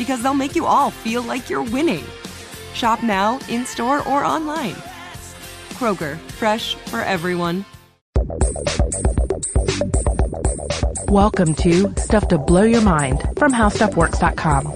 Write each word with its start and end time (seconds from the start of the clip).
because 0.00 0.22
they'll 0.22 0.32
make 0.32 0.56
you 0.56 0.64
all 0.64 0.90
feel 0.90 1.20
like 1.22 1.50
you're 1.50 1.62
winning. 1.62 2.02
Shop 2.72 3.02
now, 3.02 3.38
in 3.50 3.66
store, 3.66 3.98
or 4.08 4.24
online. 4.24 4.72
Kroger, 5.76 6.16
fresh 6.40 6.74
for 6.74 7.00
everyone. 7.00 7.66
Welcome 11.08 11.54
to 11.56 11.92
Stuff 11.98 12.28
to 12.28 12.38
Blow 12.38 12.62
Your 12.62 12.80
Mind 12.80 13.20
from 13.36 13.52
HowStuffWorks.com. 13.52 14.72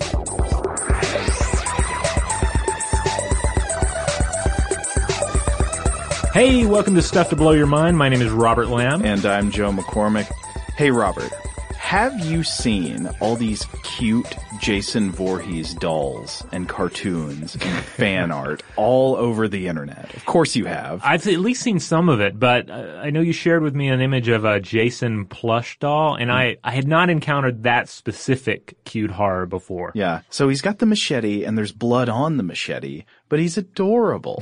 Hey, 6.35 6.67
welcome 6.67 6.95
to 6.97 7.03
Stuff 7.03 7.31
to 7.31 7.37
Blow 7.37 7.53
Your 7.53 7.67
Mind. 7.67 7.97
My 7.97 8.11
name 8.11 8.21
is 8.21 8.31
Robert 8.31 8.69
Lamb. 8.69 9.03
And 9.03 9.25
I'm 9.25 9.51
Joe 9.51 9.73
McCormick. 9.73 10.31
Hey, 10.77 10.91
Robert, 10.91 11.33
have 11.79 12.27
you 12.27 12.43
seen 12.43 13.09
all 13.21 13.37
these 13.37 13.65
cute 13.85 14.37
Jason 14.61 15.11
Voorhees 15.11 15.75
dolls 15.75 16.45
and 16.53 16.69
cartoons 16.69 17.55
and 17.55 17.85
fan 17.85 18.31
art 18.33 18.63
all 18.77 19.17
over 19.17 19.49
the 19.49 19.67
internet. 19.69 20.15
Of 20.15 20.25
course 20.25 20.57
you 20.57 20.65
have. 20.67 21.01
I've 21.05 21.27
at 21.27 21.41
least 21.41 21.63
seen 21.63 21.81
some 21.81 22.09
of 22.09 22.21
it, 22.21 22.39
but 22.39 22.71
uh, 22.71 23.01
I 23.03 23.11
know 23.11 23.21
you 23.21 23.33
shared 23.33 23.63
with 23.63 23.75
me 23.75 23.89
an 23.89 24.01
image 24.01 24.29
of 24.29 24.45
a 24.45 24.61
Jason 24.61 25.27
plush 25.27 25.79
doll, 25.79 26.15
and 26.17 26.31
I, 26.33 26.57
I 26.65 26.71
had 26.73 26.87
not 26.87 27.11
encountered 27.11 27.65
that 27.65 27.89
specific 27.89 28.77
cute 28.85 29.11
horror 29.11 29.47
before. 29.47 29.93
Yeah. 29.95 30.21
So 30.31 30.49
he's 30.49 30.63
got 30.63 30.79
the 30.79 30.87
machete 30.87 31.45
and 31.45 31.57
there's 31.59 31.73
blood 31.73 32.09
on 32.09 32.37
the 32.37 32.43
machete, 32.43 33.05
but 33.35 33.41
he's 33.41 33.59
adorable. 33.59 34.41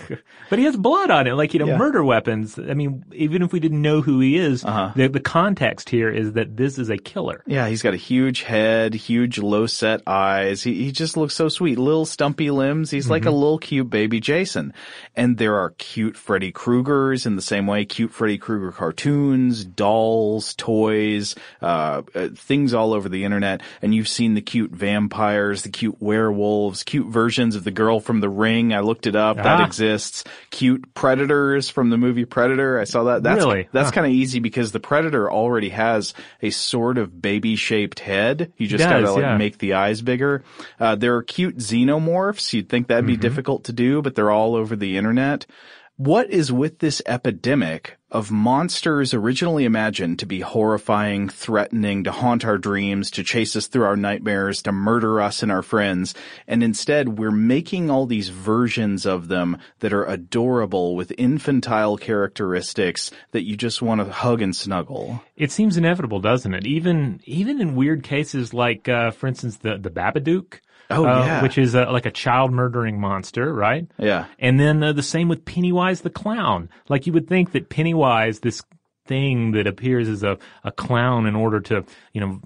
but 0.48 0.58
he 0.58 0.64
has 0.64 0.74
blood 0.74 1.10
on 1.10 1.26
it, 1.26 1.34
like, 1.34 1.52
you 1.52 1.60
know, 1.60 1.66
yeah. 1.66 1.76
murder 1.76 2.02
weapons. 2.02 2.58
I 2.58 2.72
mean, 2.72 3.04
even 3.12 3.42
if 3.42 3.52
we 3.52 3.60
didn't 3.60 3.82
know 3.82 4.00
who 4.00 4.18
he 4.20 4.38
is, 4.38 4.64
uh-huh. 4.64 4.92
the, 4.96 5.08
the 5.08 5.20
context 5.20 5.90
here 5.90 6.08
is 6.08 6.32
that 6.32 6.56
this 6.56 6.78
is 6.78 6.88
a 6.88 6.96
killer. 6.96 7.44
Yeah, 7.46 7.68
he's 7.68 7.82
got 7.82 7.92
a 7.92 7.98
huge 7.98 8.40
head, 8.40 8.94
huge 8.94 9.36
low 9.36 9.66
set 9.66 10.00
eyes. 10.06 10.62
He, 10.62 10.84
he 10.84 10.90
just 10.90 11.18
looks 11.18 11.34
so 11.34 11.50
sweet. 11.50 11.78
Little 11.78 12.06
stumpy 12.06 12.50
limbs. 12.50 12.90
He's 12.90 13.04
mm-hmm. 13.04 13.10
like 13.10 13.24
a 13.24 13.26
mm-hmm. 13.26 13.34
little 13.34 13.58
cute 13.58 13.90
baby 13.90 14.20
Jason. 14.20 14.72
And 15.14 15.36
there 15.36 15.56
are 15.56 15.74
cute 15.76 16.16
Freddy 16.16 16.50
Kruegers 16.50 17.26
in 17.26 17.36
the 17.36 17.42
same 17.42 17.66
way, 17.66 17.84
cute 17.84 18.10
Freddy 18.10 18.38
Krueger 18.38 18.72
cartoons, 18.72 19.66
dolls, 19.66 20.54
toys, 20.54 21.34
uh, 21.60 22.00
uh, 22.14 22.28
things 22.34 22.72
all 22.72 22.94
over 22.94 23.10
the 23.10 23.24
internet. 23.24 23.60
And 23.82 23.94
you've 23.94 24.08
seen 24.08 24.32
the 24.32 24.40
cute 24.40 24.70
vampires, 24.70 25.60
the 25.60 25.68
cute 25.68 26.00
werewolves, 26.00 26.84
cute 26.84 27.08
versions 27.08 27.54
of 27.54 27.64
the 27.64 27.70
girl 27.70 28.00
from 28.00 28.20
the 28.20 28.29
ring. 28.30 28.72
I 28.72 28.80
looked 28.80 29.06
it 29.06 29.16
up. 29.16 29.38
Ah. 29.38 29.42
That 29.42 29.66
exists. 29.66 30.24
Cute 30.50 30.94
predators 30.94 31.68
from 31.68 31.90
the 31.90 31.98
movie 31.98 32.24
Predator. 32.24 32.78
I 32.78 32.84
saw 32.84 33.04
that. 33.04 33.22
That's, 33.22 33.44
really? 33.44 33.68
That's 33.72 33.88
huh. 33.88 33.94
kind 33.96 34.06
of 34.06 34.12
easy 34.12 34.38
because 34.38 34.72
the 34.72 34.80
predator 34.80 35.30
already 35.30 35.70
has 35.70 36.14
a 36.40 36.50
sort 36.50 36.98
of 36.98 37.20
baby 37.20 37.56
shaped 37.56 38.00
head. 38.00 38.52
You 38.56 38.66
just 38.66 38.84
gotta 38.84 39.10
like 39.12 39.22
yeah. 39.22 39.36
make 39.36 39.58
the 39.58 39.74
eyes 39.74 40.02
bigger. 40.02 40.44
Uh, 40.78 40.94
there 40.94 41.16
are 41.16 41.22
cute 41.22 41.58
xenomorphs. 41.58 42.52
You'd 42.52 42.68
think 42.68 42.88
that'd 42.88 43.06
be 43.06 43.14
mm-hmm. 43.14 43.20
difficult 43.20 43.64
to 43.64 43.72
do, 43.72 44.02
but 44.02 44.14
they're 44.14 44.30
all 44.30 44.54
over 44.54 44.76
the 44.76 44.96
internet. 44.96 45.46
What 46.00 46.30
is 46.30 46.50
with 46.50 46.78
this 46.78 47.02
epidemic 47.04 47.98
of 48.10 48.30
monsters 48.30 49.12
originally 49.12 49.66
imagined 49.66 50.18
to 50.20 50.26
be 50.26 50.40
horrifying, 50.40 51.28
threatening, 51.28 52.04
to 52.04 52.10
haunt 52.10 52.42
our 52.42 52.56
dreams, 52.56 53.10
to 53.10 53.22
chase 53.22 53.54
us 53.54 53.66
through 53.66 53.84
our 53.84 53.98
nightmares, 53.98 54.62
to 54.62 54.72
murder 54.72 55.20
us 55.20 55.42
and 55.42 55.52
our 55.52 55.60
friends, 55.60 56.14
and 56.48 56.62
instead 56.62 57.18
we're 57.18 57.30
making 57.30 57.90
all 57.90 58.06
these 58.06 58.30
versions 58.30 59.04
of 59.04 59.28
them 59.28 59.58
that 59.80 59.92
are 59.92 60.06
adorable 60.06 60.96
with 60.96 61.12
infantile 61.18 61.98
characteristics 61.98 63.10
that 63.32 63.44
you 63.44 63.54
just 63.54 63.82
want 63.82 64.00
to 64.00 64.10
hug 64.10 64.40
and 64.40 64.56
snuggle. 64.56 65.22
It 65.36 65.52
seems 65.52 65.76
inevitable, 65.76 66.20
doesn't 66.20 66.54
it? 66.54 66.66
Even 66.66 67.20
even 67.26 67.60
in 67.60 67.76
weird 67.76 68.04
cases 68.04 68.54
like, 68.54 68.88
uh, 68.88 69.10
for 69.10 69.26
instance, 69.26 69.58
the 69.58 69.76
the 69.76 69.90
Babadook. 69.90 70.60
Oh, 70.90 71.04
uh, 71.04 71.24
yeah. 71.24 71.42
Which 71.42 71.56
is 71.56 71.74
like 71.74 72.06
a 72.06 72.10
child 72.10 72.52
murdering 72.52 73.00
monster, 73.00 73.52
right? 73.52 73.86
Yeah. 73.98 74.26
And 74.38 74.58
then 74.58 74.82
uh, 74.82 74.92
the 74.92 75.02
same 75.02 75.28
with 75.28 75.44
Pennywise 75.44 76.00
the 76.00 76.10
clown. 76.10 76.68
Like 76.88 77.06
you 77.06 77.12
would 77.12 77.28
think 77.28 77.52
that 77.52 77.68
Pennywise, 77.68 78.40
this 78.40 78.62
thing 79.06 79.52
that 79.52 79.66
appears 79.66 80.08
as 80.08 80.22
a, 80.22 80.38
a 80.62 80.70
clown 80.70 81.26
in 81.26 81.34
order 81.34 81.60
to, 81.60 81.84
you 82.12 82.20
know, 82.20 82.40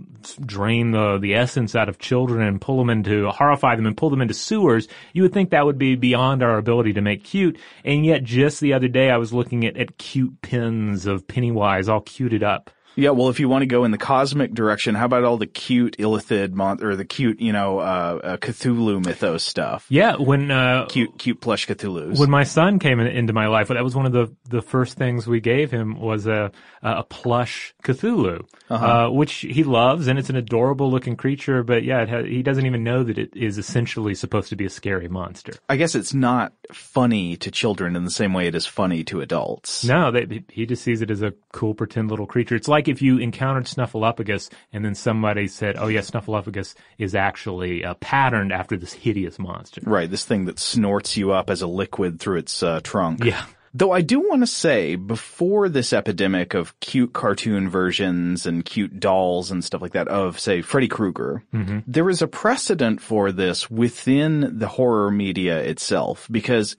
drain 0.46 0.92
the, 0.92 1.18
the 1.18 1.34
essence 1.34 1.74
out 1.74 1.90
of 1.90 1.98
children 1.98 2.46
and 2.46 2.60
pull 2.60 2.78
them 2.78 2.88
into, 2.88 3.28
horrify 3.28 3.76
them 3.76 3.86
and 3.86 3.96
pull 3.96 4.08
them 4.08 4.22
into 4.22 4.32
sewers, 4.32 4.88
you 5.12 5.22
would 5.22 5.32
think 5.32 5.50
that 5.50 5.66
would 5.66 5.78
be 5.78 5.94
beyond 5.94 6.42
our 6.42 6.56
ability 6.56 6.94
to 6.94 7.02
make 7.02 7.22
cute. 7.22 7.58
And 7.84 8.06
yet 8.06 8.24
just 8.24 8.60
the 8.60 8.72
other 8.72 8.88
day 8.88 9.10
I 9.10 9.18
was 9.18 9.32
looking 9.32 9.66
at, 9.66 9.76
at 9.76 9.98
cute 9.98 10.40
pins 10.40 11.06
of 11.06 11.28
Pennywise 11.28 11.88
all 11.88 12.00
cuted 12.00 12.42
up. 12.42 12.70
Yeah, 12.96 13.10
well, 13.10 13.28
if 13.28 13.40
you 13.40 13.48
want 13.48 13.62
to 13.62 13.66
go 13.66 13.84
in 13.84 13.90
the 13.90 13.98
cosmic 13.98 14.54
direction, 14.54 14.94
how 14.94 15.06
about 15.06 15.24
all 15.24 15.36
the 15.36 15.46
cute 15.46 15.96
Illithid 15.98 16.52
mon- 16.52 16.82
or 16.82 16.96
the 16.96 17.04
cute, 17.04 17.40
you 17.40 17.52
know, 17.52 17.78
uh, 17.78 18.20
uh, 18.22 18.36
Cthulhu 18.36 19.04
mythos 19.04 19.42
stuff? 19.42 19.86
Yeah, 19.88 20.16
when 20.16 20.50
uh, 20.50 20.86
cute, 20.86 21.18
cute 21.18 21.40
plush 21.40 21.66
Cthulhu's. 21.66 22.18
When 22.18 22.30
my 22.30 22.44
son 22.44 22.78
came 22.78 23.00
in, 23.00 23.06
into 23.06 23.32
my 23.32 23.46
life, 23.46 23.68
that 23.68 23.82
was 23.82 23.94
one 23.94 24.06
of 24.06 24.12
the 24.12 24.34
the 24.48 24.62
first 24.62 24.96
things 24.96 25.26
we 25.26 25.40
gave 25.40 25.70
him 25.70 26.00
was 26.00 26.26
a 26.26 26.52
a 26.82 27.02
plush 27.02 27.74
Cthulhu, 27.82 28.46
uh-huh. 28.68 28.86
uh, 28.86 29.10
which 29.10 29.32
he 29.32 29.64
loves, 29.64 30.06
and 30.06 30.18
it's 30.18 30.30
an 30.30 30.36
adorable 30.36 30.90
looking 30.90 31.16
creature. 31.16 31.62
But 31.62 31.82
yeah, 31.82 32.04
has, 32.06 32.26
he 32.26 32.42
doesn't 32.42 32.66
even 32.66 32.84
know 32.84 33.02
that 33.04 33.18
it 33.18 33.34
is 33.34 33.58
essentially 33.58 34.14
supposed 34.14 34.50
to 34.50 34.56
be 34.56 34.66
a 34.66 34.70
scary 34.70 35.08
monster. 35.08 35.54
I 35.68 35.76
guess 35.76 35.94
it's 35.94 36.14
not 36.14 36.52
funny 36.72 37.36
to 37.38 37.50
children 37.50 37.96
in 37.96 38.04
the 38.04 38.10
same 38.10 38.32
way 38.34 38.46
it 38.46 38.54
is 38.54 38.66
funny 38.66 39.02
to 39.04 39.20
adults. 39.20 39.84
No, 39.84 40.10
they, 40.10 40.44
he 40.48 40.66
just 40.66 40.82
sees 40.82 41.02
it 41.02 41.10
as 41.10 41.22
a 41.22 41.32
cool 41.52 41.74
pretend 41.74 42.10
little 42.10 42.26
creature. 42.26 42.54
It's 42.54 42.68
like 42.68 42.83
like 42.84 42.94
if 42.94 43.00
you 43.00 43.18
encountered 43.18 43.64
Snuffleupagus 43.64 44.50
and 44.72 44.84
then 44.84 44.94
somebody 44.94 45.48
said, 45.48 45.76
"Oh 45.78 45.88
yeah, 45.88 46.00
Snuffleupagus 46.00 46.74
is 46.98 47.14
actually 47.14 47.84
uh, 47.84 47.94
patterned 47.94 48.52
after 48.52 48.76
this 48.76 48.92
hideous 48.92 49.38
monster." 49.38 49.80
Right, 49.84 50.10
this 50.10 50.24
thing 50.24 50.44
that 50.46 50.58
snorts 50.58 51.16
you 51.16 51.32
up 51.32 51.50
as 51.50 51.62
a 51.62 51.66
liquid 51.66 52.20
through 52.20 52.38
its 52.38 52.62
uh, 52.62 52.80
trunk. 52.82 53.24
Yeah. 53.24 53.44
Though 53.76 53.90
I 53.90 54.02
do 54.02 54.20
want 54.20 54.42
to 54.42 54.46
say, 54.46 54.94
before 54.94 55.68
this 55.68 55.92
epidemic 55.92 56.54
of 56.54 56.78
cute 56.78 57.12
cartoon 57.12 57.68
versions 57.68 58.46
and 58.46 58.64
cute 58.64 59.00
dolls 59.00 59.50
and 59.50 59.64
stuff 59.64 59.82
like 59.82 59.94
that 59.94 60.06
of, 60.06 60.38
say, 60.38 60.62
Freddy 60.62 60.86
Krueger, 60.86 61.42
mm-hmm. 61.52 61.80
there 61.84 62.04
was 62.04 62.22
a 62.22 62.28
precedent 62.28 63.00
for 63.00 63.32
this 63.32 63.68
within 63.68 64.60
the 64.60 64.68
horror 64.68 65.10
media 65.10 65.58
itself 65.58 66.28
because 66.30 66.76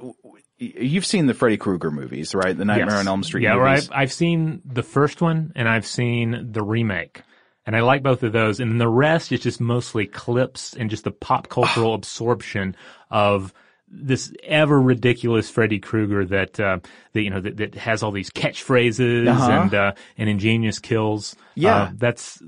you've 0.57 1.05
seen 1.05 1.27
the 1.27 1.33
Freddy 1.33 1.57
Krueger 1.57 1.91
movies, 1.91 2.33
right? 2.33 2.57
The 2.57 2.65
Nightmare 2.65 2.95
yes. 2.95 2.99
on 2.99 3.07
Elm 3.07 3.23
Street 3.23 3.43
yeah, 3.43 3.55
movies. 3.55 3.89
I've, 3.89 3.97
I've 3.97 4.13
seen 4.13 4.61
the 4.65 4.83
first 4.83 5.21
one 5.21 5.51
and 5.55 5.67
I've 5.67 5.85
seen 5.85 6.51
the 6.51 6.63
remake. 6.63 7.21
And 7.65 7.75
I 7.75 7.81
like 7.81 8.03
both 8.03 8.21
of 8.23 8.31
those. 8.31 8.59
And 8.59 8.79
the 8.79 8.87
rest 8.87 9.31
is 9.31 9.39
just 9.39 9.59
mostly 9.59 10.05
clips 10.05 10.75
and 10.75 10.89
just 10.89 11.03
the 11.03 11.11
pop 11.11 11.49
cultural 11.49 11.95
absorption 11.95 12.75
of 13.09 13.53
this 13.87 14.33
ever 14.43 14.79
ridiculous 14.79 15.49
Freddy 15.49 15.79
Krueger 15.79 16.25
that 16.25 16.59
uh, 16.59 16.79
that 17.13 17.21
you 17.21 17.29
know 17.29 17.39
that, 17.39 17.57
that 17.57 17.75
has 17.75 18.03
all 18.03 18.11
these 18.11 18.29
catchphrases 18.29 19.27
uh-huh. 19.27 19.51
and 19.51 19.73
uh, 19.73 19.91
and 20.17 20.29
ingenious 20.29 20.79
kills. 20.79 21.35
Yeah, 21.55 21.75
uh, 21.75 21.91
that's 21.95 22.41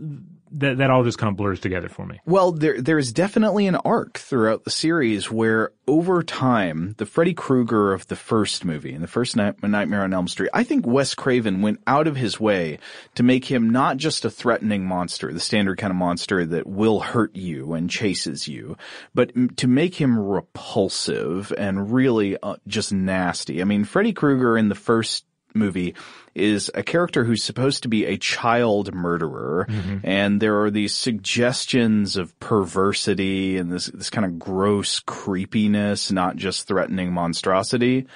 that 0.59 0.77
that 0.77 0.89
all 0.89 1.03
just 1.03 1.17
kind 1.17 1.31
of 1.31 1.37
blurs 1.37 1.59
together 1.59 1.89
for 1.89 2.05
me. 2.05 2.19
Well, 2.25 2.51
there 2.51 2.81
there's 2.81 3.13
definitely 3.13 3.67
an 3.67 3.75
arc 3.75 4.17
throughout 4.17 4.63
the 4.63 4.71
series 4.71 5.31
where 5.31 5.71
over 5.87 6.21
time, 6.21 6.95
the 6.97 7.05
Freddy 7.05 7.33
Krueger 7.33 7.93
of 7.93 8.07
the 8.07 8.15
first 8.15 8.65
movie 8.65 8.93
and 8.93 9.03
the 9.03 9.07
first 9.07 9.35
Night- 9.35 9.61
Nightmare 9.63 10.03
on 10.03 10.13
Elm 10.13 10.27
Street, 10.27 10.49
I 10.53 10.63
think 10.63 10.85
Wes 10.85 11.15
Craven 11.15 11.61
went 11.61 11.79
out 11.87 12.07
of 12.07 12.15
his 12.15 12.39
way 12.39 12.79
to 13.15 13.23
make 13.23 13.45
him 13.45 13.69
not 13.69 13.97
just 13.97 14.25
a 14.25 14.29
threatening 14.29 14.85
monster, 14.85 15.31
the 15.31 15.39
standard 15.39 15.77
kind 15.77 15.91
of 15.91 15.97
monster 15.97 16.45
that 16.45 16.67
will 16.67 16.99
hurt 16.99 17.35
you 17.35 17.73
and 17.73 17.89
chases 17.89 18.47
you, 18.47 18.77
but 19.13 19.31
to 19.57 19.67
make 19.67 19.95
him 19.95 20.19
repulsive 20.19 21.53
and 21.57 21.93
really 21.93 22.37
uh, 22.41 22.57
just 22.67 22.91
nasty. 22.91 23.61
I 23.61 23.65
mean, 23.65 23.85
Freddy 23.85 24.13
Krueger 24.13 24.57
in 24.57 24.69
the 24.69 24.75
first 24.75 25.25
movie 25.53 25.95
is 26.37 26.71
a 26.73 26.83
character 26.83 27.23
who's 27.23 27.43
supposed 27.43 27.83
to 27.83 27.89
be 27.89 28.05
a 28.05 28.17
child 28.17 28.93
murderer, 28.93 29.65
mm-hmm. 29.69 29.97
and 30.03 30.39
there 30.41 30.61
are 30.63 30.71
these 30.71 30.93
suggestions 30.93 32.15
of 32.15 32.39
perversity 32.39 33.57
and 33.57 33.71
this 33.71 33.87
this 33.87 34.09
kind 34.09 34.25
of 34.25 34.39
gross 34.39 34.99
creepiness, 34.99 36.11
not 36.11 36.35
just 36.35 36.67
threatening 36.67 37.11
monstrosity. 37.11 38.07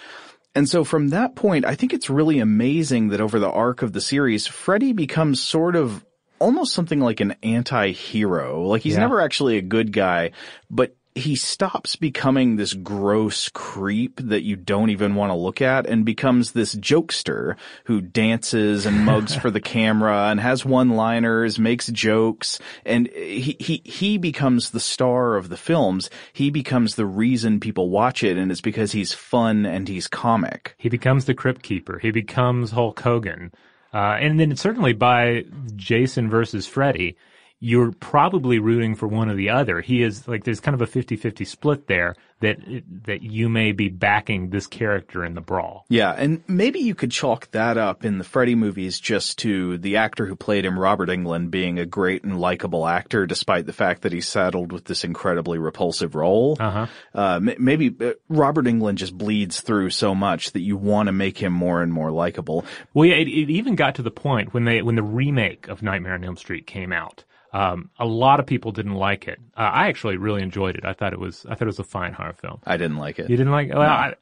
And 0.54 0.68
so 0.68 0.84
from 0.84 1.10
that 1.10 1.36
point, 1.36 1.66
I 1.66 1.76
think 1.76 1.94
it's 1.94 2.10
really 2.10 2.40
amazing 2.40 3.10
that 3.10 3.22
over 3.22 3.40
the 3.40 3.50
arc 3.50 3.82
of 3.82 3.94
the 3.94 4.02
series, 4.02 4.48
Freddy 4.48 4.92
becomes 4.92 5.42
sort 5.42 5.76
of 5.76 6.06
almost 6.40 6.74
something 6.74 7.00
like 7.00 7.22
an 7.22 7.36
anti-hero. 7.44 8.64
Like 8.68 8.82
he's 8.82 8.94
yeah. 8.94 9.00
never 9.00 9.22
actually 9.22 9.58
a 9.58 9.62
good 9.62 9.94
guy, 9.94 10.32
but 10.70 10.96
he 11.16 11.36
stops 11.36 11.96
becoming 11.96 12.56
this 12.56 12.74
gross 12.74 13.50
creep 13.50 14.20
that 14.22 14.44
you 14.44 14.56
don't 14.56 14.90
even 14.90 15.16
want 15.16 15.30
to 15.30 15.36
look 15.36 15.62
at 15.62 15.86
and 15.86 16.06
becomes 16.06 16.52
this 16.52 16.76
jokester 16.76 17.58
who 17.86 18.00
dances 18.00 18.86
and 18.86 19.06
mugs 19.06 19.36
for 19.36 19.52
the 19.52 19.60
camera 19.62 20.30
and 20.30 20.40
has 20.40 20.64
one-liners, 20.64 21.60
makes 21.60 21.88
jokes, 21.88 22.60
and 22.86 23.10
he, 23.10 23.58
he, 23.60 23.82
he 23.84 24.18
becomes 24.18 24.70
the 24.70 24.80
star 24.80 25.36
of 25.36 25.50
the 25.50 25.58
films. 25.58 26.10
He 26.32 26.50
becomes 26.50 26.96
the 26.96 27.06
reason 27.06 27.60
people 27.60 27.90
watch 27.90 28.24
it 28.24 28.38
and 28.38 28.52
it's 28.52 28.62
because 28.62 28.94
he's 28.94 29.14
fun 29.14 29.66
and 29.66 29.88
he's 29.88 30.08
comic. 30.08 30.76
He 30.78 30.90
becomes 30.90 31.26
the 31.26 31.34
crypt 31.34 31.62
keeper. 31.62 32.00
He 32.00 32.12
becomes 32.12 32.72
Hulk 32.72 33.00
Hogan. 33.00 33.52
Uh, 33.94 34.18
and 34.20 34.40
then 34.40 34.56
certainly 34.56 34.94
by 34.94 35.44
Jason 35.76 36.30
versus 36.30 36.66
Freddy, 36.66 37.18
you're 37.64 37.92
probably 37.92 38.58
rooting 38.58 38.96
for 38.96 39.08
one 39.08 39.30
or 39.30 39.36
the 39.36 39.52
other. 39.52 39.82
He 39.82 40.02
is 40.02 40.28
like 40.28 40.44
there's 40.44 40.60
kind 40.60 40.74
of 40.74 40.82
a 40.82 40.88
50-50 40.88 41.46
split 41.46 41.86
there 41.86 42.16
that 42.40 42.58
that 43.06 43.22
you 43.22 43.50
may 43.50 43.72
be 43.72 43.88
backing 43.88 44.50
this 44.50 44.66
character 44.66 45.24
in 45.24 45.36
the 45.36 45.42
brawl. 45.42 45.86
Yeah, 45.88 46.12
and 46.12 46.44
maybe 46.48 46.80
you 46.80 46.96
could 46.96 47.12
chalk 47.12 47.52
that 47.52 47.78
up 47.78 48.04
in 48.04 48.18
the 48.18 48.24
Freddy 48.24 48.56
movies 48.56 49.00
just 49.00 49.38
to 49.40 49.78
the 49.78 49.98
actor 49.98 50.26
who 50.26 50.36
played 50.36 50.66
him, 50.66 50.78
Robert 50.78 51.10
Englund, 51.10 51.52
being 51.52 51.78
a 51.78 51.86
great 51.86 52.24
and 52.24 52.42
likable 52.42 52.88
actor, 52.88 53.28
despite 53.28 53.68
the 53.68 53.74
fact 53.74 54.02
that 54.02 54.12
he's 54.12 54.28
saddled 54.28 54.72
with 54.72 54.86
this 54.86 55.04
incredibly 55.04 55.60
repulsive 55.60 56.16
role. 56.16 56.58
Uh-huh. 56.60 56.88
Uh, 57.14 57.40
maybe 57.60 57.96
uh, 58.02 58.14
Robert 58.28 58.66
Englund 58.66 58.96
just 58.96 59.16
bleeds 59.16 59.62
through 59.62 59.92
so 59.92 60.16
much 60.16 60.54
that 60.54 60.62
you 60.62 60.78
want 60.78 61.08
to 61.08 61.14
make 61.14 61.38
him 61.38 61.54
more 61.54 61.84
and 61.84 61.94
more 61.94 62.12
likable. 62.12 62.66
Well, 62.96 63.06
yeah, 63.06 63.18
it, 63.18 63.28
it 63.28 63.52
even 63.52 63.76
got 63.76 63.96
to 63.96 64.02
the 64.02 64.10
point 64.10 64.52
when 64.52 64.66
they 64.66 64.82
when 64.82 64.96
the 64.96 65.04
remake 65.04 65.68
of 65.68 65.84
Nightmare 65.84 66.16
on 66.16 66.24
Elm 66.24 66.38
Street 66.38 66.66
came 66.66 66.92
out 66.92 67.24
um, 67.54 67.90
a 68.00 68.06
lot 68.06 68.40
of 68.40 68.46
people 68.46 68.72
didn't 68.72 68.96
like 68.96 69.28
it. 69.28 69.40
Uh, 69.58 69.62
I 69.62 69.88
actually 69.88 70.18
really 70.18 70.42
enjoyed 70.42 70.76
it. 70.76 70.86
I 70.86 70.94
thought 70.94 71.14
it 71.14 71.20
was 71.20 71.46
I 71.46 71.56
thought 71.56 71.64
it 71.64 71.66
was 71.68 71.80
a 71.80 71.84
fine 71.84 72.14
horror 72.14 72.34
film. 72.34 72.60
I 72.66 72.78
didn't 72.78 72.98
like 72.98 73.20
it. 73.20 73.30
You 73.30 73.38
didn't 73.38 73.52
like 73.52 73.70
it? 73.70 73.76
Well, 73.76 73.84
no. 73.84 73.90
I, 73.90 74.16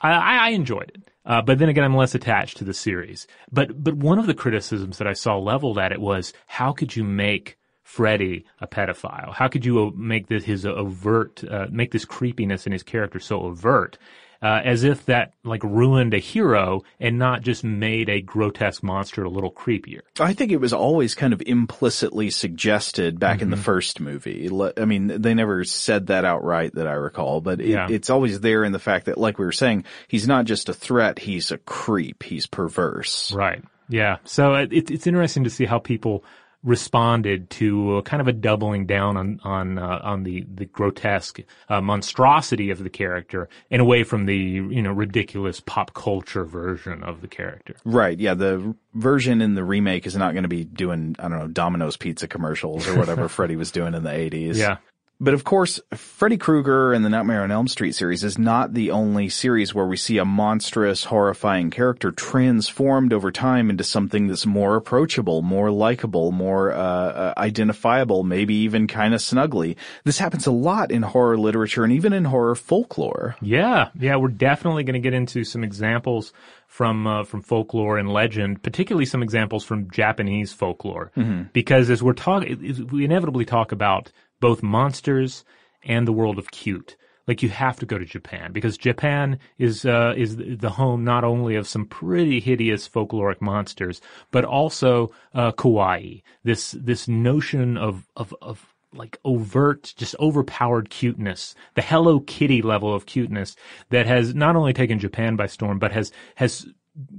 I, 0.00 0.36
I 0.46 0.48
enjoyed 0.50 0.90
it. 0.94 1.10
Uh, 1.24 1.42
but 1.42 1.58
then 1.58 1.68
again, 1.68 1.84
I'm 1.84 1.96
less 1.96 2.14
attached 2.14 2.56
to 2.58 2.64
the 2.64 2.74
series. 2.74 3.26
But 3.50 3.82
but 3.82 3.94
one 3.94 4.18
of 4.18 4.26
the 4.26 4.34
criticisms 4.34 4.98
that 4.98 5.06
I 5.06 5.12
saw 5.12 5.38
leveled 5.38 5.78
at 5.78 5.92
it 5.92 6.00
was 6.00 6.32
how 6.46 6.72
could 6.72 6.94
you 6.94 7.04
make 7.04 7.58
Freddy 7.82 8.44
a 8.60 8.66
pedophile? 8.66 9.32
How 9.32 9.48
could 9.48 9.64
you 9.64 9.86
uh, 9.86 9.90
make 9.94 10.26
this 10.28 10.44
his 10.44 10.66
overt, 10.66 11.42
uh, 11.44 11.66
make 11.70 11.90
this 11.90 12.04
creepiness 12.04 12.66
in 12.66 12.72
his 12.72 12.82
character 12.82 13.18
so 13.18 13.40
overt? 13.40 13.98
Uh, 14.42 14.60
as 14.64 14.84
if 14.84 15.06
that 15.06 15.32
like 15.44 15.62
ruined 15.64 16.14
a 16.14 16.18
hero 16.18 16.82
and 17.00 17.18
not 17.18 17.42
just 17.42 17.64
made 17.64 18.08
a 18.08 18.20
grotesque 18.20 18.82
monster 18.82 19.24
a 19.24 19.28
little 19.28 19.50
creepier. 19.50 20.00
I 20.20 20.32
think 20.32 20.52
it 20.52 20.58
was 20.58 20.72
always 20.72 21.14
kind 21.14 21.32
of 21.32 21.42
implicitly 21.44 22.30
suggested 22.30 23.18
back 23.18 23.36
mm-hmm. 23.36 23.44
in 23.44 23.50
the 23.50 23.56
mm-hmm. 23.56 23.64
first 23.64 24.00
movie. 24.00 24.50
I 24.76 24.84
mean, 24.84 25.20
they 25.20 25.34
never 25.34 25.64
said 25.64 26.08
that 26.08 26.24
outright 26.24 26.74
that 26.74 26.86
I 26.86 26.92
recall, 26.92 27.40
but 27.40 27.60
it, 27.60 27.68
yeah. 27.68 27.88
it's 27.90 28.10
always 28.10 28.40
there 28.40 28.64
in 28.64 28.72
the 28.72 28.78
fact 28.78 29.06
that, 29.06 29.18
like 29.18 29.38
we 29.38 29.44
were 29.44 29.52
saying, 29.52 29.84
he's 30.06 30.28
not 30.28 30.44
just 30.44 30.68
a 30.68 30.74
threat; 30.74 31.18
he's 31.18 31.50
a 31.50 31.58
creep. 31.58 32.22
He's 32.22 32.46
perverse. 32.46 33.32
Right. 33.32 33.62
Yeah. 33.88 34.18
So 34.24 34.54
it, 34.54 34.90
it's 34.90 35.06
interesting 35.06 35.44
to 35.44 35.50
see 35.50 35.64
how 35.64 35.78
people 35.78 36.24
responded 36.64 37.48
to 37.50 38.02
kind 38.04 38.20
of 38.20 38.26
a 38.26 38.32
doubling 38.32 38.84
down 38.86 39.16
on 39.16 39.40
on 39.44 39.78
uh, 39.78 40.00
on 40.02 40.24
the 40.24 40.44
the 40.52 40.64
grotesque 40.64 41.40
uh, 41.68 41.80
monstrosity 41.80 42.70
of 42.70 42.82
the 42.82 42.90
character 42.90 43.48
and 43.70 43.80
away 43.80 44.02
from 44.02 44.26
the 44.26 44.36
you 44.36 44.82
know 44.82 44.92
ridiculous 44.92 45.60
pop 45.60 45.94
culture 45.94 46.44
version 46.44 47.02
of 47.04 47.20
the 47.20 47.28
character. 47.28 47.76
Right. 47.84 48.18
Yeah. 48.18 48.34
The 48.34 48.74
version 48.94 49.40
in 49.40 49.54
the 49.54 49.64
remake 49.64 50.06
is 50.06 50.16
not 50.16 50.32
going 50.32 50.42
to 50.42 50.48
be 50.48 50.64
doing 50.64 51.14
I 51.18 51.28
don't 51.28 51.38
know 51.38 51.48
Domino's 51.48 51.96
pizza 51.96 52.26
commercials 52.26 52.88
or 52.88 52.98
whatever 52.98 53.28
Freddy 53.28 53.56
was 53.56 53.70
doing 53.70 53.94
in 53.94 54.02
the 54.02 54.10
80s. 54.10 54.56
Yeah. 54.56 54.78
But 55.20 55.34
of 55.34 55.42
course, 55.42 55.80
Freddy 55.94 56.36
Krueger 56.36 56.92
and 56.92 57.04
the 57.04 57.08
Nightmare 57.08 57.42
on 57.42 57.50
Elm 57.50 57.66
Street 57.66 57.96
series 57.96 58.22
is 58.22 58.38
not 58.38 58.74
the 58.74 58.92
only 58.92 59.28
series 59.28 59.74
where 59.74 59.86
we 59.86 59.96
see 59.96 60.18
a 60.18 60.24
monstrous, 60.24 61.04
horrifying 61.04 61.70
character 61.70 62.12
transformed 62.12 63.12
over 63.12 63.32
time 63.32 63.68
into 63.68 63.82
something 63.82 64.28
that's 64.28 64.46
more 64.46 64.76
approachable, 64.76 65.42
more 65.42 65.72
likable, 65.72 66.30
more 66.30 66.72
uh, 66.72 66.76
uh, 66.76 67.34
identifiable, 67.36 68.22
maybe 68.22 68.54
even 68.54 68.86
kind 68.86 69.12
of 69.12 69.20
snuggly. 69.20 69.74
This 70.04 70.18
happens 70.18 70.46
a 70.46 70.52
lot 70.52 70.92
in 70.92 71.02
horror 71.02 71.36
literature 71.36 71.82
and 71.82 71.92
even 71.92 72.12
in 72.12 72.24
horror 72.24 72.54
folklore. 72.54 73.34
Yeah, 73.42 73.88
yeah, 73.98 74.14
we're 74.14 74.28
definitely 74.28 74.84
going 74.84 74.94
to 74.94 75.00
get 75.00 75.14
into 75.14 75.42
some 75.42 75.64
examples 75.64 76.32
from 76.68 77.08
uh, 77.08 77.24
from 77.24 77.42
folklore 77.42 77.98
and 77.98 78.12
legend, 78.12 78.62
particularly 78.62 79.06
some 79.06 79.24
examples 79.24 79.64
from 79.64 79.90
Japanese 79.90 80.52
folklore, 80.52 81.10
mm-hmm. 81.16 81.44
because 81.52 81.90
as 81.90 82.04
we're 82.04 82.12
talking, 82.12 82.86
we 82.92 83.04
inevitably 83.04 83.44
talk 83.44 83.72
about 83.72 84.12
both 84.40 84.62
monsters 84.62 85.44
and 85.82 86.06
the 86.06 86.12
world 86.12 86.38
of 86.38 86.50
cute. 86.50 86.96
Like 87.26 87.42
you 87.42 87.50
have 87.50 87.78
to 87.80 87.86
go 87.86 87.98
to 87.98 88.06
Japan 88.06 88.52
because 88.52 88.78
Japan 88.78 89.38
is 89.58 89.84
uh, 89.84 90.14
is 90.16 90.36
the 90.38 90.70
home 90.70 91.04
not 91.04 91.24
only 91.24 91.56
of 91.56 91.68
some 91.68 91.84
pretty 91.84 92.40
hideous 92.40 92.88
folkloric 92.88 93.42
monsters, 93.42 94.00
but 94.30 94.46
also 94.46 95.10
uh, 95.34 95.52
kawaii. 95.52 96.22
This 96.42 96.70
this 96.70 97.06
notion 97.06 97.76
of 97.76 98.08
of 98.16 98.34
of 98.40 98.74
like 98.94 99.18
overt, 99.26 99.92
just 99.98 100.16
overpowered 100.18 100.88
cuteness, 100.88 101.54
the 101.74 101.82
Hello 101.82 102.20
Kitty 102.20 102.62
level 102.62 102.94
of 102.94 103.04
cuteness 103.04 103.56
that 103.90 104.06
has 104.06 104.34
not 104.34 104.56
only 104.56 104.72
taken 104.72 104.98
Japan 104.98 105.36
by 105.36 105.46
storm, 105.46 105.78
but 105.78 105.92
has 105.92 106.10
has 106.36 106.66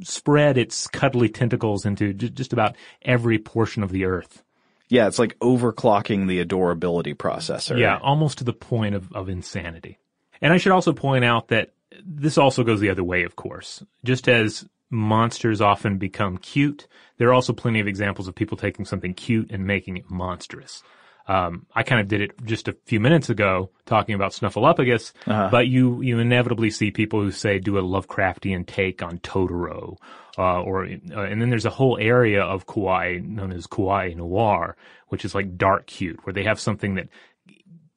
spread 0.04 0.58
its 0.58 0.88
cuddly 0.88 1.30
tentacles 1.30 1.86
into 1.86 2.14
just 2.14 2.52
about 2.52 2.76
every 3.04 3.38
portion 3.38 3.84
of 3.84 3.92
the 3.92 4.06
earth. 4.06 4.44
Yeah, 4.90 5.08
it's 5.08 5.20
like 5.20 5.38
overclocking 5.40 6.28
the 6.28 6.40
adorability 6.40 7.14
processor. 7.14 7.80
Yeah, 7.80 7.98
almost 8.02 8.40
to 8.40 8.44
the 8.44 8.54
point 8.54 8.96
of, 8.96 9.12
of 9.14 9.30
insanity. 9.30 10.00
And 10.42 10.52
I 10.52 10.58
should 10.58 10.72
also 10.72 10.94
point 10.94 11.24
out 11.24 11.50
that 11.50 11.74
this 12.04 12.38
also 12.38 12.64
goes 12.64 12.80
the 12.80 12.90
other 12.90 13.04
way, 13.04 13.24
of 13.24 13.36
course. 13.36 13.84
Just 14.04 14.28
as 14.28 14.66
monsters 14.90 15.62
often 15.62 15.98
become 15.98 16.38
cute, 16.38 16.88
there 17.18 17.30
are 17.30 17.34
also 17.34 17.54
plenty 17.54 17.80
of 17.80 17.88
examples 17.88 18.28
of 18.28 18.36
people 18.36 18.58
taking 18.58 18.86
something 18.86 19.14
cute 19.14 19.52
and 19.52 19.66
making 19.66 19.98
it 19.98 20.10
monstrous. 20.10 20.82
Um, 21.28 21.68
I 21.76 21.84
kind 21.84 22.02
of 22.02 22.08
did 22.08 22.22
it 22.22 22.44
just 22.44 22.68
a 22.68 22.76
few 22.86 23.00
minutes 23.00 23.30
ago 23.30 23.70
talking 23.86 24.16
about 24.16 24.32
Snuffleupagus, 24.32 25.14
uh-huh. 25.28 25.50
but 25.52 25.68
you, 25.68 26.02
you 26.02 26.18
inevitably 26.18 26.72
see 26.72 26.90
people 26.90 27.22
who 27.22 27.32
say 27.32 27.60
do 27.60 27.78
a 27.78 27.84
Lovecraftian 27.84 28.66
take 28.66 29.04
on 29.04 29.20
Totoro 29.20 29.98
uh, 30.40 30.62
or 30.62 30.86
uh, 30.86 31.22
and 31.22 31.42
then 31.42 31.50
there's 31.50 31.66
a 31.66 31.70
whole 31.70 31.98
area 32.00 32.42
of 32.42 32.66
kawaii 32.66 33.22
known 33.24 33.52
as 33.52 33.68
kawaii 33.68 34.16
noir, 34.16 34.78
which 35.10 35.26
is 35.26 35.36
like 35.36 35.58
dark 35.58 35.86
cute, 35.86 36.26
where 36.26 36.34
they 36.34 36.46
have 36.46 36.60
something 36.60 36.96
that 36.96 37.10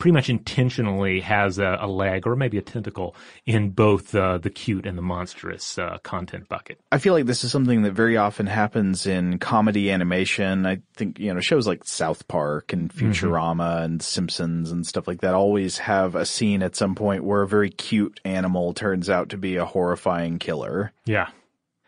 pretty 0.03 0.15
much 0.15 0.29
intentionally 0.29 1.21
has 1.21 1.61
a, 1.61 1.79
a, 1.81 1.87
leg 1.87 2.27
or 2.27 2.35
maybe 2.35 2.59
a 2.59 2.61
tentacle 2.61 3.15
in 3.47 3.71
both 3.71 4.13
uh, 4.17 4.37
the 4.37 4.51
cute 4.51 4.85
and 4.85 4.99
the 4.99 5.03
monstrous 5.03 5.79
uh, 5.79 5.97
content 6.03 6.49
bucket. 6.49 6.81
I 6.91 6.99
feel 6.99 7.13
like 7.13 7.27
this 7.27 7.45
is 7.45 7.53
something 7.53 7.83
that 7.83 7.93
very 7.93 8.17
often 8.17 8.49
happens 8.49 9.07
in 9.07 9.39
comedy 9.39 9.93
animation. 9.93 10.67
I 10.67 10.81
think, 10.97 11.21
you 11.21 11.33
know, 11.33 11.39
shows 11.39 11.69
like 11.69 11.85
South 11.85 12.27
Park 12.27 12.73
and 12.73 12.93
mm-hmm. 12.93 13.13
Futurama 13.13 13.59
mm-hmm. 13.59 13.85
and 13.85 14.03
Simpsons 14.03 14.73
and 14.73 14.85
stuff 14.85 15.07
like 15.07 15.21
that 15.21 15.35
always 15.35 15.79
have 15.79 16.17
a 16.17 16.27
scene 16.27 16.65
at 16.65 16.75
some 16.75 16.97
point 16.97 17.23
where 17.23 17.43
a 17.43 17.47
very 17.47 17.71
cute 17.71 18.19
animal 18.25 18.75
turns 18.75 19.09
out 19.09 19.29
to 19.29 19.37
be 19.37 19.55
a 19.55 19.65
horrifying 19.65 20.41
killer. 20.41 20.91
Yeah. 21.07 21.29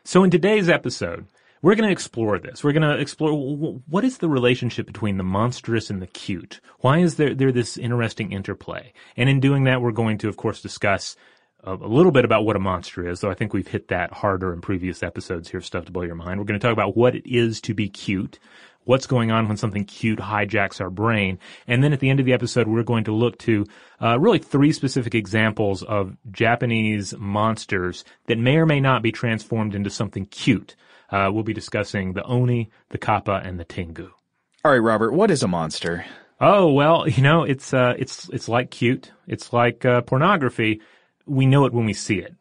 So 0.06 0.22
in 0.22 0.30
today's 0.30 0.68
episode, 0.68 1.26
we're 1.62 1.74
going 1.76 1.88
to 1.88 1.92
explore 1.92 2.38
this. 2.38 2.62
We're 2.62 2.74
going 2.74 2.82
to 2.82 3.00
explore 3.00 3.32
what 3.32 4.04
is 4.04 4.18
the 4.18 4.28
relationship 4.28 4.86
between 4.86 5.16
the 5.16 5.24
monstrous 5.24 5.88
and 5.88 6.02
the 6.02 6.06
cute. 6.06 6.60
Why 6.80 6.98
is 6.98 7.14
there 7.14 7.34
there 7.34 7.50
this 7.50 7.78
interesting 7.78 8.30
interplay? 8.30 8.92
And 9.16 9.30
in 9.30 9.40
doing 9.40 9.64
that, 9.64 9.80
we're 9.80 9.92
going 9.92 10.18
to, 10.18 10.28
of 10.28 10.36
course, 10.36 10.60
discuss 10.60 11.16
a, 11.62 11.72
a 11.72 11.88
little 11.88 12.12
bit 12.12 12.26
about 12.26 12.44
what 12.44 12.54
a 12.54 12.58
monster 12.58 13.08
is. 13.08 13.20
Though 13.20 13.30
I 13.30 13.34
think 13.34 13.54
we've 13.54 13.66
hit 13.66 13.88
that 13.88 14.12
harder 14.12 14.52
in 14.52 14.60
previous 14.60 15.02
episodes 15.02 15.48
here, 15.48 15.62
stuff 15.62 15.86
to 15.86 15.92
blow 15.92 16.02
your 16.02 16.16
mind. 16.16 16.38
We're 16.38 16.44
going 16.44 16.60
to 16.60 16.66
talk 16.66 16.74
about 16.74 16.98
what 16.98 17.14
it 17.14 17.26
is 17.26 17.62
to 17.62 17.72
be 17.72 17.88
cute. 17.88 18.38
What's 18.84 19.06
going 19.06 19.30
on 19.30 19.48
when 19.48 19.56
something 19.56 19.84
cute 19.84 20.18
hijacks 20.18 20.80
our 20.80 20.90
brain? 20.90 21.38
And 21.66 21.82
then 21.82 21.92
at 21.92 22.00
the 22.00 22.10
end 22.10 22.20
of 22.20 22.26
the 22.26 22.32
episode, 22.32 22.68
we're 22.68 22.82
going 22.82 23.04
to 23.04 23.12
look 23.12 23.38
to 23.38 23.66
uh, 24.00 24.18
really 24.18 24.38
three 24.38 24.72
specific 24.72 25.14
examples 25.14 25.82
of 25.82 26.16
Japanese 26.30 27.14
monsters 27.16 28.04
that 28.26 28.38
may 28.38 28.56
or 28.56 28.66
may 28.66 28.80
not 28.80 29.02
be 29.02 29.12
transformed 29.12 29.74
into 29.74 29.90
something 29.90 30.26
cute 30.26 30.76
uh, 31.10 31.30
we'll 31.32 31.44
be 31.44 31.52
discussing 31.52 32.12
the 32.12 32.24
Oni, 32.24 32.70
the 32.90 32.98
Kappa, 32.98 33.40
and 33.44 33.58
the 33.58 33.64
Tengu. 33.64 34.10
All 34.64 34.72
right, 34.72 34.78
Robert, 34.78 35.12
what 35.12 35.30
is 35.30 35.42
a 35.42 35.48
monster? 35.48 36.04
Oh 36.40 36.72
well, 36.72 37.08
you 37.08 37.22
know, 37.22 37.44
it's 37.44 37.72
uh, 37.72 37.94
it's 37.98 38.28
it's 38.30 38.48
like 38.48 38.70
cute. 38.70 39.12
It's 39.26 39.52
like 39.52 39.84
uh, 39.84 40.00
pornography. 40.02 40.80
We 41.26 41.46
know 41.46 41.66
it 41.66 41.72
when 41.72 41.86
we 41.86 41.92
see 41.92 42.18
it. 42.18 42.34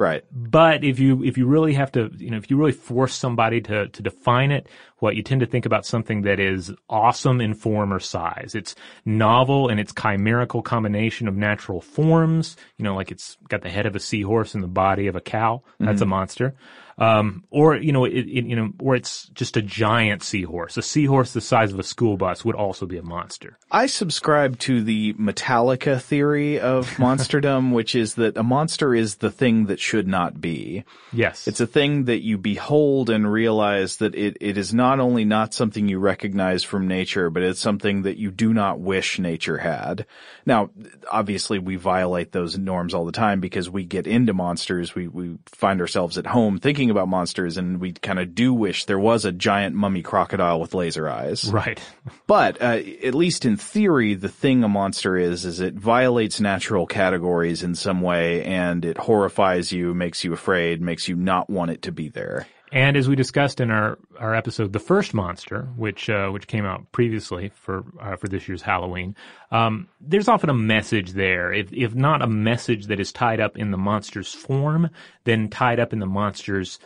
Right. 0.00 0.24
But 0.32 0.82
if 0.82 0.98
you 0.98 1.22
if 1.22 1.36
you 1.36 1.44
really 1.44 1.74
have 1.74 1.92
to, 1.92 2.10
you 2.16 2.30
know, 2.30 2.38
if 2.38 2.50
you 2.50 2.56
really 2.56 2.72
force 2.72 3.14
somebody 3.14 3.60
to 3.60 3.88
to 3.88 4.02
define 4.02 4.50
it, 4.50 4.66
what 4.98 5.14
you 5.14 5.22
tend 5.22 5.42
to 5.42 5.46
think 5.46 5.66
about 5.66 5.84
something 5.84 6.22
that 6.22 6.40
is 6.40 6.72
awesome 6.88 7.38
in 7.38 7.52
form 7.52 7.92
or 7.92 8.00
size. 8.00 8.54
It's 8.54 8.74
novel 9.04 9.68
and 9.68 9.78
its 9.78 9.92
chimerical 9.92 10.62
combination 10.62 11.28
of 11.28 11.36
natural 11.36 11.82
forms. 11.82 12.56
You 12.78 12.84
know, 12.84 12.94
like 12.94 13.10
it's 13.10 13.36
got 13.50 13.60
the 13.60 13.68
head 13.68 13.84
of 13.84 13.94
a 13.94 14.00
seahorse 14.00 14.54
and 14.54 14.64
the 14.64 14.68
body 14.68 15.06
of 15.06 15.16
a 15.16 15.20
cow. 15.20 15.64
That's 15.78 15.96
mm-hmm. 15.96 16.02
a 16.04 16.06
monster. 16.06 16.54
Um, 17.00 17.44
or 17.48 17.76
you 17.76 17.92
know, 17.92 18.04
it, 18.04 18.12
it, 18.12 18.44
you 18.44 18.54
know, 18.54 18.72
or 18.78 18.94
it's 18.94 19.26
just 19.28 19.56
a 19.56 19.62
giant 19.62 20.22
seahorse. 20.22 20.76
A 20.76 20.82
seahorse 20.82 21.32
the 21.32 21.40
size 21.40 21.72
of 21.72 21.78
a 21.78 21.82
school 21.82 22.18
bus 22.18 22.44
would 22.44 22.54
also 22.54 22.84
be 22.84 22.98
a 22.98 23.02
monster. 23.02 23.58
I 23.70 23.86
subscribe 23.86 24.58
to 24.60 24.82
the 24.84 25.14
Metallica 25.14 25.98
theory 25.98 26.60
of 26.60 26.90
monsterdom, 26.98 27.72
which 27.72 27.94
is 27.94 28.16
that 28.16 28.36
a 28.36 28.42
monster 28.42 28.94
is 28.94 29.16
the 29.16 29.30
thing 29.30 29.64
that 29.66 29.80
should 29.80 30.06
not 30.06 30.42
be. 30.42 30.84
Yes, 31.10 31.48
it's 31.48 31.60
a 31.60 31.66
thing 31.66 32.04
that 32.04 32.22
you 32.22 32.36
behold 32.36 33.08
and 33.08 33.30
realize 33.32 33.96
that 33.96 34.14
it, 34.14 34.36
it 34.38 34.58
is 34.58 34.74
not 34.74 35.00
only 35.00 35.24
not 35.24 35.54
something 35.54 35.88
you 35.88 35.98
recognize 35.98 36.64
from 36.64 36.86
nature, 36.86 37.30
but 37.30 37.42
it's 37.42 37.60
something 37.60 38.02
that 38.02 38.18
you 38.18 38.30
do 38.30 38.52
not 38.52 38.78
wish 38.78 39.18
nature 39.18 39.56
had. 39.56 40.04
Now, 40.44 40.68
obviously, 41.10 41.58
we 41.58 41.76
violate 41.76 42.32
those 42.32 42.58
norms 42.58 42.92
all 42.92 43.06
the 43.06 43.12
time 43.12 43.40
because 43.40 43.70
we 43.70 43.84
get 43.84 44.06
into 44.06 44.34
monsters. 44.34 44.94
We 44.94 45.08
we 45.08 45.38
find 45.46 45.80
ourselves 45.80 46.18
at 46.18 46.26
home 46.26 46.58
thinking 46.58 46.89
about 46.90 47.08
monsters 47.08 47.56
and 47.56 47.80
we 47.80 47.92
kind 47.92 48.18
of 48.18 48.34
do 48.34 48.52
wish 48.52 48.84
there 48.84 48.98
was 48.98 49.24
a 49.24 49.32
giant 49.32 49.74
mummy 49.74 50.02
crocodile 50.02 50.60
with 50.60 50.74
laser 50.74 51.08
eyes. 51.08 51.50
Right. 51.50 51.80
but, 52.26 52.60
uh, 52.60 52.80
at 53.04 53.14
least 53.14 53.44
in 53.44 53.56
theory, 53.56 54.14
the 54.14 54.28
thing 54.28 54.64
a 54.64 54.68
monster 54.68 55.16
is, 55.16 55.44
is 55.44 55.60
it 55.60 55.74
violates 55.74 56.40
natural 56.40 56.86
categories 56.86 57.62
in 57.62 57.74
some 57.74 58.00
way 58.00 58.44
and 58.44 58.84
it 58.84 58.98
horrifies 58.98 59.72
you, 59.72 59.94
makes 59.94 60.24
you 60.24 60.32
afraid, 60.32 60.80
makes 60.80 61.08
you 61.08 61.16
not 61.16 61.48
want 61.48 61.70
it 61.70 61.82
to 61.82 61.92
be 61.92 62.08
there. 62.08 62.46
And 62.72 62.96
as 62.96 63.08
we 63.08 63.16
discussed 63.16 63.60
in 63.60 63.70
our, 63.70 63.98
our 64.18 64.34
episode, 64.34 64.72
the 64.72 64.78
first 64.78 65.12
monster, 65.12 65.62
which 65.76 66.08
uh, 66.08 66.28
which 66.28 66.46
came 66.46 66.64
out 66.64 66.92
previously 66.92 67.50
for 67.54 67.84
uh, 68.00 68.16
for 68.16 68.28
this 68.28 68.48
year's 68.48 68.62
Halloween, 68.62 69.16
um, 69.50 69.88
there's 70.00 70.28
often 70.28 70.50
a 70.50 70.54
message 70.54 71.12
there. 71.12 71.52
If 71.52 71.72
if 71.72 71.94
not 71.94 72.22
a 72.22 72.28
message 72.28 72.86
that 72.86 73.00
is 73.00 73.12
tied 73.12 73.40
up 73.40 73.56
in 73.56 73.72
the 73.72 73.76
monster's 73.76 74.32
form, 74.32 74.90
then 75.24 75.48
tied 75.48 75.80
up 75.80 75.92
in 75.92 75.98
the 75.98 76.06
monster's 76.06 76.78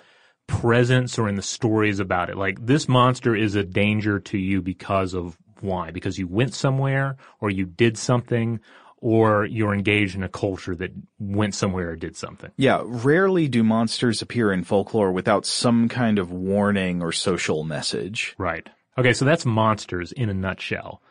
presence 0.46 1.18
or 1.18 1.28
in 1.28 1.34
the 1.34 1.42
stories 1.42 2.00
about 2.00 2.30
it. 2.30 2.36
Like 2.36 2.64
this 2.64 2.88
monster 2.88 3.36
is 3.36 3.54
a 3.54 3.64
danger 3.64 4.20
to 4.20 4.38
you 4.38 4.62
because 4.62 5.14
of 5.14 5.36
why? 5.60 5.90
Because 5.90 6.18
you 6.18 6.28
went 6.28 6.54
somewhere 6.54 7.16
or 7.40 7.50
you 7.50 7.64
did 7.64 7.96
something 7.98 8.60
or 9.04 9.44
you're 9.44 9.74
engaged 9.74 10.16
in 10.16 10.22
a 10.22 10.28
culture 10.30 10.74
that 10.74 10.90
went 11.18 11.54
somewhere 11.54 11.90
or 11.90 11.96
did 11.96 12.16
something. 12.16 12.50
Yeah, 12.56 12.80
rarely 12.86 13.48
do 13.48 13.62
monsters 13.62 14.22
appear 14.22 14.50
in 14.50 14.64
folklore 14.64 15.12
without 15.12 15.44
some 15.44 15.90
kind 15.90 16.18
of 16.18 16.32
warning 16.32 17.02
or 17.02 17.12
social 17.12 17.64
message. 17.64 18.34
Right. 18.38 18.66
Okay, 18.96 19.12
so 19.12 19.26
that's 19.26 19.44
monsters 19.44 20.10
in 20.10 20.30
a 20.30 20.34
nutshell. 20.34 21.02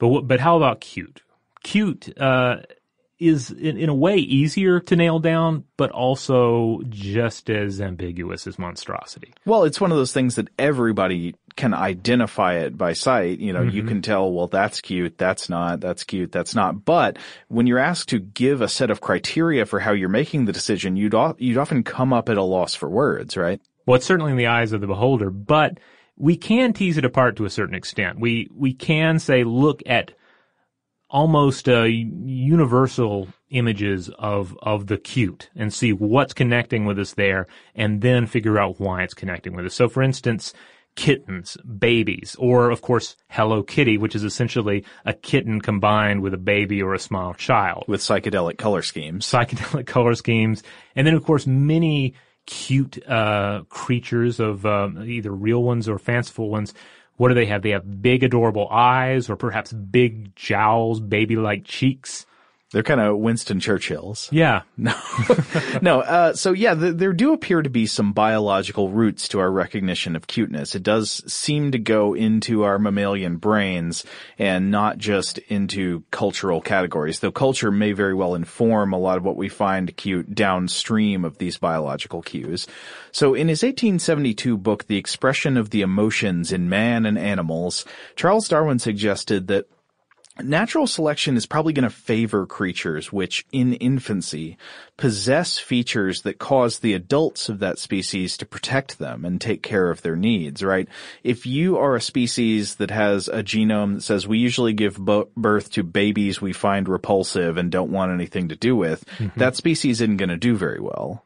But 0.00 0.22
but 0.22 0.40
how 0.40 0.56
about 0.56 0.80
cute? 0.80 1.22
Cute 1.62 2.18
uh, 2.18 2.62
is 3.20 3.50
in, 3.50 3.76
in 3.76 3.88
a 3.90 3.94
way 3.94 4.16
easier 4.16 4.80
to 4.80 4.96
nail 4.96 5.18
down, 5.18 5.64
but 5.76 5.90
also 5.90 6.80
just 6.88 7.50
as 7.50 7.80
ambiguous 7.80 8.46
as 8.46 8.58
monstrosity. 8.58 9.34
Well, 9.44 9.64
it's 9.64 9.80
one 9.80 9.92
of 9.92 9.98
those 9.98 10.12
things 10.12 10.36
that 10.36 10.48
everybody 10.58 11.36
can 11.56 11.74
identify 11.74 12.54
it 12.54 12.78
by 12.78 12.94
sight. 12.94 13.38
You 13.38 13.52
know, 13.52 13.60
mm-hmm. 13.60 13.76
you 13.76 13.82
can 13.82 14.00
tell, 14.00 14.32
well, 14.32 14.46
that's 14.46 14.80
cute, 14.80 15.18
that's 15.18 15.50
not, 15.50 15.80
that's 15.80 16.04
cute, 16.04 16.32
that's 16.32 16.54
not. 16.54 16.84
But 16.84 17.18
when 17.48 17.66
you're 17.66 17.78
asked 17.78 18.08
to 18.08 18.18
give 18.18 18.62
a 18.62 18.68
set 18.68 18.90
of 18.90 19.02
criteria 19.02 19.66
for 19.66 19.78
how 19.78 19.92
you're 19.92 20.08
making 20.08 20.46
the 20.46 20.52
decision, 20.52 20.96
you'd, 20.96 21.14
you'd 21.38 21.58
often 21.58 21.82
come 21.82 22.12
up 22.12 22.30
at 22.30 22.38
a 22.38 22.42
loss 22.42 22.74
for 22.74 22.88
words, 22.88 23.36
right? 23.36 23.60
Well, 23.84 23.96
it's 23.96 24.06
certainly 24.06 24.32
in 24.32 24.38
the 24.38 24.46
eyes 24.46 24.72
of 24.72 24.80
the 24.80 24.86
beholder, 24.86 25.30
but 25.30 25.78
we 26.16 26.36
can 26.36 26.72
tease 26.72 26.96
it 26.96 27.04
apart 27.04 27.36
to 27.36 27.44
a 27.44 27.50
certain 27.50 27.74
extent. 27.74 28.18
We, 28.18 28.48
we 28.54 28.72
can 28.72 29.18
say, 29.18 29.44
look 29.44 29.82
at 29.84 30.12
almost 31.10 31.68
uh, 31.68 31.82
universal 31.82 33.28
images 33.50 34.08
of 34.18 34.56
of 34.62 34.86
the 34.86 34.96
cute 34.96 35.50
and 35.56 35.74
see 35.74 35.92
what's 35.92 36.32
connecting 36.32 36.84
with 36.86 36.98
us 36.98 37.14
there, 37.14 37.46
and 37.74 38.00
then 38.00 38.26
figure 38.26 38.58
out 38.58 38.80
why 38.80 39.02
it's 39.02 39.14
connecting 39.14 39.54
with 39.54 39.66
us. 39.66 39.74
So, 39.74 39.88
for 39.88 40.02
instance, 40.02 40.54
kittens, 40.96 41.56
babies, 41.78 42.36
or 42.38 42.70
of 42.70 42.82
course 42.82 43.16
Hello 43.28 43.62
Kitty, 43.62 43.98
which 43.98 44.14
is 44.14 44.24
essentially 44.24 44.84
a 45.04 45.12
kitten 45.12 45.60
combined 45.60 46.22
with 46.22 46.34
a 46.34 46.38
baby 46.38 46.82
or 46.82 46.94
a 46.94 46.98
small 46.98 47.34
child. 47.34 47.84
With 47.88 48.00
psychedelic 48.00 48.58
color 48.58 48.82
schemes, 48.82 49.26
psychedelic 49.26 49.86
color 49.86 50.14
schemes, 50.14 50.62
and 50.94 51.06
then 51.06 51.14
of 51.14 51.24
course 51.24 51.46
many 51.46 52.14
cute 52.46 52.98
uh, 53.06 53.62
creatures 53.68 54.40
of 54.40 54.64
uh, 54.66 54.88
either 55.04 55.30
real 55.30 55.62
ones 55.62 55.88
or 55.88 55.98
fanciful 55.98 56.50
ones 56.50 56.74
what 57.20 57.28
do 57.28 57.34
they 57.34 57.44
have? 57.44 57.60
They 57.60 57.72
have 57.72 58.00
big, 58.00 58.24
adorable 58.24 58.66
eyes, 58.70 59.28
or 59.28 59.36
perhaps 59.36 59.74
big 59.74 60.34
jowls, 60.36 61.00
baby-like 61.00 61.66
cheeks. 61.66 62.24
They're 62.72 62.84
kind 62.84 63.00
of 63.00 63.18
Winston 63.18 63.58
Churchills. 63.58 64.28
Yeah. 64.30 64.62
No. 64.80 64.94
no. 65.82 66.00
Uh, 66.00 66.32
so 66.32 66.52
yeah, 66.52 66.74
th- 66.74 66.96
there 66.96 67.12
do 67.12 67.34
appear 67.34 67.60
to 67.60 67.68
be 67.68 67.86
some 67.86 68.12
biological 68.12 68.88
roots 68.88 69.28
to 69.28 69.40
our 69.40 69.50
recognition 69.50 70.16
of 70.16 70.26
cuteness. 70.26 70.74
It 70.74 70.82
does 70.82 71.22
seem 71.30 71.72
to 71.72 71.78
go 71.78 72.14
into 72.14 72.62
our 72.62 72.78
mammalian 72.78 73.36
brains 73.36 74.04
and 74.38 74.70
not 74.70 74.96
just 74.96 75.36
into 75.38 76.02
cultural 76.10 76.62
categories, 76.62 77.20
though 77.20 77.32
culture 77.32 77.70
may 77.70 77.92
very 77.92 78.14
well 78.14 78.34
inform 78.34 78.94
a 78.94 78.98
lot 78.98 79.18
of 79.18 79.24
what 79.24 79.36
we 79.36 79.48
find 79.50 79.94
cute 79.96 80.34
downstream 80.34 81.24
of 81.26 81.36
these 81.38 81.58
biological 81.58 82.22
cues. 82.22 82.66
So 83.12 83.34
in 83.34 83.48
his 83.48 83.62
1872 83.62 84.56
book, 84.56 84.86
The 84.86 84.96
Expression 84.96 85.56
of 85.58 85.70
the 85.70 85.82
Emotions 85.82 86.52
in 86.52 86.68
Man 86.70 87.04
and 87.04 87.18
Animals, 87.18 87.84
Charles 88.16 88.48
Darwin 88.48 88.78
suggested 88.78 89.48
that 89.48 89.66
Natural 90.38 90.86
selection 90.86 91.36
is 91.36 91.44
probably 91.44 91.72
going 91.72 91.82
to 91.82 91.90
favor 91.90 92.46
creatures 92.46 93.12
which, 93.12 93.44
in 93.52 93.74
infancy, 93.74 94.56
possess 94.96 95.58
features 95.58 96.22
that 96.22 96.38
cause 96.38 96.78
the 96.78 96.94
adults 96.94 97.48
of 97.48 97.58
that 97.58 97.78
species 97.78 98.36
to 98.38 98.46
protect 98.46 98.98
them 98.98 99.24
and 99.24 99.40
take 99.40 99.62
care 99.62 99.90
of 99.90 100.02
their 100.02 100.16
needs, 100.16 100.62
right? 100.62 100.88
If 101.24 101.46
you 101.46 101.78
are 101.78 101.94
a 101.94 102.00
species 102.00 102.76
that 102.76 102.90
has 102.90 103.28
a 103.28 103.42
genome 103.42 103.96
that 103.96 104.02
says 104.02 104.26
we 104.26 104.38
usually 104.38 104.72
give 104.72 104.98
birth 105.36 105.72
to 105.72 105.82
babies 105.82 106.40
we 106.40 106.52
find 106.52 106.88
repulsive 106.88 107.56
and 107.56 107.70
don't 107.70 107.92
want 107.92 108.12
anything 108.12 108.48
to 108.48 108.56
do 108.56 108.74
with, 108.76 109.04
mm-hmm. 109.18 109.38
that 109.38 109.56
species 109.56 110.00
isn't 110.00 110.16
going 110.16 110.30
to 110.30 110.36
do 110.36 110.56
very 110.56 110.80
well. 110.80 111.24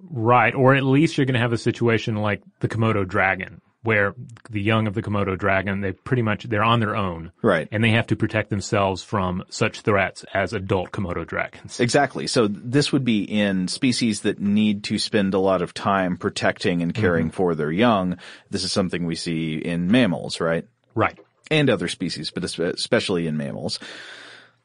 Right. 0.00 0.54
Or 0.54 0.74
at 0.74 0.84
least 0.84 1.18
you're 1.18 1.26
going 1.26 1.34
to 1.34 1.40
have 1.40 1.52
a 1.52 1.58
situation 1.58 2.16
like 2.16 2.42
the 2.60 2.68
Komodo 2.68 3.06
dragon, 3.06 3.60
where 3.84 4.14
the 4.50 4.60
young 4.60 4.86
of 4.86 4.94
the 4.94 5.02
Komodo 5.02 5.38
dragon, 5.38 5.82
they 5.82 5.92
pretty 5.92 6.22
much, 6.22 6.44
they're 6.44 6.64
on 6.64 6.80
their 6.80 6.96
own. 6.96 7.30
Right. 7.42 7.68
And 7.70 7.84
they 7.84 7.90
have 7.90 8.08
to 8.08 8.16
protect 8.16 8.50
themselves 8.50 9.02
from 9.02 9.44
such 9.50 9.82
threats 9.82 10.24
as 10.34 10.54
adult 10.54 10.90
Komodo 10.90 11.26
dragons. 11.26 11.78
Exactly. 11.78 12.26
So 12.26 12.48
this 12.48 12.92
would 12.92 13.04
be 13.04 13.22
in 13.22 13.68
species 13.68 14.22
that 14.22 14.40
need 14.40 14.84
to 14.84 14.98
spend 14.98 15.34
a 15.34 15.38
lot 15.38 15.60
of 15.60 15.74
time 15.74 16.16
protecting 16.16 16.82
and 16.82 16.94
caring 16.94 17.26
mm-hmm. 17.26 17.36
for 17.36 17.54
their 17.54 17.70
young. 17.70 18.18
This 18.50 18.64
is 18.64 18.72
something 18.72 19.04
we 19.04 19.16
see 19.16 19.56
in 19.58 19.90
mammals, 19.90 20.40
right? 20.40 20.66
Right. 20.94 21.18
And 21.50 21.68
other 21.68 21.88
species, 21.88 22.30
but 22.30 22.42
especially 22.42 23.26
in 23.26 23.36
mammals. 23.36 23.78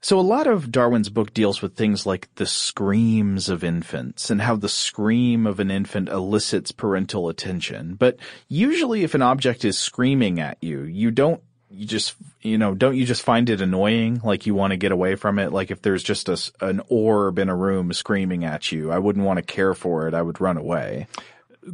So 0.01 0.18
a 0.18 0.22
lot 0.22 0.48
of 0.48 0.72
Darwin's 0.72 1.10
book 1.10 1.34
deals 1.34 1.62
with 1.62 1.75
things 1.75 2.06
like 2.06 2.34
the 2.36 2.46
screams 2.46 3.50
of 3.50 3.65
infants 3.65 4.29
and 4.29 4.41
how 4.41 4.56
the 4.56 4.70
scream 4.70 5.46
of 5.46 5.60
an 5.60 5.70
infant 5.70 6.08
elicits 6.08 6.72
parental 6.72 7.27
attention. 7.27 7.96
But 7.96 8.18
usually 8.48 9.03
if 9.03 9.13
an 9.13 9.22
object 9.22 9.65
is 9.65 9.77
screaming 9.77 10.39
at 10.39 10.58
you, 10.62 10.84
you 10.84 11.12
don't 11.12 11.41
you 11.70 11.86
just 11.86 12.15
you 12.41 12.58
know 12.58 12.74
don't 12.74 12.96
you 12.96 13.06
just 13.06 13.24
find 13.24 13.50
it 13.50 13.60
annoying? 13.60 14.22
Like 14.24 14.46
you 14.46 14.56
want 14.56 14.72
to 14.72 14.77
get 14.77 14.94
away 14.94 15.15
from 15.15 15.38
it? 15.38 15.51
Like 15.51 15.70
if 15.70 15.82
there's 15.82 16.01
just 16.01 16.29
a, 16.29 16.39
an 16.62 16.82
orb 16.88 17.38
in 17.38 17.50
a 17.50 17.56
room 17.56 17.91
screaming 17.91 18.46
at 18.46 18.72
you 18.72 18.91
i 18.91 18.98
wouldn't 18.98 19.25
want 19.25 19.38
to 19.38 19.44
care 19.44 19.74
for 19.74 20.08
it. 20.08 20.13
I 20.13 20.22
would 20.22 20.39
run 20.39 20.58
away. 20.58 21.08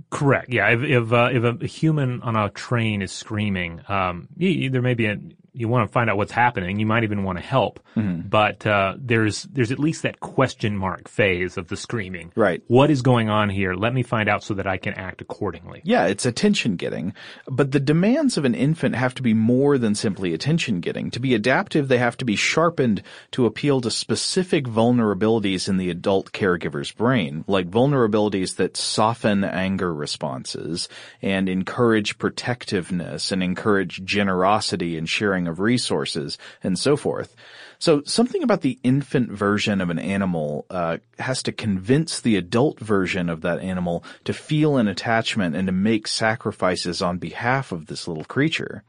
Correct. 0.10 0.50
Yeah. 0.52 0.70
If 0.70 0.82
if, 0.82 1.14
uh, 1.14 1.30
if 1.32 1.44
a 1.62 1.68
human 1.68 2.24
on 2.24 2.36
a 2.36 2.50
train 2.50 3.04
is 3.04 3.12
screaming 3.12 3.82
um, 3.88 4.30
there 4.36 4.82
may 4.82 4.96
be 4.96 5.06
a 5.06 5.20
you 5.56 5.68
want 5.68 5.88
to 5.88 5.92
find 5.92 6.10
out 6.10 6.18
what's 6.18 6.32
happening. 6.32 6.80
You 6.80 6.86
might 6.86 7.04
even 7.04 7.24
want 7.24 7.38
to 7.38 7.44
help, 7.44 7.80
mm-hmm. 7.96 8.28
but 8.28 8.66
uh, 8.66 8.96
there's 8.98 9.44
there's 9.44 9.72
at 9.72 9.80
least 9.80 10.04
that 10.04 10.20
question 10.20 10.78
mark 10.78 11.08
phase 11.08 11.58
of 11.58 11.68
the 11.68 11.78
screaming. 11.78 12.32
Right. 12.36 12.62
What 12.68 12.92
is 12.92 13.02
going 13.02 13.30
on 13.30 13.50
here? 13.50 13.74
Let 13.74 13.94
me 13.94 14.04
find 14.04 14.30
out 14.30 14.44
so 14.44 14.54
that 14.56 14.68
I 14.68 14.78
can 14.78 14.94
act 14.94 15.22
accordingly. 15.22 15.82
Yeah, 15.84 16.06
it's 16.06 16.26
attention 16.26 16.76
getting, 16.76 17.14
but 17.48 17.72
the 17.72 17.80
demands 17.80 18.38
of 18.38 18.46
an 18.46 18.56
infant 18.56 18.96
have 18.96 19.16
to 19.16 19.22
be 19.22 19.34
more 19.34 19.78
than 19.78 19.96
simply 19.96 20.34
attention 20.34 20.80
getting. 20.80 21.12
To 21.12 21.20
be 21.20 21.34
adaptive, 21.34 21.88
they 21.88 21.98
have 21.98 22.18
to 22.18 22.26
be 22.26 22.36
sharpened 22.36 23.02
to 23.32 23.46
appeal 23.46 23.82
to 23.82 23.92
specific 23.92 24.66
vulnerabilities 24.66 25.70
in 25.70 25.78
the 25.78 25.90
adult 25.90 26.32
caregiver's 26.32 26.92
brain, 26.92 27.46
like 27.48 27.70
vulnerabilities 27.70 28.58
that 28.58 28.78
soften 28.78 29.44
anger 29.44 29.94
responses 29.94 30.90
and 31.22 31.48
encourage 31.48 32.18
protectiveness 32.18 33.32
and 33.32 33.42
encourage 33.42 34.04
generosity 34.04 34.98
and 34.98 35.08
sharing 35.08 35.45
sharing 35.46 35.48
of 35.48 35.60
resources 35.60 36.38
and 36.64 36.78
so 36.78 36.98
forth. 36.98 37.36
So 37.80 38.02
something 38.06 38.44
about 38.44 38.62
the 38.62 38.80
infant 38.84 39.32
version 39.32 39.82
of 39.82 39.90
an 39.90 40.00
animal 40.00 40.66
uh, 40.70 40.98
has 41.20 41.44
to 41.44 41.52
convince 41.52 42.22
the 42.22 42.38
adult 42.38 42.80
version 42.80 43.30
of 43.30 43.42
that 43.42 43.60
animal 43.60 44.04
to 44.24 44.34
feel 44.34 44.78
an 44.78 44.88
attachment 44.88 45.56
and 45.56 45.68
to 45.68 45.74
make 45.74 46.08
sacrifices 46.08 47.02
on 47.02 47.18
behalf 47.20 47.72
of 47.72 47.86
this 47.86 48.08
little 48.08 48.26
creature. 48.26 48.84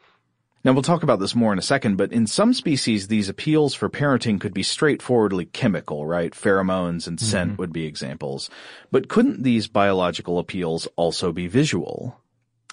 Now 0.64 0.72
we'll 0.72 0.82
talk 0.82 1.04
about 1.04 1.20
this 1.20 1.34
more 1.34 1.52
in 1.52 1.58
a 1.60 1.62
second, 1.62 1.96
but 1.96 2.12
in 2.12 2.26
some 2.26 2.52
species, 2.52 3.06
these 3.06 3.28
appeals 3.28 3.74
for 3.74 3.88
parenting 3.88 4.40
could 4.40 4.54
be 4.54 4.64
straightforwardly 4.64 5.46
chemical, 5.46 6.04
right? 6.06 6.32
Pheromones 6.32 7.06
and 7.06 7.20
scent 7.20 7.52
mm-hmm. 7.52 7.60
would 7.60 7.72
be 7.72 7.86
examples. 7.86 8.50
But 8.90 9.08
couldn't 9.08 9.44
these 9.44 9.68
biological 9.68 10.38
appeals 10.38 10.88
also 10.96 11.32
be 11.32 11.46
visual? 11.46 12.20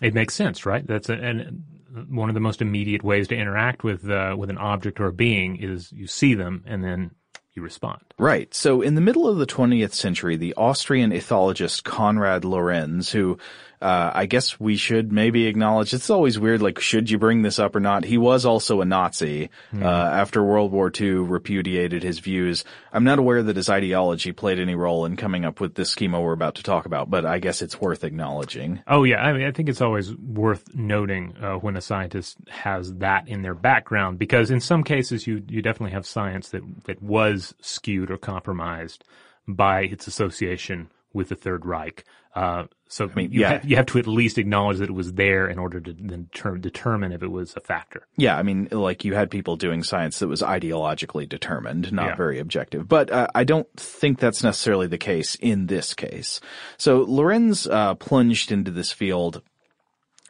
It 0.01 0.15
makes 0.15 0.33
sense, 0.33 0.65
right? 0.65 0.85
That's 0.87 1.09
a, 1.09 1.13
and 1.13 1.63
one 2.09 2.29
of 2.29 2.33
the 2.33 2.41
most 2.41 2.61
immediate 2.61 3.03
ways 3.03 3.27
to 3.27 3.35
interact 3.35 3.83
with 3.83 4.09
uh, 4.09 4.35
with 4.37 4.49
an 4.49 4.57
object 4.57 4.99
or 4.99 5.07
a 5.07 5.13
being 5.13 5.57
is 5.57 5.91
you 5.91 6.07
see 6.07 6.33
them 6.33 6.63
and 6.65 6.83
then 6.83 7.11
you 7.53 7.61
respond. 7.61 8.01
Right. 8.17 8.53
So 8.53 8.81
in 8.81 8.95
the 8.95 9.01
middle 9.01 9.27
of 9.27 9.37
the 9.37 9.45
20th 9.45 9.93
century, 9.93 10.35
the 10.35 10.55
Austrian 10.55 11.11
ethologist 11.11 11.83
Konrad 11.83 12.43
Lorenz, 12.43 13.11
who 13.11 13.37
uh, 13.83 14.11
I 14.15 14.27
guess 14.27 14.57
we 14.61 14.77
should 14.77 15.11
maybe 15.11 15.45
acknowledge 15.47 15.93
it's 15.93 16.09
always 16.09 16.39
weird, 16.39 16.61
like, 16.61 16.79
should 16.79 17.09
you 17.09 17.17
bring 17.17 17.41
this 17.41 17.59
up 17.59 17.75
or 17.75 17.81
not? 17.81 18.05
He 18.05 18.17
was 18.17 18.45
also 18.45 18.79
a 18.79 18.85
Nazi, 18.85 19.49
mm. 19.73 19.83
uh, 19.83 19.85
after 19.85 20.41
World 20.41 20.71
War 20.71 20.89
II 20.89 21.09
repudiated 21.09 22.01
his 22.01 22.19
views. 22.19 22.63
I'm 22.93 23.03
not 23.03 23.19
aware 23.19 23.43
that 23.43 23.57
his 23.57 23.69
ideology 23.69 24.31
played 24.31 24.57
any 24.57 24.73
role 24.73 25.03
in 25.05 25.17
coming 25.17 25.43
up 25.43 25.59
with 25.59 25.75
this 25.75 25.89
schema 25.89 26.21
we're 26.21 26.31
about 26.31 26.55
to 26.55 26.63
talk 26.63 26.85
about, 26.85 27.09
but 27.09 27.25
I 27.25 27.39
guess 27.39 27.61
it's 27.61 27.81
worth 27.81 28.05
acknowledging. 28.05 28.81
Oh 28.87 29.03
yeah. 29.03 29.21
I 29.21 29.33
mean, 29.33 29.45
I 29.45 29.51
think 29.51 29.67
it's 29.67 29.81
always 29.81 30.15
worth 30.15 30.73
noting, 30.73 31.35
uh, 31.41 31.55
when 31.55 31.75
a 31.75 31.81
scientist 31.81 32.37
has 32.47 32.93
that 32.95 33.27
in 33.27 33.41
their 33.41 33.55
background, 33.55 34.17
because 34.17 34.49
in 34.49 34.61
some 34.61 34.85
cases 34.85 35.27
you, 35.27 35.43
you 35.49 35.61
definitely 35.61 35.91
have 35.91 36.05
science 36.05 36.49
that, 36.49 36.63
that 36.85 37.03
was 37.03 37.53
skewed 37.59 38.09
or 38.09 38.17
compromised 38.17 39.03
by 39.45 39.81
its 39.81 40.07
association 40.07 40.89
with 41.13 41.29
the 41.29 41.35
Third 41.35 41.65
Reich. 41.65 42.03
Uh, 42.35 42.65
so 42.93 43.09
I 43.09 43.15
mean, 43.15 43.31
you, 43.31 43.41
yeah. 43.41 43.53
have, 43.53 43.65
you 43.65 43.75
have 43.75 43.87
to 43.87 43.97
at 43.97 44.05
least 44.05 44.37
acknowledge 44.37 44.77
that 44.77 44.89
it 44.89 44.93
was 44.93 45.13
there 45.13 45.47
in 45.47 45.57
order 45.57 45.79
to 45.79 45.93
then 45.93 46.29
ter- 46.31 46.59
determine 46.59 47.11
if 47.11 47.23
it 47.23 47.31
was 47.31 47.55
a 47.55 47.59
factor. 47.59 48.05
Yeah, 48.17 48.37
I 48.37 48.43
mean, 48.43 48.67
like 48.71 49.03
you 49.03 49.15
had 49.15 49.31
people 49.31 49.55
doing 49.55 49.81
science 49.81 50.19
that 50.19 50.27
was 50.27 50.43
ideologically 50.43 51.27
determined, 51.27 51.91
not 51.91 52.09
yeah. 52.09 52.15
very 52.15 52.37
objective. 52.37 52.87
But 52.87 53.09
uh, 53.09 53.29
I 53.33 53.45
don't 53.45 53.67
think 53.77 54.19
that's 54.19 54.43
necessarily 54.43 54.85
the 54.85 54.99
case 54.99 55.33
in 55.33 55.65
this 55.65 55.95
case. 55.95 56.39
So 56.77 56.99
Lorenz 57.01 57.65
uh, 57.65 57.95
plunged 57.95 58.51
into 58.51 58.69
this 58.69 58.91
field 58.91 59.41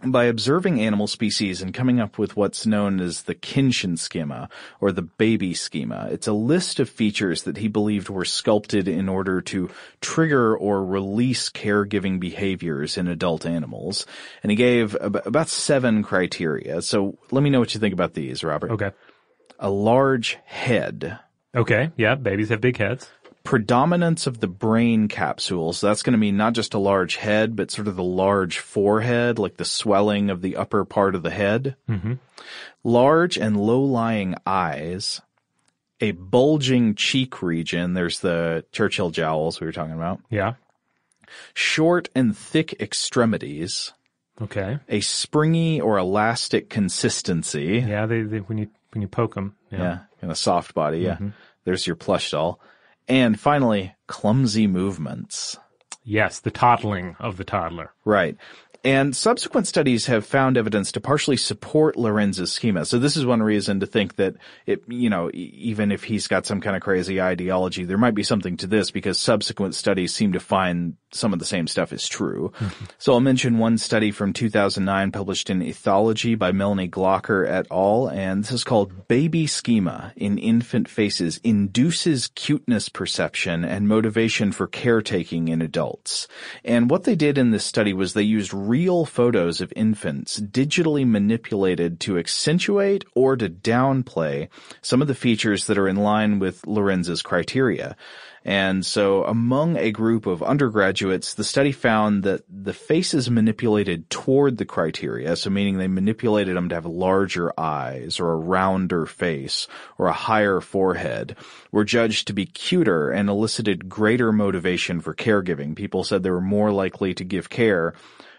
by 0.06 0.26
observing 0.26 0.80
animal 0.80 1.08
species 1.08 1.62
and 1.62 1.74
coming 1.74 2.00
up 2.00 2.18
with 2.18 2.36
what's 2.36 2.66
known 2.66 3.00
as 3.00 3.24
the 3.24 3.36
Kindchen 3.36 3.98
schema 3.98 4.50
or 4.82 4.92
the 4.92 5.02
baby 5.02 5.54
schema. 5.54 6.08
It's 6.12 6.28
a 6.28 6.34
list 6.34 6.80
of 6.80 6.90
features 6.90 7.44
that 7.44 7.58
he 7.58 7.68
believed 7.68 8.10
were 8.10 8.26
sculpted 8.26 8.88
in 8.88 9.10
order 9.10 9.42
to 9.42 9.70
trigger 10.02 10.56
or 10.56 10.86
release 10.86 11.50
caregiving 11.50 12.20
behaviors 12.20 12.98
in 12.98 13.08
adult 13.08 13.46
animals. 13.46 14.06
And 14.42 14.52
he 14.52 14.56
gave 14.56 14.96
about 15.00 15.50
seven 15.50 16.04
criteria. 16.04 16.82
So 16.82 17.18
let 17.32 17.44
me 17.44 17.50
know 17.50 17.60
what 17.60 17.74
you 17.74 17.80
think 17.80 17.94
about 17.94 18.14
these, 18.14 18.44
Robert. 18.44 18.72
Okay. 18.72 18.92
A 19.60 19.70
large 19.70 20.38
head. 20.46 21.20
Okay. 21.56 21.92
Yeah. 21.96 22.16
Babies 22.16 22.50
have 22.50 22.62
big 22.62 22.78
heads 22.78 23.10
predominance 23.44 24.26
of 24.26 24.40
the 24.40 24.48
brain 24.48 25.08
capsules. 25.08 25.80
So 25.80 25.88
that's 25.88 26.04
going 26.04 26.14
to 26.14 26.20
mean 26.20 26.38
not 26.38 26.54
just 26.54 26.74
a 26.74 26.80
large 26.80 27.18
head, 27.18 27.56
but 27.56 27.72
sort 27.72 27.88
of 27.88 27.96
the 27.96 28.04
large 28.04 28.60
forehead, 28.60 29.38
like 29.38 29.58
the 29.58 29.66
swelling 29.66 30.30
of 30.30 30.42
the 30.42 30.56
upper 30.56 30.86
part 30.86 31.16
of 31.16 31.24
the 31.24 31.30
head. 31.30 31.76
Mm-hmm. 31.90 32.14
Large 32.84 33.38
and 33.38 33.58
low-lying 33.58 34.36
eyes. 34.46 35.22
A 36.00 36.12
bulging 36.12 36.96
cheek 36.96 37.42
region. 37.42 37.94
There's 37.94 38.20
the 38.20 38.66
Churchill 38.72 39.10
jowls 39.10 39.62
we 39.62 39.68
were 39.68 39.72
talking 39.72 39.94
about. 39.94 40.20
Yeah. 40.30 40.54
Short 41.54 42.10
and 42.16 42.38
thick 42.38 42.82
extremities. 42.82 43.94
Okay. 44.42 44.80
A 44.90 45.00
springy 45.02 45.80
or 45.80 45.98
elastic 45.98 46.70
consistency. 46.70 47.84
Yeah, 47.88 48.06
they, 48.06 48.24
they 48.24 48.40
when 48.40 48.58
you 48.58 48.70
when 48.92 49.02
you 49.02 49.08
poke 49.08 49.36
them. 49.36 49.56
Yeah. 49.72 49.80
yeah 49.80 50.00
and 50.22 50.32
a 50.32 50.36
soft 50.36 50.74
body. 50.74 51.00
Yeah. 51.00 51.14
Mm-hmm. 51.14 51.30
There's 51.64 51.88
your 51.88 51.96
plush 51.96 52.32
doll. 52.32 52.60
And 53.08 53.40
finally, 53.40 53.96
clumsy 54.08 54.68
movements. 54.68 55.58
Yes, 56.04 56.40
the 56.40 56.52
toddling 56.52 57.16
of 57.20 57.38
the 57.38 57.44
toddler. 57.44 57.94
Right. 58.06 58.38
And 58.84 59.16
subsequent 59.16 59.68
studies 59.68 60.08
have 60.08 60.26
found 60.26 60.58
evidence 60.58 60.92
to 60.92 61.00
partially 61.00 61.38
support 61.38 61.96
Lorenz's 61.96 62.52
schema. 62.52 62.86
So 62.86 63.00
this 63.00 63.16
is 63.16 63.26
one 63.26 63.42
reason 63.42 63.80
to 63.80 63.86
think 63.86 64.18
that 64.18 64.36
it, 64.66 64.84
you 64.88 65.10
know, 65.10 65.32
even 65.34 65.92
if 65.92 66.04
he's 66.04 66.28
got 66.28 66.46
some 66.46 66.60
kind 66.60 66.76
of 66.76 66.82
crazy 66.82 67.22
ideology, 67.22 67.86
there 67.86 67.98
might 67.98 68.16
be 68.16 68.24
something 68.24 68.58
to 68.58 68.68
this 68.68 68.92
because 68.92 69.18
subsequent 69.18 69.76
studies 69.76 70.14
seem 70.14 70.34
to 70.34 70.40
find 70.40 70.98
some 71.14 71.32
of 71.32 71.40
the 71.40 71.46
same 71.46 71.68
stuff 71.68 71.94
is 71.94 72.08
true. 72.08 72.52
Mm-hmm. 72.58 72.86
So 72.98 73.14
I'll 73.14 73.22
mention 73.22 73.58
one 73.58 73.78
study 73.78 74.12
from 74.12 74.34
2009 74.34 75.12
published 75.12 75.50
in 75.50 75.62
Ethology 75.62 76.38
by 76.38 76.52
Melanie 76.52 76.90
Glocker 76.90 77.48
et 77.48 77.68
al. 77.72 78.08
And 78.08 78.44
this 78.44 78.52
is 78.52 78.64
called 78.64 79.08
Baby 79.08 79.48
Schema 79.48 80.12
in 80.16 80.38
Infant 80.38 80.90
Faces 80.90 81.40
Induces 81.44 82.28
Cuteness 82.28 82.90
Perception 82.90 83.64
and 83.64 83.88
Motivation 83.88 84.52
for 84.52 84.68
Caretaking 84.68 85.48
in 85.48 85.62
Adults. 85.62 86.28
And 86.66 86.90
what 86.90 87.04
they 87.04 87.16
did 87.16 87.38
in 87.38 87.52
this 87.52 87.64
study 87.64 87.94
was 87.94 88.14
they 88.14 88.24
used 88.24 88.52
real 88.74 89.06
photos 89.06 89.62
of 89.62 89.72
infants 89.76 90.40
digitally 90.40 91.08
manipulated 91.08 92.00
to 92.00 92.18
accentuate 92.18 93.06
or 93.14 93.38
to 93.38 93.48
downplay 93.48 94.50
some 94.82 95.00
of 95.00 95.08
the 95.08 95.14
features 95.14 95.68
that 95.68 95.78
are 95.78 95.88
in 95.88 95.96
line 95.96 96.40
with 96.40 96.66
Lorenz's 96.66 97.22
criteria. 97.22 97.96
And 98.44 98.84
so 98.84 99.26
among 99.26 99.78
a 99.78 99.92
group 99.92 100.26
of 100.26 100.42
undergraduates, 100.42 101.36
the 101.36 101.44
study 101.44 101.72
found 101.72 102.24
that 102.24 102.42
the 102.50 102.74
faces 102.74 103.30
manipulated 103.30 104.10
toward 104.10 104.58
the 104.58 104.66
criteria, 104.66 105.36
so 105.36 105.52
meaning 105.52 105.78
they 105.78 105.88
manipulated 105.88 106.58
them 106.58 106.70
to 106.70 106.76
have 106.76 106.88
larger 106.88 107.54
eyes 107.58 108.20
or 108.20 108.32
a 108.32 108.38
rounder 108.38 109.06
face 109.06 109.68
or 110.00 110.08
a 110.08 110.14
higher 110.14 110.60
forehead, 110.62 111.38
were 111.72 111.86
judged 111.86 112.26
to 112.28 112.34
be 112.34 112.48
cuter 112.48 113.12
and 113.12 113.30
elicited 113.30 113.88
greater 113.88 114.32
motivation 114.32 115.00
for 115.00 115.14
caregiving. 115.14 115.76
People 115.76 116.04
said 116.04 116.24
they 116.24 116.32
were 116.32 116.42
more 116.42 116.72
likely 116.72 117.14
to 117.14 117.24
give 117.24 117.52
care 117.52 117.94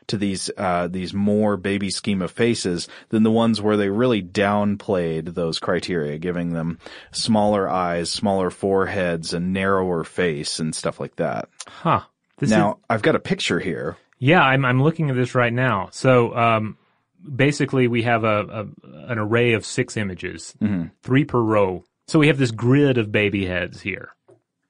to 0.09 0.17
these 0.17 0.51
uh, 0.57 0.89
these 0.89 1.15
more 1.15 1.57
baby 1.57 1.91
schema 1.91 2.29
faces 2.29 2.89
than 3.09 3.23
the 3.23 3.31
ones 3.31 3.61
where 3.61 3.77
they 3.77 3.89
really 3.89 4.23
downplayed 4.23 5.35
those 5.35 5.59
criteria, 5.59 6.19
giving 6.19 6.53
them 6.53 6.79
smaller 7.13 7.69
eyes, 7.69 8.11
smaller 8.11 8.51
foreheads, 8.51 9.35
a 9.35 9.41
narrower 9.41 10.05
face, 10.05 10.59
and 10.61 10.75
stuff 10.75 11.01
like 11.01 11.17
that. 11.17 11.49
Huh. 11.67 12.03
This 12.39 12.51
now 12.51 12.73
is... 12.73 12.77
I've 12.91 13.03
got 13.03 13.17
a 13.17 13.21
picture 13.21 13.61
here. 13.61 13.97
Yeah, 14.19 14.43
I'm 14.43 14.65
I'm 14.65 14.83
looking 14.83 15.11
at 15.11 15.17
this 15.17 15.35
right 15.35 15.53
now. 15.53 15.89
So 15.93 16.35
um, 16.37 16.77
basically 17.25 17.89
we 17.89 18.03
have 18.03 18.25
a, 18.25 18.41
a 18.43 18.67
an 19.11 19.19
array 19.19 19.53
of 19.53 19.65
six 19.65 19.97
images, 19.97 20.55
mm-hmm. 20.61 20.89
three 21.03 21.25
per 21.25 21.41
row. 21.41 21.85
So 22.07 22.19
we 22.19 22.27
have 22.27 22.39
this 22.39 22.51
grid 22.51 22.99
of 22.99 23.11
baby 23.11 23.47
heads 23.47 23.81
here 23.81 24.11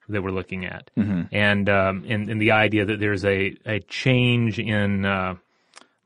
that 0.08 0.22
we're 0.22 0.30
looking 0.30 0.64
at, 0.66 0.90
mm-hmm. 0.96 1.22
and, 1.32 1.68
um, 1.68 2.04
and 2.08 2.28
and 2.28 2.40
the 2.40 2.52
idea 2.52 2.84
that 2.84 3.00
there's 3.00 3.24
a 3.24 3.56
a 3.64 3.80
change 3.80 4.58
in 4.58 5.04
uh, 5.04 5.36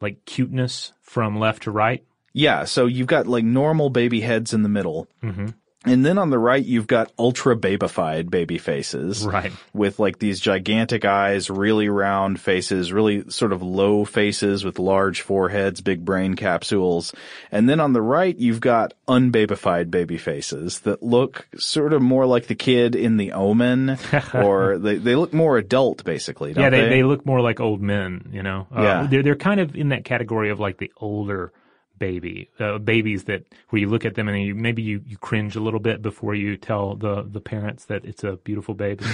like 0.01 0.25
cuteness 0.25 0.93
from 1.03 1.39
left 1.39 1.65
to 1.65 1.71
right. 1.71 2.05
Yeah, 2.33 2.65
so 2.65 2.87
you've 2.87 3.07
got 3.07 3.27
like 3.27 3.45
normal 3.45 3.91
baby 3.91 4.21
heads 4.21 4.55
in 4.55 4.63
the 4.63 4.69
middle. 4.69 5.09
Mm-hmm. 5.23 5.49
And 5.85 6.05
then 6.05 6.19
on 6.19 6.31
the 6.31 6.41
right, 6.41 6.65
you've 6.65 6.89
got 6.89 7.13
ultra 7.17 7.57
babified 7.57 8.31
baby 8.31 8.59
faces. 8.59 9.25
Right. 9.25 9.53
With 9.73 10.01
like 10.01 10.19
these 10.19 10.41
gigantic 10.41 11.05
eyes, 11.05 11.51
really 11.51 11.89
round 11.89 12.41
faces, 12.41 12.93
really 12.93 13.31
sort 13.31 13.53
of 13.53 13.63
low 13.63 14.05
faces 14.05 14.65
with 14.65 14.81
large 14.81 15.21
foreheads, 15.21 15.81
big 15.81 16.05
brain 16.05 16.35
capsules. 16.35 17.15
And 17.53 17.69
then 17.69 17.79
on 17.79 17.93
the 17.93 18.03
right, 18.03 18.37
you've 18.37 18.61
got 18.61 18.93
unbabified 19.07 19.89
baby 19.89 20.19
faces 20.19 20.81
that 20.81 21.01
look 21.01 21.47
sort 21.57 21.93
of 21.93 22.03
more 22.03 22.27
like 22.27 22.49
the 22.49 22.57
kid 22.57 22.97
in 22.97 23.17
the 23.17 23.33
omen 23.33 23.99
or 24.35 24.79
they, 24.79 24.97
they 24.97 25.15
look 25.15 25.33
more 25.33 25.59
adult 25.59 26.03
basically, 26.03 26.55
yeah, 26.55 26.71
they, 26.71 26.81
they, 26.81 26.89
they? 26.89 27.03
look 27.05 27.25
more 27.25 27.41
like 27.41 27.61
old 27.61 27.81
men, 27.81 28.31
you 28.33 28.43
know? 28.43 28.67
Uh, 28.77 28.83
yeah. 28.83 29.07
They're, 29.09 29.23
they're 29.23 29.37
kind 29.37 29.61
of 29.61 29.77
in 29.77 29.91
that 29.91 30.05
category 30.05 30.51
of 30.51 30.59
like 30.59 30.79
the 30.79 30.93
older 30.97 31.53
baby, 31.99 32.51
uh, 32.61 32.79
babies 32.79 33.25
that 33.25 33.45
where 33.69 33.81
you 33.81 33.89
look 33.89 34.05
at 34.05 34.15
them 34.15 34.29
and 34.29 34.43
you 34.43 34.55
maybe 34.55 34.83
you, 34.83 35.03
you 35.07 35.17
cringe 35.17 35.57
a 35.57 35.61
little 35.61 35.81
bit 35.81 36.03
before 36.03 36.35
you 36.35 36.57
tell 36.57 36.95
the 36.95 37.23
the 37.23 37.41
parents 37.41 37.87
that 37.87 38.05
it's 38.05 38.25
a 38.25 38.37
beautiful 38.37 38.75
baby. 38.75 39.05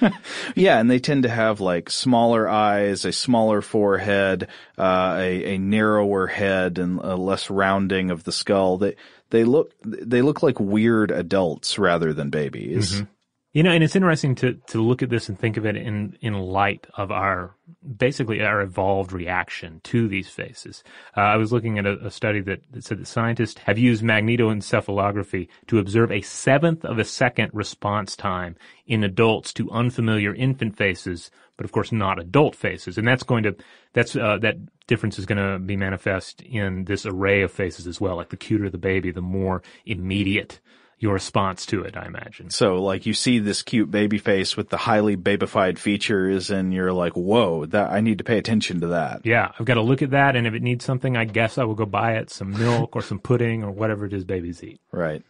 yeah, 0.54 0.78
and 0.78 0.90
they 0.90 0.98
tend 0.98 1.24
to 1.24 1.28
have 1.28 1.60
like 1.60 1.90
smaller 1.90 2.48
eyes, 2.48 3.04
a 3.04 3.12
smaller 3.12 3.62
forehead, 3.62 4.48
uh, 4.78 5.16
a 5.18 5.54
a 5.54 5.58
narrower 5.58 6.26
head, 6.26 6.78
and 6.78 6.98
a 7.00 7.16
less 7.16 7.50
rounding 7.50 8.10
of 8.10 8.24
the 8.24 8.32
skull. 8.32 8.78
They 8.78 8.96
they 9.30 9.44
look 9.44 9.72
they 9.82 10.22
look 10.22 10.42
like 10.42 10.60
weird 10.60 11.10
adults 11.10 11.78
rather 11.78 12.12
than 12.12 12.30
babies. 12.30 12.94
Mm-hmm. 12.94 13.04
You 13.52 13.62
know, 13.62 13.70
and 13.70 13.84
it's 13.84 13.96
interesting 13.96 14.34
to, 14.36 14.54
to 14.68 14.80
look 14.80 15.02
at 15.02 15.10
this 15.10 15.28
and 15.28 15.38
think 15.38 15.58
of 15.58 15.66
it 15.66 15.76
in, 15.76 16.16
in 16.22 16.32
light 16.32 16.86
of 16.94 17.10
our, 17.10 17.54
basically 17.98 18.40
our 18.40 18.62
evolved 18.62 19.12
reaction 19.12 19.82
to 19.84 20.08
these 20.08 20.30
faces. 20.30 20.82
Uh, 21.14 21.20
I 21.20 21.36
was 21.36 21.52
looking 21.52 21.78
at 21.78 21.84
a, 21.84 22.06
a 22.06 22.10
study 22.10 22.40
that, 22.40 22.62
that, 22.70 22.84
said 22.84 22.98
that 22.98 23.06
scientists 23.06 23.60
have 23.66 23.76
used 23.76 24.02
magnetoencephalography 24.02 25.48
to 25.66 25.78
observe 25.78 26.10
a 26.10 26.22
seventh 26.22 26.82
of 26.86 26.98
a 26.98 27.04
second 27.04 27.50
response 27.52 28.16
time 28.16 28.56
in 28.86 29.04
adults 29.04 29.52
to 29.54 29.70
unfamiliar 29.70 30.34
infant 30.34 30.78
faces, 30.78 31.30
but 31.58 31.66
of 31.66 31.72
course 31.72 31.92
not 31.92 32.18
adult 32.18 32.56
faces. 32.56 32.96
And 32.96 33.06
that's 33.06 33.22
going 33.22 33.42
to, 33.42 33.54
that's, 33.92 34.16
uh, 34.16 34.38
that 34.38 34.56
difference 34.86 35.18
is 35.18 35.26
going 35.26 35.36
to 35.36 35.58
be 35.58 35.76
manifest 35.76 36.40
in 36.40 36.86
this 36.86 37.04
array 37.04 37.42
of 37.42 37.52
faces 37.52 37.86
as 37.86 38.00
well. 38.00 38.16
Like 38.16 38.30
the 38.30 38.38
cuter 38.38 38.70
the 38.70 38.78
baby, 38.78 39.10
the 39.10 39.20
more 39.20 39.62
immediate 39.84 40.58
your 41.02 41.14
response 41.14 41.66
to 41.66 41.82
it, 41.82 41.96
I 41.96 42.06
imagine. 42.06 42.50
So 42.50 42.80
like 42.80 43.06
you 43.06 43.12
see 43.12 43.40
this 43.40 43.62
cute 43.62 43.90
baby 43.90 44.18
face 44.18 44.56
with 44.56 44.68
the 44.68 44.76
highly 44.76 45.16
babified 45.16 45.78
features 45.78 46.48
and 46.48 46.72
you're 46.72 46.92
like, 46.92 47.14
whoa, 47.14 47.66
that 47.66 47.90
I 47.90 48.00
need 48.00 48.18
to 48.18 48.24
pay 48.24 48.38
attention 48.38 48.80
to 48.82 48.86
that. 48.88 49.26
Yeah, 49.26 49.50
I've 49.58 49.66
got 49.66 49.74
to 49.74 49.82
look 49.82 50.00
at 50.00 50.10
that 50.10 50.36
and 50.36 50.46
if 50.46 50.54
it 50.54 50.62
needs 50.62 50.84
something, 50.84 51.16
I 51.16 51.24
guess 51.24 51.58
I 51.58 51.64
will 51.64 51.74
go 51.74 51.86
buy 51.86 52.12
it, 52.12 52.30
some 52.30 52.52
milk 52.52 52.94
or 52.94 53.02
some 53.02 53.18
pudding 53.18 53.64
or 53.64 53.72
whatever 53.72 54.06
it 54.06 54.12
is 54.12 54.24
babies 54.24 54.62
eat. 54.62 54.80
Right 54.92 55.24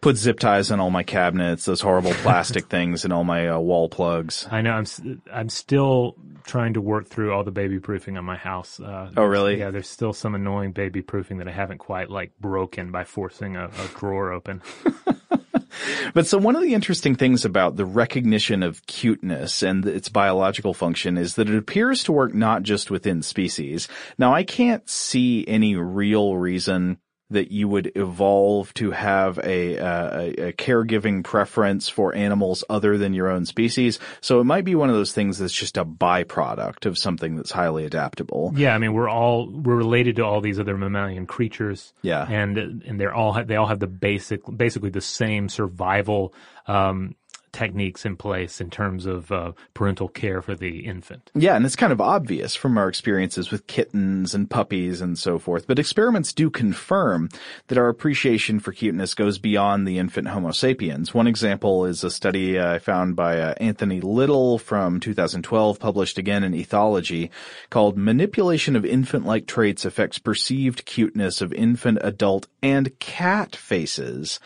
put 0.00 0.16
zip 0.16 0.38
ties 0.38 0.70
on 0.70 0.80
all 0.80 0.90
my 0.90 1.02
cabinets, 1.02 1.64
those 1.64 1.80
horrible 1.80 2.12
plastic 2.22 2.66
things, 2.68 3.04
and 3.04 3.12
all 3.12 3.24
my 3.24 3.48
uh, 3.48 3.58
wall 3.58 3.88
plugs. 3.88 4.46
I 4.50 4.62
know. 4.62 4.72
I'm 4.72 5.22
I'm 5.32 5.48
still 5.48 6.16
trying 6.44 6.74
to 6.74 6.80
work 6.80 7.06
through 7.06 7.32
all 7.32 7.44
the 7.44 7.50
baby 7.50 7.78
proofing 7.78 8.16
on 8.16 8.24
my 8.24 8.36
house. 8.36 8.80
Uh, 8.80 9.10
oh, 9.16 9.24
really? 9.24 9.58
Yeah. 9.58 9.70
There's 9.70 9.88
still 9.88 10.12
some 10.12 10.34
annoying 10.34 10.72
baby 10.72 11.02
proofing 11.02 11.38
that 11.38 11.48
I 11.48 11.52
haven't 11.52 11.78
quite 11.78 12.10
like 12.10 12.32
broken 12.40 12.90
by 12.90 13.04
forcing 13.04 13.56
a, 13.56 13.66
a 13.66 13.88
drawer 13.96 14.32
open. 14.32 14.62
but 16.14 16.26
so 16.26 16.38
one 16.38 16.56
of 16.56 16.62
the 16.62 16.74
interesting 16.74 17.14
things 17.14 17.44
about 17.44 17.76
the 17.76 17.84
recognition 17.84 18.62
of 18.62 18.84
cuteness 18.86 19.62
and 19.62 19.84
its 19.86 20.08
biological 20.08 20.74
function 20.74 21.18
is 21.18 21.34
that 21.34 21.48
it 21.48 21.56
appears 21.56 22.02
to 22.04 22.12
work 22.12 22.34
not 22.34 22.62
just 22.62 22.90
within 22.90 23.22
species. 23.22 23.88
Now 24.18 24.32
I 24.32 24.42
can't 24.42 24.88
see 24.88 25.46
any 25.46 25.76
real 25.76 26.36
reason 26.36 26.98
that 27.30 27.52
you 27.52 27.68
would 27.68 27.92
evolve 27.94 28.74
to 28.74 28.90
have 28.90 29.38
a, 29.38 29.78
uh, 29.78 30.20
a, 30.20 30.28
a, 30.48 30.52
caregiving 30.52 31.22
preference 31.22 31.88
for 31.88 32.14
animals 32.14 32.64
other 32.68 32.98
than 32.98 33.14
your 33.14 33.28
own 33.28 33.46
species. 33.46 33.98
So 34.20 34.40
it 34.40 34.44
might 34.44 34.64
be 34.64 34.74
one 34.74 34.90
of 34.90 34.96
those 34.96 35.12
things 35.12 35.38
that's 35.38 35.52
just 35.52 35.76
a 35.76 35.84
byproduct 35.84 36.86
of 36.86 36.98
something 36.98 37.36
that's 37.36 37.52
highly 37.52 37.84
adaptable. 37.84 38.52
Yeah, 38.56 38.74
I 38.74 38.78
mean 38.78 38.92
we're 38.92 39.08
all 39.08 39.50
we're 39.50 39.76
related 39.76 40.16
to 40.16 40.24
all 40.24 40.40
these 40.40 40.58
other 40.58 40.76
mammalian 40.76 41.26
creatures. 41.26 41.92
Yeah, 42.02 42.26
and 42.28 42.58
and 42.58 43.00
they're 43.00 43.14
all 43.14 43.42
they 43.44 43.56
all 43.56 43.66
have 43.66 43.80
the 43.80 43.86
basic 43.86 44.42
basically 44.44 44.90
the 44.90 45.00
same 45.00 45.48
survival 45.48 46.34
um, 46.66 47.16
techniques 47.52 48.04
in 48.04 48.16
place 48.16 48.60
in 48.60 48.70
terms 48.70 49.06
of 49.06 49.30
uh, 49.32 49.52
parental 49.74 50.08
care 50.08 50.42
for 50.42 50.54
the 50.54 50.80
infant. 50.80 51.30
Yeah, 51.34 51.56
and 51.56 51.64
it's 51.66 51.76
kind 51.76 51.92
of 51.92 52.00
obvious 52.00 52.54
from 52.54 52.78
our 52.78 52.88
experiences 52.88 53.50
with 53.50 53.66
kittens 53.66 54.34
and 54.34 54.48
puppies 54.48 55.00
and 55.00 55.18
so 55.18 55.38
forth, 55.38 55.66
but 55.66 55.78
experiments 55.78 56.32
do 56.32 56.50
confirm 56.50 57.28
that 57.68 57.78
our 57.78 57.88
appreciation 57.88 58.60
for 58.60 58.72
cuteness 58.72 59.14
goes 59.14 59.38
beyond 59.38 59.86
the 59.86 59.98
infant 59.98 60.28
Homo 60.28 60.52
sapiens. 60.52 61.14
One 61.14 61.26
example 61.26 61.84
is 61.86 62.04
a 62.04 62.10
study 62.10 62.60
I 62.60 62.78
found 62.78 63.16
by 63.16 63.40
uh, 63.40 63.54
Anthony 63.58 64.00
Little 64.00 64.58
from 64.58 65.00
2012, 65.00 65.78
published 65.78 66.18
again 66.18 66.44
in 66.44 66.52
Ethology, 66.52 67.30
called 67.70 67.96
Manipulation 67.96 68.76
of 68.76 68.84
Infant-like 68.84 69.46
Traits 69.46 69.84
Affects 69.84 70.18
Perceived 70.18 70.84
Cuteness 70.84 71.40
of 71.40 71.52
Infant, 71.52 71.98
Adult, 72.02 72.46
and 72.62 72.98
Cat 72.98 73.56
Faces. 73.56 74.40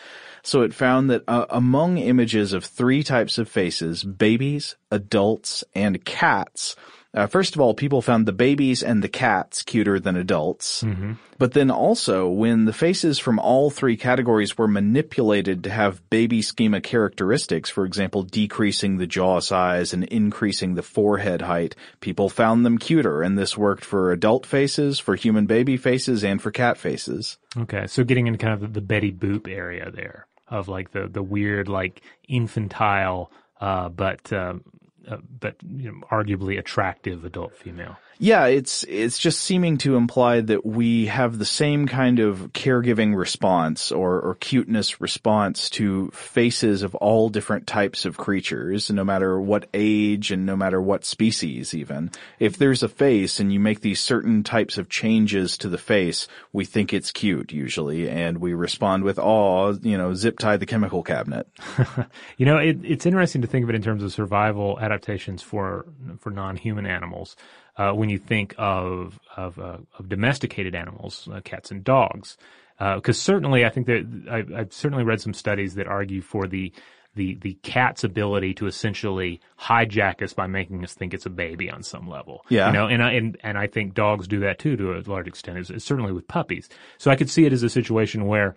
So 0.45 0.61
it 0.61 0.75
found 0.75 1.09
that 1.09 1.23
uh, 1.27 1.47
among 1.49 1.97
images 1.97 2.53
of 2.53 2.63
three 2.63 3.01
types 3.01 3.39
of 3.39 3.49
faces, 3.49 4.03
babies, 4.03 4.75
adults, 4.91 5.63
and 5.73 6.05
cats, 6.05 6.75
uh, 7.15 7.25
first 7.25 7.55
of 7.55 7.61
all, 7.61 7.73
people 7.73 8.01
found 8.01 8.25
the 8.25 8.33
babies 8.33 8.83
and 8.83 9.01
the 9.01 9.09
cats 9.09 9.63
cuter 9.63 9.99
than 9.99 10.17
adults. 10.17 10.83
Mm-hmm. 10.83 11.13
But 11.37 11.53
then 11.53 11.71
also, 11.71 12.27
when 12.27 12.65
the 12.65 12.73
faces 12.73 13.17
from 13.17 13.39
all 13.39 13.71
three 13.71 13.95
categories 13.95 14.55
were 14.57 14.67
manipulated 14.67 15.63
to 15.63 15.69
have 15.69 16.07
baby 16.09 16.41
schema 16.41 16.81
characteristics, 16.81 17.69
for 17.69 17.85
example, 17.85 18.21
decreasing 18.21 18.97
the 18.97 19.07
jaw 19.07 19.39
size 19.39 19.93
and 19.93 20.03
increasing 20.03 20.75
the 20.75 20.83
forehead 20.83 21.41
height, 21.41 21.75
people 22.01 22.29
found 22.29 22.65
them 22.65 22.77
cuter. 22.77 23.23
And 23.23 23.37
this 23.37 23.57
worked 23.57 23.85
for 23.85 24.11
adult 24.11 24.45
faces, 24.45 24.99
for 24.99 25.15
human 25.15 25.45
baby 25.45 25.77
faces, 25.77 26.23
and 26.23 26.41
for 26.41 26.51
cat 26.51 26.77
faces. 26.77 27.37
Okay. 27.57 27.87
So 27.87 28.03
getting 28.03 28.27
into 28.27 28.37
kind 28.37 28.61
of 28.61 28.73
the 28.73 28.81
Betty 28.81 29.11
Boop 29.11 29.47
area 29.47 29.89
there 29.89 30.27
of 30.47 30.67
like 30.67 30.91
the 30.91 31.07
the 31.07 31.23
weird 31.23 31.67
like 31.67 32.01
infantile 32.27 33.31
uh, 33.61 33.89
but 33.89 34.31
uh, 34.33 34.53
uh, 35.07 35.17
but 35.39 35.55
you 35.75 35.91
know, 35.91 36.07
arguably 36.11 36.57
attractive 36.57 37.23
adult 37.25 37.55
female. 37.55 37.97
Yeah, 38.17 38.45
it's 38.45 38.85
it's 38.87 39.19
just 39.19 39.41
seeming 39.41 39.77
to 39.79 39.97
imply 39.97 40.39
that 40.39 40.65
we 40.65 41.07
have 41.07 41.37
the 41.37 41.45
same 41.45 41.85
kind 41.85 42.19
of 42.19 42.53
caregiving 42.53 43.15
response 43.15 43.91
or, 43.91 44.21
or 44.21 44.35
cuteness 44.35 45.01
response 45.01 45.69
to 45.71 46.09
faces 46.11 46.81
of 46.83 46.95
all 46.95 47.27
different 47.27 47.67
types 47.67 48.05
of 48.05 48.15
creatures, 48.15 48.89
no 48.89 49.03
matter 49.03 49.39
what 49.39 49.67
age 49.73 50.31
and 50.31 50.45
no 50.45 50.55
matter 50.55 50.81
what 50.81 51.03
species 51.03 51.73
even. 51.73 52.09
If 52.39 52.57
there's 52.57 52.83
a 52.83 52.89
face 52.89 53.41
and 53.41 53.51
you 53.51 53.59
make 53.59 53.81
these 53.81 53.99
certain 53.99 54.43
types 54.43 54.77
of 54.77 54.87
changes 54.87 55.57
to 55.57 55.67
the 55.67 55.77
face, 55.77 56.29
we 56.53 56.63
think 56.63 56.93
it's 56.93 57.11
cute 57.11 57.51
usually, 57.51 58.09
and 58.09 58.37
we 58.37 58.53
respond 58.53 59.03
with 59.03 59.19
awe, 59.19 59.73
you 59.81 59.97
know, 59.97 60.13
zip 60.13 60.39
tie 60.39 60.55
the 60.55 60.65
chemical 60.65 61.03
cabinet. 61.03 61.49
you 62.37 62.45
know, 62.45 62.57
it, 62.57 62.77
it's 62.81 63.05
interesting 63.05 63.41
to 63.41 63.47
think 63.47 63.63
of 63.63 63.69
it 63.69 63.75
in 63.75 63.81
terms 63.81 64.03
of 64.03 64.13
survival 64.13 64.79
adaptations 64.79 65.41
for 65.41 65.85
for 66.19 66.29
non-human 66.29 66.85
animals 66.85 67.35
uh, 67.77 67.91
when 67.91 68.09
you 68.09 68.17
think 68.17 68.55
of 68.57 69.19
of, 69.35 69.59
uh, 69.59 69.77
of 69.99 70.09
domesticated 70.09 70.75
animals, 70.75 71.27
uh, 71.31 71.41
cats 71.41 71.71
and 71.71 71.83
dogs. 71.83 72.37
Because 72.77 73.17
uh, 73.17 73.21
certainly, 73.21 73.65
I 73.65 73.69
think 73.69 73.87
that 73.87 74.27
I've, 74.29 74.53
I've, 74.53 74.73
certainly 74.73 75.05
read 75.05 75.21
some 75.21 75.33
studies 75.33 75.75
that 75.75 75.87
argue 75.87 76.21
for 76.21 76.45
the 76.45 76.73
the 77.15 77.35
the 77.35 77.53
cat's 77.63 78.03
ability 78.03 78.53
to 78.55 78.67
essentially 78.67 79.39
hijack 79.57 80.21
us 80.21 80.33
by 80.33 80.47
making 80.47 80.83
us 80.83 80.93
think 80.93 81.13
it's 81.13 81.25
a 81.25 81.29
baby 81.29 81.69
on 81.69 81.83
some 81.83 82.09
level. 82.09 82.45
Yeah, 82.49 82.67
you 82.67 82.73
know, 82.73 82.87
and 82.87 83.01
I 83.01 83.13
and 83.13 83.37
and 83.43 83.57
I 83.57 83.67
think 83.67 83.93
dogs 83.93 84.27
do 84.27 84.41
that 84.41 84.59
too 84.59 84.75
to 84.75 84.93
a 84.93 85.01
large 85.05 85.27
extent. 85.27 85.57
It's, 85.57 85.69
it's 85.69 85.85
certainly 85.85 86.11
with 86.11 86.27
puppies. 86.27 86.67
So 86.97 87.11
I 87.11 87.15
could 87.15 87.29
see 87.29 87.45
it 87.45 87.53
as 87.53 87.63
a 87.63 87.69
situation 87.69 88.25
where 88.25 88.55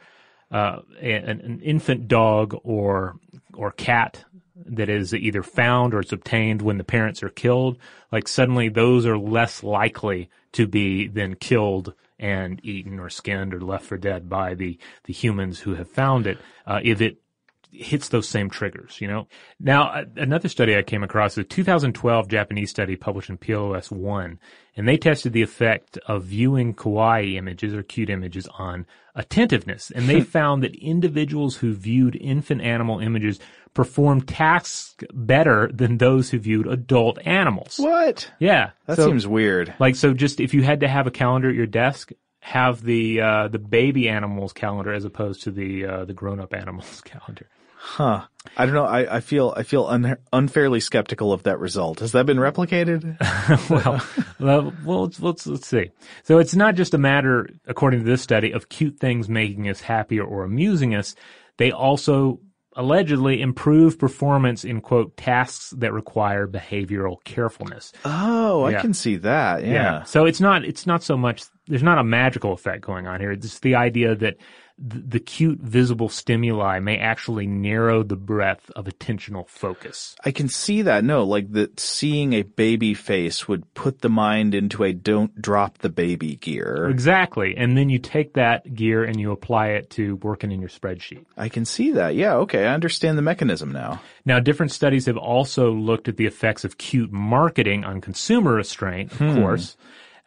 uh, 0.50 0.80
an, 1.00 1.40
an, 1.40 1.60
infant 1.62 2.08
dog 2.08 2.56
or 2.64 3.16
or 3.54 3.70
cat 3.70 4.24
that 4.66 4.88
is 4.88 5.14
either 5.14 5.42
found 5.42 5.94
or 5.94 6.00
it's 6.00 6.12
obtained 6.12 6.62
when 6.62 6.78
the 6.78 6.84
parents 6.84 7.22
are 7.22 7.28
killed, 7.28 7.78
like 8.10 8.28
suddenly 8.28 8.68
those 8.68 9.06
are 9.06 9.18
less 9.18 9.62
likely 9.62 10.30
to 10.52 10.66
be 10.66 11.08
then 11.08 11.34
killed 11.34 11.94
and 12.18 12.60
eaten 12.64 12.98
or 12.98 13.08
skinned 13.08 13.54
or 13.54 13.60
left 13.60 13.84
for 13.84 13.96
dead 13.96 14.28
by 14.28 14.54
the, 14.54 14.78
the 15.04 15.12
humans 15.12 15.60
who 15.60 15.74
have 15.74 15.88
found 15.88 16.26
it. 16.26 16.38
Uh, 16.66 16.80
if 16.82 17.00
it 17.00 17.18
hits 17.70 18.08
those 18.08 18.28
same 18.28 18.48
triggers, 18.48 19.00
you 19.00 19.06
know? 19.06 19.28
Now, 19.60 20.04
another 20.16 20.48
study 20.48 20.76
I 20.76 20.82
came 20.82 21.02
across 21.02 21.32
is 21.32 21.38
a 21.38 21.44
2012 21.44 22.28
Japanese 22.28 22.70
study 22.70 22.96
published 22.96 23.30
in 23.30 23.38
PLOS 23.38 23.90
One, 23.90 24.38
and 24.76 24.88
they 24.88 24.96
tested 24.96 25.32
the 25.32 25.42
effect 25.42 25.98
of 26.06 26.24
viewing 26.24 26.74
kawaii 26.74 27.36
images 27.36 27.74
or 27.74 27.82
cute 27.82 28.10
images 28.10 28.48
on 28.58 28.86
attentiveness. 29.14 29.90
And 29.90 30.08
they 30.08 30.20
found 30.22 30.62
that 30.62 30.74
individuals 30.76 31.56
who 31.56 31.74
viewed 31.74 32.16
infant 32.16 32.62
animal 32.62 33.00
images 33.00 33.38
performed 33.74 34.28
tasks 34.28 34.94
better 35.12 35.70
than 35.72 35.98
those 35.98 36.30
who 36.30 36.38
viewed 36.38 36.66
adult 36.66 37.18
animals. 37.24 37.76
What? 37.78 38.30
Yeah. 38.38 38.70
That 38.86 38.96
so, 38.96 39.06
seems 39.06 39.26
weird. 39.26 39.74
Like, 39.78 39.96
so 39.96 40.14
just 40.14 40.40
if 40.40 40.54
you 40.54 40.62
had 40.62 40.80
to 40.80 40.88
have 40.88 41.06
a 41.06 41.10
calendar 41.10 41.48
at 41.48 41.54
your 41.54 41.66
desk, 41.66 42.12
have 42.40 42.82
the 42.82 43.20
uh, 43.20 43.48
the 43.48 43.58
baby 43.58 44.08
animals 44.08 44.52
calendar 44.52 44.92
as 44.92 45.04
opposed 45.04 45.42
to 45.42 45.50
the 45.50 45.84
uh, 45.84 46.04
the 46.04 46.14
grown 46.14 46.40
up 46.40 46.54
animals 46.54 47.00
calendar. 47.04 47.46
Huh. 47.80 48.24
I 48.56 48.66
don't 48.66 48.74
know. 48.74 48.84
I, 48.84 49.16
I 49.16 49.20
feel 49.20 49.54
I 49.56 49.62
feel 49.62 49.86
un- 49.86 50.16
unfairly 50.32 50.80
skeptical 50.80 51.32
of 51.32 51.44
that 51.44 51.60
result. 51.60 52.00
Has 52.00 52.12
that 52.12 52.26
been 52.26 52.38
replicated? 52.38 53.16
well, 53.70 54.04
well, 54.40 54.74
well 54.84 55.02
let's, 55.04 55.20
let's, 55.20 55.46
let's 55.46 55.68
see. 55.68 55.90
So 56.24 56.38
it's 56.38 56.56
not 56.56 56.74
just 56.74 56.92
a 56.92 56.98
matter, 56.98 57.48
according 57.66 58.00
to 58.00 58.06
this 58.06 58.20
study, 58.22 58.50
of 58.50 58.68
cute 58.68 58.98
things 58.98 59.28
making 59.28 59.68
us 59.68 59.80
happier 59.80 60.24
or 60.24 60.42
amusing 60.42 60.94
us. 60.94 61.14
They 61.56 61.70
also 61.70 62.40
allegedly 62.78 63.42
improve 63.42 63.98
performance 63.98 64.64
in 64.64 64.80
quote 64.80 65.16
tasks 65.16 65.70
that 65.76 65.92
require 65.92 66.46
behavioral 66.46 67.22
carefulness. 67.24 67.92
Oh, 68.04 68.68
yeah. 68.68 68.78
I 68.78 68.80
can 68.80 68.94
see 68.94 69.16
that. 69.16 69.64
Yeah. 69.64 69.72
yeah. 69.72 70.02
So 70.04 70.24
it's 70.24 70.40
not 70.40 70.64
it's 70.64 70.86
not 70.86 71.02
so 71.02 71.16
much 71.16 71.42
there's 71.66 71.82
not 71.82 71.98
a 71.98 72.04
magical 72.04 72.52
effect 72.52 72.82
going 72.82 73.06
on 73.06 73.20
here. 73.20 73.32
It's 73.32 73.58
the 73.58 73.74
idea 73.74 74.14
that 74.14 74.36
the 74.78 75.18
cute 75.18 75.58
visible 75.58 76.08
stimuli 76.08 76.78
may 76.78 76.98
actually 76.98 77.46
narrow 77.46 78.04
the 78.04 78.16
breadth 78.16 78.70
of 78.76 78.84
attentional 78.84 79.48
focus. 79.48 80.14
I 80.24 80.30
can 80.30 80.48
see 80.48 80.82
that. 80.82 81.02
No, 81.02 81.24
like 81.24 81.52
that 81.52 81.80
seeing 81.80 82.32
a 82.32 82.42
baby 82.42 82.94
face 82.94 83.48
would 83.48 83.72
put 83.74 84.00
the 84.00 84.08
mind 84.08 84.54
into 84.54 84.84
a 84.84 84.92
don't 84.92 85.40
drop 85.40 85.78
the 85.78 85.88
baby 85.88 86.36
gear. 86.36 86.88
Exactly. 86.88 87.56
And 87.56 87.76
then 87.76 87.88
you 87.88 87.98
take 87.98 88.34
that 88.34 88.74
gear 88.74 89.02
and 89.02 89.18
you 89.18 89.32
apply 89.32 89.68
it 89.68 89.90
to 89.90 90.16
working 90.16 90.52
in 90.52 90.60
your 90.60 90.70
spreadsheet. 90.70 91.24
I 91.36 91.48
can 91.48 91.64
see 91.64 91.92
that. 91.92 92.14
Yeah. 92.14 92.36
Okay. 92.36 92.64
I 92.64 92.74
understand 92.74 93.18
the 93.18 93.22
mechanism 93.22 93.72
now. 93.72 94.00
Now, 94.24 94.38
different 94.38 94.72
studies 94.72 95.06
have 95.06 95.16
also 95.16 95.72
looked 95.72 96.06
at 96.06 96.16
the 96.16 96.26
effects 96.26 96.64
of 96.64 96.78
cute 96.78 97.10
marketing 97.10 97.84
on 97.84 98.00
consumer 98.00 98.54
restraint, 98.54 99.10
of 99.12 99.18
hmm. 99.18 99.40
course 99.40 99.76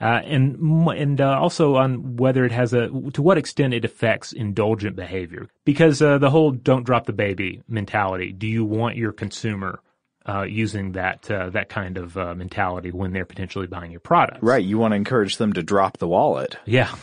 uh, 0.01 0.21
and 0.25 0.57
and 0.89 1.21
uh, 1.21 1.37
also 1.39 1.75
on 1.75 2.15
whether 2.17 2.43
it 2.43 2.51
has 2.51 2.73
a 2.73 2.89
to 3.13 3.21
what 3.21 3.37
extent 3.37 3.73
it 3.73 3.85
affects 3.85 4.33
indulgent 4.33 4.95
behavior. 4.95 5.47
Because 5.63 6.01
uh, 6.01 6.17
the 6.17 6.29
whole 6.29 6.51
"don't 6.51 6.85
drop 6.85 7.05
the 7.05 7.13
baby" 7.13 7.61
mentality. 7.67 8.31
Do 8.31 8.47
you 8.47 8.65
want 8.65 8.97
your 8.97 9.11
consumer 9.11 9.79
uh, 10.27 10.43
using 10.43 10.93
that 10.93 11.29
uh, 11.29 11.51
that 11.51 11.69
kind 11.69 11.97
of 11.97 12.17
uh, 12.17 12.33
mentality 12.33 12.91
when 12.91 13.13
they're 13.13 13.25
potentially 13.25 13.67
buying 13.67 13.91
your 13.91 13.99
product? 13.99 14.41
Right. 14.41 14.65
You 14.65 14.79
want 14.79 14.93
to 14.93 14.95
encourage 14.95 15.37
them 15.37 15.53
to 15.53 15.61
drop 15.61 15.99
the 15.99 16.07
wallet. 16.07 16.57
Yeah. 16.65 16.93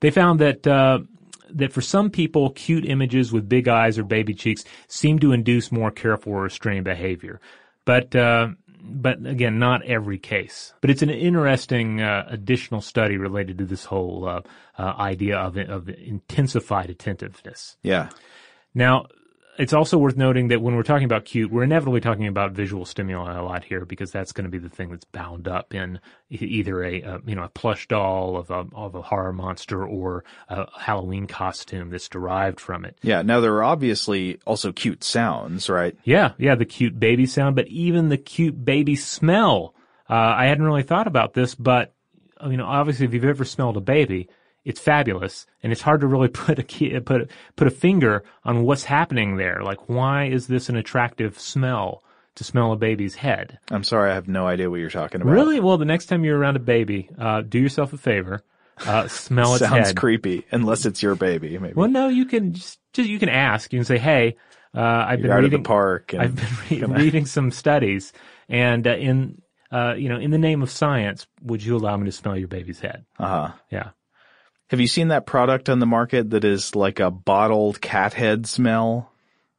They 0.00 0.10
found 0.10 0.40
that 0.40 0.62
that 1.48 1.72
for 1.72 1.80
some 1.80 2.10
people, 2.10 2.50
cute 2.50 2.84
images 2.84 3.32
with 3.32 3.48
big 3.48 3.68
eyes 3.68 3.98
or 3.98 4.04
baby 4.04 4.34
cheeks 4.34 4.64
seem 4.88 5.18
to 5.20 5.32
induce 5.32 5.72
more 5.72 5.90
careful 5.90 6.32
or 6.32 6.42
restrained 6.42 6.84
behavior. 6.84 7.40
But 7.84 8.14
uh, 8.16 8.48
but 8.88 9.24
again, 9.26 9.58
not 9.58 9.84
every 9.84 10.18
case. 10.18 10.72
But 10.80 10.90
it's 10.90 11.02
an 11.02 11.10
interesting 11.10 12.00
uh, 12.00 12.26
additional 12.28 12.80
study 12.80 13.16
related 13.16 13.58
to 13.58 13.64
this 13.64 13.84
whole 13.84 14.28
uh, 14.28 14.40
uh, 14.78 14.94
idea 14.98 15.38
of 15.38 15.56
of 15.56 15.88
intensified 15.88 16.90
attentiveness. 16.90 17.76
Yeah. 17.82 18.10
Now, 18.74 19.06
it's 19.58 19.72
also 19.72 19.98
worth 19.98 20.16
noting 20.16 20.48
that 20.48 20.60
when 20.60 20.74
we're 20.74 20.82
talking 20.82 21.04
about 21.04 21.24
cute, 21.24 21.50
we're 21.50 21.62
inevitably 21.62 22.00
talking 22.00 22.26
about 22.26 22.52
visual 22.52 22.84
stimuli 22.84 23.36
a 23.36 23.42
lot 23.42 23.64
here 23.64 23.84
because 23.84 24.10
that's 24.10 24.32
going 24.32 24.44
to 24.44 24.50
be 24.50 24.58
the 24.58 24.68
thing 24.68 24.90
that's 24.90 25.04
bound 25.04 25.48
up 25.48 25.74
in 25.74 26.00
either 26.30 26.82
a, 26.82 27.00
a 27.02 27.20
you 27.26 27.34
know 27.34 27.44
a 27.44 27.48
plush 27.48 27.88
doll 27.88 28.36
of 28.36 28.50
a 28.50 28.66
of 28.74 28.94
a 28.94 29.02
horror 29.02 29.32
monster 29.32 29.84
or 29.84 30.24
a 30.48 30.66
Halloween 30.78 31.26
costume 31.26 31.90
that's 31.90 32.08
derived 32.08 32.60
from 32.60 32.84
it. 32.84 32.98
Yeah. 33.02 33.22
Now 33.22 33.40
there 33.40 33.54
are 33.54 33.64
obviously 33.64 34.40
also 34.44 34.72
cute 34.72 35.04
sounds, 35.04 35.68
right? 35.68 35.96
Yeah. 36.04 36.32
Yeah. 36.38 36.54
The 36.54 36.66
cute 36.66 36.98
baby 36.98 37.26
sound, 37.26 37.56
but 37.56 37.68
even 37.68 38.08
the 38.08 38.18
cute 38.18 38.64
baby 38.64 38.96
smell. 38.96 39.74
Uh, 40.08 40.14
I 40.14 40.46
hadn't 40.46 40.64
really 40.64 40.84
thought 40.84 41.08
about 41.08 41.34
this, 41.34 41.56
but 41.56 41.92
you 42.44 42.56
know, 42.56 42.66
obviously, 42.66 43.06
if 43.06 43.14
you've 43.14 43.24
ever 43.24 43.44
smelled 43.44 43.76
a 43.76 43.80
baby, 43.80 44.28
it's 44.66 44.80
fabulous, 44.80 45.46
and 45.62 45.72
it's 45.72 45.80
hard 45.80 46.00
to 46.00 46.06
really 46.08 46.28
put 46.44 46.58
a 46.58 46.62
key, 46.62 46.98
put 47.00 47.30
put 47.54 47.66
a 47.68 47.70
finger 47.70 48.24
on 48.44 48.64
what's 48.64 48.84
happening 48.84 49.36
there. 49.36 49.62
Like, 49.62 49.88
why 49.88 50.24
is 50.24 50.48
this 50.48 50.68
an 50.68 50.76
attractive 50.76 51.38
smell 51.38 52.02
to 52.34 52.44
smell 52.44 52.72
a 52.72 52.76
baby's 52.76 53.14
head? 53.14 53.58
I'm 53.70 53.84
sorry, 53.84 54.10
I 54.10 54.14
have 54.14 54.28
no 54.28 54.46
idea 54.46 54.68
what 54.68 54.80
you're 54.80 54.90
talking 54.90 55.22
about. 55.22 55.30
Really? 55.32 55.60
Well, 55.60 55.78
the 55.78 55.84
next 55.84 56.06
time 56.06 56.24
you're 56.24 56.36
around 56.36 56.56
a 56.56 56.60
baby, 56.60 57.08
uh, 57.18 57.42
do 57.42 57.58
yourself 57.60 57.92
a 57.92 57.96
favor. 57.96 58.42
Uh, 58.84 59.06
smell 59.08 59.54
its 59.54 59.64
Sounds 59.64 59.86
head. 59.86 59.96
creepy, 59.96 60.44
unless 60.50 60.84
it's 60.84 61.02
your 61.02 61.14
baby. 61.14 61.56
Maybe. 61.58 61.74
Well, 61.74 61.88
no, 61.88 62.08
you 62.08 62.26
can 62.26 62.52
just, 62.52 62.80
just 62.92 63.08
you 63.08 63.18
can 63.20 63.28
ask. 63.30 63.72
You 63.72 63.78
can 63.78 63.86
say, 63.86 63.98
"Hey, 63.98 64.36
uh, 64.74 64.80
I've 65.08 65.22
been 65.22 65.30
reading 65.30 65.62
the 65.62 65.68
park. 65.68 66.12
I've 66.12 66.34
been 66.34 66.80
re- 66.90 67.04
reading 67.04 67.24
some 67.24 67.52
studies, 67.52 68.12
and 68.48 68.86
uh, 68.86 68.96
in 68.96 69.40
uh, 69.70 69.94
you 69.96 70.08
know, 70.08 70.18
in 70.18 70.30
the 70.32 70.38
name 70.38 70.60
of 70.62 70.70
science, 70.70 71.26
would 71.40 71.64
you 71.64 71.76
allow 71.76 71.96
me 71.96 72.04
to 72.06 72.12
smell 72.12 72.36
your 72.36 72.48
baby's 72.48 72.80
head?" 72.80 73.06
Uh 73.18 73.26
huh. 73.28 73.52
Yeah. 73.70 73.90
Have 74.68 74.80
you 74.80 74.88
seen 74.88 75.08
that 75.08 75.26
product 75.26 75.68
on 75.68 75.78
the 75.78 75.86
market 75.86 76.30
that 76.30 76.44
is 76.44 76.74
like 76.74 76.98
a 76.98 77.10
bottled 77.10 77.80
cat 77.80 78.14
head 78.14 78.46
smell? 78.46 79.12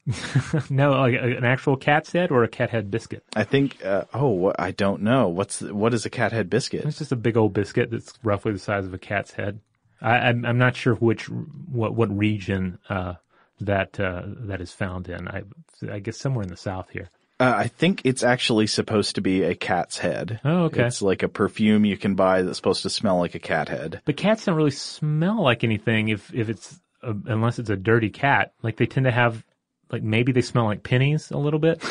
no, 0.70 0.92
like 0.92 1.16
an 1.16 1.44
actual 1.44 1.76
cat's 1.76 2.12
head 2.12 2.32
or 2.32 2.44
a 2.44 2.48
cat 2.48 2.70
head 2.70 2.90
biscuit. 2.90 3.24
I 3.36 3.44
think. 3.44 3.84
Uh, 3.84 4.06
oh, 4.14 4.54
I 4.58 4.72
don't 4.72 5.02
know. 5.02 5.28
What's 5.28 5.62
what 5.62 5.94
is 5.94 6.06
a 6.06 6.10
cat 6.10 6.32
head 6.32 6.50
biscuit? 6.50 6.86
It's 6.86 7.00
just 7.00 7.12
a 7.12 7.18
big 7.18 7.36
old 7.36 7.54
biscuit 7.54 7.92
that's 7.92 8.14
roughly 8.24 8.54
the 8.54 8.60
size 8.60 8.86
of 8.86 8.94
a 8.94 8.98
cat's 8.98 9.32
head. 9.32 9.60
I, 10.02 10.18
am 10.18 10.24
I'm, 10.24 10.46
I'm 10.46 10.58
not 10.58 10.76
sure 10.76 10.96
which 10.96 11.30
what 11.30 11.94
what 11.94 12.16
region 12.16 12.80
uh, 12.90 13.16
that 13.60 14.00
uh, 14.00 14.24
that 14.26 14.62
is 14.62 14.72
found 14.72 15.10
in. 15.10 15.28
I 15.28 15.44
I 15.92 16.00
guess 16.00 16.18
somewhere 16.18 16.44
in 16.44 16.50
the 16.50 16.58
south 16.58 16.90
here. 16.90 17.10
Uh, 17.40 17.54
I 17.56 17.68
think 17.68 18.02
it's 18.04 18.24
actually 18.24 18.66
supposed 18.66 19.16
to 19.16 19.22
be 19.22 19.44
a 19.44 19.54
cat's 19.54 19.98
head. 19.98 20.40
Oh, 20.44 20.66
okay. 20.66 20.86
It's 20.86 21.04
like 21.04 21.22
a 21.22 21.28
perfume 21.28 21.86
you 21.86 21.98
can 21.98 22.16
buy 22.16 22.42
that's 22.42 22.58
supposed 22.58 22.82
to 22.84 22.90
smell 22.90 23.20
like 23.20 23.36
a 23.36 23.40
cat 23.40 23.70
head. 23.70 24.02
But 24.06 24.18
cats 24.18 24.46
don't 24.46 24.56
really 24.56 24.72
smell 24.72 25.44
like 25.44 25.64
anything 25.64 26.10
if 26.10 26.34
if 26.34 26.50
it's 26.50 26.80
a, 27.04 27.16
unless 27.26 27.60
it's 27.60 27.70
a 27.70 27.76
dirty 27.76 28.10
cat. 28.10 28.54
Like 28.64 28.78
they 28.78 28.88
tend 28.88 29.06
to 29.06 29.12
have 29.12 29.44
like 29.92 30.02
maybe 30.02 30.32
they 30.32 30.42
smell 30.42 30.66
like 30.66 30.82
pennies 30.82 31.30
a 31.30 31.38
little 31.38 31.60
bit 31.60 31.84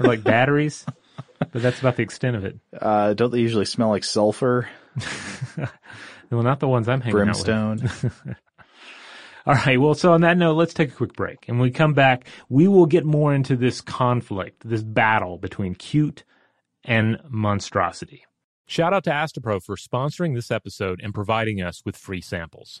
or 0.00 0.06
like 0.06 0.24
batteries. 0.24 0.86
But 1.38 1.60
that's 1.60 1.80
about 1.80 1.96
the 1.96 2.02
extent 2.02 2.36
of 2.36 2.44
it. 2.46 2.58
Uh, 2.78 3.12
don't 3.12 3.30
they 3.30 3.40
usually 3.40 3.66
smell 3.66 3.90
like 3.90 4.04
sulfur? 4.04 4.68
well, 6.30 6.42
not 6.42 6.60
the 6.60 6.68
ones 6.68 6.88
I'm 6.88 7.02
hanging 7.02 7.12
Brimstone. 7.12 7.82
out 7.82 8.02
with. 8.02 8.36
All 9.46 9.54
right. 9.54 9.78
Well, 9.78 9.94
so 9.94 10.12
on 10.12 10.22
that 10.22 10.38
note, 10.38 10.54
let's 10.54 10.72
take 10.72 10.90
a 10.90 10.94
quick 10.94 11.12
break. 11.12 11.46
And 11.48 11.58
when 11.58 11.68
we 11.68 11.72
come 11.72 11.92
back, 11.92 12.26
we 12.48 12.66
will 12.66 12.86
get 12.86 13.04
more 13.04 13.34
into 13.34 13.56
this 13.56 13.80
conflict, 13.80 14.66
this 14.68 14.82
battle 14.82 15.36
between 15.36 15.74
cute 15.74 16.24
and 16.82 17.18
monstrosity. 17.28 18.24
Shout 18.66 18.94
out 18.94 19.04
to 19.04 19.10
Astepro 19.10 19.62
for 19.62 19.76
sponsoring 19.76 20.34
this 20.34 20.50
episode 20.50 21.00
and 21.02 21.14
providing 21.14 21.60
us 21.60 21.82
with 21.84 21.96
free 21.96 22.22
samples. 22.22 22.80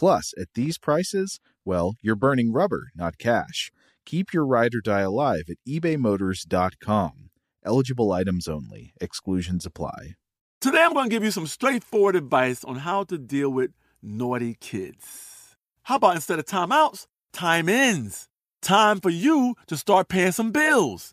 Plus, 0.00 0.32
at 0.40 0.48
these 0.54 0.78
prices, 0.78 1.40
well, 1.62 1.94
you're 2.00 2.16
burning 2.16 2.54
rubber, 2.54 2.90
not 2.94 3.18
cash. 3.18 3.70
Keep 4.06 4.32
your 4.32 4.46
ride 4.46 4.74
or 4.74 4.80
die 4.80 5.02
alive 5.02 5.42
at 5.50 5.58
ebaymotors.com. 5.68 7.28
Eligible 7.66 8.10
items 8.10 8.48
only, 8.48 8.94
exclusions 8.98 9.66
apply. 9.66 10.14
Today, 10.58 10.82
I'm 10.82 10.94
going 10.94 11.10
to 11.10 11.14
give 11.14 11.22
you 11.22 11.30
some 11.30 11.46
straightforward 11.46 12.16
advice 12.16 12.64
on 12.64 12.76
how 12.76 13.04
to 13.04 13.18
deal 13.18 13.50
with 13.50 13.72
naughty 14.00 14.56
kids. 14.58 15.56
How 15.82 15.96
about 15.96 16.14
instead 16.14 16.38
of 16.38 16.46
timeouts, 16.46 17.06
time 17.34 17.68
ins? 17.68 18.26
Time 18.62 19.00
for 19.00 19.10
you 19.10 19.54
to 19.66 19.76
start 19.76 20.08
paying 20.08 20.32
some 20.32 20.50
bills. 20.50 21.12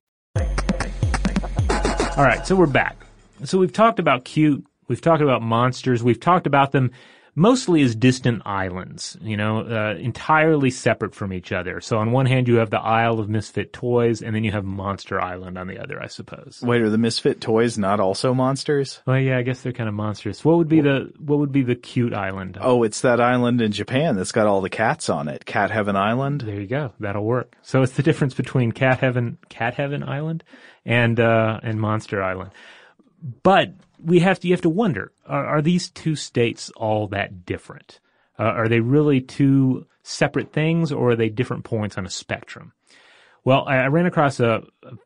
All 2.21 2.27
right, 2.27 2.45
so 2.45 2.55
we're 2.55 2.67
back. 2.67 2.97
So 3.45 3.57
we've 3.57 3.73
talked 3.73 3.97
about 3.97 4.25
cute, 4.25 4.65
we've 4.87 5.01
talked 5.01 5.21
about 5.21 5.41
monsters, 5.41 6.03
we've 6.03 6.19
talked 6.19 6.45
about 6.45 6.71
them 6.71 6.91
mostly 7.35 7.81
as 7.81 7.95
distant 7.95 8.41
islands, 8.45 9.17
you 9.21 9.37
know, 9.37 9.59
uh, 9.59 9.95
entirely 9.97 10.69
separate 10.69 11.15
from 11.15 11.31
each 11.33 11.51
other. 11.51 11.79
So 11.81 11.97
on 11.97 12.11
one 12.11 12.25
hand, 12.25 12.47
you 12.47 12.55
have 12.55 12.69
the 12.69 12.79
Isle 12.79 13.19
of 13.19 13.29
Misfit 13.29 13.73
Toys, 13.73 14.21
and 14.21 14.35
then 14.35 14.43
you 14.43 14.51
have 14.51 14.65
Monster 14.65 15.21
Island 15.21 15.57
on 15.57 15.67
the 15.67 15.79
other, 15.79 16.01
I 16.01 16.07
suppose. 16.07 16.59
Wait, 16.61 16.81
are 16.81 16.89
the 16.89 16.97
Misfit 16.97 17.41
Toys 17.41 17.77
not 17.77 17.99
also 17.99 18.33
monsters? 18.33 19.01
Well, 19.05 19.19
yeah, 19.19 19.37
I 19.37 19.43
guess 19.43 19.61
they're 19.61 19.71
kind 19.71 19.89
of 19.89 19.95
monstrous. 19.95 20.43
What 20.43 20.57
would 20.57 20.69
be 20.69 20.81
the 20.81 21.11
what 21.19 21.39
would 21.39 21.51
be 21.51 21.63
the 21.63 21.75
cute 21.75 22.13
island? 22.13 22.57
Oh, 22.59 22.83
it's 22.83 23.01
that 23.01 23.21
island 23.21 23.61
in 23.61 23.71
Japan 23.71 24.15
that's 24.15 24.31
got 24.31 24.47
all 24.47 24.61
the 24.61 24.69
cats 24.69 25.09
on 25.09 25.27
it. 25.27 25.45
Cat 25.45 25.71
Heaven 25.71 25.95
Island. 25.95 26.41
There 26.41 26.59
you 26.59 26.67
go. 26.67 26.93
That'll 26.99 27.25
work. 27.25 27.55
So 27.61 27.81
it's 27.81 27.93
the 27.93 28.03
difference 28.03 28.33
between 28.33 28.71
Cat 28.71 28.99
Heaven, 28.99 29.37
Cat 29.49 29.75
Heaven 29.75 30.03
Island, 30.03 30.43
and 30.85 31.19
uh, 31.19 31.59
and 31.63 31.79
Monster 31.79 32.21
Island. 32.21 32.51
But 33.43 33.73
we 34.03 34.19
have 34.19 34.39
to 34.39 34.47
you 34.47 34.53
have 34.53 34.61
to 34.61 34.69
wonder: 34.69 35.11
are, 35.25 35.45
are 35.45 35.61
these 35.61 35.89
two 35.89 36.15
states 36.15 36.69
all 36.75 37.07
that 37.07 37.45
different? 37.45 37.99
Uh, 38.39 38.43
are 38.43 38.67
they 38.67 38.79
really 38.79 39.21
two 39.21 39.85
separate 40.03 40.51
things, 40.51 40.91
or 40.91 41.11
are 41.11 41.15
they 41.15 41.29
different 41.29 41.63
points 41.63 41.97
on 41.97 42.05
a 42.05 42.09
spectrum? 42.09 42.73
Well, 43.43 43.65
I, 43.67 43.77
I 43.77 43.87
ran 43.87 44.05
across 44.05 44.39
a, 44.39 44.63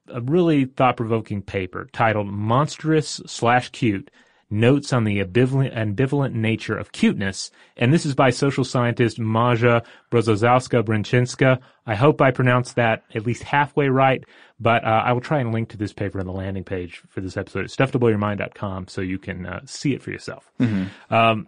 a 0.08 0.22
really 0.22 0.66
thought-provoking 0.66 1.44
paper 1.44 1.88
titled 1.94 2.28
"Monstrous 2.28 3.22
slash 3.26 3.70
Cute: 3.70 4.12
Notes 4.50 4.94
on 4.94 5.04
the 5.04 5.20
ambivalent, 5.20 6.34
nature 6.34 6.78
of 6.78 6.92
cuteness," 6.92 7.52
and 7.78 7.92
this 7.92 8.06
is 8.06 8.16
by 8.16 8.30
social 8.30 8.64
scientist 8.64 9.20
Maja 9.20 9.82
Brozowska-Branciszka. 10.12 11.60
I 11.88 11.96
hope 11.96 12.22
I 12.22 12.32
pronounced 12.32 12.76
that 12.76 13.04
at 13.14 13.26
least 13.26 13.44
halfway 13.44 13.90
right. 13.90 14.24
But 14.60 14.86
uh, 14.86 15.04
I 15.06 15.12
will 15.12 15.22
try 15.22 15.40
and 15.40 15.52
link 15.52 15.70
to 15.70 15.78
this 15.78 15.94
paper 15.94 16.20
on 16.20 16.26
the 16.26 16.32
landing 16.32 16.64
page 16.64 17.02
for 17.10 17.22
this 17.22 17.36
episode 17.36 17.66
at 17.66 17.72
stufftoblowyourmind.com 17.72 18.88
so 18.88 19.02
you 19.02 19.20
can 19.20 19.46
uh, 19.46 19.62
see 19.66 19.94
it 19.94 20.02
for 20.02 20.12
yourself. 20.12 20.50
Mm-hmm. 20.60 21.14
Um, 21.14 21.48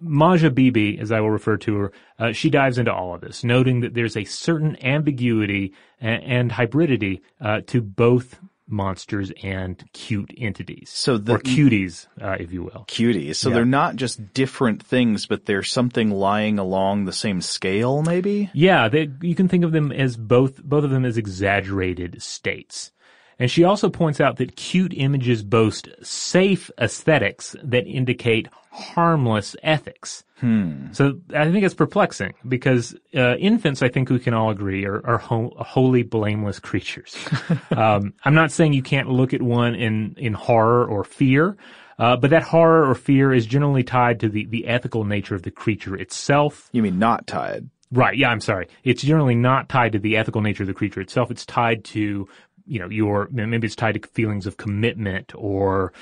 Maja 0.00 0.50
Bibi, 0.50 0.98
as 0.98 1.10
I 1.10 1.20
will 1.20 1.30
refer 1.30 1.56
to 1.58 1.76
her, 1.76 1.92
uh, 2.18 2.32
she 2.32 2.50
dives 2.50 2.78
into 2.78 2.92
all 2.92 3.14
of 3.14 3.20
this, 3.20 3.42
noting 3.42 3.80
that 3.80 3.94
there's 3.94 4.16
a 4.16 4.24
certain 4.24 4.76
ambiguity 4.84 5.72
and, 6.00 6.22
and 6.24 6.50
hybridity 6.50 7.22
uh, 7.40 7.62
to 7.68 7.80
both 7.80 8.38
monsters 8.74 9.32
and 9.42 9.82
cute 9.92 10.34
entities. 10.36 10.90
So 10.92 11.16
the, 11.16 11.34
or 11.34 11.38
cuties, 11.38 12.06
uh, 12.20 12.36
if 12.38 12.52
you 12.52 12.64
will. 12.64 12.84
Cuties. 12.88 13.36
So 13.36 13.48
yeah. 13.48 13.54
they're 13.54 13.64
not 13.64 13.96
just 13.96 14.34
different 14.34 14.84
things, 14.84 15.26
but 15.26 15.46
they're 15.46 15.62
something 15.62 16.10
lying 16.10 16.58
along 16.58 17.04
the 17.04 17.12
same 17.12 17.40
scale, 17.40 18.02
maybe? 18.02 18.50
Yeah, 18.52 18.88
they, 18.88 19.10
you 19.22 19.34
can 19.34 19.48
think 19.48 19.64
of 19.64 19.72
them 19.72 19.92
as 19.92 20.16
both, 20.16 20.62
both 20.62 20.84
of 20.84 20.90
them 20.90 21.04
as 21.04 21.16
exaggerated 21.16 22.20
states. 22.22 22.90
And 23.38 23.50
she 23.50 23.64
also 23.64 23.90
points 23.90 24.20
out 24.20 24.36
that 24.36 24.56
cute 24.56 24.94
images 24.96 25.42
boast 25.42 25.88
safe 26.02 26.70
aesthetics 26.78 27.56
that 27.62 27.86
indicate 27.86 28.48
harmless 28.70 29.54
ethics. 29.62 30.24
Hmm. 30.40 30.92
So 30.92 31.20
I 31.34 31.50
think 31.50 31.64
it's 31.64 31.74
perplexing 31.74 32.34
because 32.46 32.94
uh, 33.14 33.36
infants, 33.36 33.82
I 33.82 33.88
think 33.88 34.10
we 34.10 34.18
can 34.18 34.34
all 34.34 34.50
agree, 34.50 34.84
are, 34.84 35.04
are 35.06 35.18
ho- 35.18 35.54
wholly 35.58 36.02
blameless 36.02 36.58
creatures. 36.58 37.16
um, 37.70 38.14
I'm 38.24 38.34
not 38.34 38.52
saying 38.52 38.72
you 38.72 38.82
can't 38.82 39.08
look 39.08 39.32
at 39.32 39.42
one 39.42 39.74
in, 39.74 40.14
in 40.18 40.34
horror 40.34 40.86
or 40.86 41.04
fear, 41.04 41.56
uh, 41.98 42.16
but 42.16 42.30
that 42.30 42.42
horror 42.42 42.88
or 42.88 42.94
fear 42.94 43.32
is 43.32 43.46
generally 43.46 43.84
tied 43.84 44.20
to 44.20 44.28
the, 44.28 44.46
the 44.46 44.66
ethical 44.66 45.04
nature 45.04 45.34
of 45.34 45.42
the 45.42 45.50
creature 45.50 45.96
itself. 45.96 46.68
You 46.72 46.82
mean 46.82 46.98
not 46.98 47.26
tied? 47.26 47.70
Right. 47.92 48.16
Yeah, 48.16 48.30
I'm 48.30 48.40
sorry. 48.40 48.66
It's 48.82 49.02
generally 49.02 49.36
not 49.36 49.68
tied 49.68 49.92
to 49.92 50.00
the 50.00 50.16
ethical 50.16 50.40
nature 50.40 50.64
of 50.64 50.66
the 50.66 50.74
creature 50.74 51.00
itself. 51.00 51.30
It's 51.30 51.46
tied 51.46 51.84
to, 51.86 52.28
you 52.66 52.78
know, 52.78 52.88
your, 52.88 53.28
maybe 53.30 53.66
it's 53.66 53.76
tied 53.76 54.00
to 54.00 54.08
feelings 54.08 54.46
of 54.46 54.56
commitment 54.56 55.32
or, 55.34 55.92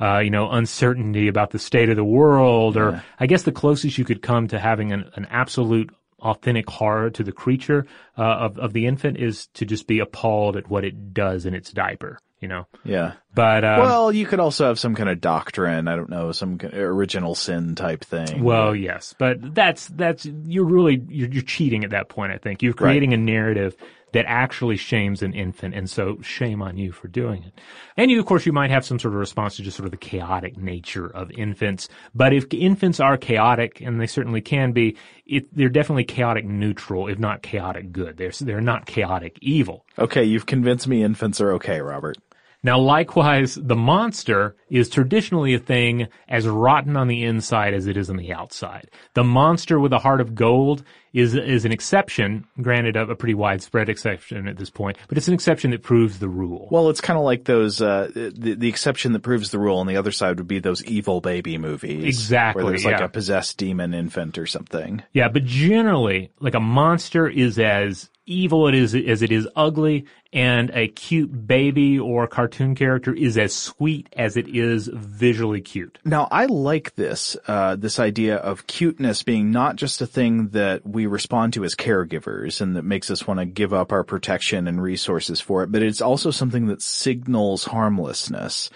uh, 0.00 0.18
you 0.18 0.30
know, 0.30 0.50
uncertainty 0.50 1.28
about 1.28 1.50
the 1.50 1.58
state 1.58 1.88
of 1.88 1.96
the 1.96 2.04
world, 2.04 2.76
or 2.76 2.92
yeah. 2.92 3.00
I 3.18 3.26
guess 3.26 3.42
the 3.42 3.52
closest 3.52 3.98
you 3.98 4.04
could 4.04 4.22
come 4.22 4.48
to 4.48 4.58
having 4.58 4.92
an, 4.92 5.10
an 5.14 5.26
absolute 5.30 5.94
authentic 6.20 6.68
horror 6.68 7.08
to 7.10 7.24
the 7.24 7.32
creature 7.32 7.86
uh, 8.18 8.22
of 8.22 8.58
of 8.58 8.74
the 8.74 8.86
infant 8.86 9.16
is 9.16 9.46
to 9.54 9.64
just 9.64 9.86
be 9.86 10.00
appalled 10.00 10.56
at 10.56 10.68
what 10.68 10.84
it 10.84 11.14
does 11.14 11.46
in 11.46 11.54
its 11.54 11.72
diaper. 11.72 12.18
You 12.40 12.48
know. 12.48 12.66
Yeah. 12.84 13.12
But 13.34 13.64
um, 13.64 13.80
well, 13.80 14.12
you 14.12 14.26
could 14.26 14.40
also 14.40 14.66
have 14.68 14.78
some 14.78 14.94
kind 14.94 15.10
of 15.10 15.20
doctrine. 15.20 15.88
I 15.88 15.96
don't 15.96 16.08
know, 16.08 16.32
some 16.32 16.58
original 16.72 17.34
sin 17.34 17.74
type 17.74 18.02
thing. 18.02 18.42
Well, 18.42 18.74
yes, 18.74 19.14
but 19.18 19.54
that's 19.54 19.86
that's 19.88 20.24
you're 20.24 20.64
really 20.64 21.02
you're, 21.08 21.28
you're 21.28 21.42
cheating 21.42 21.84
at 21.84 21.90
that 21.90 22.08
point. 22.08 22.32
I 22.32 22.38
think 22.38 22.62
you're 22.62 22.72
creating 22.72 23.10
right. 23.10 23.18
a 23.18 23.22
narrative 23.22 23.76
that 24.12 24.24
actually 24.26 24.76
shames 24.76 25.22
an 25.22 25.32
infant. 25.32 25.74
And 25.74 25.88
so 25.88 26.18
shame 26.22 26.62
on 26.62 26.76
you 26.76 26.92
for 26.92 27.08
doing 27.08 27.44
it. 27.44 27.60
And 27.96 28.10
you, 28.10 28.18
of 28.20 28.26
course, 28.26 28.46
you 28.46 28.52
might 28.52 28.70
have 28.70 28.84
some 28.84 28.98
sort 28.98 29.14
of 29.14 29.20
response 29.20 29.56
to 29.56 29.62
just 29.62 29.76
sort 29.76 29.86
of 29.86 29.90
the 29.90 29.96
chaotic 29.96 30.56
nature 30.56 31.06
of 31.06 31.30
infants. 31.32 31.88
But 32.14 32.32
if 32.32 32.46
infants 32.52 33.00
are 33.00 33.16
chaotic, 33.16 33.80
and 33.80 34.00
they 34.00 34.06
certainly 34.06 34.40
can 34.40 34.72
be, 34.72 34.96
it, 35.26 35.54
they're 35.54 35.68
definitely 35.68 36.04
chaotic 36.04 36.44
neutral, 36.44 37.08
if 37.08 37.18
not 37.18 37.42
chaotic 37.42 37.92
good. 37.92 38.16
They're, 38.16 38.32
they're 38.40 38.60
not 38.60 38.86
chaotic 38.86 39.38
evil. 39.40 39.86
Okay. 39.98 40.24
You've 40.24 40.46
convinced 40.46 40.88
me 40.88 41.02
infants 41.02 41.40
are 41.40 41.52
okay, 41.52 41.80
Robert. 41.80 42.16
Now, 42.62 42.78
likewise, 42.78 43.54
the 43.54 43.76
monster 43.76 44.56
is 44.68 44.88
traditionally 44.88 45.54
a 45.54 45.58
thing 45.58 46.08
as 46.28 46.46
rotten 46.46 46.96
on 46.96 47.08
the 47.08 47.24
inside 47.24 47.72
as 47.72 47.86
it 47.86 47.96
is 47.96 48.10
on 48.10 48.16
the 48.16 48.32
outside. 48.32 48.90
The 49.14 49.24
monster 49.24 49.80
with 49.80 49.92
a 49.92 49.98
heart 49.98 50.20
of 50.20 50.34
gold 50.34 50.84
is 51.12 51.34
is 51.34 51.64
an 51.64 51.72
exception, 51.72 52.44
granted 52.60 52.96
a, 52.96 53.02
a 53.02 53.16
pretty 53.16 53.34
widespread 53.34 53.88
exception 53.88 54.46
at 54.46 54.58
this 54.58 54.70
point, 54.70 54.96
but 55.08 55.18
it's 55.18 55.26
an 55.26 55.34
exception 55.34 55.70
that 55.72 55.82
proves 55.82 56.18
the 56.18 56.28
rule. 56.28 56.68
Well, 56.70 56.90
it's 56.90 57.00
kind 57.00 57.18
of 57.18 57.24
like 57.24 57.44
those 57.44 57.82
uh, 57.82 58.10
the 58.14 58.54
the 58.54 58.68
exception 58.68 59.12
that 59.12 59.20
proves 59.20 59.50
the 59.50 59.58
rule 59.58 59.78
on 59.78 59.86
the 59.86 59.96
other 59.96 60.12
side 60.12 60.38
would 60.38 60.46
be 60.46 60.60
those 60.60 60.84
evil 60.84 61.20
baby 61.20 61.58
movies, 61.58 62.04
exactly, 62.04 62.62
where 62.62 62.72
there's 62.72 62.84
like 62.84 62.98
yeah. 62.98 63.06
a 63.06 63.08
possessed 63.08 63.56
demon 63.56 63.94
infant 63.94 64.38
or 64.38 64.46
something. 64.46 65.02
Yeah, 65.12 65.28
but 65.28 65.44
generally, 65.44 66.30
like 66.38 66.54
a 66.54 66.60
monster 66.60 67.26
is 67.26 67.58
as 67.58 68.10
evil 68.30 68.68
it 68.68 68.74
is 68.74 68.94
as 68.94 69.22
it 69.22 69.32
is 69.32 69.48
ugly, 69.56 70.06
and 70.32 70.70
a 70.72 70.88
cute 70.88 71.46
baby 71.46 71.98
or 71.98 72.26
cartoon 72.26 72.74
character 72.74 73.12
is 73.12 73.36
as 73.36 73.52
sweet 73.54 74.08
as 74.16 74.36
it 74.36 74.48
is 74.48 74.88
visually 74.92 75.60
cute. 75.60 75.98
Now, 76.04 76.28
I 76.30 76.46
like 76.46 76.94
this 76.94 77.36
uh, 77.48 77.76
this 77.76 77.98
idea 77.98 78.36
of 78.36 78.66
cuteness 78.66 79.22
being 79.22 79.50
not 79.50 79.76
just 79.76 80.00
a 80.00 80.06
thing 80.06 80.48
that 80.50 80.86
we 80.86 81.06
respond 81.06 81.54
to 81.54 81.64
as 81.64 81.74
caregivers 81.74 82.60
and 82.60 82.76
that 82.76 82.84
makes 82.84 83.10
us 83.10 83.26
want 83.26 83.40
to 83.40 83.46
give 83.46 83.74
up 83.74 83.92
our 83.92 84.04
protection 84.04 84.68
and 84.68 84.80
resources 84.82 85.40
for 85.40 85.62
it, 85.62 85.72
but 85.72 85.82
it's 85.82 86.00
also 86.00 86.30
something 86.30 86.66
that 86.66 86.80
signals 86.80 87.64
harmlessness 87.64 88.70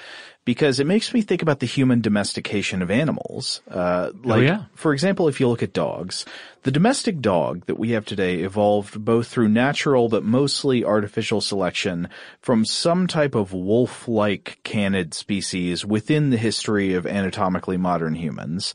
because 0.44 0.78
it 0.78 0.86
makes 0.86 1.14
me 1.14 1.22
think 1.22 1.40
about 1.40 1.60
the 1.60 1.66
human 1.66 2.00
domestication 2.00 2.82
of 2.82 2.90
animals. 2.90 3.62
Uh, 3.70 4.10
like, 4.22 4.40
oh, 4.40 4.42
yeah. 4.42 4.64
for 4.74 4.92
example, 4.92 5.28
if 5.28 5.40
you 5.40 5.48
look 5.48 5.62
at 5.62 5.72
dogs, 5.72 6.26
the 6.64 6.70
domestic 6.70 7.20
dog 7.20 7.64
that 7.66 7.78
we 7.78 7.90
have 7.90 8.04
today 8.04 8.40
evolved 8.40 9.02
both 9.02 9.28
through 9.28 9.48
natural 9.48 10.08
but 10.08 10.22
mostly 10.22 10.84
artificial 10.84 11.40
selection 11.40 12.08
from 12.40 12.64
some 12.64 13.06
type 13.06 13.34
of 13.34 13.52
wolf-like 13.52 14.58
canid 14.64 15.14
species 15.14 15.84
within 15.84 16.30
the 16.30 16.36
history 16.36 16.94
of 16.94 17.06
anatomically 17.06 17.76
modern 17.76 18.14
humans. 18.14 18.74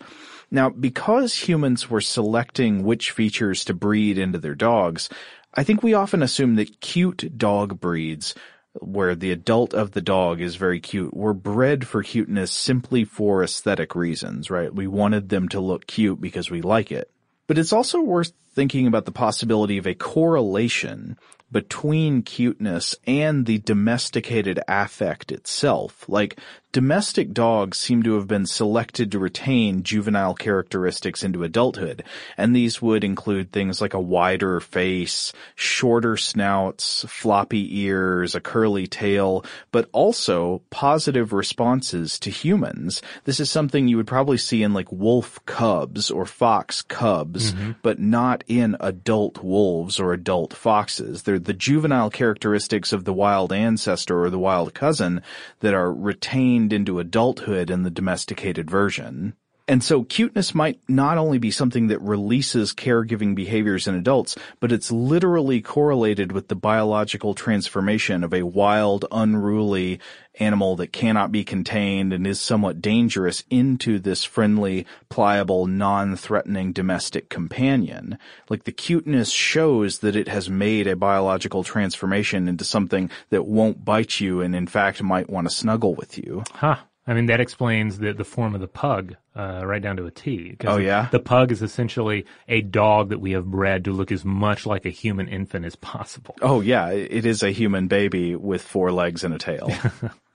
Now, 0.52 0.70
because 0.70 1.36
humans 1.36 1.90
were 1.90 2.02
selecting 2.02 2.84
which 2.84 3.12
features 3.12 3.64
to 3.66 3.76
breed 3.76 4.18
into 4.18 4.40
their 4.40 4.56
dogs, 4.56 5.10
I 5.54 5.64
think 5.64 5.84
we 5.84 5.94
often 5.94 6.24
assume 6.24 6.56
that 6.56 6.82
cute 6.82 7.38
dog 7.38 7.80
breeds 7.80 8.34
where 8.82 9.16
the 9.16 9.32
adult 9.32 9.74
of 9.74 9.92
the 9.92 10.02
dog 10.02 10.42
is 10.42 10.56
very 10.56 10.80
cute 10.80 11.16
were 11.16 11.34
bred 11.34 11.88
for 11.88 12.04
cuteness 12.04 12.52
simply 12.52 13.04
for 13.04 13.44
aesthetic 13.44 13.96
reasons, 13.96 14.50
right? 14.50 14.74
We 14.74 14.88
wanted 14.88 15.30
them 15.30 15.50
to 15.50 15.60
look 15.60 15.88
cute 15.88 16.22
because 16.22 16.50
we 16.50 16.62
like 16.62 16.92
it. 16.92 17.10
But 17.48 17.58
it's 17.58 17.74
also 17.74 18.02
worth 18.02 18.32
thinking 18.54 18.88
about 18.88 19.06
the 19.06 19.12
possibility 19.12 19.78
of 19.78 19.88
a 19.88 19.96
correlation 19.96 21.18
between 21.52 22.22
cuteness 22.22 22.96
and 23.08 23.46
the 23.46 23.58
domesticated 23.60 24.60
affect 24.68 25.32
itself. 25.32 26.06
Like, 26.08 26.40
domestic 26.72 27.34
dogs 27.34 27.80
seem 27.80 28.04
to 28.04 28.14
have 28.16 28.28
been 28.28 28.46
selected 28.46 29.12
to 29.12 29.18
retain 29.20 29.82
juvenile 29.82 30.36
characteristics 30.36 31.24
into 31.24 31.44
adulthood, 31.44 32.04
and 32.38 32.56
these 32.56 32.82
would 32.82 33.04
include 33.04 33.52
things 33.52 33.82
like 33.82 33.94
a 33.94 34.00
wider 34.00 34.60
face, 34.60 35.34
shorter 35.56 36.16
snouts, 36.16 37.06
floppy 37.08 37.80
ears, 37.80 38.36
a 38.36 38.40
curly 38.40 38.86
tail, 38.86 39.44
but 39.72 39.90
also 39.94 40.62
positive 40.70 41.34
responses 41.34 42.20
to 42.20 42.30
humans. 42.30 43.02
This 43.24 43.40
is 43.40 43.50
something 43.50 43.88
you 43.88 43.98
would 43.98 44.08
probably 44.08 44.38
see 44.38 44.62
in 44.62 44.74
like 44.74 44.92
wolf 44.92 45.44
cubs 45.46 46.12
or 46.12 46.26
fox 46.26 46.84
cubs, 46.84 47.52
mm-hmm. 47.54 47.72
but 47.82 48.00
not 48.00 48.44
in 48.48 48.78
adult 48.80 49.44
wolves 49.44 50.00
or 50.00 50.14
adult 50.14 50.54
foxes. 50.54 51.24
They're 51.24 51.40
the 51.40 51.54
juvenile 51.54 52.12
characteristics 52.12 52.94
of 52.94 53.06
the 53.06 53.14
wild 53.14 53.52
ancestor 53.52 54.24
or 54.24 54.30
the 54.30 54.38
wild 54.38 54.76
cousin 54.76 55.24
that 55.62 55.74
are 55.74 55.92
retained 55.92 56.59
into 56.74 57.00
adulthood 57.00 57.70
in 57.70 57.84
the 57.84 57.90
domesticated 57.90 58.70
version. 58.70 59.36
And 59.70 59.84
so 59.84 60.04
cuteness 60.04 60.56
might 60.56 60.80
not 60.90 61.20
only 61.20 61.38
be 61.38 61.52
something 61.52 61.90
that 61.90 62.02
releases 62.02 62.74
caregiving 62.74 63.36
behaviors 63.36 63.88
in 63.88 63.94
adults, 63.94 64.36
but 64.60 64.72
it's 64.72 64.92
literally 64.92 65.62
correlated 65.62 66.32
with 66.32 66.48
the 66.48 66.56
biological 66.56 67.36
transformation 67.36 68.24
of 68.24 68.34
a 68.34 68.42
wild, 68.42 69.06
unruly 69.12 70.00
animal 70.40 70.76
that 70.78 70.92
cannot 70.92 71.32
be 71.32 71.44
contained 71.44 72.14
and 72.14 72.26
is 72.26 72.42
somewhat 72.42 72.82
dangerous 72.82 73.44
into 73.52 74.00
this 74.00 74.24
friendly, 74.24 74.88
pliable, 75.08 75.68
non-threatening 75.68 76.72
domestic 76.72 77.30
companion. 77.30 78.18
Like 78.50 78.64
the 78.64 78.72
cuteness 78.72 79.30
shows 79.30 80.00
that 80.00 80.16
it 80.16 80.30
has 80.30 80.50
made 80.50 80.88
a 80.88 80.96
biological 80.96 81.64
transformation 81.64 82.48
into 82.48 82.66
something 82.66 83.12
that 83.30 83.46
won't 83.46 83.86
bite 83.86 84.20
you 84.20 84.42
and 84.42 84.56
in 84.56 84.66
fact 84.66 85.04
might 85.04 85.30
want 85.30 85.48
to 85.48 85.54
snuggle 85.54 85.94
with 85.94 86.18
you. 86.18 86.44
Huh. 86.54 86.78
I 87.10 87.16
mean, 87.16 87.26
that 87.26 87.42
explains 87.42 87.98
the, 87.98 88.14
the 88.14 88.24
form 88.24 88.54
of 88.54 88.62
the 88.62 88.68
pug, 88.68 89.16
uh, 89.36 89.64
right 89.66 89.82
down 89.82 89.98
to 89.98 90.06
a 90.06 90.12
T. 90.12 90.56
Oh, 90.64 90.78
yeah? 90.78 91.08
The 91.12 91.20
pug 91.20 91.52
is 91.52 91.64
essentially 91.64 92.28
a 92.48 92.62
dog 92.62 93.10
that 93.10 93.20
we 93.20 93.32
have 93.32 93.46
bred 93.46 93.86
to 93.86 93.92
look 93.92 94.12
as 94.12 94.24
much 94.24 94.68
like 94.68 94.86
a 94.86 94.92
human 94.92 95.28
infant 95.28 95.66
as 95.66 95.76
possible. 95.76 96.36
Oh, 96.40 96.62
yeah. 96.62 96.90
It 96.90 97.26
is 97.26 97.42
a 97.42 97.50
human 97.50 97.88
baby 97.88 98.36
with 98.36 98.62
four 98.62 98.92
legs 98.92 99.24
and 99.24 99.34
a 99.34 99.40
tail. 99.40 99.72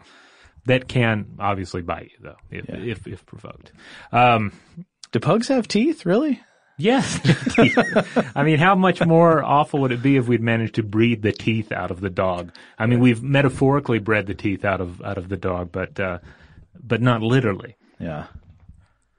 that 0.67 0.89
can 0.89 1.37
obviously 1.39 1.81
bite 1.81 2.11
you, 2.11 2.19
though, 2.23 2.37
if, 2.51 2.69
yeah. 2.69 2.75
if, 2.75 3.07
if, 3.07 3.25
provoked. 3.25 3.71
Um, 4.11 4.51
do 5.13 5.21
pugs 5.21 5.47
have 5.47 5.69
teeth, 5.69 6.05
really? 6.05 6.43
Yes. 6.77 7.21
I 8.35 8.43
mean, 8.43 8.59
how 8.59 8.75
much 8.75 9.01
more 9.01 9.45
awful 9.45 9.83
would 9.83 9.93
it 9.93 10.03
be 10.03 10.17
if 10.17 10.27
we'd 10.27 10.43
managed 10.43 10.75
to 10.75 10.83
breed 10.83 11.23
the 11.23 11.31
teeth 11.31 11.71
out 11.71 11.93
of 11.93 12.01
the 12.01 12.11
dog? 12.11 12.51
I 12.77 12.87
mean, 12.87 12.99
we've 12.99 13.23
metaphorically 13.23 14.01
bred 14.01 14.27
the 14.27 14.35
teeth 14.35 14.65
out 14.65 14.81
of 14.81 15.01
out 15.03 15.19
of 15.19 15.29
the 15.29 15.37
dog, 15.37 15.71
but 15.71 16.01
uh, 16.01 16.19
but 16.87 17.01
not 17.01 17.23
literally. 17.23 17.77
Yeah. 17.99 18.27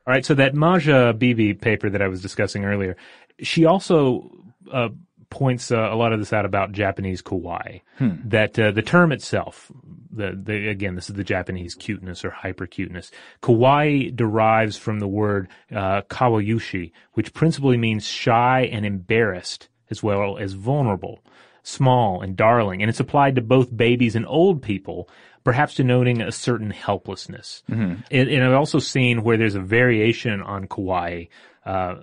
All 0.07 0.13
right. 0.13 0.26
So 0.26 0.36
that 0.36 0.53
Maja 0.53 1.13
Bibi 1.13 1.55
paper 1.55 1.89
that 1.89 2.01
I 2.01 2.07
was 2.07 2.22
discussing 2.22 2.63
earlier, 2.66 2.95
she 3.39 3.66
also 3.66 4.30
uh, 4.72 4.89
points 5.30 5.72
uh, 5.72 5.89
a 5.91 5.95
lot 5.95 6.13
of 6.13 6.20
this 6.20 6.32
out 6.32 6.45
about 6.45 6.72
Japanese 6.72 7.22
kawaii. 7.22 7.82
Hmm. 7.97 8.16
That 8.24 8.57
uh, 8.57 8.72
the 8.72 8.82
term 8.82 9.11
itself, 9.11 9.72
the, 10.11 10.39
the, 10.41 10.70
again, 10.70 10.95
this 10.95 11.09
is 11.09 11.16
the 11.16 11.24
Japanese 11.24 11.76
cuteness 11.76 12.24
or 12.24 12.30
hyper 12.30 12.68
cuteness. 12.68 13.11
Kawaii 13.41 14.16
derives 14.16 14.78
from 14.78 14.99
the 14.99 15.07
word 15.07 15.49
uh, 15.72 16.03
kawayushi, 16.03 16.91
which 17.13 17.34
principally 17.34 17.78
means 17.78 18.05
shy 18.05 18.70
and 18.72 18.86
embarrassed, 18.86 19.68
as 19.89 20.01
well 20.01 20.38
as 20.38 20.53
vulnerable, 20.53 21.24
small 21.63 22.22
and 22.22 22.38
darling, 22.38 22.82
and 22.82 22.89
it's 22.89 22.99
applied 22.99 23.36
to 23.36 23.41
both 23.41 23.76
babies 23.76 24.16
and 24.16 24.26
old 24.28 24.61
people 24.61 25.09
perhaps 25.45 25.75
denoting 25.75 26.21
a 26.21 26.31
certain 26.31 26.71
helplessness. 26.71 27.63
Mm-hmm. 27.71 28.01
And, 28.11 28.29
and, 28.29 28.43
I've 28.43 28.55
also 28.55 28.79
seen 28.79 29.23
where 29.23 29.37
there's 29.37 29.55
a 29.55 29.61
variation 29.61 30.41
on 30.41 30.67
kawaii, 30.67 31.29
uh, 31.65 31.95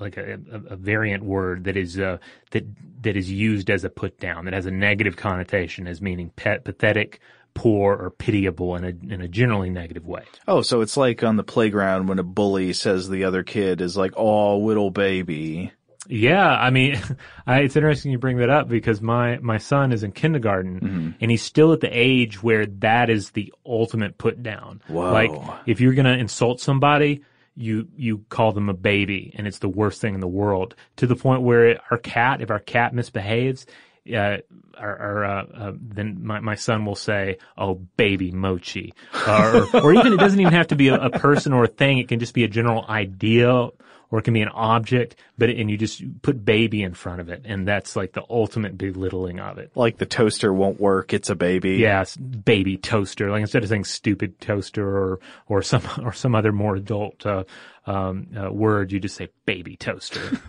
like 0.00 0.16
a, 0.16 0.38
a, 0.50 0.76
variant 0.76 1.24
word 1.24 1.64
that 1.64 1.76
is 1.76 1.98
uh, 1.98 2.18
that 2.52 2.64
that 3.02 3.16
is 3.16 3.30
used 3.30 3.70
as 3.70 3.84
a 3.84 3.90
put 3.90 4.18
down 4.18 4.46
that 4.46 4.54
has 4.54 4.66
a 4.66 4.70
negative 4.70 5.16
connotation 5.16 5.86
as 5.86 6.00
meaning 6.00 6.30
pet, 6.36 6.64
pathetic, 6.64 7.20
poor, 7.54 7.94
or 7.94 8.10
pitiable 8.10 8.74
in 8.76 8.84
a 8.84 9.12
in 9.12 9.20
a 9.20 9.28
generally 9.28 9.70
negative 9.70 10.06
way. 10.06 10.24
Oh, 10.48 10.62
so 10.62 10.80
it's 10.80 10.96
like 10.96 11.22
on 11.22 11.36
the 11.36 11.44
playground 11.44 12.08
when 12.08 12.18
a 12.18 12.24
bully 12.24 12.72
says 12.72 13.08
the 13.08 13.24
other 13.24 13.42
kid 13.42 13.80
is 13.80 13.96
like, 13.96 14.12
"Oh, 14.16 14.58
little 14.58 14.90
baby." 14.90 15.72
Yeah, 16.08 16.48
I 16.48 16.70
mean, 16.70 17.00
I, 17.46 17.60
it's 17.60 17.76
interesting 17.76 18.12
you 18.12 18.18
bring 18.18 18.38
that 18.38 18.50
up 18.50 18.68
because 18.68 19.00
my 19.00 19.38
my 19.38 19.58
son 19.58 19.92
is 19.92 20.02
in 20.02 20.12
kindergarten 20.12 20.80
mm-hmm. 20.80 21.10
and 21.20 21.30
he's 21.30 21.42
still 21.42 21.72
at 21.72 21.80
the 21.80 21.90
age 21.90 22.42
where 22.42 22.66
that 22.66 23.10
is 23.10 23.30
the 23.30 23.52
ultimate 23.64 24.18
put 24.18 24.42
down. 24.42 24.82
Whoa. 24.88 25.12
Like 25.12 25.30
if 25.66 25.80
you're 25.80 25.94
gonna 25.94 26.16
insult 26.16 26.60
somebody, 26.60 27.22
you 27.56 27.88
you 27.96 28.24
call 28.28 28.52
them 28.52 28.68
a 28.68 28.74
baby 28.74 29.32
and 29.36 29.46
it's 29.46 29.58
the 29.58 29.68
worst 29.68 30.00
thing 30.00 30.14
in 30.14 30.20
the 30.20 30.28
world 30.28 30.74
to 30.96 31.06
the 31.06 31.16
point 31.16 31.42
where 31.42 31.80
our 31.90 31.98
cat, 31.98 32.40
if 32.40 32.50
our 32.50 32.60
cat 32.60 32.94
misbehaves, 32.94 33.66
uh, 34.14 34.38
or, 34.78 34.90
or 34.90 35.24
uh, 35.24 35.42
uh, 35.42 35.72
then 35.74 36.24
my, 36.24 36.40
my 36.40 36.54
son 36.54 36.84
will 36.84 36.94
say, 36.94 37.38
"Oh, 37.56 37.74
baby 37.96 38.30
mochi," 38.30 38.94
or, 39.26 39.66
or 39.74 39.94
even 39.94 40.12
it 40.12 40.18
doesn't 40.18 40.38
even 40.38 40.52
have 40.52 40.68
to 40.68 40.76
be 40.76 40.88
a, 40.88 40.94
a, 40.94 41.10
person 41.10 41.52
or 41.52 41.64
a 41.64 41.68
thing. 41.68 41.98
It 41.98 42.08
can 42.08 42.20
just 42.20 42.34
be 42.34 42.44
a 42.44 42.48
general 42.48 42.84
idea 42.88 43.68
or 44.10 44.18
it 44.18 44.22
can 44.22 44.34
be 44.34 44.42
an 44.42 44.48
object, 44.48 45.16
but 45.36 45.50
and 45.50 45.70
you 45.70 45.76
just 45.76 46.02
put 46.22 46.44
baby 46.44 46.82
in 46.82 46.94
front 46.94 47.20
of 47.20 47.28
it, 47.28 47.42
and 47.44 47.66
that's 47.66 47.96
like 47.96 48.12
the 48.12 48.24
ultimate 48.30 48.78
belittling 48.78 49.40
of 49.40 49.58
it. 49.58 49.70
Like 49.74 49.98
the 49.98 50.06
toaster 50.06 50.52
won't 50.52 50.80
work; 50.80 51.12
it's 51.12 51.30
a 51.30 51.34
baby. 51.34 51.76
Yeah, 51.76 52.04
baby 52.44 52.76
toaster. 52.76 53.30
Like 53.30 53.40
instead 53.40 53.62
of 53.62 53.68
saying 53.68 53.84
stupid 53.84 54.40
toaster 54.40 54.86
or 54.86 55.20
or 55.48 55.62
some 55.62 55.82
or 56.02 56.12
some 56.12 56.34
other 56.34 56.52
more 56.52 56.76
adult 56.76 57.24
uh, 57.26 57.44
um, 57.86 58.28
uh, 58.36 58.52
word, 58.52 58.92
you 58.92 59.00
just 59.00 59.16
say 59.16 59.28
baby 59.44 59.76
toaster. 59.76 60.40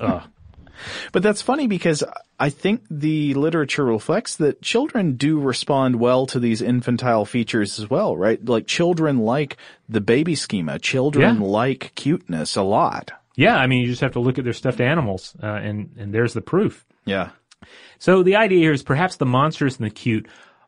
But 1.12 1.22
that's 1.22 1.42
funny 1.42 1.66
because 1.66 2.02
I 2.38 2.50
think 2.50 2.82
the 2.90 3.34
literature 3.34 3.84
reflects 3.84 4.36
that 4.36 4.62
children 4.62 5.16
do 5.16 5.38
respond 5.40 5.96
well 5.96 6.26
to 6.26 6.40
these 6.40 6.62
infantile 6.62 7.24
features 7.24 7.78
as 7.78 7.88
well, 7.88 8.16
right? 8.16 8.44
Like 8.44 8.66
children 8.66 9.18
like 9.18 9.56
the 9.88 10.00
baby 10.00 10.34
schema. 10.34 10.78
Children 10.78 11.40
yeah. 11.40 11.46
like 11.46 11.92
cuteness 11.94 12.56
a 12.56 12.62
lot. 12.62 13.12
Yeah, 13.36 13.56
I 13.56 13.66
mean, 13.66 13.82
you 13.82 13.86
just 13.86 14.02
have 14.02 14.12
to 14.12 14.20
look 14.20 14.38
at 14.38 14.44
their 14.44 14.52
stuffed 14.52 14.80
animals, 14.80 15.34
uh, 15.42 15.46
and 15.46 15.94
and 15.98 16.12
there's 16.12 16.34
the 16.34 16.42
proof. 16.42 16.84
Yeah. 17.04 17.30
So 17.98 18.22
the 18.22 18.36
idea 18.36 18.58
here 18.58 18.72
is 18.72 18.82
perhaps 18.82 19.16
the 19.16 19.26
monstrous 19.26 19.76
and 19.76 19.86
the 19.86 19.90
cute 19.90 20.26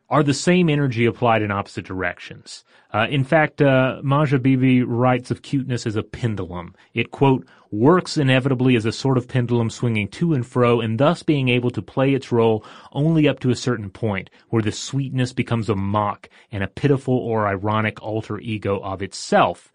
are 0.09 0.23
the 0.23 0.33
same 0.33 0.69
energy 0.69 1.05
applied 1.05 1.41
in 1.41 1.51
opposite 1.51 1.85
directions. 1.85 2.63
Uh, 2.93 3.07
in 3.09 3.23
fact, 3.23 3.61
uh, 3.61 3.99
Maja 4.03 4.39
Bibi 4.39 4.83
writes 4.83 5.31
of 5.31 5.41
cuteness 5.41 5.85
as 5.85 5.95
a 5.95 6.03
pendulum. 6.03 6.73
It, 6.93 7.11
quote, 7.11 7.45
works 7.79 8.17
inevitably 8.17 8.75
as 8.75 8.85
a 8.85 8.91
sort 8.91 9.17
of 9.17 9.27
pendulum 9.27 9.69
swinging 9.69 10.07
to 10.07 10.33
and 10.33 10.45
fro 10.45 10.79
and 10.79 10.99
thus 10.99 11.23
being 11.23 11.49
able 11.49 11.69
to 11.69 11.81
play 11.81 12.13
its 12.13 12.31
role 12.31 12.65
only 12.91 13.27
up 13.27 13.39
to 13.39 13.49
a 13.49 13.55
certain 13.55 13.89
point 13.89 14.29
where 14.49 14.61
the 14.61 14.71
sweetness 14.71 15.33
becomes 15.33 15.69
a 15.69 15.75
mock 15.75 16.29
and 16.51 16.63
a 16.63 16.67
pitiful 16.67 17.17
or 17.17 17.47
ironic 17.47 18.01
alter 18.01 18.39
ego 18.39 18.79
of 18.79 19.01
itself. 19.01 19.71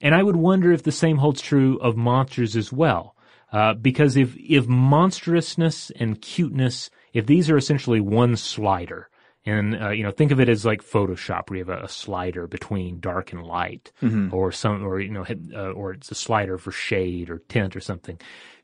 And 0.00 0.14
I 0.14 0.22
would 0.22 0.36
wonder 0.36 0.72
if 0.72 0.82
the 0.82 0.92
same 0.92 1.18
holds 1.18 1.40
true 1.40 1.78
of 1.78 1.96
monsters 1.96 2.56
as 2.56 2.72
well. 2.72 3.14
Uh, 3.52 3.74
because 3.74 4.16
if, 4.16 4.34
if 4.36 4.66
monstrousness 4.66 5.92
and 5.96 6.20
cuteness, 6.20 6.90
if 7.12 7.26
these 7.26 7.50
are 7.50 7.56
essentially 7.56 8.00
one 8.00 8.34
slider, 8.36 9.10
and 9.44 9.80
uh, 9.80 9.90
you 9.90 10.02
know 10.02 10.10
think 10.10 10.30
of 10.30 10.40
it 10.40 10.48
as 10.48 10.64
like 10.64 10.82
Photoshop, 10.82 11.50
where 11.50 11.58
you 11.58 11.64
have 11.64 11.80
a, 11.80 11.84
a 11.84 11.88
slider 11.88 12.46
between 12.46 13.00
dark 13.00 13.32
and 13.32 13.42
light, 13.42 13.92
mm-hmm. 14.02 14.34
or 14.34 14.52
some, 14.52 14.84
or 14.84 15.00
you 15.00 15.10
know, 15.10 15.24
uh, 15.54 15.72
or 15.72 15.92
it's 15.92 16.10
a 16.10 16.14
slider 16.14 16.58
for 16.58 16.70
shade 16.70 17.30
or 17.30 17.38
tint 17.48 17.74
or 17.76 17.80
something. 17.80 18.18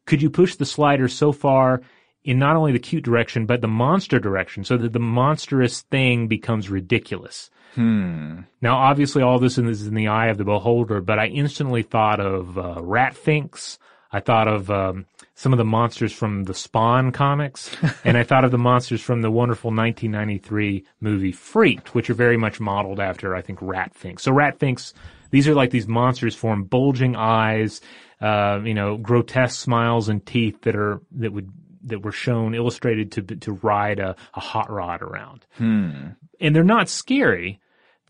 Could 0.06 0.22
you 0.22 0.30
push 0.30 0.54
the 0.54 0.66
slider 0.66 1.08
so 1.08 1.32
far 1.32 1.82
in 2.24 2.38
not 2.38 2.56
only 2.56 2.72
the 2.72 2.78
cute 2.78 3.04
direction 3.04 3.46
but 3.46 3.60
the 3.60 3.68
monster 3.68 4.18
direction, 4.18 4.64
so 4.64 4.76
that 4.76 4.92
the 4.92 4.98
monstrous 4.98 5.82
thing 5.82 6.28
becomes 6.28 6.70
ridiculous? 6.70 7.50
Hmm. 7.74 8.40
Now, 8.62 8.76
obviously, 8.76 9.22
all 9.22 9.38
this 9.38 9.58
is 9.58 9.86
in 9.86 9.94
the 9.94 10.08
eye 10.08 10.28
of 10.28 10.38
the 10.38 10.44
beholder, 10.44 11.00
but 11.00 11.18
I 11.18 11.26
instantly 11.26 11.82
thought 11.82 12.20
of 12.20 12.56
uh, 12.56 12.76
Ratfinks. 12.76 13.78
I 14.10 14.20
thought 14.20 14.48
of 14.48 14.70
um, 14.70 15.06
some 15.38 15.52
of 15.52 15.56
the 15.56 15.64
monsters 15.64 16.12
from 16.12 16.42
the 16.42 16.52
Spawn 16.52 17.12
comics, 17.12 17.70
and 18.04 18.18
I 18.18 18.24
thought 18.24 18.44
of 18.44 18.50
the 18.50 18.58
monsters 18.58 19.00
from 19.00 19.22
the 19.22 19.30
wonderful 19.30 19.70
1993 19.70 20.84
movie 21.00 21.30
Freaked, 21.30 21.94
which 21.94 22.10
are 22.10 22.14
very 22.14 22.36
much 22.36 22.58
modeled 22.58 22.98
after, 22.98 23.36
I 23.36 23.42
think, 23.42 23.60
Ratfinks. 23.60 24.22
So 24.22 24.32
Ratfinks, 24.32 24.94
these 25.30 25.46
are 25.46 25.54
like 25.54 25.70
these 25.70 25.86
monsters 25.86 26.34
form 26.34 26.64
bulging 26.64 27.14
eyes, 27.14 27.80
uh, 28.20 28.58
you 28.64 28.74
know, 28.74 28.96
grotesque 28.96 29.60
smiles 29.60 30.08
and 30.08 30.26
teeth 30.26 30.62
that 30.62 30.74
are 30.74 31.00
that 31.12 31.32
would 31.32 31.52
that 31.84 32.02
were 32.02 32.10
shown 32.10 32.56
illustrated 32.56 33.12
to 33.12 33.22
to 33.22 33.52
ride 33.52 34.00
a, 34.00 34.16
a 34.34 34.40
hot 34.40 34.68
rod 34.68 35.02
around. 35.02 35.46
Hmm. 35.52 35.92
And 36.40 36.54
they're 36.54 36.64
not 36.64 36.88
scary. 36.88 37.60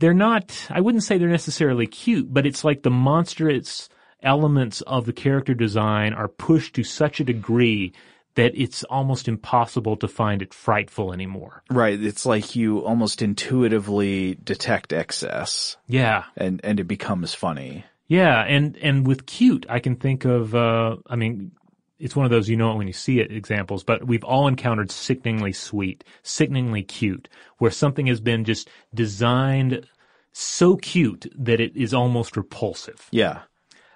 They're 0.00 0.14
not. 0.14 0.66
I 0.70 0.80
wouldn't 0.80 1.04
say 1.04 1.18
they're 1.18 1.28
necessarily 1.28 1.86
cute, 1.86 2.32
but 2.32 2.46
it's 2.46 2.64
like 2.64 2.82
the 2.82 2.90
monster. 2.90 3.50
It's 3.50 3.90
elements 4.22 4.80
of 4.82 5.06
the 5.06 5.12
character 5.12 5.54
design 5.54 6.12
are 6.12 6.28
pushed 6.28 6.74
to 6.74 6.84
such 6.84 7.20
a 7.20 7.24
degree 7.24 7.92
that 8.34 8.52
it's 8.54 8.84
almost 8.84 9.26
impossible 9.26 9.96
to 9.96 10.06
find 10.06 10.42
it 10.42 10.54
frightful 10.54 11.12
anymore. 11.12 11.62
Right. 11.70 12.00
It's 12.00 12.24
like 12.24 12.54
you 12.54 12.78
almost 12.78 13.20
intuitively 13.20 14.36
detect 14.36 14.92
excess. 14.92 15.76
Yeah. 15.88 16.24
And, 16.36 16.60
and 16.62 16.78
it 16.78 16.84
becomes 16.84 17.34
funny. 17.34 17.84
Yeah. 18.06 18.44
And, 18.44 18.76
and 18.76 19.06
with 19.06 19.26
cute, 19.26 19.66
I 19.68 19.80
can 19.80 19.96
think 19.96 20.24
of, 20.24 20.54
uh, 20.54 20.98
I 21.08 21.16
mean, 21.16 21.50
it's 21.98 22.14
one 22.14 22.26
of 22.26 22.30
those 22.30 22.48
you 22.48 22.56
know 22.56 22.72
it 22.72 22.76
when 22.76 22.86
you 22.86 22.92
see 22.92 23.18
it 23.18 23.32
examples, 23.32 23.82
but 23.82 24.06
we've 24.06 24.22
all 24.24 24.46
encountered 24.46 24.90
sickeningly 24.90 25.52
sweet, 25.52 26.04
sickeningly 26.22 26.84
cute, 26.84 27.28
where 27.58 27.72
something 27.72 28.06
has 28.06 28.20
been 28.20 28.44
just 28.44 28.70
designed 28.94 29.84
so 30.32 30.76
cute 30.76 31.26
that 31.36 31.60
it 31.60 31.76
is 31.76 31.92
almost 31.92 32.36
repulsive. 32.36 33.08
Yeah. 33.10 33.40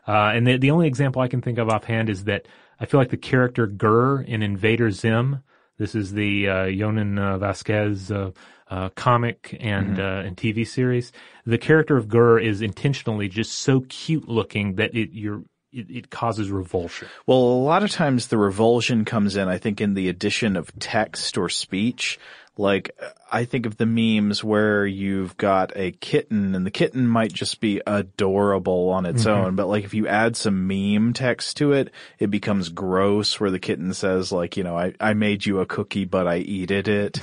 Uh, 0.06 0.32
and 0.34 0.46
the, 0.46 0.56
the 0.56 0.70
only 0.70 0.86
example 0.86 1.22
I 1.22 1.28
can 1.28 1.40
think 1.40 1.58
of 1.58 1.68
offhand 1.68 2.10
is 2.10 2.24
that 2.24 2.46
I 2.80 2.86
feel 2.86 2.98
like 2.98 3.10
the 3.10 3.16
character 3.16 3.66
GIR 3.66 4.22
in 4.22 4.42
Invader 4.42 4.90
Zim, 4.90 5.42
this 5.78 5.94
is 5.94 6.12
the 6.12 6.48
uh, 6.48 6.54
Jhonen 6.66 7.18
uh, 7.18 7.38
Vasquez 7.38 8.10
uh, 8.10 8.32
uh, 8.68 8.88
comic 8.90 9.56
and 9.60 9.96
mm-hmm. 9.96 10.00
Uh, 10.00 10.26
and 10.26 10.36
TV 10.36 10.66
series. 10.66 11.12
The 11.44 11.58
character 11.58 11.96
of 11.96 12.08
GIR 12.08 12.38
is 12.38 12.62
intentionally 12.62 13.28
just 13.28 13.52
so 13.58 13.80
cute 13.88 14.28
looking 14.28 14.76
that 14.76 14.94
it 14.94 15.10
you're 15.12 15.42
it, 15.72 15.90
it, 15.90 16.10
causes 16.10 16.50
revulsion. 16.50 17.08
Well, 17.26 17.38
a 17.38 17.64
lot 17.64 17.82
of 17.82 17.90
times 17.90 18.26
the 18.26 18.36
revulsion 18.36 19.04
comes 19.04 19.36
in, 19.36 19.48
I 19.48 19.58
think, 19.58 19.80
in 19.80 19.94
the 19.94 20.08
addition 20.08 20.56
of 20.56 20.70
text 20.78 21.38
or 21.38 21.48
speech. 21.48 22.18
Like, 22.58 22.98
I 23.30 23.46
think 23.46 23.64
of 23.64 23.78
the 23.78 23.86
memes 23.86 24.44
where 24.44 24.84
you've 24.84 25.38
got 25.38 25.72
a 25.74 25.92
kitten 25.92 26.54
and 26.54 26.66
the 26.66 26.70
kitten 26.70 27.06
might 27.06 27.32
just 27.32 27.60
be 27.60 27.80
adorable 27.86 28.90
on 28.90 29.06
its 29.06 29.24
mm-hmm. 29.24 29.46
own, 29.46 29.56
but 29.56 29.68
like 29.68 29.84
if 29.84 29.94
you 29.94 30.06
add 30.06 30.36
some 30.36 30.66
meme 30.66 31.14
text 31.14 31.56
to 31.56 31.72
it, 31.72 31.90
it 32.18 32.30
becomes 32.30 32.68
gross 32.68 33.40
where 33.40 33.50
the 33.50 33.58
kitten 33.58 33.94
says 33.94 34.32
like, 34.32 34.58
you 34.58 34.64
know, 34.64 34.76
I, 34.76 34.92
I 35.00 35.14
made 35.14 35.46
you 35.46 35.60
a 35.60 35.66
cookie, 35.66 36.04
but 36.04 36.26
I 36.26 36.38
eated 36.38 36.88
it. 36.88 37.20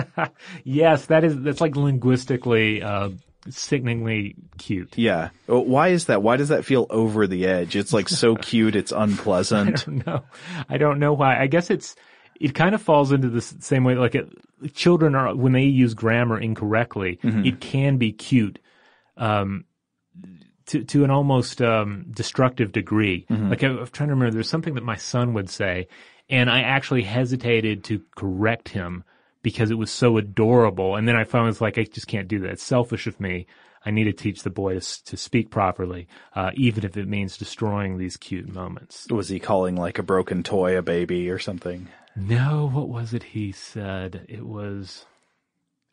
yes, 0.64 1.06
that 1.06 1.24
is, 1.24 1.40
that's 1.40 1.60
like 1.60 1.74
linguistically, 1.74 2.84
uh, 2.84 3.10
sickeningly 3.50 4.36
cute. 4.58 4.96
Yeah. 4.96 5.30
Uh, 5.48 5.58
why 5.60 5.88
is 5.88 6.06
that? 6.06 6.22
Why 6.22 6.36
does 6.36 6.50
that 6.50 6.64
feel 6.64 6.86
over 6.88 7.26
the 7.26 7.46
edge? 7.46 7.74
It's 7.74 7.92
like 7.92 8.08
so 8.08 8.36
cute, 8.40 8.76
it's 8.76 8.92
unpleasant. 8.92 9.82
I 9.82 9.84
don't 9.84 10.06
know. 10.06 10.22
I 10.68 10.78
don't 10.78 11.00
know 11.00 11.14
why. 11.14 11.40
I 11.40 11.48
guess 11.48 11.68
it's, 11.68 11.96
it 12.42 12.54
kind 12.54 12.74
of 12.74 12.82
falls 12.82 13.12
into 13.12 13.28
the 13.28 13.40
same 13.40 13.84
way. 13.84 13.94
Like 13.94 14.16
it, 14.16 14.28
children 14.74 15.14
are 15.14 15.34
when 15.34 15.52
they 15.52 15.62
use 15.62 15.94
grammar 15.94 16.38
incorrectly, 16.40 17.20
mm-hmm. 17.22 17.46
it 17.46 17.60
can 17.60 17.98
be 17.98 18.12
cute, 18.12 18.58
um, 19.16 19.64
to 20.66 20.82
to 20.84 21.04
an 21.04 21.10
almost 21.10 21.62
um, 21.62 22.06
destructive 22.10 22.72
degree. 22.72 23.26
Mm-hmm. 23.30 23.50
Like 23.50 23.62
I, 23.62 23.68
I'm 23.68 23.86
trying 23.86 24.08
to 24.08 24.14
remember, 24.14 24.34
there's 24.34 24.48
something 24.48 24.74
that 24.74 24.84
my 24.84 24.96
son 24.96 25.34
would 25.34 25.48
say, 25.48 25.86
and 26.28 26.50
I 26.50 26.62
actually 26.62 27.02
hesitated 27.02 27.84
to 27.84 28.02
correct 28.16 28.68
him 28.68 29.04
because 29.42 29.70
it 29.70 29.78
was 29.78 29.90
so 29.90 30.18
adorable. 30.18 30.96
And 30.96 31.06
then 31.06 31.16
I 31.16 31.24
found 31.24 31.46
was 31.46 31.60
like, 31.60 31.78
I 31.78 31.84
just 31.84 32.08
can't 32.08 32.28
do 32.28 32.40
that. 32.40 32.50
It's 32.50 32.62
selfish 32.62 33.06
of 33.06 33.20
me. 33.20 33.46
I 33.84 33.90
need 33.90 34.04
to 34.04 34.12
teach 34.12 34.42
the 34.42 34.50
boy 34.50 34.78
to, 34.78 35.04
to 35.04 35.16
speak 35.16 35.50
properly, 35.50 36.06
uh, 36.36 36.50
even 36.54 36.84
if 36.84 36.96
it 36.96 37.08
means 37.08 37.36
destroying 37.36 37.98
these 37.98 38.16
cute 38.16 38.48
moments. 38.48 39.08
Was 39.10 39.28
he 39.28 39.40
calling 39.40 39.76
like 39.76 39.98
a 39.98 40.04
broken 40.04 40.44
toy 40.44 40.78
a 40.78 40.82
baby 40.82 41.28
or 41.30 41.40
something? 41.40 41.88
No, 42.16 42.68
what 42.72 42.88
was 42.88 43.14
it 43.14 43.22
he 43.22 43.52
said? 43.52 44.26
It 44.28 44.46
was. 44.46 45.06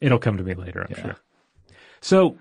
It'll 0.01 0.20
come 0.20 0.38
to 0.38 0.43
me 0.43 0.53
later, 0.53 0.82
I'm 0.82 0.95
yeah. 0.95 1.01
sure. 1.01 1.15
So, 2.01 2.38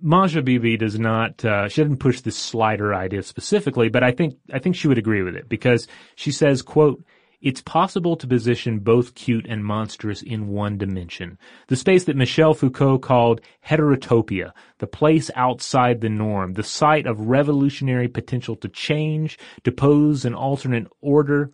Maja 0.00 0.42
Bibi 0.42 0.76
does 0.76 0.98
not. 0.98 1.44
Uh, 1.44 1.68
she 1.68 1.82
doesn't 1.82 1.98
push 1.98 2.20
this 2.20 2.36
slider 2.36 2.94
idea 2.94 3.22
specifically, 3.22 3.88
but 3.88 4.02
I 4.02 4.12
think 4.12 4.36
I 4.52 4.58
think 4.58 4.76
she 4.76 4.88
would 4.88 4.98
agree 4.98 5.22
with 5.22 5.36
it 5.36 5.48
because 5.48 5.86
she 6.14 6.30
says, 6.30 6.62
"quote." 6.62 7.02
It's 7.40 7.60
possible 7.60 8.16
to 8.16 8.26
position 8.26 8.78
both 8.78 9.14
cute 9.14 9.44
and 9.46 9.62
monstrous 9.62 10.22
in 10.22 10.48
one 10.48 10.78
dimension. 10.78 11.36
The 11.68 11.76
space 11.76 12.04
that 12.04 12.16
Michel 12.16 12.54
Foucault 12.54 13.00
called 13.00 13.42
heterotopia, 13.66 14.52
the 14.78 14.86
place 14.86 15.30
outside 15.36 16.00
the 16.00 16.08
norm, 16.08 16.54
the 16.54 16.62
site 16.62 17.06
of 17.06 17.28
revolutionary 17.28 18.08
potential 18.08 18.56
to 18.56 18.68
change, 18.70 19.38
to 19.64 19.72
pose 19.72 20.24
an 20.24 20.34
alternate 20.34 20.86
order, 21.02 21.50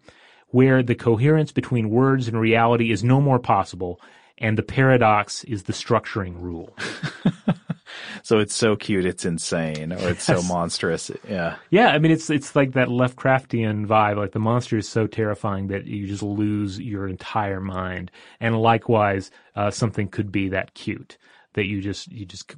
where 0.50 0.82
the 0.82 0.94
coherence 0.94 1.52
between 1.52 1.90
words 1.90 2.28
and 2.28 2.38
reality 2.38 2.90
is 2.90 3.04
no 3.04 3.20
more 3.20 3.38
possible, 3.38 4.00
and 4.38 4.56
the 4.56 4.62
paradox 4.62 5.44
is 5.44 5.64
the 5.64 5.72
structuring 5.72 6.40
rule. 6.40 6.76
so 8.22 8.38
it's 8.38 8.54
so 8.54 8.76
cute, 8.76 9.04
it's 9.04 9.24
insane, 9.24 9.92
or 9.92 10.08
it's 10.08 10.28
yes. 10.28 10.40
so 10.40 10.42
monstrous. 10.42 11.10
Yeah. 11.28 11.56
Yeah, 11.70 11.88
I 11.88 11.98
mean, 11.98 12.12
it's 12.12 12.30
it's 12.30 12.56
like 12.56 12.72
that 12.72 12.88
Lovecraftian 12.88 13.86
vibe. 13.86 14.16
Like 14.16 14.32
the 14.32 14.38
monster 14.38 14.78
is 14.78 14.88
so 14.88 15.06
terrifying 15.06 15.68
that 15.68 15.86
you 15.86 16.06
just 16.06 16.22
lose 16.22 16.80
your 16.80 17.06
entire 17.06 17.60
mind. 17.60 18.10
And 18.40 18.60
likewise, 18.60 19.30
uh, 19.54 19.70
something 19.70 20.08
could 20.08 20.32
be 20.32 20.48
that 20.48 20.74
cute 20.74 21.18
that 21.54 21.66
you 21.66 21.80
just 21.80 22.10
you 22.10 22.24
just 22.24 22.54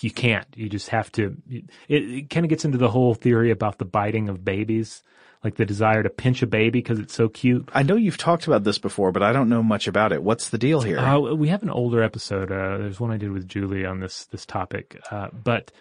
you 0.00 0.10
can't. 0.10 0.46
You 0.54 0.68
just 0.68 0.88
have 0.88 1.10
to. 1.12 1.36
It, 1.48 1.64
it 1.88 2.30
kind 2.30 2.44
of 2.44 2.50
gets 2.50 2.64
into 2.64 2.78
the 2.78 2.90
whole 2.90 3.14
theory 3.14 3.50
about 3.50 3.78
the 3.78 3.84
biting 3.84 4.28
of 4.28 4.44
babies 4.44 5.02
like 5.44 5.56
the 5.56 5.64
desire 5.64 6.02
to 6.02 6.10
pinch 6.10 6.42
a 6.42 6.46
baby 6.46 6.78
because 6.78 6.98
it's 6.98 7.14
so 7.14 7.28
cute. 7.28 7.68
I 7.72 7.82
know 7.82 7.96
you've 7.96 8.18
talked 8.18 8.46
about 8.46 8.64
this 8.64 8.78
before, 8.78 9.12
but 9.12 9.22
I 9.22 9.32
don't 9.32 9.48
know 9.48 9.62
much 9.62 9.88
about 9.88 10.12
it. 10.12 10.22
What's 10.22 10.50
the 10.50 10.58
deal 10.58 10.80
here? 10.80 10.98
Uh, 10.98 11.18
we 11.18 11.48
have 11.48 11.62
an 11.62 11.70
older 11.70 12.02
episode. 12.02 12.52
Uh, 12.52 12.78
there's 12.78 13.00
one 13.00 13.10
I 13.10 13.16
did 13.16 13.32
with 13.32 13.48
Julie 13.48 13.84
on 13.84 14.00
this 14.00 14.26
this 14.26 14.46
topic, 14.46 15.00
uh, 15.10 15.28
but 15.32 15.72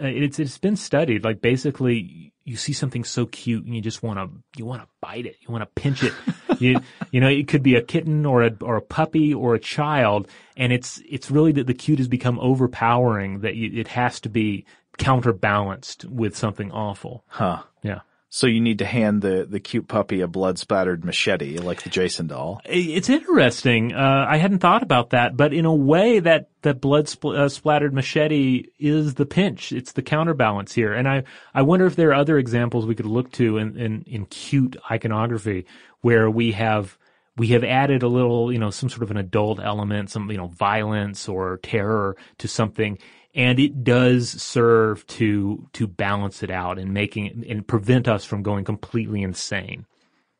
uh, 0.00 0.06
it's 0.06 0.38
it's 0.38 0.58
been 0.58 0.76
studied. 0.76 1.24
Like 1.24 1.40
basically, 1.40 2.32
you 2.44 2.56
see 2.56 2.72
something 2.72 3.04
so 3.04 3.26
cute 3.26 3.64
and 3.64 3.74
you 3.74 3.82
just 3.82 4.02
want 4.02 4.18
to 4.18 4.30
you 4.56 4.64
want 4.64 4.82
to 4.82 4.88
bite 5.00 5.26
it, 5.26 5.36
you 5.40 5.50
want 5.50 5.62
to 5.62 5.80
pinch 5.80 6.04
it. 6.04 6.12
you 6.60 6.80
you 7.10 7.20
know, 7.20 7.28
it 7.28 7.48
could 7.48 7.62
be 7.62 7.74
a 7.74 7.82
kitten 7.82 8.24
or 8.24 8.44
a 8.44 8.52
or 8.60 8.76
a 8.76 8.82
puppy 8.82 9.34
or 9.34 9.54
a 9.54 9.60
child, 9.60 10.28
and 10.56 10.72
it's 10.72 11.02
it's 11.08 11.30
really 11.30 11.52
that 11.52 11.66
the 11.66 11.74
cute 11.74 11.98
has 11.98 12.08
become 12.08 12.38
overpowering 12.38 13.40
that 13.40 13.56
you, 13.56 13.80
it 13.80 13.88
has 13.88 14.20
to 14.20 14.28
be 14.28 14.64
counterbalanced 14.96 16.04
with 16.04 16.36
something 16.36 16.70
awful. 16.70 17.24
Huh. 17.26 17.62
Yeah. 17.82 18.00
So 18.30 18.46
you 18.46 18.60
need 18.60 18.80
to 18.80 18.84
hand 18.84 19.22
the, 19.22 19.46
the 19.48 19.58
cute 19.58 19.88
puppy 19.88 20.20
a 20.20 20.28
blood 20.28 20.58
splattered 20.58 21.02
machete 21.02 21.58
like 21.58 21.82
the 21.82 21.88
Jason 21.88 22.26
doll. 22.26 22.60
It's 22.66 23.08
interesting. 23.08 23.94
Uh, 23.94 24.26
I 24.28 24.36
hadn't 24.36 24.58
thought 24.58 24.82
about 24.82 25.10
that, 25.10 25.34
but 25.34 25.54
in 25.54 25.64
a 25.64 25.74
way 25.74 26.20
that, 26.20 26.50
that 26.60 26.80
blood 26.80 27.06
spl- 27.06 27.38
uh, 27.38 27.48
splattered 27.48 27.94
machete 27.94 28.66
is 28.78 29.14
the 29.14 29.24
pinch. 29.24 29.72
It's 29.72 29.92
the 29.92 30.02
counterbalance 30.02 30.74
here. 30.74 30.92
And 30.92 31.08
I, 31.08 31.24
I 31.54 31.62
wonder 31.62 31.86
if 31.86 31.96
there 31.96 32.10
are 32.10 32.14
other 32.14 32.36
examples 32.36 32.84
we 32.84 32.94
could 32.94 33.06
look 33.06 33.32
to 33.32 33.56
in, 33.56 33.78
in, 33.78 34.02
in 34.02 34.26
cute 34.26 34.76
iconography 34.90 35.64
where 36.02 36.30
we 36.30 36.52
have 36.52 36.98
we 37.38 37.48
have 37.48 37.62
added 37.62 38.02
a 38.02 38.08
little, 38.08 38.52
you 38.52 38.58
know, 38.58 38.70
some 38.70 38.88
sort 38.88 39.04
of 39.04 39.12
an 39.12 39.16
adult 39.16 39.60
element, 39.60 40.10
some, 40.10 40.28
you 40.30 40.36
know, 40.36 40.48
violence 40.48 41.28
or 41.28 41.58
terror 41.58 42.16
to 42.38 42.48
something. 42.48 42.98
And 43.38 43.60
it 43.60 43.84
does 43.84 44.28
serve 44.30 45.06
to, 45.06 45.68
to 45.74 45.86
balance 45.86 46.42
it 46.42 46.50
out 46.50 46.78
and 46.78 46.92
making 46.92 47.46
and 47.48 47.64
prevent 47.66 48.08
us 48.08 48.24
from 48.24 48.42
going 48.42 48.64
completely 48.64 49.22
insane. 49.22 49.86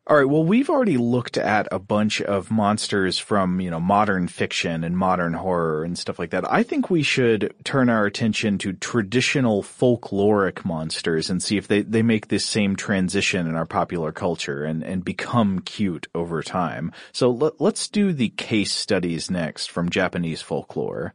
All 0.09 0.17
right. 0.17 0.29
Well, 0.29 0.43
we've 0.43 0.71
already 0.71 0.97
looked 0.97 1.37
at 1.37 1.69
a 1.71 1.79
bunch 1.79 2.23
of 2.23 2.51
monsters 2.51 3.19
from, 3.19 3.61
you 3.61 3.71
know, 3.71 3.79
modern 3.79 4.27
fiction 4.27 4.83
and 4.83 4.97
modern 4.97 5.35
horror 5.35 5.85
and 5.85 5.99
stuff 5.99 6.19
like 6.19 6.31
that. 6.31 6.51
I 6.51 6.63
think 6.63 6.89
we 6.89 7.03
should 7.03 7.55
turn 7.63 7.91
our 7.91 8.07
attention 8.07 8.57
to 8.59 8.73
traditional 8.73 9.63
folkloric 9.63 10.65
monsters 10.65 11.29
and 11.29 11.43
see 11.43 11.59
if 11.59 11.69
they, 11.69 11.83
they 11.83 12.03
make 12.03 12.29
this 12.29 12.47
same 12.47 12.75
transition 12.75 13.47
in 13.47 13.55
our 13.55 13.67
popular 13.67 14.11
culture 14.11 14.65
and, 14.65 14.83
and 14.83 15.05
become 15.05 15.61
cute 15.61 16.09
over 16.15 16.43
time. 16.43 16.91
So 17.13 17.31
let, 17.31 17.61
let's 17.61 17.87
do 17.87 18.15
the 18.15 18.31
case 18.31 18.73
studies 18.73 19.31
next 19.31 19.71
from 19.71 19.91
Japanese 19.91 20.41
folklore 20.41 21.15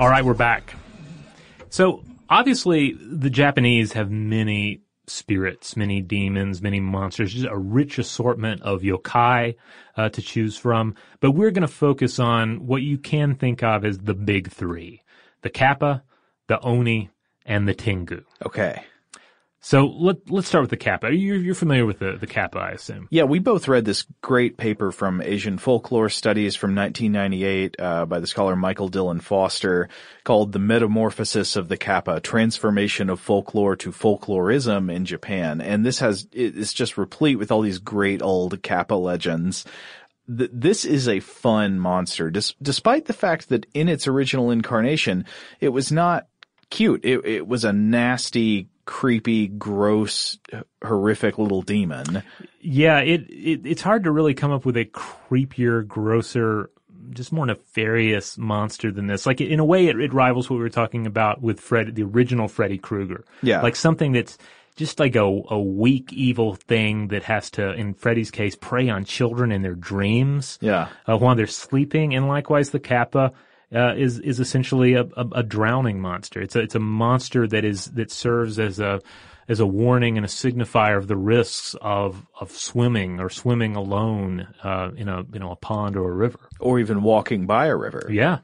All 0.00 0.08
right, 0.08 0.24
we're 0.24 0.32
back. 0.32 0.74
So 1.68 2.02
obviously, 2.30 2.94
the 2.94 3.28
Japanese 3.28 3.92
have 3.92 4.10
many 4.10 4.80
spirits, 5.06 5.76
many 5.76 6.00
demons, 6.00 6.62
many 6.62 6.80
monsters, 6.80 7.34
just 7.34 7.46
a 7.46 7.58
rich 7.58 7.98
assortment 7.98 8.62
of 8.62 8.80
yokai 8.80 9.56
uh, 9.98 10.08
to 10.08 10.22
choose 10.22 10.56
from. 10.56 10.94
But 11.20 11.32
we're 11.32 11.50
going 11.50 11.68
to 11.68 11.68
focus 11.68 12.18
on 12.18 12.66
what 12.66 12.80
you 12.80 12.96
can 12.96 13.34
think 13.34 13.62
of 13.62 13.84
as 13.84 13.98
the 13.98 14.14
big 14.14 14.50
three 14.50 15.02
the 15.42 15.50
Kappa, 15.50 16.02
the 16.46 16.58
Oni, 16.60 17.10
and 17.44 17.68
the 17.68 17.74
Tengu. 17.74 18.22
Okay. 18.46 18.82
So 19.62 19.86
let, 19.86 20.30
let's 20.30 20.48
start 20.48 20.62
with 20.62 20.70
the 20.70 20.78
Kappa. 20.78 21.14
You're, 21.14 21.36
you're 21.36 21.54
familiar 21.54 21.84
with 21.84 21.98
the, 21.98 22.16
the 22.18 22.26
Kappa, 22.26 22.58
I 22.58 22.70
assume. 22.70 23.08
Yeah, 23.10 23.24
we 23.24 23.40
both 23.40 23.68
read 23.68 23.84
this 23.84 24.06
great 24.22 24.56
paper 24.56 24.90
from 24.90 25.20
Asian 25.20 25.58
Folklore 25.58 26.08
Studies 26.08 26.56
from 26.56 26.74
1998 26.74 27.76
uh, 27.78 28.06
by 28.06 28.20
the 28.20 28.26
scholar 28.26 28.56
Michael 28.56 28.90
Dylan 28.90 29.20
Foster 29.20 29.90
called 30.24 30.52
The 30.52 30.58
Metamorphosis 30.58 31.56
of 31.56 31.68
the 31.68 31.76
Kappa, 31.76 32.20
Transformation 32.20 33.10
of 33.10 33.20
Folklore 33.20 33.76
to 33.76 33.92
Folklorism 33.92 34.90
in 34.90 35.04
Japan. 35.04 35.60
And 35.60 35.84
this 35.84 35.98
has, 35.98 36.26
it's 36.32 36.72
just 36.72 36.96
replete 36.96 37.38
with 37.38 37.52
all 37.52 37.60
these 37.60 37.78
great 37.78 38.22
old 38.22 38.62
Kappa 38.62 38.94
legends 38.94 39.66
this 40.32 40.84
is 40.84 41.08
a 41.08 41.18
fun 41.18 41.80
monster, 41.80 42.30
despite 42.30 43.06
the 43.06 43.12
fact 43.12 43.48
that 43.48 43.66
in 43.74 43.88
its 43.88 44.06
original 44.06 44.52
incarnation, 44.52 45.24
it 45.58 45.70
was 45.70 45.90
not 45.90 46.28
cute. 46.70 47.04
It, 47.04 47.24
it 47.26 47.46
was 47.46 47.64
a 47.64 47.72
nasty, 47.72 48.68
creepy, 48.86 49.48
gross, 49.48 50.38
horrific 50.84 51.38
little 51.38 51.62
demon. 51.62 52.22
Yeah, 52.60 53.00
it, 53.00 53.22
it 53.28 53.66
it's 53.66 53.82
hard 53.82 54.04
to 54.04 54.10
really 54.10 54.34
come 54.34 54.50
up 54.50 54.64
with 54.64 54.76
a 54.76 54.84
creepier, 54.84 55.86
grosser 55.86 56.70
just 57.12 57.32
more 57.32 57.46
nefarious 57.46 58.38
monster 58.38 58.90
than 58.90 59.06
this. 59.06 59.26
Like 59.26 59.40
in 59.40 59.60
a 59.60 59.64
way, 59.64 59.86
it, 59.86 60.00
it 60.00 60.12
rivals 60.12 60.48
what 60.48 60.56
we 60.56 60.62
were 60.62 60.70
talking 60.70 61.06
about 61.06 61.42
with 61.42 61.60
Fred, 61.60 61.94
the 61.94 62.02
original 62.02 62.48
Freddy 62.48 62.78
Krueger. 62.78 63.24
Yeah, 63.42 63.62
like 63.62 63.76
something 63.76 64.12
that's 64.12 64.38
just 64.76 64.98
like 64.98 65.16
a, 65.16 65.42
a 65.48 65.60
weak, 65.60 66.12
evil 66.12 66.54
thing 66.54 67.08
that 67.08 67.24
has 67.24 67.50
to, 67.52 67.72
in 67.72 67.94
Freddy's 67.94 68.30
case, 68.30 68.56
prey 68.56 68.88
on 68.88 69.04
children 69.04 69.52
in 69.52 69.62
their 69.62 69.74
dreams. 69.74 70.58
Yeah, 70.60 70.88
uh, 71.06 71.16
while 71.18 71.34
they're 71.34 71.46
sleeping, 71.46 72.14
and 72.14 72.28
likewise 72.28 72.70
the 72.70 72.80
Kappa. 72.80 73.32
Uh, 73.72 73.94
is 73.94 74.18
is 74.18 74.40
essentially 74.40 74.94
a, 74.94 75.02
a, 75.16 75.26
a 75.32 75.42
drowning 75.44 76.00
monster. 76.00 76.42
It's 76.42 76.56
a 76.56 76.60
it's 76.60 76.74
a 76.74 76.80
monster 76.80 77.46
that 77.46 77.64
is 77.64 77.84
that 77.92 78.10
serves 78.10 78.58
as 78.58 78.80
a 78.80 79.00
as 79.50 79.58
a 79.58 79.66
warning 79.66 80.16
and 80.16 80.24
a 80.24 80.28
signifier 80.28 80.96
of 80.96 81.08
the 81.08 81.16
risks 81.16 81.74
of 81.80 82.24
of 82.38 82.52
swimming 82.52 83.18
or 83.18 83.28
swimming 83.28 83.74
alone 83.74 84.46
uh, 84.62 84.90
in 84.96 85.08
a 85.08 85.24
you 85.32 85.40
know 85.40 85.50
a 85.50 85.56
pond 85.56 85.96
or 85.96 86.08
a 86.08 86.14
river, 86.14 86.38
or 86.60 86.78
even 86.78 87.02
walking 87.02 87.46
by 87.46 87.66
a 87.66 87.76
river. 87.76 88.08
Yeah, 88.08 88.38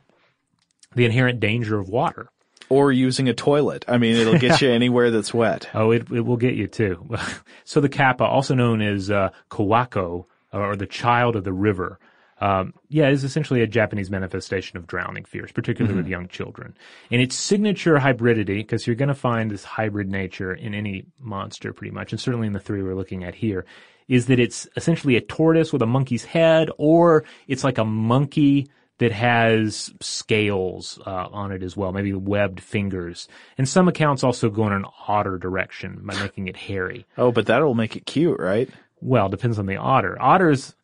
the 0.95 1.05
inherent 1.05 1.41
danger 1.41 1.79
of 1.79 1.89
water. 1.89 2.29
Or 2.69 2.91
using 2.91 3.29
a 3.29 3.35
toilet. 3.35 3.85
I 3.87 3.99
mean, 3.99 4.17
it'll 4.17 4.39
get 4.39 4.61
you 4.61 4.71
anywhere 4.71 5.13
that's 5.13 5.33
wet. 5.33 5.69
Oh, 5.73 5.93
it 5.93 6.11
it 6.11 6.23
will 6.23 6.37
get 6.37 6.55
you 6.55 6.67
too. 6.67 7.09
so 7.65 7.81
the 7.81 7.89
kappa, 7.89 8.25
also 8.25 8.55
known 8.55 8.83
as 8.83 9.09
uh, 9.09 9.31
Kawako, 9.49 10.27
or 10.53 10.75
the 10.75 10.87
child 10.87 11.37
of 11.37 11.45
the 11.45 11.53
river, 11.53 12.01
um, 12.41 12.75
yeah, 12.89 13.09
is 13.09 13.25
essentially 13.25 13.63
a 13.63 13.67
Japanese 13.67 14.11
manifestation 14.11 14.77
of 14.77 14.87
drowning 14.87 15.25
fears, 15.25 15.53
particularly 15.53 15.93
mm-hmm. 15.93 16.03
with 16.03 16.11
young 16.11 16.29
children. 16.29 16.77
And 17.11 17.23
its 17.23 17.35
signature 17.35 17.97
hybridity, 17.97 18.59
because 18.59 18.87
you're 18.87 18.97
going 18.97 19.09
to 19.09 19.15
find 19.15 19.51
this 19.51 19.65
hybrid 19.65 20.11
nature 20.11 20.53
in 20.53 20.75
any 20.75 21.07
monster 21.19 21.73
pretty 21.73 21.93
much, 21.93 22.13
and 22.13 22.21
certainly 22.21 22.47
in 22.47 22.53
the 22.53 22.61
three 22.61 22.83
we're 22.83 22.95
looking 22.95 23.25
at 23.25 23.35
here, 23.35 23.65
is 24.09 24.27
that 24.27 24.39
it's 24.39 24.69
essentially 24.77 25.17
a 25.17 25.21
tortoise 25.21 25.73
with 25.73 25.83
a 25.83 25.87
monkey's 25.87 26.25
head, 26.25 26.71
or 26.79 27.25
it's 27.49 27.65
like 27.65 27.79
a 27.79 27.85
monkey 27.85 28.69
that 28.99 29.13
has 29.13 29.93
scales 30.01 30.99
uh, 31.07 31.29
on 31.31 31.53
it 31.53 31.63
as 31.63 31.77
well, 31.77 31.93
maybe 31.93 32.15
webbed 32.15 32.61
fingers. 32.61 33.29
And 33.59 33.69
some 33.69 33.89
accounts 33.89 34.25
also 34.25 34.49
go 34.49 34.67
in 34.67 34.73
an 34.73 34.87
otter 35.07 35.39
direction 35.39 36.01
by 36.03 36.19
making 36.21 36.49
it 36.49 36.57
hairy. 36.57 37.07
Oh, 37.19 37.31
but 37.31 37.47
that'll 37.47 37.75
make 37.75 37.97
it 37.97 38.07
cute, 38.07 38.39
right? 38.39 38.71
Well, 39.03 39.29
depends 39.29 39.59
on 39.59 39.67
the 39.67 39.77
otter. 39.77 40.17
Otters, 40.21 40.75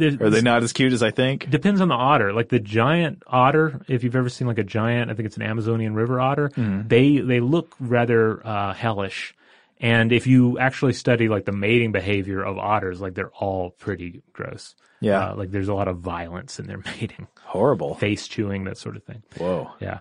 are 0.00 0.30
they 0.30 0.40
not 0.40 0.62
as 0.62 0.72
cute 0.72 0.92
as 0.92 1.02
I 1.02 1.10
think? 1.10 1.50
Depends 1.50 1.80
on 1.80 1.88
the 1.88 1.94
otter. 1.94 2.32
Like 2.32 2.48
the 2.48 2.60
giant 2.60 3.22
otter, 3.26 3.80
if 3.88 4.04
you've 4.04 4.16
ever 4.16 4.28
seen 4.28 4.46
like 4.46 4.58
a 4.58 4.64
giant, 4.64 5.10
I 5.10 5.14
think 5.14 5.26
it's 5.26 5.36
an 5.36 5.42
Amazonian 5.42 5.94
river 5.94 6.20
otter. 6.20 6.50
Mm. 6.50 6.88
They 6.88 7.18
they 7.18 7.40
look 7.40 7.74
rather 7.80 8.46
uh, 8.46 8.74
hellish. 8.74 9.34
And 9.80 10.12
if 10.12 10.26
you 10.26 10.58
actually 10.58 10.92
study 10.92 11.28
like 11.28 11.44
the 11.44 11.52
mating 11.52 11.92
behavior 11.92 12.42
of 12.42 12.58
otters, 12.58 13.00
like 13.00 13.14
they're 13.14 13.30
all 13.30 13.70
pretty 13.70 14.22
gross. 14.32 14.74
Yeah. 15.00 15.30
Uh, 15.30 15.36
like 15.36 15.50
there's 15.50 15.68
a 15.68 15.74
lot 15.74 15.88
of 15.88 15.98
violence 15.98 16.58
in 16.58 16.66
their 16.66 16.78
mating. 17.00 17.28
Horrible. 17.42 17.94
Face 17.94 18.26
chewing, 18.26 18.64
that 18.64 18.78
sort 18.78 18.96
of 18.96 19.04
thing. 19.04 19.22
Whoa. 19.36 19.70
Yeah. 19.80 20.00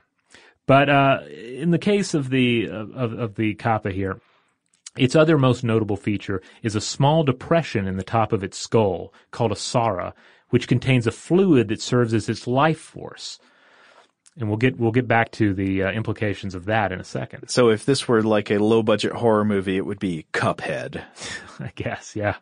But 0.66 0.90
uh, 0.90 1.20
in 1.30 1.72
the 1.72 1.78
case 1.78 2.14
of 2.14 2.30
the 2.30 2.70
of, 2.70 3.14
of 3.14 3.36
the 3.36 3.56
kappa 3.56 3.92
here, 3.92 4.20
its 4.98 5.16
other 5.16 5.38
most 5.38 5.64
notable 5.64 5.98
feature 5.98 6.42
is 6.64 6.76
a 6.76 6.82
small 6.82 7.24
depression 7.24 7.88
in 7.88 7.98
the 7.98 8.04
top 8.04 8.34
of 8.34 8.44
its 8.44 8.58
skull 8.58 9.14
called 9.32 9.52
a 9.52 9.56
sara, 9.56 10.14
which 10.50 10.68
contains 10.68 11.08
a 11.08 11.12
fluid 11.12 11.68
that 11.68 11.82
serves 11.82 12.14
as 12.14 12.30
its 12.30 12.48
life 12.48 12.80
force 12.80 13.40
and 14.40 14.48
we'll 14.48 14.58
get 14.58 14.80
we'll 14.80 14.92
get 14.92 15.08
back 15.08 15.32
to 15.32 15.54
the 15.54 15.84
uh, 15.84 15.92
implications 15.92 16.56
of 16.56 16.66
that 16.66 16.92
in 16.92 17.00
a 17.00 17.04
second. 17.04 17.50
So 17.50 17.70
if 17.70 17.86
this 17.86 18.08
were 18.08 18.22
like 18.22 18.52
a 18.52 18.58
low 18.58 18.84
budget 18.84 19.14
horror 19.14 19.44
movie, 19.44 19.78
it 19.78 19.86
would 19.86 20.00
be 20.00 20.26
Cuphead. 20.34 21.04
I 21.60 21.72
guess, 21.74 22.16
yeah. 22.16 22.36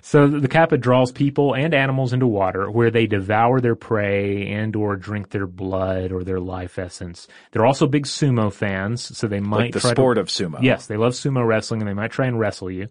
so 0.00 0.28
the 0.28 0.46
kappa 0.46 0.76
draws 0.76 1.10
people 1.10 1.52
and 1.52 1.74
animals 1.74 2.12
into 2.12 2.28
water 2.28 2.70
where 2.70 2.92
they 2.92 3.08
devour 3.08 3.60
their 3.60 3.74
prey 3.74 4.52
and 4.52 4.76
or 4.76 4.94
drink 4.94 5.30
their 5.30 5.48
blood 5.48 6.12
or 6.12 6.22
their 6.22 6.38
life 6.38 6.78
essence. 6.78 7.26
They're 7.50 7.66
also 7.66 7.88
big 7.88 8.04
sumo 8.04 8.52
fans, 8.52 9.18
so 9.18 9.26
they 9.26 9.40
might 9.40 9.56
like 9.56 9.72
the 9.72 9.80
sport 9.80 10.14
to, 10.14 10.20
of 10.20 10.28
sumo. 10.28 10.62
Yes, 10.62 10.86
they 10.86 10.96
love 10.96 11.14
sumo 11.14 11.44
wrestling 11.44 11.80
and 11.80 11.88
they 11.88 11.94
might 11.94 12.12
try 12.12 12.26
and 12.26 12.38
wrestle 12.38 12.70
you. 12.70 12.88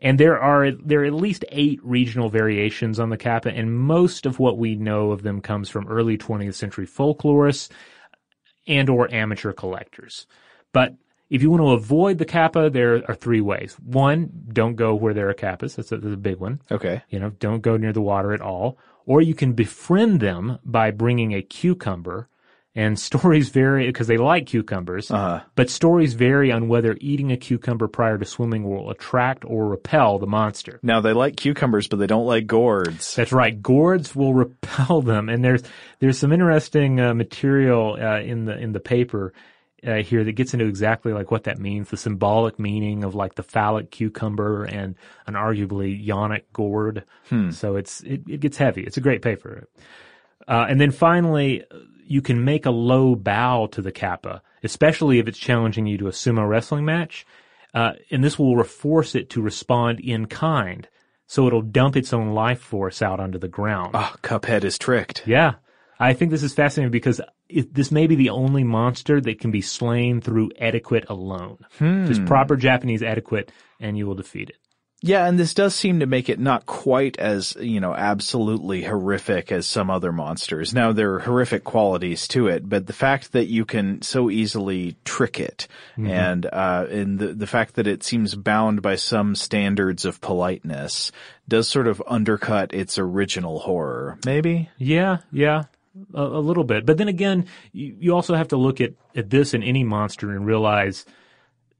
And 0.00 0.18
there 0.18 0.38
are 0.38 0.70
there 0.70 1.02
are 1.02 1.06
at 1.06 1.12
least 1.12 1.44
eight 1.50 1.80
regional 1.82 2.28
variations 2.28 3.00
on 3.00 3.10
the 3.10 3.16
kappa, 3.16 3.50
and 3.50 3.74
most 3.74 4.26
of 4.26 4.38
what 4.38 4.56
we 4.56 4.76
know 4.76 5.10
of 5.10 5.22
them 5.22 5.40
comes 5.40 5.68
from 5.68 5.88
early 5.88 6.16
20th 6.16 6.54
century 6.54 6.86
folklorists 6.86 7.68
and 8.66 8.88
or 8.88 9.12
amateur 9.12 9.52
collectors. 9.52 10.26
But 10.72 10.94
if 11.30 11.42
you 11.42 11.50
want 11.50 11.62
to 11.62 11.70
avoid 11.70 12.18
the 12.18 12.24
kappa, 12.24 12.70
there 12.70 13.02
are 13.08 13.14
three 13.14 13.40
ways. 13.40 13.76
One, 13.84 14.30
don't 14.52 14.76
go 14.76 14.94
where 14.94 15.14
there 15.14 15.28
are 15.28 15.34
kappas. 15.34 15.76
That's 15.76 15.92
a, 15.92 15.98
that's 15.98 16.14
a 16.14 16.16
big 16.16 16.36
one. 16.36 16.60
Okay. 16.70 17.02
You 17.10 17.18
know, 17.18 17.30
don't 17.30 17.60
go 17.60 17.76
near 17.76 17.92
the 17.92 18.00
water 18.00 18.32
at 18.32 18.40
all. 18.40 18.78
Or 19.04 19.20
you 19.20 19.34
can 19.34 19.52
befriend 19.52 20.20
them 20.20 20.58
by 20.64 20.90
bringing 20.90 21.34
a 21.34 21.42
cucumber 21.42 22.28
and 22.78 22.96
stories 22.96 23.48
vary 23.48 23.88
because 23.88 24.06
they 24.06 24.18
like 24.18 24.46
cucumbers, 24.46 25.10
uh-huh. 25.10 25.40
but 25.56 25.68
stories 25.68 26.14
vary 26.14 26.52
on 26.52 26.68
whether 26.68 26.96
eating 27.00 27.32
a 27.32 27.36
cucumber 27.36 27.88
prior 27.88 28.16
to 28.16 28.24
swimming 28.24 28.62
will 28.62 28.88
attract 28.90 29.44
or 29.44 29.66
repel 29.66 30.20
the 30.20 30.28
monster. 30.28 30.78
Now 30.80 31.00
they 31.00 31.12
like 31.12 31.36
cucumbers, 31.36 31.88
but 31.88 31.98
they 31.98 32.06
don't 32.06 32.24
like 32.24 32.46
gourds. 32.46 33.16
That's 33.16 33.32
right. 33.32 33.60
Gourds 33.60 34.14
will 34.14 34.32
repel 34.32 35.02
them, 35.02 35.28
and 35.28 35.44
there's 35.44 35.64
there's 35.98 36.18
some 36.18 36.32
interesting 36.32 37.00
uh, 37.00 37.14
material 37.14 37.96
uh, 38.00 38.20
in 38.20 38.44
the 38.44 38.56
in 38.56 38.72
the 38.72 38.80
paper. 38.80 39.32
Uh, 39.86 40.02
here 40.02 40.24
that 40.24 40.32
gets 40.32 40.54
into 40.54 40.66
exactly 40.66 41.12
like 41.12 41.30
what 41.30 41.44
that 41.44 41.60
means, 41.60 41.88
the 41.88 41.96
symbolic 41.96 42.58
meaning 42.58 43.04
of 43.04 43.14
like 43.14 43.36
the 43.36 43.44
phallic 43.44 43.92
cucumber 43.92 44.64
and 44.64 44.96
an 45.28 45.34
arguably 45.34 46.04
yonic 46.04 46.42
gourd. 46.52 47.04
Hmm. 47.28 47.50
So 47.50 47.76
it's 47.76 48.00
it, 48.00 48.22
it 48.28 48.40
gets 48.40 48.56
heavy. 48.56 48.82
It's 48.82 48.96
a 48.96 49.00
great 49.00 49.22
paper. 49.22 49.68
Uh, 50.48 50.66
and 50.68 50.80
then 50.80 50.90
finally, 50.90 51.62
you 52.10 52.22
can 52.22 52.44
make 52.44 52.66
a 52.66 52.70
low 52.70 53.14
bow 53.14 53.66
to 53.66 53.82
the 53.82 53.92
kappa, 53.92 54.42
especially 54.62 55.18
if 55.18 55.28
it's 55.28 55.38
challenging 55.38 55.86
you 55.86 55.98
to 55.98 56.08
a 56.08 56.12
sumo 56.12 56.48
wrestling 56.48 56.84
match. 56.84 57.26
Uh, 57.74 57.92
and 58.10 58.24
this 58.24 58.38
will 58.38 58.62
force 58.64 59.14
it 59.14 59.30
to 59.30 59.42
respond 59.42 60.00
in 60.00 60.26
kind. 60.26 60.88
So 61.26 61.46
it'll 61.46 61.62
dump 61.62 61.96
its 61.96 62.12
own 62.12 62.30
life 62.30 62.60
force 62.60 63.02
out 63.02 63.20
onto 63.20 63.38
the 63.38 63.48
ground. 63.48 63.90
Oh, 63.94 64.14
Cuphead 64.22 64.64
is 64.64 64.78
tricked. 64.78 65.26
Yeah. 65.26 65.54
I 66.00 66.14
think 66.14 66.30
this 66.30 66.42
is 66.42 66.54
fascinating 66.54 66.90
because 66.90 67.20
it, 67.48 67.74
this 67.74 67.90
may 67.90 68.06
be 68.06 68.14
the 68.14 68.30
only 68.30 68.64
monster 68.64 69.20
that 69.20 69.40
can 69.40 69.50
be 69.50 69.60
slain 69.60 70.20
through 70.20 70.52
etiquette 70.56 71.06
alone. 71.08 71.58
Hmm. 71.78 72.06
Just 72.06 72.24
proper 72.24 72.56
Japanese 72.56 73.02
etiquette 73.02 73.52
and 73.80 73.98
you 73.98 74.06
will 74.06 74.14
defeat 74.14 74.50
it. 74.50 74.56
Yeah, 75.00 75.26
and 75.26 75.38
this 75.38 75.54
does 75.54 75.76
seem 75.76 76.00
to 76.00 76.06
make 76.06 76.28
it 76.28 76.40
not 76.40 76.66
quite 76.66 77.18
as, 77.18 77.56
you 77.60 77.78
know, 77.78 77.94
absolutely 77.94 78.82
horrific 78.82 79.52
as 79.52 79.64
some 79.68 79.90
other 79.90 80.10
monsters. 80.10 80.74
Now, 80.74 80.90
there 80.90 81.14
are 81.14 81.20
horrific 81.20 81.62
qualities 81.62 82.26
to 82.28 82.48
it, 82.48 82.68
but 82.68 82.88
the 82.88 82.92
fact 82.92 83.30
that 83.30 83.46
you 83.46 83.64
can 83.64 84.02
so 84.02 84.28
easily 84.28 84.96
trick 85.04 85.38
it 85.38 85.68
mm-hmm. 85.92 86.10
and, 86.10 86.46
uh, 86.46 86.86
and 86.90 87.16
the, 87.16 87.28
the 87.28 87.46
fact 87.46 87.76
that 87.76 87.86
it 87.86 88.02
seems 88.02 88.34
bound 88.34 88.82
by 88.82 88.96
some 88.96 89.36
standards 89.36 90.04
of 90.04 90.20
politeness 90.20 91.12
does 91.46 91.68
sort 91.68 91.86
of 91.86 92.02
undercut 92.08 92.74
its 92.74 92.98
original 92.98 93.60
horror. 93.60 94.18
Maybe? 94.26 94.68
Yeah, 94.78 95.18
yeah. 95.30 95.66
A, 96.12 96.22
a 96.22 96.40
little 96.40 96.64
bit. 96.64 96.84
But 96.84 96.98
then 96.98 97.08
again, 97.08 97.46
you, 97.70 97.96
you 98.00 98.14
also 98.16 98.34
have 98.34 98.48
to 98.48 98.56
look 98.56 98.80
at, 98.80 98.94
at 99.14 99.30
this 99.30 99.54
and 99.54 99.62
any 99.62 99.84
monster 99.84 100.32
and 100.32 100.44
realize 100.44 101.06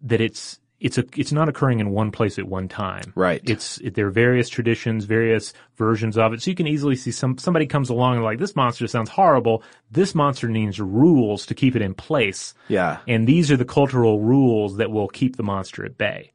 that 0.03 0.21
it's, 0.21 0.61
it's 0.81 0.97
a 0.97 1.05
it's 1.17 1.33
not 1.33 1.49
occurring 1.49 1.81
in 1.81 1.91
one 1.91 2.13
place 2.13 2.39
at 2.39 2.47
one 2.47 2.69
time. 2.69 3.13
Right. 3.17 3.41
It's 3.45 3.79
it, 3.79 3.95
there 3.95 4.07
are 4.07 4.11
various 4.11 4.49
traditions, 4.49 5.05
various 5.07 5.53
versions 5.77 6.17
of 6.17 6.33
it. 6.33 6.43
So 6.43 6.51
you 6.51 6.57
can 6.57 6.69
easily 6.69 6.95
see 6.95 7.11
some 7.11 7.37
somebody 7.39 7.67
comes 7.67 7.91
along 7.91 8.17
and 8.17 8.25
like 8.25 8.39
this 8.39 8.55
monster 8.55 8.87
sounds 8.87 9.11
horrible. 9.11 9.65
This 9.91 10.15
monster 10.15 10.49
needs 10.49 10.79
rules 10.79 11.47
to 11.47 11.55
keep 11.55 11.75
it 11.75 11.83
in 11.83 11.95
place. 11.95 12.55
Yeah. 12.69 12.99
And 13.09 13.27
these 13.27 13.51
are 13.51 13.57
the 13.57 13.65
cultural 13.65 14.21
rules 14.21 14.77
that 14.77 14.91
will 14.91 15.09
keep 15.09 15.37
the 15.37 15.43
monster 15.43 15.85
at 15.85 15.99
bay. 15.99 16.33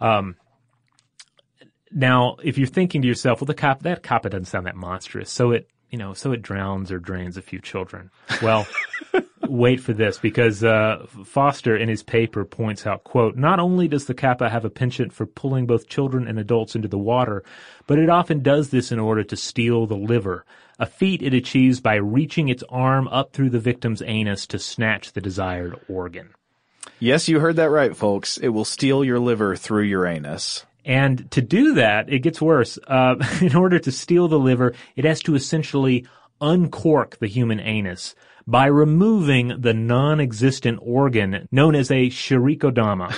Um. 0.00 0.36
Now, 1.96 2.38
if 2.42 2.58
you're 2.58 2.66
thinking 2.66 3.02
to 3.02 3.08
yourself, 3.08 3.40
well, 3.40 3.46
the 3.46 3.54
cop 3.54 3.84
that 3.84 4.02
kappa 4.02 4.28
doesn't 4.28 4.46
sound 4.46 4.66
that 4.66 4.74
monstrous, 4.74 5.30
so 5.30 5.52
it 5.52 5.68
you 5.94 5.98
know, 5.98 6.12
so 6.12 6.32
it 6.32 6.42
drowns 6.42 6.90
or 6.90 6.98
drains 6.98 7.36
a 7.36 7.40
few 7.40 7.60
children. 7.60 8.10
Well, 8.42 8.66
wait 9.42 9.80
for 9.80 9.92
this 9.92 10.18
because 10.18 10.64
uh, 10.64 11.06
Foster 11.24 11.76
in 11.76 11.88
his 11.88 12.02
paper 12.02 12.44
points 12.44 12.84
out, 12.84 13.04
quote, 13.04 13.36
not 13.36 13.60
only 13.60 13.86
does 13.86 14.06
the 14.06 14.12
kappa 14.12 14.50
have 14.50 14.64
a 14.64 14.70
penchant 14.70 15.12
for 15.12 15.24
pulling 15.24 15.68
both 15.68 15.88
children 15.88 16.26
and 16.26 16.36
adults 16.36 16.74
into 16.74 16.88
the 16.88 16.98
water, 16.98 17.44
but 17.86 18.00
it 18.00 18.10
often 18.10 18.40
does 18.42 18.70
this 18.70 18.90
in 18.90 18.98
order 18.98 19.22
to 19.22 19.36
steal 19.36 19.86
the 19.86 19.94
liver, 19.94 20.44
a 20.80 20.86
feat 20.86 21.22
it 21.22 21.32
achieves 21.32 21.80
by 21.80 21.94
reaching 21.94 22.48
its 22.48 22.64
arm 22.68 23.06
up 23.06 23.32
through 23.32 23.50
the 23.50 23.60
victim's 23.60 24.02
anus 24.02 24.48
to 24.48 24.58
snatch 24.58 25.12
the 25.12 25.20
desired 25.20 25.78
organ. 25.88 26.34
Yes, 26.98 27.28
you 27.28 27.38
heard 27.38 27.54
that 27.54 27.70
right, 27.70 27.96
folks. 27.96 28.36
It 28.36 28.48
will 28.48 28.64
steal 28.64 29.04
your 29.04 29.20
liver 29.20 29.54
through 29.54 29.84
your 29.84 30.06
anus. 30.06 30.66
And 30.84 31.30
to 31.30 31.40
do 31.42 31.74
that, 31.74 32.12
it 32.12 32.20
gets 32.20 32.40
worse. 32.42 32.78
Uh, 32.86 33.16
in 33.40 33.54
order 33.56 33.78
to 33.78 33.90
steal 33.92 34.28
the 34.28 34.38
liver, 34.38 34.74
it 34.96 35.04
has 35.04 35.20
to 35.22 35.34
essentially 35.34 36.06
uncork 36.40 37.18
the 37.18 37.26
human 37.26 37.60
anus 37.60 38.14
by 38.46 38.66
removing 38.66 39.54
the 39.60 39.72
non-existent 39.72 40.78
organ 40.82 41.48
known 41.50 41.74
as 41.74 41.90
a 41.90 42.08
shirikodama. 42.10 43.14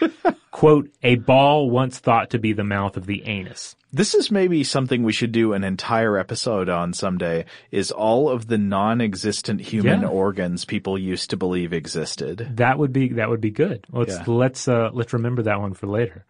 Quote, 0.50 0.90
a 1.02 1.16
ball 1.16 1.70
once 1.70 1.98
thought 1.98 2.30
to 2.30 2.38
be 2.38 2.52
the 2.52 2.64
mouth 2.64 2.96
of 2.96 3.06
the 3.06 3.24
anus. 3.24 3.74
This 3.92 4.14
is 4.14 4.30
maybe 4.30 4.64
something 4.64 5.02
we 5.02 5.12
should 5.12 5.32
do 5.32 5.52
an 5.52 5.64
entire 5.64 6.16
episode 6.16 6.68
on 6.68 6.92
someday 6.94 7.44
is 7.70 7.90
all 7.90 8.28
of 8.30 8.46
the 8.46 8.56
non-existent 8.58 9.60
human 9.60 10.02
Yeah. 10.02 10.08
organs 10.08 10.64
people 10.64 10.96
used 10.98 11.30
to 11.30 11.36
believe 11.36 11.72
existed. 11.72 12.48
That 12.56 12.78
would 12.78 12.92
be 12.92 13.08
that 13.14 13.28
would 13.28 13.40
be 13.40 13.50
good. 13.50 13.84
Let's 13.90 14.14
Yeah. 14.14 14.24
let's 14.26 14.68
uh, 14.68 14.90
let's 14.92 15.12
remember 15.12 15.42
that 15.42 15.60
one 15.60 15.74
for 15.74 15.86
later. 15.88 16.24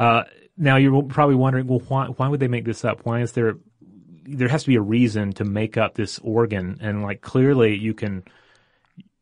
Uh, 0.00 0.24
now 0.56 0.76
you're 0.76 1.02
probably 1.02 1.34
wondering, 1.34 1.66
well, 1.66 1.82
why 1.88 2.06
why 2.06 2.28
would 2.28 2.40
they 2.40 2.48
make 2.48 2.64
this 2.64 2.84
up? 2.84 3.00
Why 3.04 3.20
is 3.20 3.32
there 3.32 3.56
there 4.24 4.48
has 4.48 4.62
to 4.62 4.68
be 4.68 4.76
a 4.76 4.80
reason 4.80 5.32
to 5.34 5.44
make 5.44 5.76
up 5.76 5.94
this 5.94 6.18
organ? 6.20 6.78
And 6.80 7.02
like 7.02 7.20
clearly, 7.20 7.76
you 7.76 7.92
can 7.92 8.24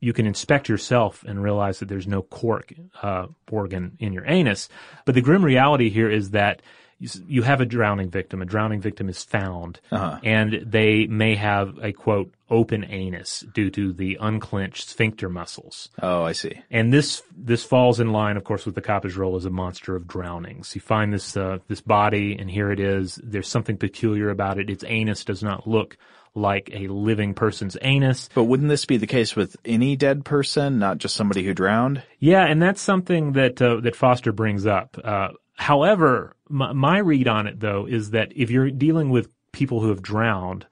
you 0.01 0.13
can 0.13 0.27
inspect 0.27 0.69
yourself 0.69 1.25
and 1.27 1.43
realize 1.43 1.81
that 1.81 1.89
there's 1.89 2.07
no 2.07 2.23
cork 2.23 2.73
uh, 3.03 3.27
organ 3.51 3.97
in 3.99 4.13
your 4.13 4.25
anus. 4.27 4.69
But 5.05 5.17
the 5.17 5.21
grim 5.21 5.45
reality 5.45 5.91
here 5.91 6.09
is 6.09 6.31
that 6.31 6.63
you 6.99 7.09
you 7.27 7.43
have 7.43 7.61
a 7.61 7.67
drowning 7.67 8.11
victim. 8.11 8.43
A 8.43 8.45
drowning 8.45 8.81
victim 8.81 9.09
is 9.09 9.23
found, 9.23 9.81
Uh-huh. 9.93 10.19
and 10.25 10.61
they 10.67 11.07
may 11.07 11.35
have 11.37 11.79
a 11.83 11.93
quote 11.93 12.33
open 12.51 12.85
anus 12.89 13.45
due 13.53 13.71
to 13.71 13.93
the 13.93 14.17
unclenched 14.21 14.89
sphincter 14.89 15.29
muscles. 15.29 15.91
Oh, 16.03 16.23
I 16.25 16.33
see. 16.33 16.53
And 16.71 16.93
this 16.93 17.23
this 17.37 17.63
falls 17.65 18.01
in 18.01 18.11
line, 18.13 18.37
of 18.37 18.45
course, 18.45 18.67
with 18.67 18.75
the 18.75 18.83
Kappa's 18.83 19.17
role 19.17 19.37
as 19.37 19.45
a 19.45 19.51
monster 19.51 19.95
of 19.97 20.07
drownings. 20.09 20.75
You 20.75 20.81
find 20.81 21.13
this 21.13 21.37
uh, 21.37 21.59
this 21.69 21.81
body, 21.81 22.37
and 22.39 22.51
here 22.51 22.71
it 22.73 22.81
is. 22.81 23.21
There's 23.23 23.49
something 23.49 23.77
peculiar 23.77 24.31
about 24.31 24.59
it. 24.59 24.71
Its 24.71 24.85
anus 24.87 25.25
does 25.25 25.43
not 25.43 25.67
look 25.69 25.97
like 26.35 26.71
a 26.73 26.87
living 26.89 27.35
person's 27.35 27.77
anus. 27.83 28.29
But 28.35 28.45
wouldn't 28.45 28.69
this 28.69 28.85
be 28.85 28.97
the 28.97 29.07
case 29.07 29.35
with 29.35 29.57
any 29.65 29.97
dead 29.97 30.25
person, 30.25 30.79
not 30.79 30.99
just 30.99 31.17
somebody 31.17 31.43
who 31.45 31.53
drowned? 31.55 32.03
Yeah, 32.19 32.45
and 32.45 32.61
that's 32.63 32.81
something 32.81 33.33
that 33.33 33.61
uh, 33.63 33.81
that 33.81 33.97
Foster 33.97 34.33
brings 34.33 34.67
up. 34.67 34.97
Uh, 35.03 35.29
however, 35.59 36.35
my, 36.49 36.73
my 36.73 36.99
read 36.99 37.29
on 37.29 37.47
it 37.47 37.61
though 37.61 37.87
is 37.87 38.11
that 38.13 38.33
if 38.35 38.51
you're 38.51 38.71
dealing 38.71 39.11
with 39.11 39.29
people 39.53 39.81
who 39.81 39.89
have 39.91 40.03
drowned, 40.03 40.67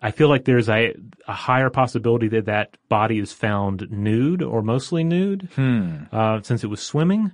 I 0.00 0.12
feel 0.12 0.28
like 0.28 0.44
there's 0.44 0.68
a, 0.68 0.94
a 1.26 1.32
higher 1.32 1.70
possibility 1.70 2.28
that 2.28 2.44
that 2.46 2.76
body 2.88 3.18
is 3.18 3.32
found 3.32 3.90
nude 3.90 4.42
or 4.42 4.62
mostly 4.62 5.02
nude, 5.02 5.48
uh, 6.12 6.40
since 6.42 6.62
it 6.62 6.68
was 6.68 6.80
swimming. 6.80 7.32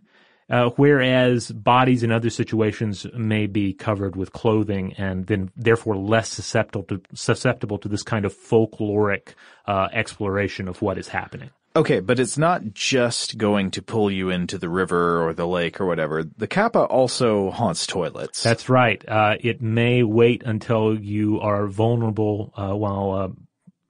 Uh, 0.50 0.68
whereas 0.76 1.50
bodies 1.50 2.02
in 2.02 2.12
other 2.12 2.28
situations 2.28 3.06
may 3.16 3.46
be 3.46 3.72
covered 3.72 4.14
with 4.14 4.30
clothing 4.32 4.92
and 4.98 5.26
then 5.26 5.50
therefore 5.56 5.96
less 5.96 6.28
susceptible 6.28 6.84
to, 6.84 7.00
susceptible 7.14 7.78
to 7.78 7.88
this 7.88 8.02
kind 8.02 8.26
of 8.26 8.34
folkloric 8.34 9.34
uh, 9.66 9.88
exploration 9.92 10.68
of 10.68 10.82
what 10.82 10.98
is 10.98 11.08
happening. 11.08 11.48
Okay, 11.76 11.98
but 11.98 12.20
it's 12.20 12.38
not 12.38 12.72
just 12.72 13.36
going 13.36 13.72
to 13.72 13.82
pull 13.82 14.08
you 14.08 14.30
into 14.30 14.58
the 14.58 14.68
river 14.68 15.26
or 15.26 15.34
the 15.34 15.46
lake 15.46 15.80
or 15.80 15.86
whatever. 15.86 16.22
The 16.22 16.46
Kappa 16.46 16.84
also 16.84 17.50
haunts 17.50 17.84
toilets. 17.84 18.44
That's 18.44 18.68
right. 18.68 19.02
Uh, 19.08 19.36
it 19.40 19.60
may 19.60 20.04
wait 20.04 20.44
until 20.44 20.96
you 20.96 21.40
are 21.40 21.66
vulnerable 21.66 22.52
uh, 22.56 22.76
while 22.76 23.10
uh, 23.12 23.28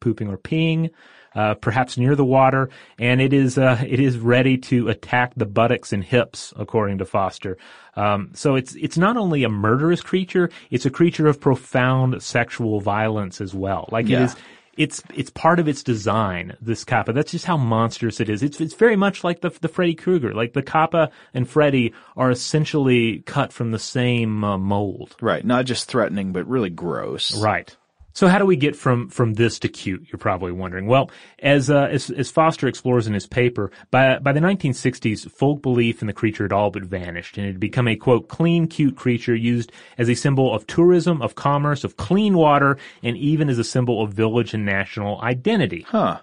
pooping 0.01 0.29
or 0.29 0.39
peeing, 0.39 0.91
uh, 1.35 1.55
perhaps 1.57 1.99
near 1.99 2.17
the 2.17 2.25
water, 2.25 2.71
and 2.99 3.21
it 3.21 3.35
is 3.35 3.59
uh, 3.59 3.83
it 3.87 4.01
is 4.01 4.17
ready 4.17 4.57
to 4.57 4.89
attack 4.89 5.35
the 5.37 5.45
buttocks 5.47 5.93
and 5.93 6.05
hips, 6.05 6.55
according 6.57 6.99
to 6.99 7.05
Foster. 7.05 7.59
Um, 7.97 8.31
so 8.35 8.55
it's 8.55 8.75
it's 8.77 8.97
not 8.97 9.19
only 9.19 9.45
a 9.45 9.51
murderous 9.51 10.01
creature; 10.01 10.49
it's 10.71 10.87
a 10.87 10.91
creature 10.91 11.27
of 11.27 11.39
profound 11.39 12.23
sexual 12.23 12.81
violence 12.81 13.43
as 13.43 13.53
well. 13.53 13.91
Like 13.93 14.07
it 14.07 14.13
Yeah. 14.13 14.25
is. 14.25 14.37
It's 14.77 15.03
it's 15.15 15.31
part 15.31 15.59
of 15.61 15.69
its 15.69 15.83
design. 15.83 16.57
This 16.61 16.85
kappa. 16.85 17.13
That's 17.13 17.33
just 17.33 17.47
how 17.47 17.57
monstrous 17.57 18.21
it 18.21 18.29
is. 18.29 18.43
It's 18.43 18.61
it's 18.61 18.75
very 18.75 18.97
much 18.97 19.25
like 19.25 19.41
the 19.41 19.51
the 19.51 19.69
Freddy 19.69 19.95
Krueger. 19.95 20.35
Like 20.35 20.53
the 20.53 20.63
kappa 20.63 21.11
and 21.33 21.49
Freddy 21.49 21.93
are 22.17 22.31
essentially 22.31 23.21
cut 23.21 23.53
from 23.53 23.71
the 23.71 23.79
same 23.79 24.45
uh, 24.45 24.59
mold. 24.59 25.17
right, 25.21 25.45
not 25.45 25.65
just 25.65 25.89
threatening, 25.89 26.33
but 26.33 26.47
really 26.47 26.71
gross. 26.71 27.37
Right. 27.41 27.77
So 28.15 28.29
how 28.29 28.39
do 28.39 28.47
we 28.47 28.57
get 28.57 28.77
from 28.77 29.09
from 29.09 29.35
this 29.35 29.59
to 29.59 29.69
cute? 29.69 30.07
You're 30.11 30.19
probably 30.19 30.53
wondering. 30.53 30.87
Well, 30.87 31.11
as 31.41 31.69
uh, 31.69 31.89
as, 31.91 32.11
as 32.11 32.31
Foster 32.31 32.69
explores 32.69 33.09
in 33.09 33.13
his 33.13 33.27
paper, 33.27 33.73
by 33.91 34.19
by 34.21 34.33
the 34.33 34.41
1960s, 34.41 35.29
folk 35.31 35.63
belief 35.63 36.01
in 36.01 36.07
the 36.07 36.13
creature 36.13 36.45
had 36.45 36.53
all 36.53 36.71
but 36.71 36.85
vanished, 36.85 37.37
and 37.37 37.47
it 37.47 37.51
had 37.51 37.61
become 37.61 37.89
a 37.89 37.97
quote 37.97 38.29
clean, 38.29 38.69
cute 38.69 38.97
creature 38.97 39.35
used 39.35 39.73
as 39.99 40.09
a 40.09 40.15
symbol 40.15 40.55
of 40.55 40.65
tourism, 40.69 41.21
of 41.23 41.35
commerce, 41.35 41.83
of 41.83 41.97
clean 41.97 42.35
water, 42.35 42.79
and 43.03 43.17
even 43.17 43.51
as 43.51 43.59
a 43.59 43.65
symbol 43.65 44.01
of 44.01 44.13
village 44.13 44.55
and 44.55 44.65
national 44.65 45.21
identity. 45.21 45.85
Huh. 45.89 46.21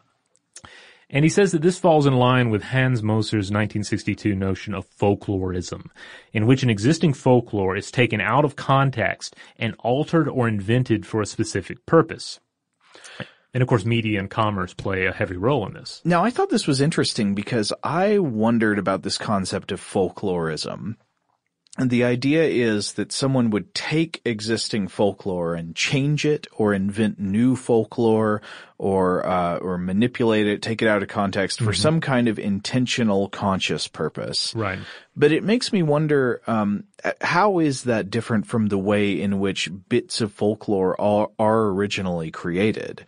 And 1.12 1.26
he 1.26 1.30
says 1.30 1.52
that 1.52 1.62
this 1.62 1.78
falls 1.78 2.06
in 2.06 2.14
line 2.14 2.50
with 2.50 2.64
Hans 2.64 3.04
Moser's 3.04 3.52
1962 3.52 4.34
notion 4.34 4.74
of 4.74 4.90
folklorism, 4.90 5.88
in 6.32 6.48
which 6.48 6.64
an 6.64 6.70
existing 6.70 7.14
folklore 7.14 7.76
is 7.76 7.92
taken 7.92 8.22
out 8.22 8.46
of 8.46 8.56
context 8.56 9.36
and 9.58 9.76
altered 9.80 10.30
or 10.30 10.48
invented 10.48 11.06
for 11.06 11.22
a 11.22 11.26
specific 11.26 11.86
purpose. 11.86 12.40
And 13.54 13.62
of 13.62 13.68
course, 13.68 13.84
media 13.84 14.20
and 14.20 14.30
commerce 14.30 14.74
play 14.74 15.06
a 15.06 15.12
heavy 15.12 15.36
role 15.36 15.68
in 15.68 15.74
this. 15.74 16.02
Now, 16.06 16.24
I 16.24 16.30
thought 16.30 16.50
this 16.50 16.68
was 16.68 16.80
interesting 16.80 17.36
because 17.36 17.74
I 17.84 18.18
wondered 18.20 18.80
about 18.80 19.04
this 19.04 19.18
concept 19.18 19.74
of 19.74 19.82
folklorism. 19.82 20.96
And 21.78 21.90
the 21.90 22.04
idea 22.04 22.44
is 22.44 22.94
that 22.94 23.14
someone 23.14 23.50
would 23.52 23.74
take 23.74 24.22
existing 24.26 24.90
folklore 24.90 25.56
and 25.56 25.74
change 25.74 26.26
it 26.26 26.46
or 26.52 26.74
invent 26.74 27.18
new 27.18 27.56
folklore 27.56 28.42
or, 28.78 29.26
uh, 29.26 29.58
or 29.58 29.78
manipulate 29.78 30.48
it, 30.48 30.62
take 30.62 30.82
it 30.82 30.90
out 30.90 31.02
of 31.02 31.08
context 31.08 31.62
for 31.62 31.72
some 31.72 32.02
kind 32.02 32.28
of 32.28 32.38
intentional 32.38 33.30
conscious 33.30 33.88
purpose. 33.88 34.54
Right. 34.54 34.80
But 35.16 35.32
it 35.32 35.46
makes 35.46 35.72
me 35.72 35.82
wonder, 35.82 36.42
um, 36.46 36.84
how 37.22 37.60
is 37.60 37.84
that 37.84 38.10
different 38.10 38.48
from 38.48 38.68
the 38.68 38.78
way 38.78 39.22
in 39.22 39.40
which 39.40 39.70
bits 39.88 40.20
of 40.20 40.34
folklore 40.34 41.00
are, 41.00 41.30
are 41.40 41.68
originally 41.68 42.32
created? 42.32 43.06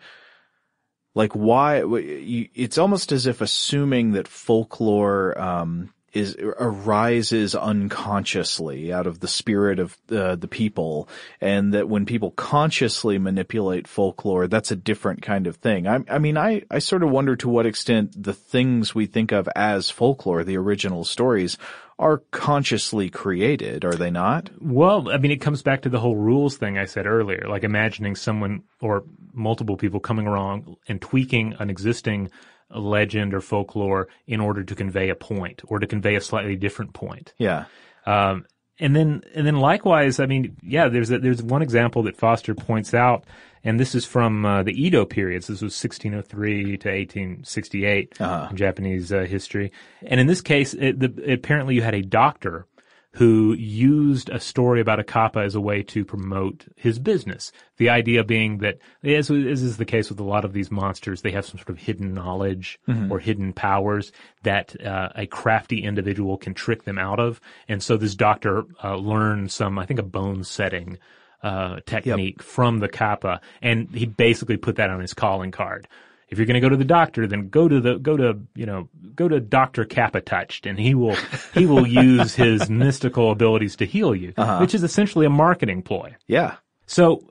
Like 1.14 1.34
why, 1.34 1.82
it's 1.84 2.78
almost 2.78 3.12
as 3.12 3.26
if 3.26 3.42
assuming 3.42 4.12
that 4.12 4.26
folklore, 4.26 5.38
um, 5.38 5.92
is, 6.14 6.36
arises 6.38 7.54
unconsciously 7.54 8.92
out 8.92 9.06
of 9.06 9.20
the 9.20 9.28
spirit 9.28 9.78
of 9.80 9.98
uh, 10.10 10.36
the 10.36 10.48
people 10.48 11.08
and 11.40 11.74
that 11.74 11.88
when 11.88 12.06
people 12.06 12.30
consciously 12.30 13.18
manipulate 13.18 13.88
folklore, 13.88 14.46
that's 14.46 14.70
a 14.70 14.76
different 14.76 15.22
kind 15.22 15.46
of 15.46 15.56
thing. 15.56 15.86
I, 15.88 16.04
I 16.08 16.18
mean, 16.18 16.38
I, 16.38 16.62
I 16.70 16.78
sort 16.78 17.02
of 17.02 17.10
wonder 17.10 17.34
to 17.36 17.48
what 17.48 17.66
extent 17.66 18.22
the 18.22 18.32
things 18.32 18.94
we 18.94 19.06
think 19.06 19.32
of 19.32 19.48
as 19.56 19.90
folklore, 19.90 20.44
the 20.44 20.56
original 20.56 21.04
stories, 21.04 21.58
are 21.98 22.18
consciously 22.30 23.08
created, 23.08 23.84
are 23.84 23.94
they 23.94 24.10
not? 24.10 24.50
Well, 24.60 25.10
I 25.10 25.18
mean, 25.18 25.30
it 25.30 25.40
comes 25.40 25.62
back 25.62 25.82
to 25.82 25.88
the 25.88 26.00
whole 26.00 26.16
rules 26.16 26.56
thing 26.56 26.76
I 26.76 26.86
said 26.86 27.06
earlier, 27.06 27.46
like 27.48 27.62
imagining 27.62 28.16
someone 28.16 28.64
or 28.80 29.04
multiple 29.32 29.76
people 29.76 30.00
coming 30.00 30.26
along 30.26 30.76
and 30.88 31.00
tweaking 31.00 31.54
an 31.58 31.70
existing 31.70 32.30
legend 32.70 33.34
or 33.34 33.40
folklore 33.40 34.08
in 34.26 34.40
order 34.40 34.64
to 34.64 34.74
convey 34.74 35.08
a 35.08 35.14
point 35.14 35.62
or 35.66 35.78
to 35.78 35.86
convey 35.86 36.14
a 36.16 36.20
slightly 36.20 36.56
different 36.56 36.92
point. 36.92 37.34
Yeah. 37.38 37.66
Um, 38.06 38.46
and 38.80 38.94
then, 38.94 39.22
and 39.34 39.46
then 39.46 39.56
likewise, 39.56 40.18
I 40.18 40.26
mean, 40.26 40.56
yeah, 40.62 40.88
there's 40.88 41.10
a, 41.10 41.18
there's 41.18 41.42
one 41.42 41.62
example 41.62 42.02
that 42.04 42.16
Foster 42.16 42.54
points 42.54 42.92
out, 42.92 43.24
and 43.62 43.78
this 43.78 43.94
is 43.94 44.04
from 44.04 44.44
uh, 44.44 44.62
the 44.64 44.72
Edo 44.72 45.04
periods. 45.04 45.46
This 45.46 45.62
was 45.62 45.80
1603 45.80 46.78
to 46.78 46.88
1868 46.88 48.16
in 48.50 48.56
Japanese 48.56 49.12
uh, 49.12 49.20
history. 49.20 49.70
And 50.02 50.18
in 50.18 50.26
this 50.26 50.40
case, 50.40 50.74
it, 50.74 50.98
the, 50.98 51.32
apparently 51.32 51.76
you 51.76 51.82
had 51.82 51.94
a 51.94 52.02
doctor 52.02 52.66
who 53.14 53.52
used 53.54 54.28
a 54.30 54.40
story 54.40 54.80
about 54.80 54.98
a 54.98 55.04
kappa 55.04 55.38
as 55.38 55.54
a 55.54 55.60
way 55.60 55.82
to 55.84 56.04
promote 56.04 56.66
his 56.76 56.98
business. 56.98 57.52
The 57.76 57.88
idea 57.88 58.24
being 58.24 58.58
that, 58.58 58.78
as, 59.04 59.30
as 59.30 59.62
is 59.62 59.76
the 59.76 59.84
case 59.84 60.08
with 60.08 60.18
a 60.18 60.24
lot 60.24 60.44
of 60.44 60.52
these 60.52 60.70
monsters, 60.70 61.22
they 61.22 61.30
have 61.30 61.46
some 61.46 61.58
sort 61.58 61.70
of 61.70 61.78
hidden 61.78 62.12
knowledge 62.12 62.80
or 63.10 63.20
hidden 63.20 63.52
powers 63.52 64.10
that 64.42 64.80
uh, 64.84 65.10
a 65.14 65.26
crafty 65.26 65.84
individual 65.84 66.36
can 66.36 66.54
trick 66.54 66.82
them 66.84 66.98
out 66.98 67.20
of. 67.20 67.40
And 67.68 67.82
so 67.82 67.96
this 67.96 68.16
doctor 68.16 68.64
uh, 68.82 68.96
learned 68.96 69.52
some, 69.52 69.78
I 69.78 69.86
think, 69.86 70.00
a 70.00 70.04
bone 70.04 70.42
setting 70.42 70.98
uh, 71.42 71.80
technique 71.86 72.42
from 72.42 72.80
the 72.80 72.88
kappa, 72.88 73.40
and 73.62 73.88
he 73.94 74.06
basically 74.06 74.56
put 74.56 74.76
that 74.76 74.90
on 74.90 75.00
his 75.00 75.14
calling 75.14 75.52
card 75.52 75.86
if 76.34 76.38
you're 76.38 76.46
going 76.46 76.60
to 76.60 76.60
go 76.60 76.68
to 76.68 76.76
the 76.76 76.84
doctor, 76.84 77.28
then 77.28 77.48
go 77.48 77.68
to 77.68 77.80
the 77.80 77.98
go 77.98 78.16
to 78.16 78.40
you 78.56 78.66
know 78.66 78.88
go 79.14 79.28
to 79.28 79.38
Doctor 79.38 79.84
Kappa 79.84 80.20
Touched, 80.20 80.66
and 80.66 80.76
he 80.76 80.92
will 80.92 81.16
he 81.54 81.64
will 81.64 81.86
use 82.04 82.34
his 82.34 82.68
mystical 82.68 83.30
abilities 83.30 83.76
to 83.76 83.86
heal 83.86 84.16
you, 84.16 84.32
uh-huh. 84.36 84.58
which 84.58 84.74
is 84.74 84.82
essentially 84.82 85.26
a 85.26 85.30
marketing 85.30 85.82
ploy. 85.82 86.16
Yeah. 86.26 86.56
So 86.86 87.24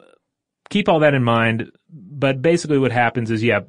keep 0.70 0.88
all 0.88 1.00
that 1.00 1.14
in 1.14 1.24
mind. 1.24 1.70
But 1.90 2.42
basically, 2.42 2.80
what 2.80 2.94
happens 2.94 3.30
is, 3.30 3.44
yeah, 3.44 3.60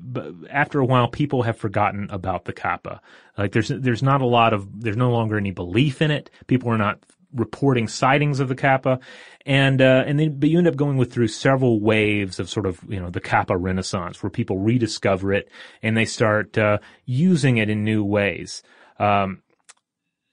after 0.48 0.78
a 0.78 0.84
while, 0.84 1.08
people 1.08 1.42
have 1.42 1.58
forgotten 1.58 2.08
about 2.10 2.44
the 2.44 2.52
kappa. 2.52 3.00
Like 3.36 3.50
there's 3.50 3.68
there's 3.68 4.02
not 4.02 4.20
a 4.20 4.26
lot 4.26 4.52
of 4.52 4.80
there's 4.80 4.96
no 4.96 5.10
longer 5.10 5.36
any 5.36 5.50
belief 5.50 6.00
in 6.00 6.12
it. 6.12 6.30
People 6.46 6.70
are 6.70 6.78
not 6.78 7.00
reporting 7.34 7.88
sightings 7.88 8.40
of 8.40 8.48
the 8.48 8.54
kappa, 8.54 9.00
and 9.44 9.80
uh, 9.80 10.04
and 10.06 10.18
then 10.18 10.38
but 10.38 10.48
you 10.48 10.58
end 10.58 10.68
up 10.68 10.76
going 10.76 10.96
with 10.96 11.12
through 11.12 11.28
several 11.28 11.80
waves 11.80 12.38
of 12.38 12.48
sort 12.48 12.66
of 12.66 12.80
you 12.88 13.00
know 13.00 13.10
the 13.10 13.20
kappa 13.20 13.56
renaissance 13.56 14.22
where 14.22 14.30
people 14.30 14.58
rediscover 14.58 15.32
it 15.32 15.48
and 15.82 15.96
they 15.96 16.04
start 16.04 16.56
uh, 16.56 16.78
using 17.04 17.58
it 17.58 17.68
in 17.68 17.84
new 17.84 18.04
ways. 18.04 18.62
Um, 18.98 19.42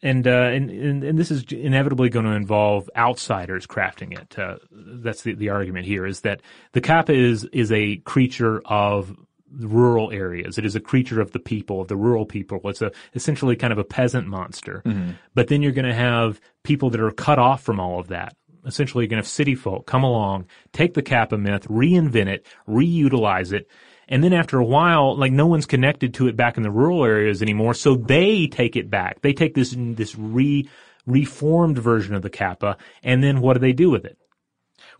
and, 0.03 0.27
uh, 0.27 0.31
and, 0.31 0.71
and 0.71 1.03
and 1.03 1.19
this 1.19 1.29
is 1.29 1.43
inevitably 1.51 2.09
going 2.09 2.25
to 2.25 2.31
involve 2.31 2.89
outsiders 2.95 3.67
crafting 3.67 4.19
it. 4.19 4.37
Uh, 4.37 4.55
that's 4.71 5.21
the, 5.21 5.33
the 5.33 5.49
argument 5.49 5.85
here 5.85 6.07
is 6.07 6.21
that 6.21 6.41
the 6.71 6.81
kappa 6.81 7.13
is 7.13 7.45
is 7.53 7.71
a 7.71 7.97
creature 7.97 8.61
of 8.65 9.15
rural 9.59 10.11
areas. 10.11 10.57
It 10.57 10.65
is 10.65 10.75
a 10.75 10.79
creature 10.79 11.21
of 11.21 11.31
the 11.31 11.39
people, 11.39 11.81
of 11.81 11.87
the 11.87 11.97
rural 11.97 12.25
people. 12.25 12.59
It's 12.65 12.81
a 12.81 12.91
essentially 13.13 13.55
kind 13.55 13.73
of 13.73 13.79
a 13.79 13.83
peasant 13.83 14.27
monster. 14.27 14.81
Mm-hmm. 14.85 15.11
But 15.33 15.47
then 15.47 15.61
you're 15.61 15.71
going 15.71 15.85
to 15.85 15.93
have 15.93 16.39
people 16.63 16.89
that 16.91 17.01
are 17.01 17.11
cut 17.11 17.39
off 17.39 17.63
from 17.63 17.79
all 17.79 17.99
of 17.99 18.07
that. 18.09 18.35
Essentially, 18.65 19.03
you're 19.03 19.09
going 19.09 19.21
to 19.21 19.27
have 19.27 19.31
city 19.31 19.55
folk 19.55 19.87
come 19.87 20.03
along, 20.03 20.45
take 20.71 20.93
the 20.93 21.01
kappa 21.01 21.37
myth, 21.37 21.67
reinvent 21.67 22.27
it, 22.27 22.45
reutilize 22.67 23.53
it, 23.53 23.67
and 24.11 24.21
then 24.21 24.33
after 24.33 24.59
a 24.59 24.65
while, 24.65 25.15
like 25.15 25.31
no 25.31 25.47
one's 25.47 25.65
connected 25.65 26.13
to 26.15 26.27
it 26.27 26.35
back 26.35 26.57
in 26.57 26.63
the 26.63 26.69
rural 26.69 27.05
areas 27.05 27.41
anymore. 27.41 27.73
So 27.73 27.95
they 27.95 28.45
take 28.45 28.75
it 28.75 28.89
back. 28.89 29.21
They 29.21 29.31
take 29.31 29.55
this, 29.55 29.73
this 29.77 30.17
re, 30.17 30.69
reformed 31.07 31.77
version 31.77 32.13
of 32.13 32.21
the 32.21 32.29
Kappa. 32.29 32.75
And 33.03 33.23
then 33.23 33.39
what 33.39 33.53
do 33.53 33.59
they 33.59 33.71
do 33.71 33.89
with 33.89 34.03
it? 34.03 34.17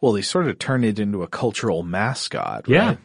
Well, 0.02 0.14
they 0.14 0.22
sort 0.22 0.48
of 0.48 0.60
turn 0.60 0.84
it 0.84 1.00
into 1.00 1.24
a 1.24 1.28
cultural 1.28 1.84
mascot. 1.84 2.68
Right? 2.68 2.76
Yeah. 2.76 2.96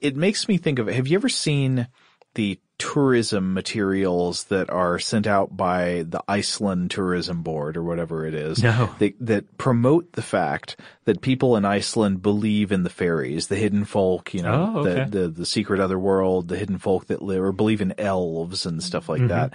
It 0.00 0.16
makes 0.16 0.48
me 0.48 0.56
think 0.56 0.78
of, 0.78 0.88
have 0.88 1.06
you 1.06 1.16
ever 1.16 1.28
seen 1.28 1.88
the 2.34 2.58
tourism 2.78 3.52
materials 3.54 4.44
that 4.44 4.70
are 4.70 4.98
sent 5.00 5.26
out 5.26 5.56
by 5.56 6.04
the 6.06 6.22
Iceland 6.28 6.92
Tourism 6.92 7.42
Board 7.42 7.76
or 7.76 7.82
whatever 7.82 8.24
it 8.24 8.34
is. 8.34 8.62
No. 8.62 8.94
They, 8.98 9.14
that 9.20 9.58
promote 9.58 10.12
the 10.12 10.22
fact 10.22 10.76
that 11.04 11.20
people 11.20 11.56
in 11.56 11.64
Iceland 11.64 12.22
believe 12.22 12.70
in 12.70 12.84
the 12.84 12.90
fairies, 12.90 13.48
the 13.48 13.56
hidden 13.56 13.84
folk, 13.84 14.32
you 14.32 14.42
know, 14.42 14.74
oh, 14.76 14.80
okay. 14.80 15.04
the, 15.10 15.20
the, 15.20 15.28
the 15.28 15.46
secret 15.46 15.80
other 15.80 15.98
world, 15.98 16.48
the 16.48 16.56
hidden 16.56 16.78
folk 16.78 17.08
that 17.08 17.20
live 17.20 17.42
or 17.42 17.52
believe 17.52 17.80
in 17.80 17.98
elves 17.98 18.64
and 18.64 18.82
stuff 18.82 19.08
like 19.08 19.18
mm-hmm. 19.18 19.28
that. 19.28 19.52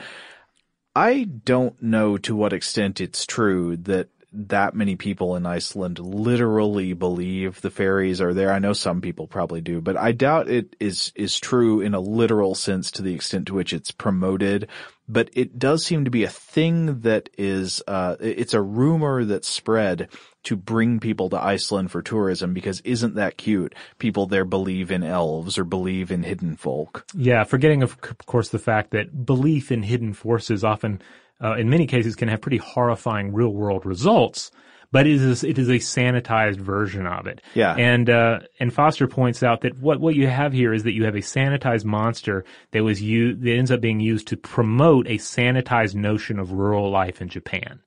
I 0.96 1.24
don't 1.24 1.82
know 1.82 2.18
to 2.20 2.36
what 2.36 2.54
extent 2.54 3.02
it's 3.02 3.26
true 3.26 3.78
that 3.78 4.10
that 4.34 4.74
many 4.74 4.96
people 4.96 5.36
in 5.36 5.46
Iceland 5.46 6.00
literally 6.00 6.94
believe 6.94 7.62
the 7.62 7.70
fairies 7.70 8.20
are 8.20 8.34
there. 8.34 8.52
I 8.52 8.60
know 8.60 8.74
some 8.74 9.02
people 9.02 9.28
probably 9.28 9.62
do, 9.62 9.80
but 9.80 9.96
I 9.96 10.12
doubt 10.12 10.50
it 10.50 10.76
is, 10.80 11.12
is 11.16 11.40
true 11.40 11.82
in 11.82 11.94
a 11.94 12.00
literal 12.00 12.56
sense 12.56 12.92
to 12.92 13.02
the 13.02 13.14
extent 13.14 13.48
to 13.48 13.54
which 13.54 13.74
it's 13.74 13.92
promoted. 13.92 14.68
But 15.08 15.30
it 15.34 15.60
does 15.60 15.86
seem 15.86 16.06
to 16.06 16.12
be 16.12 16.24
a 16.24 16.30
thing 16.30 17.02
that 17.02 17.30
is, 17.38 17.84
uh, 17.88 18.16
it's 18.20 18.54
a 18.54 18.62
rumor 18.62 19.26
that's 19.26 19.50
spread 19.50 20.10
to 20.44 20.56
bring 20.56 21.00
people 21.00 21.30
to 21.30 21.42
Iceland 21.42 21.92
for 21.92 22.02
tourism 22.02 22.54
because 22.54 22.82
isn't 22.82 23.16
that 23.16 23.38
cute? 23.38 23.76
People 23.98 24.26
there 24.28 24.46
believe 24.46 24.92
in 24.92 25.04
elves 25.04 25.58
or 25.58 25.64
believe 25.64 26.12
in 26.12 26.24
hidden 26.24 26.56
folk. 26.56 27.06
Yeah, 27.14 27.44
forgetting 27.44 27.84
of 27.84 28.00
course 28.26 28.50
the 28.50 28.60
fact 28.60 28.92
that 28.92 29.26
belief 29.26 29.72
in 29.72 29.84
hidden 29.84 30.14
forces 30.14 30.64
often 30.64 31.02
uh, 31.42 31.56
in 31.56 31.70
many 31.70 31.88
cases 31.88 32.16
can 32.16 32.28
have 32.30 32.42
pretty 32.42 32.58
horrifying 32.58 33.34
real 33.34 33.54
world 33.54 33.86
results. 33.86 34.52
But 34.92 35.08
it 35.08 35.20
is 35.20 35.44
it 35.44 35.58
is 35.58 35.70
a 35.70 35.80
sanitized 35.80 36.58
version 36.60 37.08
of 37.08 37.26
it. 37.26 37.42
Yeah. 37.56 37.74
And 37.76 38.12
uh, 38.12 38.42
and 38.60 38.72
Foster 38.72 39.08
points 39.08 39.42
out 39.42 39.62
that 39.62 39.80
what 39.80 40.00
what 40.00 40.14
you 40.14 40.28
have 40.28 40.54
here 40.54 40.72
is 40.72 40.84
that 40.84 40.94
you 40.94 41.06
have 41.06 41.16
a 41.16 41.20
sanitized 41.20 41.84
monster 41.84 42.46
that 42.72 42.84
was 42.84 43.02
used 43.02 43.42
that 43.42 43.56
ends 43.56 43.72
up 43.72 43.82
being 43.82 44.00
used 44.00 44.28
to 44.28 44.38
promote 44.38 45.08
a 45.08 45.18
sanitized 45.18 45.96
notion 45.96 46.38
of 46.38 46.52
rural 46.52 46.92
life 46.92 47.22
in 47.22 47.28
Japan. 47.28 47.80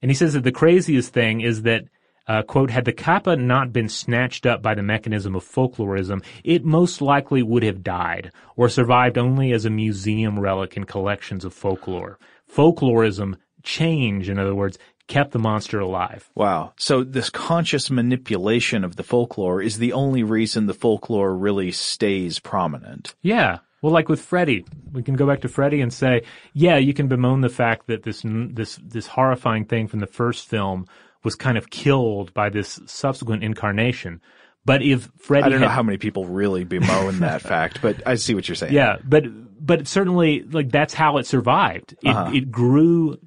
And 0.00 0.10
he 0.10 0.16
says 0.16 0.32
that 0.32 0.42
the 0.42 0.50
craziest 0.50 1.12
thing 1.12 1.42
is 1.42 1.62
that 1.62 1.84
uh, 2.26 2.42
quote, 2.42 2.70
had 2.70 2.84
the 2.84 2.92
kappa 2.92 3.36
not 3.36 3.72
been 3.72 3.88
snatched 3.88 4.46
up 4.46 4.62
by 4.62 4.74
the 4.74 4.82
mechanism 4.82 5.34
of 5.34 5.44
folklorism, 5.44 6.24
it 6.44 6.64
most 6.64 7.00
likely 7.00 7.42
would 7.42 7.62
have 7.62 7.82
died, 7.82 8.30
or 8.56 8.68
survived 8.68 9.18
only 9.18 9.52
as 9.52 9.64
a 9.64 9.70
museum 9.70 10.38
relic 10.38 10.76
in 10.76 10.84
collections 10.84 11.44
of 11.44 11.52
folklore 11.52 12.18
folklorism 12.54 13.36
change, 13.62 14.28
in 14.28 14.38
other 14.38 14.54
words, 14.54 14.78
kept 15.08 15.32
the 15.32 15.38
monster 15.38 15.80
alive. 15.80 16.30
Wow. 16.34 16.72
So 16.76 17.04
this 17.04 17.30
conscious 17.30 17.90
manipulation 17.90 18.84
of 18.84 18.96
the 18.96 19.02
folklore 19.02 19.60
is 19.60 19.78
the 19.78 19.92
only 19.92 20.22
reason 20.22 20.66
the 20.66 20.74
folklore 20.74 21.34
really 21.36 21.72
stays 21.72 22.38
prominent. 22.38 23.14
Yeah. 23.22 23.58
Well, 23.82 23.92
like 23.92 24.08
with 24.08 24.20
Freddy, 24.20 24.64
we 24.92 25.02
can 25.02 25.14
go 25.14 25.26
back 25.26 25.40
to 25.40 25.48
Freddy 25.48 25.80
and 25.80 25.92
say, 25.92 26.22
yeah, 26.52 26.76
you 26.76 26.94
can 26.94 27.08
bemoan 27.08 27.40
the 27.40 27.48
fact 27.48 27.88
that 27.88 28.04
this 28.04 28.22
this 28.24 28.78
this 28.82 29.08
horrifying 29.08 29.64
thing 29.64 29.88
from 29.88 29.98
the 29.98 30.06
first 30.06 30.48
film 30.48 30.86
was 31.24 31.34
kind 31.34 31.58
of 31.58 31.70
killed 31.70 32.32
by 32.32 32.48
this 32.48 32.80
subsequent 32.86 33.42
incarnation. 33.42 34.20
But 34.64 34.82
if 34.82 35.10
Freddy, 35.18 35.46
I 35.46 35.48
don't 35.48 35.58
had, 35.58 35.66
know 35.66 35.72
how 35.72 35.82
many 35.82 35.98
people 35.98 36.26
really 36.26 36.62
bemoan 36.62 37.18
that 37.20 37.42
fact, 37.42 37.82
but 37.82 38.06
I 38.06 38.14
see 38.14 38.34
what 38.34 38.48
you're 38.48 38.54
saying. 38.54 38.72
Yeah, 38.72 38.98
but 39.04 39.24
but 39.62 39.86
certainly 39.86 40.42
like 40.42 40.70
that's 40.70 40.94
how 40.94 41.18
it 41.18 41.26
survived. 41.26 41.94
It, 42.02 42.08
uh-huh. 42.08 42.32
it 42.34 42.50
grew 42.50 43.18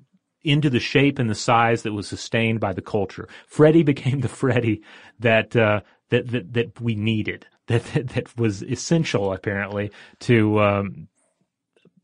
into 0.44 0.70
the 0.70 0.80
shape 0.80 1.18
and 1.18 1.30
the 1.30 1.36
size 1.36 1.82
that 1.84 1.94
was 1.94 2.08
sustained 2.08 2.60
by 2.60 2.74
the 2.74 2.82
culture. 2.82 3.28
Freddy 3.48 3.84
became 3.84 4.22
the 4.22 4.30
Freddy 4.30 4.82
that 5.20 5.56
uh, 5.56 5.82
that, 6.10 6.30
that 6.32 6.54
that 6.54 6.82
we 6.82 6.96
needed. 6.96 7.48
That, 7.68 7.84
that, 7.96 8.10
that 8.10 8.38
was 8.38 8.62
essential 8.62 9.34
apparently 9.34 9.90
to 10.20 10.60
um, 10.62 11.08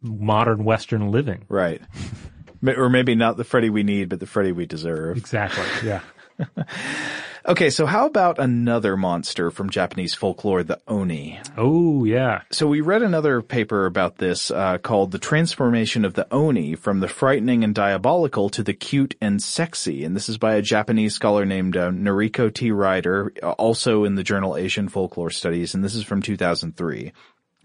modern 0.01 0.63
Western 0.63 1.11
living. 1.11 1.45
Right. 1.49 1.83
or 2.67 2.89
maybe 2.89 3.13
not 3.13 3.37
the 3.37 3.43
Freddy 3.43 3.69
we 3.69 3.83
need, 3.83 4.09
but 4.09 4.19
the 4.19 4.25
Freddy 4.25 4.51
we 4.51 4.65
deserve. 4.65 5.17
Exactly. 5.17 5.87
Yeah. 5.87 6.01
Okay, 7.47 7.71
so 7.71 7.87
how 7.87 8.05
about 8.05 8.37
another 8.37 8.95
monster 8.95 9.49
from 9.49 9.71
Japanese 9.71 10.13
folklore, 10.13 10.61
the 10.61 10.79
Oni? 10.87 11.39
Oh, 11.57 12.05
yeah. 12.05 12.41
So 12.51 12.67
we 12.67 12.81
read 12.81 13.01
another 13.01 13.41
paper 13.41 13.87
about 13.87 14.17
this 14.17 14.51
uh, 14.51 14.77
called 14.77 15.11
The 15.11 15.17
Transformation 15.17 16.05
of 16.05 16.13
the 16.13 16.31
Oni 16.31 16.75
from 16.75 16.99
the 16.99 17.07
Frightening 17.07 17.63
and 17.63 17.73
Diabolical 17.73 18.49
to 18.51 18.61
the 18.61 18.75
Cute 18.75 19.15
and 19.19 19.41
Sexy. 19.41 20.03
And 20.03 20.15
this 20.15 20.29
is 20.29 20.37
by 20.37 20.53
a 20.53 20.61
Japanese 20.61 21.15
scholar 21.15 21.43
named 21.43 21.75
uh, 21.75 21.89
Noriko 21.89 22.53
T. 22.53 22.69
Ryder, 22.71 23.33
also 23.57 24.03
in 24.03 24.13
the 24.13 24.23
journal 24.23 24.55
Asian 24.55 24.87
Folklore 24.87 25.31
Studies, 25.31 25.73
and 25.73 25.83
this 25.83 25.95
is 25.95 26.03
from 26.03 26.21
2003. 26.21 27.11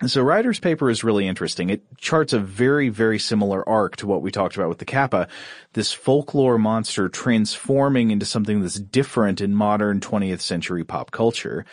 So 0.04 0.20
Ryder's 0.20 0.60
paper 0.60 0.90
is 0.90 1.02
really 1.02 1.26
interesting. 1.26 1.70
It 1.70 1.82
charts 1.96 2.34
a 2.34 2.38
very, 2.38 2.90
very 2.90 3.18
similar 3.18 3.66
arc 3.66 3.96
to 3.96 4.06
what 4.06 4.20
we 4.20 4.30
talked 4.30 4.54
about 4.54 4.68
with 4.68 4.76
the 4.76 4.84
Kappa. 4.84 5.26
This 5.72 5.90
folklore 5.90 6.58
monster 6.58 7.08
transforming 7.08 8.10
into 8.10 8.26
something 8.26 8.60
that's 8.60 8.78
different 8.78 9.40
in 9.40 9.54
modern 9.54 10.00
20th 10.00 10.42
century 10.42 10.84
pop 10.84 11.12
culture. 11.12 11.64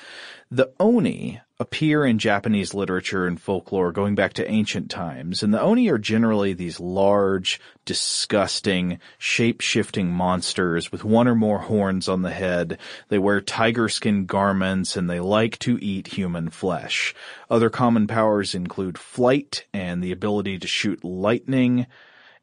The 0.49 0.71
Oni 0.79 1.41
appear 1.59 2.05
in 2.05 2.17
Japanese 2.17 2.73
literature 2.73 3.27
and 3.27 3.39
folklore 3.39 3.91
going 3.91 4.15
back 4.15 4.33
to 4.33 4.51
ancient 4.51 4.89
times, 4.89 5.43
and 5.43 5.53
the 5.53 5.61
Oni 5.61 5.87
are 5.89 5.97
generally 5.97 6.53
these 6.53 6.79
large, 6.79 7.59
disgusting, 7.85 8.99
shape-shifting 9.17 10.11
monsters 10.11 10.91
with 10.91 11.03
one 11.03 11.27
or 11.27 11.35
more 11.35 11.59
horns 11.59 12.09
on 12.09 12.21
the 12.21 12.31
head. 12.31 12.79
They 13.09 13.19
wear 13.19 13.39
tiger 13.39 13.87
skin 13.87 14.25
garments 14.25 14.97
and 14.97 15.09
they 15.09 15.19
like 15.19 15.59
to 15.59 15.77
eat 15.81 16.07
human 16.07 16.49
flesh. 16.49 17.13
Other 17.49 17.69
common 17.69 18.07
powers 18.07 18.55
include 18.55 18.97
flight 18.97 19.65
and 19.73 20.03
the 20.03 20.11
ability 20.11 20.59
to 20.59 20.67
shoot 20.67 21.03
lightning, 21.03 21.85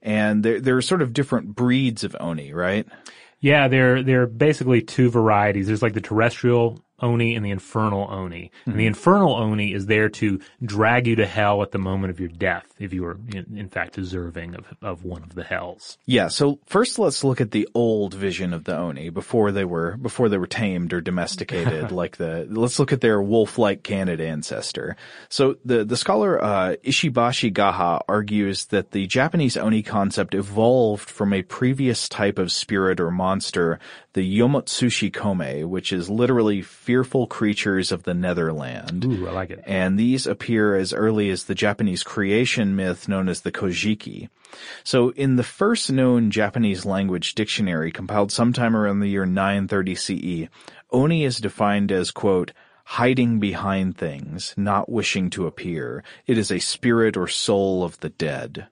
and 0.00 0.42
there, 0.42 0.61
there 0.61 0.76
are 0.76 0.82
sort 0.82 1.02
of 1.02 1.12
different 1.12 1.54
breeds 1.54 2.04
of 2.04 2.16
Oni, 2.20 2.52
right? 2.52 2.86
Yeah, 3.40 3.68
there 3.68 4.02
there 4.02 4.22
are 4.22 4.26
basically 4.26 4.82
two 4.82 5.11
varieties. 5.11 5.66
There's 5.66 5.82
like 5.82 5.94
the 5.94 6.00
terrestrial 6.02 6.84
Oni 7.01 7.34
and 7.34 7.44
the 7.44 7.51
infernal 7.51 8.09
Oni. 8.11 8.51
Mm-hmm. 8.61 8.70
And 8.70 8.80
the 8.80 8.86
infernal 8.86 9.34
Oni 9.34 9.72
is 9.72 9.86
there 9.86 10.09
to 10.09 10.40
drag 10.64 11.07
you 11.07 11.16
to 11.16 11.26
hell 11.26 11.62
at 11.62 11.72
the 11.72 11.78
moment 11.78 12.11
of 12.11 12.20
your 12.20 12.28
death, 12.28 12.66
if 12.78 12.92
you 12.92 13.05
are 13.07 13.18
in, 13.28 13.57
in, 13.57 13.68
fact 13.68 13.94
deserving 13.94 14.55
of, 14.55 14.66
of 14.82 15.05
one 15.05 15.22
of 15.22 15.34
the 15.34 15.44
hells. 15.44 15.98
Yeah. 16.07 16.28
So 16.28 16.59
first, 16.66 16.98
let's 16.98 17.22
look 17.22 17.40
at 17.40 17.53
the 17.53 17.68
old 17.74 18.14
vision 18.14 18.53
of 18.53 18.64
the 18.64 18.76
Oni 18.76 19.11
before 19.11 19.53
they 19.53 19.64
were 19.64 19.96
before 19.96 20.28
they 20.28 20.38
were 20.38 20.46
tamed 20.46 20.92
or 20.92 21.01
domesticated. 21.01 21.92
like 22.01 22.16
the 22.16 22.46
let's 22.51 22.78
look 22.78 22.92
at 22.92 23.01
their 23.01 23.22
wolf-like 23.22 23.82
canid 23.82 24.20
ancestor. 24.20 24.96
So 25.28 25.57
the 25.64 25.84
the 25.84 25.96
scholar 25.96 26.42
uh, 26.42 26.76
Ishibashi 26.84 27.53
Gaha 27.53 28.01
argues 28.09 28.66
that 28.66 28.90
the 28.90 29.07
Japanese 29.07 29.57
Oni 29.57 29.82
concept 29.82 30.34
evolved 30.34 31.09
from 31.09 31.32
a 31.32 31.42
previous 31.42 32.09
type 32.09 32.38
of 32.38 32.53
spirit 32.53 33.01
or 33.01 33.11
monster 33.11 33.78
the 34.12 34.38
Yomotsu-shikome, 34.38 35.66
which 35.66 35.92
is 35.92 36.11
literally 36.11 36.62
fearful 36.91 37.28
creatures 37.28 37.93
of 37.93 38.03
the 38.03 38.12
Netherland. 38.12 39.05
Ooh, 39.05 39.28
I 39.28 39.30
like 39.30 39.51
it. 39.51 39.62
And 39.64 39.97
these 39.97 40.26
appear 40.26 40.74
as 40.74 40.93
early 40.93 41.30
as 41.30 41.45
the 41.45 41.55
Japanese 41.55 42.03
creation 42.03 42.74
myth 42.74 43.07
known 43.07 43.28
as 43.28 43.43
the 43.43 43.53
Kojiki. 43.53 44.28
So 44.82 45.11
in 45.11 45.36
the 45.36 45.45
first 45.45 45.93
known 45.93 46.32
Japanese 46.32 46.84
language 46.84 47.36
dictionary 47.36 47.93
compiled 47.93 48.32
sometime 48.32 48.74
around 48.74 48.99
the 48.99 49.07
year 49.07 49.24
930 49.24 49.95
CE, 49.95 50.49
Oni 50.91 51.22
is 51.22 51.38
defined 51.38 51.93
as 51.93 52.11
quote, 52.11 52.53
hiding 52.84 53.38
behind 53.38 53.97
things, 53.97 54.53
not 54.57 54.91
wishing 54.91 55.30
to 55.30 55.47
appear. 55.47 56.03
It 56.26 56.36
is 56.36 56.51
a 56.51 56.59
spirit 56.59 57.16
or 57.16 57.28
soul 57.28 57.84
of 57.84 58.01
the 58.01 58.09
dead. 58.09 58.66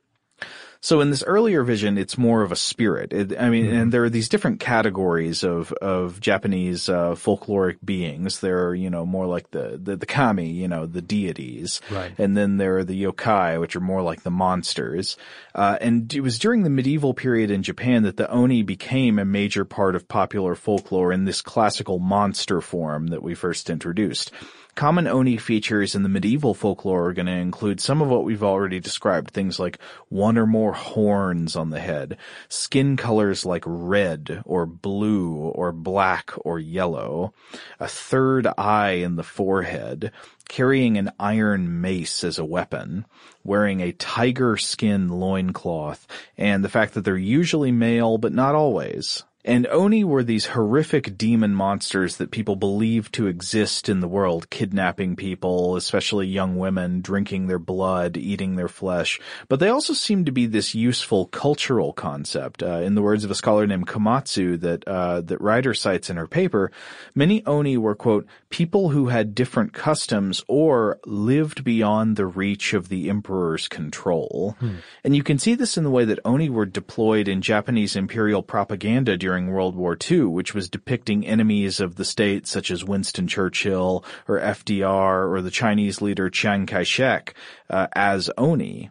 So 0.81 1.01
in 1.01 1.11
this 1.11 1.25
earlier 1.25 1.65
vision, 1.65 1.99
it's 1.99 2.17
more 2.17 2.43
of 2.43 2.53
a 2.53 2.57
spirit. 2.57 3.13
It, 3.13 3.39
I 3.39 3.51
mean, 3.51 3.67
mm-hmm. 3.67 3.77
and 3.77 3.93
there 3.93 4.05
are 4.05 4.11
these 4.11 4.29
different 4.29 4.61
categories 4.61 5.43
of 5.43 5.73
of 5.73 6.21
Japanese 6.21 6.89
uh, 6.89 7.15
folkloric 7.15 7.79
beings. 7.85 8.41
There 8.41 8.69
are, 8.69 8.75
you 8.75 8.89
know, 8.89 9.05
more 9.05 9.27
like 9.27 9.51
the, 9.51 9.79
the, 9.83 9.97
the 9.97 10.07
kami, 10.07 10.51
you 10.51 10.69
know, 10.69 10.87
the 10.87 11.03
deities, 11.03 11.81
right. 11.91 12.13
and 12.17 12.37
then 12.37 12.59
there 12.59 12.79
are 12.79 12.85
the 12.85 13.03
yokai, 13.03 13.61
which 13.61 13.75
are 13.75 13.81
more 13.81 14.03
like 14.03 14.23
the 14.23 14.31
monsters. 14.31 15.17
Uh, 15.55 15.77
and 15.81 16.15
it 16.15 16.21
was 16.21 16.39
during 16.39 16.63
the 16.63 16.71
medieval 16.71 17.13
period 17.13 17.51
in 17.51 17.63
Japan 17.63 18.05
that 18.05 18.17
the 18.17 18.31
oni 18.31 18.63
became 18.63 19.19
a 19.19 19.25
major 19.25 19.65
part 19.65 19.97
of 19.97 20.07
popular 20.07 20.55
folklore 20.55 21.13
in 21.13 21.25
this 21.25 21.43
classical 21.43 21.99
monster 21.99 22.61
form 22.61 23.09
that 23.09 23.23
we 23.23 23.35
first 23.35 23.69
introduced. 23.69 24.31
Common 24.79 25.09
Oni 25.09 25.37
features 25.39 25.97
in 25.97 26.05
the 26.05 26.09
medieval 26.09 26.55
folklore 26.55 27.09
are 27.09 27.13
going 27.13 27.27
to 27.27 27.33
include 27.33 27.81
some 27.81 28.01
of 28.01 28.07
what 28.07 28.23
we've 28.23 28.45
already 28.45 28.79
described, 28.79 29.33
things 29.33 29.59
like 29.59 29.81
one 30.09 30.39
or 30.39 30.47
more 30.47 30.73
horns 30.73 31.57
on 31.57 31.71
the 31.71 31.81
head, 31.81 32.17
skin 32.49 32.97
colors 32.97 33.45
like 33.45 33.65
red 33.67 34.41
or 34.45 34.67
blue 34.67 35.35
or 35.35 35.73
black 35.73 36.31
or 36.45 36.61
yellow, 36.61 37.35
a 37.81 37.89
third 37.89 38.47
eye 38.57 38.91
in 38.91 39.17
the 39.17 39.25
forehead, 39.25 40.13
carrying 40.49 40.97
an 40.97 41.11
iron 41.19 41.81
mace 41.81 42.23
as 42.23 42.39
a 42.39 42.45
weapon, 42.45 43.05
wearing 43.43 43.81
a 43.81 43.91
tiger 43.91 44.57
skin 44.57 45.09
loincloth, 45.09 46.07
and 46.37 46.63
the 46.63 46.69
fact 46.69 46.95
that 46.95 47.01
they're 47.01 47.17
usually 47.17 47.73
male 47.73 48.17
but 48.17 48.33
not 48.33 48.55
always. 48.55 49.25
And 49.45 49.69
Oni 49.69 50.03
were 50.03 50.25
these 50.25 50.47
horrific 50.47 51.17
demon 51.17 51.55
monsters 51.55 52.17
that 52.17 52.33
people 52.33 52.57
believed 52.57 53.15
to 53.15 53.29
exist 53.29 53.89
in 53.89 54.01
the 54.01 54.09
world, 54.09 54.51
kidnapping 54.51 55.15
people, 55.15 55.77
especially 55.77 56.27
young 56.27 56.57
women, 56.57 57.01
drinking 57.01 57.47
their 57.47 57.61
blood, 57.61 58.17
eating 58.17 58.57
their 58.57 58.69
flesh. 58.69 59.21
But 59.49 59.61
they 59.61 59.69
also 59.69 59.93
seemed 59.93 60.27
to 60.27 60.33
be 60.33 60.47
this 60.47 60.75
useful 60.75 61.27
cultural 61.27 61.93
concept. 61.93 62.63
Uh, 62.63 62.81
in 62.81 62.97
the 62.97 63.03
words 63.03 63.23
of 63.23 63.31
a 63.31 63.37
scholar 63.37 63.67
named 63.67 63.87
Komatsu 63.87 64.61
that, 64.61 64.87
uh, 64.89 65.21
that 65.23 65.41
Ryder 65.41 65.73
cites 65.73 66.11
in 66.11 66.17
her 66.17 66.27
paper, 66.27 66.73
many 67.15 67.45
Oni 67.47 67.77
were, 67.77 67.95
quote, 67.95 68.27
people 68.51 68.89
who 68.91 69.07
had 69.07 69.37
different 69.37 69.73
customs 69.73 70.43
or 70.49 70.99
lived 71.07 71.63
beyond 71.63 72.17
the 72.17 72.27
reach 72.27 72.75
of 72.75 72.89
the 72.89 73.09
emperor's 73.09 73.69
control. 73.69 74.57
Hmm. 74.59 74.77
And 75.05 75.15
you 75.15 75.23
can 75.23 75.39
see 75.39 75.55
this 75.55 75.77
in 75.79 75.85
the 75.85 75.91
way 75.91 76.05
that 76.05 76.21
Oni 76.25 76.51
were 76.51 76.67
deployed 76.67 77.29
in 77.29 77.41
Japanese 77.41 77.95
imperial 77.95 78.43
propaganda 78.43 79.17
during 79.29 79.49
World 79.49 79.77
War 79.77 79.95
II, 80.11 80.23
which 80.23 80.55
was 80.55 80.71
depicting 80.71 81.27
enemies 81.27 81.81
of 81.81 81.97
the 81.97 82.05
state 82.07 82.47
such 82.47 82.71
as 82.71 82.83
Winston 82.83 83.27
Churchill 83.27 84.03
or 84.27 84.41
FDR 84.41 85.31
or 85.31 85.43
the 85.43 85.51
Chinese 85.51 86.01
leader 86.01 86.31
Chiang 86.31 86.65
Kai-shek 86.65 87.35
uh, 87.69 87.89
as 87.93 88.31
Oni. 88.39 88.91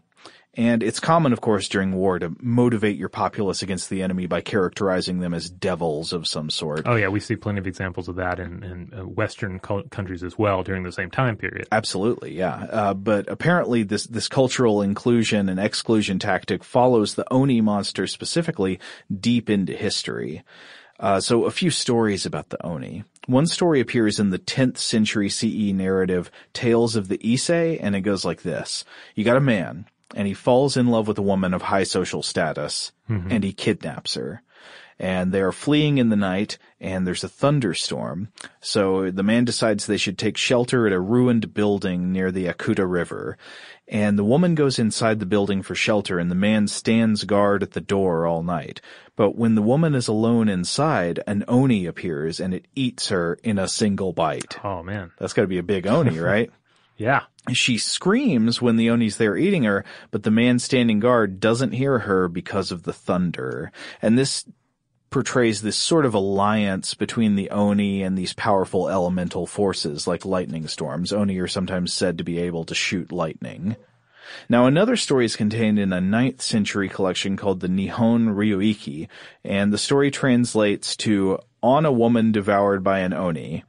And 0.57 0.81
it's 0.81 0.99
common, 0.99 1.33
of 1.33 1.41
course, 1.41 1.69
during 1.69 1.93
war 1.93 2.17
to 2.17 2.35
motivate 2.41 2.97
your 2.97 3.09
populace 3.09 3.61
against 3.61 3.91
the 3.91 4.01
enemy 4.01 4.25
by 4.25 4.41
characterizing 4.41 5.19
them 5.19 5.35
as 5.35 5.51
devils 5.51 6.13
of 6.13 6.27
some 6.27 6.49
sort. 6.49 6.81
Oh 6.87 6.95
yeah, 6.95 7.09
we 7.09 7.19
see 7.19 7.35
plenty 7.35 7.59
of 7.59 7.67
examples 7.67 8.09
of 8.09 8.15
that 8.15 8.39
in, 8.39 8.63
in 8.63 8.93
uh, 8.99 9.07
Western 9.07 9.59
co- 9.59 9.83
countries 9.83 10.23
as 10.23 10.35
well 10.35 10.63
during 10.63 10.81
the 10.81 10.91
same 10.91 11.11
time 11.11 11.37
period. 11.37 11.67
Absolutely, 11.71 12.35
yeah. 12.35 12.65
Uh, 12.71 12.93
but 12.95 13.29
apparently, 13.29 13.83
this 13.83 14.07
this 14.07 14.27
cultural 14.27 14.81
inclusion 14.81 15.47
and 15.47 15.59
exclusion 15.59 16.17
tactic 16.17 16.63
follows 16.63 17.13
the 17.13 17.31
Oni 17.31 17.61
monster 17.61 18.07
specifically 18.07 18.79
deep 19.15 19.51
into 19.51 19.73
history. 19.73 20.43
Uh, 20.99 21.19
so 21.19 21.45
a 21.45 21.51
few 21.51 21.69
stories 21.69 22.25
about 22.25 22.49
the 22.49 22.65
Oni. 22.65 23.03
One 23.27 23.45
story 23.45 23.79
appears 23.79 24.19
in 24.19 24.31
the 24.31 24.39
10th 24.39 24.77
century 24.77 25.29
CE 25.29 25.71
narrative 25.71 26.31
Tales 26.53 26.95
of 26.95 27.07
the 27.07 27.19
Ise, 27.23 27.77
and 27.79 27.95
it 27.95 28.01
goes 28.01 28.25
like 28.25 28.41
this. 28.41 28.83
You 29.13 29.23
got 29.23 29.37
a 29.37 29.41
man 29.41 29.85
and 30.15 30.27
he 30.27 30.33
falls 30.33 30.77
in 30.77 30.87
love 30.87 31.07
with 31.07 31.17
a 31.17 31.23
woman 31.23 31.53
of 31.53 31.63
high 31.63 31.83
social 31.83 32.23
status 32.23 32.91
mm-hmm. 33.09 33.31
and 33.31 33.43
he 33.43 33.53
kidnaps 33.53 34.15
her. 34.15 34.41
And 34.99 35.31
they 35.31 35.41
are 35.41 35.51
fleeing 35.51 35.99
in 35.99 36.09
the 36.09 36.15
night 36.15 36.57
and 36.79 37.05
there's 37.05 37.23
a 37.23 37.29
thunderstorm. 37.29 38.29
So 38.61 39.11
the 39.11 39.21
man 39.21 39.45
decides 39.45 39.85
they 39.85 39.97
should 39.97 40.17
take 40.17 40.37
shelter 40.37 40.87
at 40.87 40.93
a 40.93 40.99
ruined 40.99 41.53
building 41.53 42.11
near 42.11 42.31
the 42.31 42.45
Akuta 42.45 42.89
River. 42.89 43.37
And 43.87 44.17
the 44.17 44.23
woman 44.23 44.55
goes 44.55 44.79
inside 44.79 45.19
the 45.19 45.27
building 45.27 45.61
for 45.61 45.75
shelter 45.75 46.17
and 46.17 46.31
the 46.31 46.35
man 46.35 46.67
stands 46.67 47.25
guard 47.25 47.61
at 47.61 47.71
the 47.71 47.81
door 47.81 48.25
all 48.25 48.41
night. 48.41 48.81
But 49.15 49.35
when 49.35 49.53
the 49.53 49.61
woman 49.61 49.93
is 49.93 50.07
alone 50.07 50.49
inside, 50.49 51.19
an 51.27 51.43
Oni 51.47 51.85
appears 51.85 52.39
and 52.39 52.53
it 52.55 52.67
eats 52.73 53.09
her 53.09 53.37
in 53.43 53.59
a 53.59 53.67
single 53.67 54.13
bite. 54.13 54.57
Oh 54.63 54.81
man. 54.81 55.11
That's 55.19 55.33
gotta 55.33 55.47
be 55.47 55.59
a 55.59 55.63
big 55.63 55.85
Oni, 55.85 56.17
right? 56.19 56.51
yeah. 56.97 57.23
She 57.53 57.77
screams 57.77 58.61
when 58.61 58.75
the 58.75 58.89
Oni's 58.89 59.17
there 59.17 59.37
eating 59.37 59.63
her, 59.63 59.85
but 60.11 60.23
the 60.23 60.31
man 60.31 60.59
standing 60.59 60.99
guard 60.99 61.39
doesn't 61.39 61.71
hear 61.71 61.99
her 61.99 62.27
because 62.27 62.71
of 62.71 62.83
the 62.83 62.93
thunder. 62.93 63.71
And 64.01 64.17
this 64.17 64.45
portrays 65.09 65.61
this 65.61 65.77
sort 65.77 66.05
of 66.05 66.13
alliance 66.13 66.93
between 66.93 67.35
the 67.35 67.49
Oni 67.49 68.03
and 68.03 68.17
these 68.17 68.33
powerful 68.33 68.89
elemental 68.89 69.47
forces 69.47 70.07
like 70.07 70.25
lightning 70.25 70.67
storms. 70.67 71.13
Oni 71.13 71.37
are 71.39 71.47
sometimes 71.47 71.93
said 71.93 72.17
to 72.17 72.23
be 72.23 72.39
able 72.39 72.65
to 72.65 72.75
shoot 72.75 73.11
lightning. 73.11 73.77
Now 74.49 74.65
another 74.65 74.97
story 74.97 75.23
is 75.25 75.37
contained 75.37 75.79
in 75.79 75.93
a 75.93 75.99
9th 75.99 76.41
century 76.41 76.89
collection 76.89 77.37
called 77.37 77.61
the 77.61 77.69
Nihon 77.69 78.35
Ryoiki, 78.35 79.07
and 79.43 79.71
the 79.71 79.77
story 79.77 80.11
translates 80.11 80.97
to 80.97 81.39
On 81.63 81.85
a 81.85 81.91
Woman 81.91 82.33
Devoured 82.33 82.83
by 82.83 82.99
an 82.99 83.13
Oni. 83.13 83.63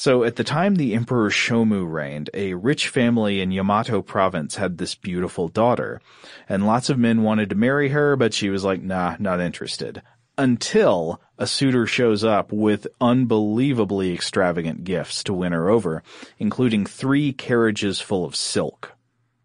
So 0.00 0.24
at 0.24 0.36
the 0.36 0.44
time 0.44 0.76
the 0.76 0.94
Emperor 0.94 1.28
Shomu 1.28 1.86
reigned, 1.86 2.30
a 2.32 2.54
rich 2.54 2.88
family 2.88 3.42
in 3.42 3.50
Yamato 3.50 4.00
province 4.00 4.56
had 4.56 4.78
this 4.78 4.94
beautiful 4.94 5.48
daughter. 5.48 6.00
And 6.48 6.66
lots 6.66 6.88
of 6.88 6.98
men 6.98 7.22
wanted 7.22 7.50
to 7.50 7.54
marry 7.54 7.90
her, 7.90 8.16
but 8.16 8.32
she 8.32 8.48
was 8.48 8.64
like, 8.64 8.80
nah, 8.80 9.16
not 9.18 9.42
interested. 9.42 10.00
Until 10.38 11.20
a 11.36 11.46
suitor 11.46 11.86
shows 11.86 12.24
up 12.24 12.50
with 12.50 12.86
unbelievably 12.98 14.14
extravagant 14.14 14.84
gifts 14.84 15.22
to 15.24 15.34
win 15.34 15.52
her 15.52 15.68
over, 15.68 16.02
including 16.38 16.86
three 16.86 17.34
carriages 17.34 18.00
full 18.00 18.24
of 18.24 18.34
silk. 18.34 18.94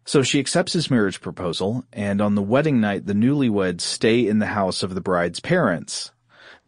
So 0.06 0.22
she 0.22 0.40
accepts 0.40 0.72
his 0.72 0.90
marriage 0.90 1.20
proposal, 1.20 1.84
and 1.92 2.22
on 2.22 2.34
the 2.34 2.40
wedding 2.40 2.80
night, 2.80 3.04
the 3.04 3.12
newlyweds 3.12 3.82
stay 3.82 4.26
in 4.26 4.38
the 4.38 4.46
house 4.46 4.82
of 4.82 4.94
the 4.94 5.02
bride's 5.02 5.40
parents, 5.40 6.12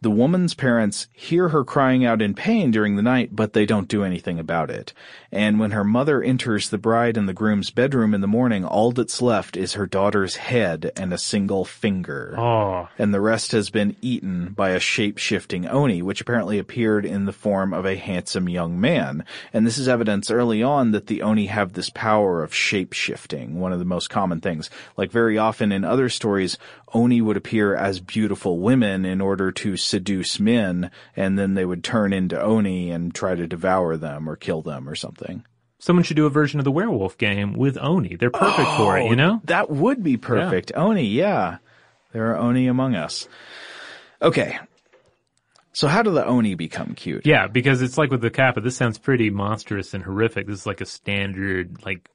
the 0.01 0.09
woman's 0.09 0.53
parents 0.53 1.07
hear 1.11 1.49
her 1.49 1.63
crying 1.63 2.05
out 2.05 2.21
in 2.21 2.33
pain 2.33 2.71
during 2.71 2.95
the 2.95 3.01
night, 3.01 3.35
but 3.35 3.53
they 3.53 3.65
don't 3.65 3.87
do 3.87 4.03
anything 4.03 4.39
about 4.39 4.69
it. 4.69 4.93
And 5.31 5.59
when 5.59 5.71
her 5.71 5.83
mother 5.83 6.23
enters 6.23 6.69
the 6.69 6.77
bride 6.77 7.17
and 7.17 7.27
the 7.27 7.33
groom's 7.33 7.69
bedroom 7.69 8.13
in 8.13 8.21
the 8.21 8.27
morning, 8.27 8.63
all 8.63 8.91
that's 8.91 9.21
left 9.21 9.57
is 9.57 9.73
her 9.73 9.85
daughter's 9.85 10.37
head 10.37 10.91
and 10.95 11.13
a 11.13 11.17
single 11.17 11.65
finger. 11.65 12.33
Oh. 12.37 12.87
And 12.97 13.13
the 13.13 13.21
rest 13.21 13.51
has 13.51 13.69
been 13.69 13.95
eaten 14.01 14.53
by 14.53 14.69
a 14.69 14.79
shape-shifting 14.79 15.67
Oni, 15.67 16.01
which 16.01 16.21
apparently 16.21 16.59
appeared 16.59 17.05
in 17.05 17.25
the 17.25 17.33
form 17.33 17.73
of 17.73 17.85
a 17.85 17.97
handsome 17.97 18.47
young 18.47 18.79
man. 18.79 19.25
And 19.53 19.67
this 19.67 19.77
is 19.77 19.87
evidence 19.87 20.31
early 20.31 20.63
on 20.63 20.91
that 20.91 21.07
the 21.07 21.21
Oni 21.21 21.47
have 21.47 21.73
this 21.73 21.89
power 21.89 22.43
of 22.43 22.53
shape-shifting, 22.53 23.59
one 23.59 23.73
of 23.73 23.79
the 23.79 23.85
most 23.85 24.09
common 24.09 24.39
things. 24.39 24.69
Like 24.95 25.11
very 25.11 25.37
often 25.37 25.71
in 25.71 25.83
other 25.83 26.09
stories, 26.09 26.57
Oni 26.93 27.21
would 27.21 27.37
appear 27.37 27.75
as 27.75 27.99
beautiful 27.99 28.59
women 28.59 29.05
in 29.05 29.21
order 29.21 29.51
to 29.51 29.77
seduce 29.89 30.39
men, 30.39 30.91
and 31.15 31.37
then 31.37 31.55
they 31.55 31.65
would 31.65 31.83
turn 31.83 32.13
into 32.13 32.39
Oni 32.39 32.91
and 32.91 33.13
try 33.13 33.35
to 33.35 33.47
devour 33.47 33.97
them 33.97 34.29
or 34.29 34.35
kill 34.35 34.61
them 34.61 34.87
or 34.87 34.95
something. 34.95 35.43
Someone 35.79 36.03
should 36.03 36.17
do 36.17 36.25
a 36.25 36.29
version 36.29 36.59
of 36.59 36.65
the 36.65 36.71
werewolf 36.71 37.17
game 37.17 37.53
with 37.53 37.77
Oni. 37.77 38.15
They're 38.15 38.29
perfect 38.29 38.67
oh, 38.71 38.77
for 38.77 38.97
it, 38.97 39.05
you 39.05 39.11
oh, 39.11 39.15
know? 39.15 39.41
That 39.45 39.69
would 39.69 40.03
be 40.03 40.17
perfect. 40.17 40.71
Yeah. 40.71 40.83
Oni, 40.83 41.05
yeah. 41.05 41.57
There 42.11 42.31
are 42.31 42.37
Oni 42.37 42.67
among 42.67 42.95
us. 42.95 43.27
Okay. 44.21 44.59
So 45.71 45.87
how 45.87 46.01
do 46.01 46.11
the 46.11 46.25
Oni 46.25 46.55
become 46.55 46.95
cute? 46.95 47.25
Yeah, 47.25 47.47
because 47.47 47.81
it's 47.81 47.97
like 47.97 48.11
with 48.11 48.21
the 48.21 48.29
Kappa, 48.29 48.59
this 48.59 48.75
sounds 48.75 48.97
pretty 48.97 49.29
monstrous 49.29 49.93
and 49.93 50.03
horrific. 50.03 50.47
This 50.47 50.59
is 50.59 50.65
like 50.65 50.81
a 50.81 50.85
standard, 50.85 51.85
like, 51.85 52.09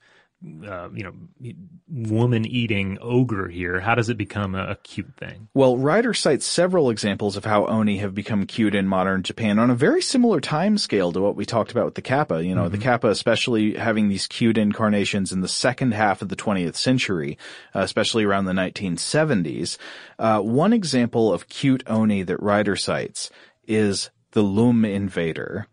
uh, 0.66 0.88
you 0.92 1.04
know, 1.04 1.52
woman 1.88 2.44
eating 2.44 2.98
ogre 3.00 3.48
here? 3.48 3.80
How 3.80 3.94
does 3.94 4.08
it 4.08 4.16
become 4.16 4.54
a, 4.54 4.70
a, 4.70 4.76
cute 4.76 5.14
thing? 5.16 5.48
Well, 5.54 5.76
Ryder 5.76 6.14
cites 6.14 6.46
several 6.46 6.90
examples 6.90 7.36
of 7.36 7.44
how 7.44 7.66
oni 7.66 7.98
have 7.98 8.14
become 8.14 8.46
cute 8.46 8.74
in 8.74 8.86
modern 8.86 9.22
Japan 9.22 9.58
on 9.58 9.70
a 9.70 9.74
very 9.74 10.02
similar 10.02 10.40
time 10.40 10.76
scale 10.78 11.12
to 11.12 11.20
what 11.20 11.36
we 11.36 11.44
talked 11.44 11.70
about 11.70 11.86
with 11.86 11.94
the 11.94 12.02
kappa. 12.02 12.44
You 12.44 12.54
know, 12.54 12.64
mm-hmm. 12.64 12.72
the 12.72 12.78
kappa 12.78 13.08
especially 13.08 13.74
having 13.74 14.08
these 14.08 14.26
cute 14.26 14.58
incarnations 14.58 15.32
in 15.32 15.40
the 15.40 15.48
second 15.48 15.94
half 15.94 16.22
of 16.22 16.28
the 16.28 16.36
20th 16.36 16.76
century, 16.76 17.38
uh, 17.74 17.80
especially 17.80 18.24
around 18.24 18.44
the 18.44 18.52
1970s. 18.52 19.78
Uh, 20.18 20.40
one 20.40 20.72
example 20.72 21.32
of 21.32 21.48
cute 21.48 21.82
oni 21.86 22.22
that 22.22 22.42
Ryder 22.42 22.76
cites 22.76 23.30
is 23.66 24.10
the 24.32 24.42
Lum 24.42 24.84
Invader. 24.84 25.68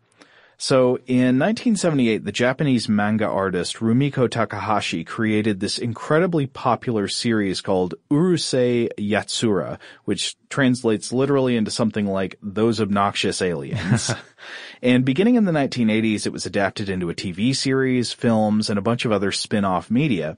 So 0.61 0.99
in 1.07 1.39
1978, 1.39 2.23
the 2.23 2.31
Japanese 2.31 2.88
manga 2.88 3.25
artist 3.25 3.77
Rumiko 3.77 4.29
Takahashi 4.29 5.03
created 5.03 5.59
this 5.59 5.79
incredibly 5.79 6.45
popular 6.45 7.07
series 7.07 7.61
called 7.61 7.95
Urusei 8.11 8.89
Yatsura, 8.95 9.79
which 10.05 10.35
translates 10.49 11.11
literally 11.11 11.57
into 11.57 11.71
something 11.71 12.05
like 12.05 12.35
those 12.43 12.79
obnoxious 12.79 13.41
aliens. 13.41 14.13
and 14.83 15.03
beginning 15.03 15.33
in 15.33 15.45
the 15.45 15.51
1980s, 15.51 16.27
it 16.27 16.31
was 16.31 16.45
adapted 16.45 16.89
into 16.89 17.09
a 17.09 17.15
TV 17.15 17.55
series, 17.55 18.13
films, 18.13 18.69
and 18.69 18.77
a 18.77 18.83
bunch 18.83 19.03
of 19.03 19.11
other 19.11 19.31
spin-off 19.31 19.89
media. 19.89 20.38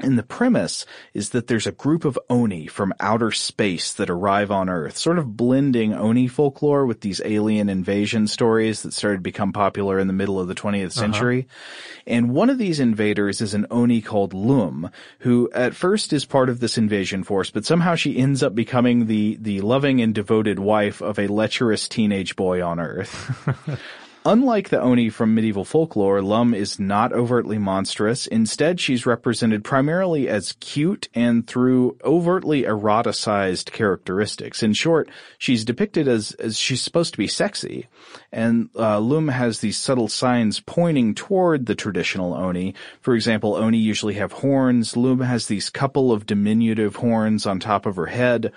And 0.00 0.18
the 0.18 0.24
premise 0.24 0.86
is 1.12 1.30
that 1.30 1.46
there's 1.46 1.68
a 1.68 1.72
group 1.72 2.04
of 2.04 2.18
Oni 2.28 2.66
from 2.66 2.92
outer 2.98 3.30
space 3.30 3.94
that 3.94 4.10
arrive 4.10 4.50
on 4.50 4.68
Earth, 4.68 4.96
sort 4.96 5.20
of 5.20 5.36
blending 5.36 5.94
Oni 5.94 6.26
folklore 6.26 6.84
with 6.84 7.00
these 7.00 7.20
alien 7.24 7.68
invasion 7.68 8.26
stories 8.26 8.82
that 8.82 8.92
started 8.92 9.18
to 9.18 9.22
become 9.22 9.52
popular 9.52 10.00
in 10.00 10.08
the 10.08 10.12
middle 10.12 10.40
of 10.40 10.48
the 10.48 10.54
20th 10.54 10.86
uh-huh. 10.86 10.90
century. 10.90 11.46
Uh-huh. 11.48 12.02
And 12.08 12.30
one 12.32 12.50
of 12.50 12.58
these 12.58 12.80
invaders 12.80 13.40
is 13.40 13.54
an 13.54 13.68
Oni 13.70 14.02
called 14.02 14.34
Lum, 14.34 14.90
who 15.20 15.48
at 15.54 15.76
first 15.76 16.12
is 16.12 16.24
part 16.24 16.48
of 16.48 16.58
this 16.58 16.76
invasion 16.76 17.22
force, 17.22 17.50
but 17.50 17.64
somehow 17.64 17.94
she 17.94 18.18
ends 18.18 18.42
up 18.42 18.52
becoming 18.52 19.06
the, 19.06 19.38
the 19.40 19.60
loving 19.60 20.00
and 20.00 20.12
devoted 20.12 20.58
wife 20.58 21.02
of 21.02 21.20
a 21.20 21.28
lecherous 21.28 21.88
teenage 21.88 22.34
boy 22.34 22.66
on 22.66 22.80
Earth. 22.80 23.78
Unlike 24.26 24.70
the 24.70 24.80
Oni 24.80 25.10
from 25.10 25.34
medieval 25.34 25.66
folklore, 25.66 26.22
Lum 26.22 26.54
is 26.54 26.80
not 26.80 27.12
overtly 27.12 27.58
monstrous. 27.58 28.26
Instead, 28.26 28.80
she's 28.80 29.04
represented 29.04 29.62
primarily 29.62 30.30
as 30.30 30.56
cute 30.60 31.10
and 31.12 31.46
through 31.46 31.98
overtly 32.02 32.62
eroticized 32.62 33.72
characteristics. 33.72 34.62
In 34.62 34.72
short, 34.72 35.10
she's 35.36 35.62
depicted 35.62 36.08
as, 36.08 36.32
as 36.32 36.58
she's 36.58 36.80
supposed 36.80 37.12
to 37.12 37.18
be 37.18 37.26
sexy. 37.26 37.86
And 38.32 38.70
uh, 38.74 38.98
Lum 38.98 39.28
has 39.28 39.60
these 39.60 39.76
subtle 39.76 40.08
signs 40.08 40.58
pointing 40.58 41.14
toward 41.14 41.66
the 41.66 41.74
traditional 41.74 42.32
Oni. 42.32 42.74
For 43.02 43.14
example, 43.14 43.56
Oni 43.56 43.76
usually 43.76 44.14
have 44.14 44.32
horns. 44.32 44.96
Lum 44.96 45.20
has 45.20 45.48
these 45.48 45.68
couple 45.68 46.12
of 46.12 46.24
diminutive 46.24 46.96
horns 46.96 47.44
on 47.44 47.60
top 47.60 47.84
of 47.84 47.96
her 47.96 48.06
head. 48.06 48.52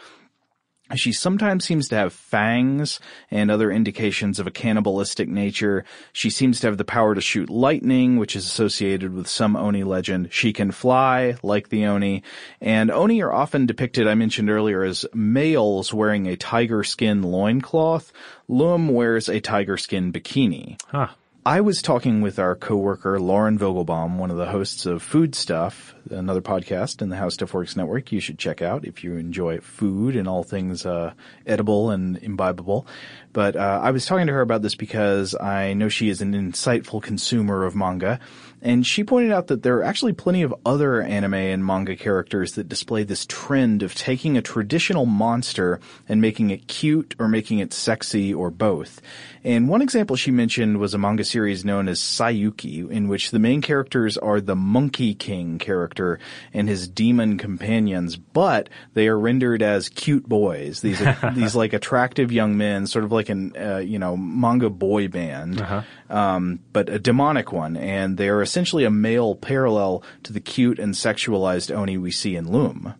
She 0.96 1.12
sometimes 1.12 1.66
seems 1.66 1.90
to 1.90 1.96
have 1.96 2.14
fangs 2.14 3.00
and 3.30 3.52
other 3.52 3.72
indications 3.72 4.40
of 4.40 4.48
a 4.48 4.52
cannibalistic 4.52 5.28
nature. 5.28 5.84
She 6.14 6.30
seems 6.30 6.60
to 6.60 6.68
have 6.68 6.78
the 6.78 6.86
power 6.86 7.14
to 7.14 7.22
shoot 7.22 7.50
lightning, 7.50 8.18
which 8.18 8.36
is 8.36 8.46
associated 8.46 9.14
with 9.14 9.28
some 9.28 9.56
Oni 9.56 9.84
legend. 9.84 10.30
She 10.32 10.54
can 10.54 10.72
fly, 10.72 11.36
like 11.44 11.70
the 11.70 11.86
Oni. 11.86 12.24
And 12.62 12.90
Oni 12.90 13.22
are 13.22 13.34
often 13.34 13.66
depicted, 13.66 14.08
I 14.08 14.16
mentioned 14.16 14.50
earlier, 14.50 14.84
as 14.84 15.06
males 15.14 15.94
wearing 15.94 16.28
a 16.28 16.38
tiger 16.38 16.84
skin 16.84 17.22
loincloth. 17.22 18.14
Lum 18.48 18.90
wears 18.90 19.28
a 19.28 19.42
tiger 19.42 19.78
skin 19.78 20.14
bikini. 20.14 20.82
Huh. 20.88 21.10
I 21.48 21.62
was 21.62 21.82
talking 21.82 22.20
with 22.20 22.40
our 22.40 22.56
coworker 22.56 23.22
Lauren 23.22 23.58
Vogelbaum, 23.58 24.18
one 24.18 24.32
of 24.32 24.36
the 24.36 24.48
hosts 24.48 24.86
of 24.86 25.02
Food 25.02 25.34
Stuff, 25.34 25.96
another 26.10 26.42
podcast 26.42 27.02
in 27.02 27.08
the 27.08 27.16
How 27.16 27.30
Stuff 27.30 27.54
Works 27.54 27.78
network. 27.78 28.12
You 28.12 28.20
should 28.20 28.38
check 28.38 28.62
out 28.62 28.84
if 28.84 29.02
you 29.02 29.16
enjoy 29.16 29.60
food 29.60 30.18
and 30.18 30.28
all 30.28 30.44
things 30.44 30.86
uh, 30.86 31.14
edible 31.46 31.90
and 31.90 32.18
imbibable. 32.18 32.86
But 33.32 33.56
uh, 33.56 33.80
I 33.82 33.92
was 33.92 34.06
talking 34.06 34.28
to 34.28 34.34
her 34.34 34.42
about 34.42 34.62
this 34.62 34.76
because 34.76 35.36
I 35.36 35.72
know 35.72 35.88
she 35.88 36.10
is 36.10 36.20
an 36.20 36.34
insightful 36.34 37.02
consumer 37.02 37.64
of 37.64 37.78
manga, 37.78 38.20
and 38.62 38.86
she 38.86 39.04
pointed 39.04 39.32
out 39.32 39.48
that 39.48 39.64
there 39.64 39.78
are 39.78 39.84
actually 39.84 40.14
plenty 40.14 40.42
of 40.42 40.54
other 40.66 41.02
anime 41.02 41.36
and 41.36 41.66
manga 41.66 41.96
characters 41.96 42.54
that 42.54 42.68
display 42.68 43.04
this 43.04 43.26
trend 43.28 43.84
of 43.84 43.94
taking 43.94 44.38
a 44.38 44.42
traditional 44.42 45.06
monster 45.06 45.80
and 46.10 46.22
making 46.22 46.50
it 46.50 46.68
cute 46.68 47.16
or 47.20 47.28
making 47.28 47.60
it 47.60 47.74
sexy 47.74 48.34
or 48.34 48.50
both. 48.50 49.02
And 49.44 49.70
one 49.70 49.82
example 49.82 50.16
she 50.16 50.32
mentioned 50.32 50.78
was 50.78 50.94
a 50.94 50.98
manga 50.98 51.24
series 51.24 51.64
known 51.64 51.88
as 51.88 52.00
Saiyuki, 52.00 52.90
in 52.90 53.08
which 53.08 53.32
the 53.32 53.40
main 53.40 53.62
characters 53.62 54.18
are 54.18 54.42
the 54.42 54.56
Monkey 54.56 55.14
King 55.14 55.60
character 55.60 56.20
and 56.54 56.68
his 56.68 56.88
demon 56.88 57.38
companions, 57.38 58.18
but 58.18 58.70
they 58.94 59.08
are 59.08 59.18
rendered 59.18 59.62
as 59.62 59.88
cute 59.90 60.28
boys. 60.28 60.82
These 60.82 61.02
these 61.34 61.56
like 61.56 61.74
attractive 61.74 62.32
young 62.32 62.58
men, 62.58 62.88
sort 62.88 63.06
of 63.06 63.12
like 63.12 63.30
an 63.30 63.56
uh, 63.56 63.78
you 63.78 64.00
know 64.00 64.18
manga 64.18 64.70
boy 64.70 65.08
band, 65.08 65.62
uh-huh. 65.62 65.84
Um, 66.10 66.60
but 66.72 66.88
a 66.90 67.00
demonic 67.00 67.52
one, 67.52 67.76
and 67.76 68.18
they 68.18 68.30
are 68.30 68.42
essentially 68.42 68.86
a 68.86 68.90
male 68.90 69.36
parallel 69.36 70.04
to 70.24 70.32
the 70.32 70.40
cute 70.40 70.80
and 70.80 70.94
sexualized 70.94 71.76
Oni 71.76 71.98
we 71.98 72.12
see 72.12 72.36
in 72.36 72.46
Lum. 72.46 72.94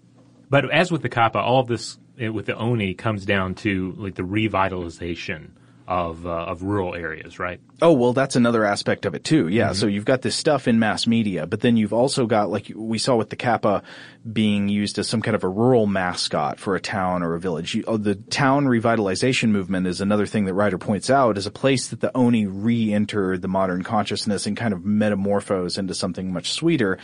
But 0.50 0.70
as 0.72 0.92
with 0.92 1.02
the 1.02 1.10
Kappa, 1.10 1.40
all 1.40 1.62
of 1.62 1.68
this 1.68 1.98
eh, 2.20 2.28
with 2.28 2.46
the 2.46 2.56
Oni 2.56 2.94
comes 2.94 3.26
down 3.26 3.56
to 3.56 3.94
like 3.98 4.16
the 4.16 4.24
revitalization 4.24 5.52
of 5.88 6.26
uh, 6.26 6.30
of 6.30 6.64
rural 6.64 6.96
areas, 6.96 7.40
right? 7.40 7.62
Oh 7.82 7.94
well, 7.94 8.12
that's 8.12 8.36
another 8.36 8.66
aspect 8.66 9.06
of 9.06 9.16
it 9.16 9.24
too. 9.24 9.48
Yeah, 9.48 9.68
mm-hmm. 9.68 9.74
so 9.76 9.88
you've 9.88 10.06
got 10.06 10.22
this 10.22 10.36
stuff 10.36 10.68
in 10.68 10.80
mass 10.80 11.08
media, 11.08 11.48
but 11.48 11.62
then 11.62 11.78
you've 11.78 11.94
also 11.94 12.26
got 12.26 12.50
like 12.50 12.72
we 12.76 12.98
saw 12.98 13.16
with 13.16 13.30
the 13.30 13.36
Kappa 13.38 13.84
being 14.32 14.68
used 14.68 15.00
as 15.00 15.08
some 15.08 15.22
kind 15.22 15.36
of 15.36 15.46
a 15.46 15.48
rural 15.48 15.88
mascot 15.88 16.60
for 16.60 16.76
a 16.76 16.82
town 16.82 17.24
or 17.24 17.36
a 17.36 17.40
village. 17.40 17.76
You, 17.76 17.86
oh, 17.88 17.96
the 17.96 18.16
town 18.16 18.66
revitalization 18.66 19.50
movement 19.50 19.88
is 19.88 20.02
another 20.02 20.26
thing 20.26 20.46
that 20.46 20.54
Ryder 20.54 20.78
points 20.78 21.10
out 21.10 21.38
as 21.38 21.46
a 21.46 21.52
place 21.52 21.88
that 21.88 22.02
the 22.02 22.16
Oni 22.16 22.46
re-enter 22.46 23.38
the 23.38 23.48
modern 23.48 23.84
consciousness 23.84 24.46
and 24.46 24.58
kind 24.58 24.74
of 24.74 24.84
metamorphose 24.84 25.78
into 25.78 25.94
something 25.94 26.34
much 26.34 26.52
sweeter. 26.52 26.98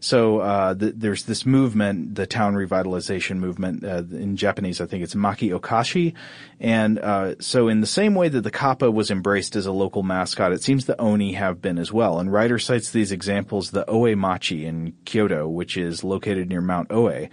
So 0.00 0.38
uh, 0.40 0.74
the, 0.74 0.92
there's 0.92 1.24
this 1.24 1.44
movement, 1.44 2.14
the 2.14 2.26
town 2.26 2.54
revitalization 2.54 3.36
movement 3.36 3.84
uh, 3.84 4.02
in 4.10 4.36
Japanese. 4.36 4.80
I 4.80 4.86
think 4.86 5.04
it's 5.04 5.14
Maki 5.14 5.58
Okashi, 5.58 6.14
and 6.58 6.98
uh, 6.98 7.34
so 7.38 7.68
in 7.68 7.80
the 7.80 7.86
same 7.86 8.14
way 8.14 8.28
that 8.28 8.40
the 8.40 8.50
Kappa 8.50 8.90
was 8.90 9.10
embraced 9.10 9.56
as 9.56 9.66
a 9.66 9.72
local 9.72 10.02
mascot, 10.02 10.52
it 10.52 10.62
seems 10.62 10.86
the 10.86 10.98
Oni 10.98 11.32
have 11.34 11.60
been 11.60 11.78
as 11.78 11.92
well. 11.92 12.18
And 12.18 12.32
Ryder 12.32 12.58
cites 12.58 12.90
these 12.90 13.12
examples: 13.12 13.70
the 13.70 13.88
Oe 13.88 14.16
Machi 14.16 14.64
in 14.64 14.94
Kyoto, 15.04 15.46
which 15.46 15.76
is 15.76 16.02
located 16.02 16.48
near 16.48 16.62
Mount 16.62 16.90
Oe, 16.90 17.28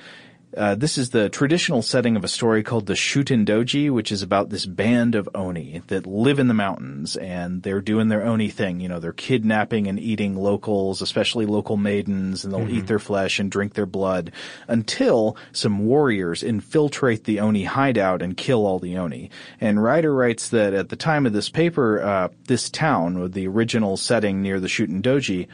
uh, 0.56 0.76
this 0.76 0.98
is 0.98 1.10
the 1.10 1.30
traditional 1.30 1.82
setting 1.82 2.16
of 2.16 2.24
a 2.24 2.28
story 2.28 2.64
called 2.64 2.86
the 2.86 2.94
Shuten 2.94 3.46
Doji, 3.46 3.92
which 3.92 4.12
is 4.12 4.22
about 4.22 4.50
this 4.50 4.66
band 4.66 5.14
of 5.14 5.28
Oni 5.36 5.82
that 5.88 6.08
live 6.08 6.40
in 6.40 6.48
the 6.48 6.54
mountains 6.54 7.18
and 7.18 7.64
they're 7.64 7.82
doing 7.82 8.08
their 8.08 8.24
Oni 8.24 8.50
thing. 8.50 8.80
You 8.80 8.88
know, 8.88 9.00
they're 9.00 9.12
kidnapping 9.12 9.88
and 9.88 10.00
eating 10.00 10.38
locals, 10.38 11.02
especially 11.02 11.46
local 11.46 11.76
maidens, 11.76 12.46
and 12.46 12.54
they'll 12.54 12.62
mm-hmm. 12.62 12.78
eat 12.78 12.88
their 12.88 13.00
flesh 13.00 13.40
and 13.40 13.52
drink 13.52 13.74
their 13.74 13.86
blood 13.86 14.32
until 14.68 15.36
some 15.52 15.86
warriors 15.86 16.44
infiltrate 16.44 17.26
the 17.26 17.42
Oni 17.42 17.66
hideout 17.66 18.22
and 18.22 18.38
kill 18.38 18.66
all 18.66 18.80
the 18.80 18.98
Oni. 18.98 19.30
And 19.60 19.84
Ryder 19.84 20.14
writes 20.14 20.50
that 20.50 20.74
at 20.74 20.90
the 20.90 20.96
time 20.96 21.26
of 21.26 21.34
this 21.34 21.50
paper, 21.50 22.02
uh, 22.02 22.30
this 22.46 22.70
town, 22.70 23.20
with 23.20 23.34
the 23.34 23.48
original 23.48 23.98
setting 23.98 24.42
near 24.42 24.60
the 24.60 24.68
Shutendoji, 24.68 25.48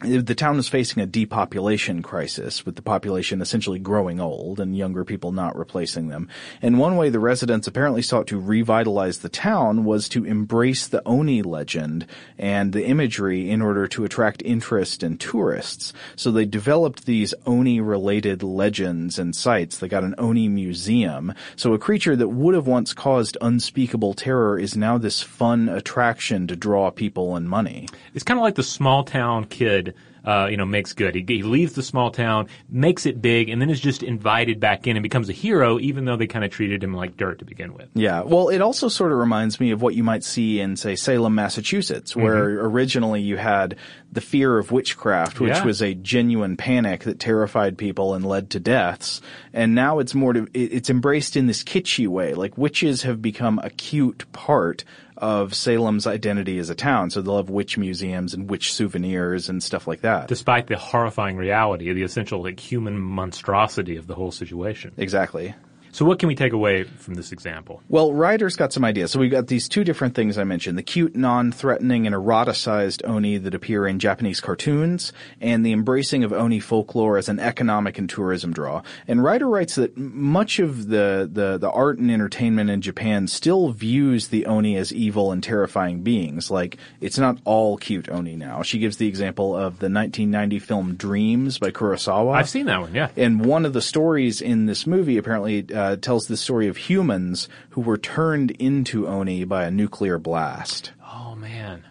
the 0.00 0.34
town 0.34 0.58
is 0.58 0.68
facing 0.68 1.02
a 1.02 1.06
depopulation 1.06 2.02
crisis 2.02 2.66
with 2.66 2.76
the 2.76 2.82
population 2.82 3.40
essentially 3.40 3.78
growing 3.78 4.20
old 4.20 4.60
and 4.60 4.76
younger 4.76 5.04
people 5.04 5.32
not 5.32 5.56
replacing 5.56 6.08
them. 6.08 6.28
And 6.60 6.78
one 6.78 6.96
way 6.96 7.08
the 7.08 7.18
residents 7.18 7.66
apparently 7.66 8.02
sought 8.02 8.26
to 8.26 8.38
revitalize 8.38 9.18
the 9.18 9.30
town 9.30 9.84
was 9.84 10.10
to 10.10 10.26
embrace 10.26 10.86
the 10.86 11.02
Oni 11.06 11.40
legend 11.40 12.06
and 12.36 12.74
the 12.74 12.84
imagery 12.84 13.48
in 13.48 13.62
order 13.62 13.86
to 13.88 14.04
attract 14.04 14.42
interest 14.44 15.02
and 15.02 15.18
tourists. 15.18 15.94
So 16.14 16.30
they 16.30 16.44
developed 16.44 17.06
these 17.06 17.32
Oni 17.46 17.80
related 17.80 18.42
legends 18.42 19.18
and 19.18 19.34
sites. 19.34 19.78
They 19.78 19.88
got 19.88 20.04
an 20.04 20.14
Oni 20.18 20.48
museum. 20.48 21.32
So 21.56 21.72
a 21.72 21.78
creature 21.78 22.16
that 22.16 22.28
would 22.28 22.54
have 22.54 22.66
once 22.66 22.92
caused 22.92 23.38
unspeakable 23.40 24.12
terror 24.12 24.58
is 24.58 24.76
now 24.76 24.98
this 24.98 25.22
fun 25.22 25.70
attraction 25.70 26.46
to 26.48 26.56
draw 26.56 26.90
people 26.90 27.34
and 27.34 27.48
money. 27.48 27.88
It's 28.12 28.24
kind 28.24 28.38
of 28.38 28.44
like 28.44 28.56
the 28.56 28.62
small 28.62 29.02
town 29.02 29.46
kid 29.46 29.85
uh, 30.26 30.48
you 30.50 30.56
know, 30.56 30.66
makes 30.66 30.92
good. 30.92 31.14
He, 31.14 31.24
he, 31.26 31.42
leaves 31.44 31.74
the 31.74 31.82
small 31.82 32.10
town, 32.10 32.48
makes 32.68 33.06
it 33.06 33.22
big, 33.22 33.48
and 33.48 33.62
then 33.62 33.70
is 33.70 33.80
just 33.80 34.02
invited 34.02 34.58
back 34.58 34.88
in 34.88 34.96
and 34.96 35.02
becomes 35.02 35.28
a 35.28 35.32
hero, 35.32 35.78
even 35.78 36.04
though 36.04 36.16
they 36.16 36.26
kind 36.26 36.44
of 36.44 36.50
treated 36.50 36.82
him 36.82 36.94
like 36.94 37.16
dirt 37.16 37.38
to 37.38 37.44
begin 37.44 37.74
with. 37.74 37.88
Yeah. 37.94 38.22
Well, 38.22 38.48
it 38.48 38.60
also 38.60 38.88
sort 38.88 39.12
of 39.12 39.18
reminds 39.18 39.60
me 39.60 39.70
of 39.70 39.80
what 39.80 39.94
you 39.94 40.02
might 40.02 40.24
see 40.24 40.60
in, 40.60 40.76
say, 40.76 40.96
Salem, 40.96 41.36
Massachusetts, 41.36 42.16
where 42.16 42.48
mm-hmm. 42.48 42.66
originally 42.66 43.22
you 43.22 43.36
had 43.36 43.76
the 44.10 44.20
fear 44.20 44.58
of 44.58 44.72
witchcraft, 44.72 45.38
which 45.38 45.50
yeah. 45.50 45.64
was 45.64 45.80
a 45.80 45.94
genuine 45.94 46.56
panic 46.56 47.04
that 47.04 47.20
terrified 47.20 47.78
people 47.78 48.14
and 48.14 48.26
led 48.26 48.50
to 48.50 48.58
deaths. 48.58 49.20
And 49.52 49.74
now 49.76 50.00
it's 50.00 50.14
more 50.14 50.32
to, 50.32 50.48
it's 50.54 50.90
embraced 50.90 51.36
in 51.36 51.46
this 51.46 51.62
kitschy 51.62 52.08
way. 52.08 52.34
Like 52.34 52.58
witches 52.58 53.02
have 53.02 53.22
become 53.22 53.60
a 53.62 53.70
cute 53.70 54.30
part 54.32 54.84
of 55.16 55.54
Salem's 55.54 56.06
identity 56.06 56.58
as 56.58 56.70
a 56.70 56.74
town. 56.74 57.10
So 57.10 57.22
they'll 57.22 57.36
have 57.36 57.50
witch 57.50 57.78
museums 57.78 58.34
and 58.34 58.50
witch 58.50 58.72
souvenirs 58.72 59.48
and 59.48 59.62
stuff 59.62 59.86
like 59.86 60.02
that. 60.02 60.28
Despite 60.28 60.66
the 60.66 60.76
horrifying 60.76 61.36
reality, 61.36 61.92
the 61.92 62.02
essential 62.02 62.42
like 62.42 62.60
human 62.60 62.98
monstrosity 62.98 63.96
of 63.96 64.06
the 64.06 64.14
whole 64.14 64.32
situation. 64.32 64.92
Exactly. 64.96 65.54
So 65.96 66.04
what 66.04 66.18
can 66.18 66.26
we 66.26 66.34
take 66.34 66.52
away 66.52 66.82
from 66.82 67.14
this 67.14 67.32
example? 67.32 67.82
Well, 67.88 68.12
Ryder's 68.12 68.54
got 68.54 68.70
some 68.70 68.84
ideas. 68.84 69.12
So 69.12 69.18
we've 69.18 69.30
got 69.30 69.46
these 69.46 69.66
two 69.66 69.82
different 69.82 70.14
things 70.14 70.36
I 70.36 70.44
mentioned. 70.44 70.76
The 70.76 70.82
cute, 70.82 71.16
non-threatening, 71.16 72.06
and 72.06 72.14
eroticized 72.14 73.00
Oni 73.08 73.38
that 73.38 73.54
appear 73.54 73.86
in 73.86 73.98
Japanese 73.98 74.38
cartoons, 74.38 75.14
and 75.40 75.64
the 75.64 75.72
embracing 75.72 76.22
of 76.22 76.34
Oni 76.34 76.60
folklore 76.60 77.16
as 77.16 77.30
an 77.30 77.40
economic 77.40 77.96
and 77.96 78.10
tourism 78.10 78.52
draw. 78.52 78.82
And 79.08 79.24
Ryder 79.24 79.48
writes 79.48 79.76
that 79.76 79.96
much 79.96 80.58
of 80.58 80.88
the, 80.88 81.30
the, 81.32 81.56
the 81.56 81.70
art 81.70 81.96
and 81.96 82.10
entertainment 82.10 82.68
in 82.68 82.82
Japan 82.82 83.26
still 83.26 83.70
views 83.70 84.28
the 84.28 84.44
Oni 84.44 84.76
as 84.76 84.92
evil 84.92 85.32
and 85.32 85.42
terrifying 85.42 86.02
beings. 86.02 86.50
Like, 86.50 86.76
it's 87.00 87.16
not 87.16 87.38
all 87.46 87.78
cute 87.78 88.10
Oni 88.10 88.36
now. 88.36 88.60
She 88.60 88.78
gives 88.78 88.98
the 88.98 89.08
example 89.08 89.56
of 89.56 89.78
the 89.78 89.88
1990 89.88 90.58
film 90.58 90.94
Dreams 90.96 91.58
by 91.58 91.70
Kurosawa. 91.70 92.34
I've 92.34 92.50
seen 92.50 92.66
that 92.66 92.82
one, 92.82 92.94
yeah. 92.94 93.08
And 93.16 93.42
one 93.46 93.64
of 93.64 93.72
the 93.72 93.80
stories 93.80 94.42
in 94.42 94.66
this 94.66 94.86
movie 94.86 95.16
apparently 95.16 95.66
uh, 95.74 95.85
uh, 95.86 95.96
tells 95.96 96.26
the 96.26 96.36
story 96.36 96.68
of 96.68 96.76
humans 96.76 97.48
who 97.70 97.80
were 97.80 97.98
turned 97.98 98.50
into 98.52 99.06
Oni 99.06 99.44
by 99.44 99.64
a 99.64 99.70
nuclear 99.70 100.18
blast. 100.18 100.92
Oh 101.04 101.34
man. 101.36 101.84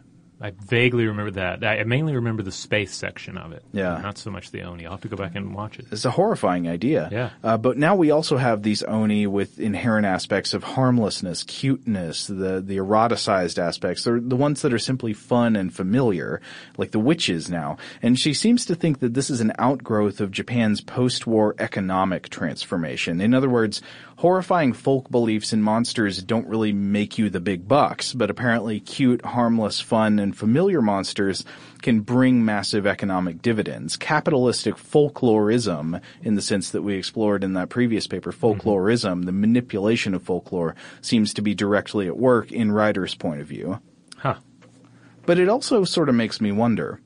I 0.46 0.52
vaguely 0.52 1.08
remember 1.08 1.32
that. 1.32 1.64
I 1.64 1.84
mainly 1.86 2.14
remember 2.14 2.44
the 2.44 2.52
space 2.52 2.94
section 2.94 3.36
of 3.36 3.52
it. 3.52 3.64
Yeah. 3.72 4.00
Not 4.00 4.20
so 4.20 4.30
much 4.30 4.52
the 4.52 4.62
Oni. 4.62 4.86
I'll 4.86 4.92
have 4.92 5.02
to 5.02 5.08
go 5.08 5.18
back 5.18 5.36
and 5.36 5.56
watch 5.56 5.80
it. 5.80 5.88
It's 5.92 6.06
a 6.06 6.12
horrifying 6.12 6.70
idea. 6.70 7.10
Yeah. 7.12 7.30
Uh, 7.44 7.58
but 7.58 7.80
now 7.80 7.96
we 7.96 8.12
also 8.12 8.38
have 8.38 8.62
these 8.62 8.84
Oni 8.84 9.26
with 9.26 9.60
inherent 9.60 10.06
aspects 10.06 10.54
of 10.54 10.64
harmlessness, 10.64 11.42
cuteness, 11.42 12.28
the, 12.28 12.62
the 12.62 12.78
eroticized 12.78 13.58
aspects. 13.58 14.04
They're 14.04 14.20
the 14.20 14.36
ones 14.36 14.62
that 14.62 14.72
are 14.72 14.78
simply 14.78 15.14
fun 15.14 15.56
and 15.56 15.74
familiar, 15.74 16.42
like 16.78 16.92
the 16.92 17.00
witches 17.00 17.50
now. 17.50 17.78
And 18.04 18.20
she 18.20 18.36
seems 18.36 18.68
to 18.68 18.76
think 18.76 19.00
that 19.00 19.16
this 19.16 19.32
is 19.32 19.42
an 19.42 19.52
outgrowth 19.58 20.22
of 20.22 20.30
Japan's 20.30 20.80
post-war 20.80 21.56
economic 21.58 22.30
transformation. 22.30 23.20
In 23.20 23.34
other 23.34 23.50
words, 23.50 23.82
horrifying 24.18 24.72
folk 24.74 25.10
beliefs 25.12 25.52
in 25.52 25.62
monsters 25.62 26.24
don't 26.24 26.48
really 26.48 26.72
make 26.72 27.18
you 27.18 27.30
the 27.30 27.40
big 27.40 27.68
bucks, 27.68 28.14
but 28.14 28.30
apparently 28.30 28.80
cute, 28.80 29.24
harmless, 29.26 29.82
fun, 29.82 30.20
and 30.20 30.38
familiar 30.38 30.82
monsters 30.82 31.44
can 31.82 32.00
bring 32.00 32.46
massive 32.46 32.88
economic 32.88 33.42
dividends. 33.42 33.98
Capitalistic 33.98 34.76
folklorism, 34.76 36.02
in 36.22 36.36
the 36.36 36.42
sense 36.42 36.72
that 36.72 36.82
we 36.82 36.96
explored 36.96 37.44
in 37.44 37.54
that 37.54 37.70
previous 37.70 38.08
paper, 38.08 38.32
folklorism, 38.32 39.18
mm-hmm. 39.18 39.22
the 39.24 39.32
manipulation 39.32 40.14
of 40.14 40.24
folklore, 40.24 40.76
seems 41.02 41.34
to 41.34 41.42
be 41.42 41.54
directly 41.54 42.08
at 42.08 42.18
work 42.18 42.52
in 42.52 42.72
Ryder's 42.72 43.16
point 43.16 43.42
of 43.42 43.48
view. 43.48 43.80
Huh. 44.18 44.36
But 45.26 45.40
it 45.40 45.50
also 45.50 45.84
sort 45.84 46.10
of 46.10 46.16
makes 46.16 46.40
me 46.40 46.52
wonder, 46.52 47.02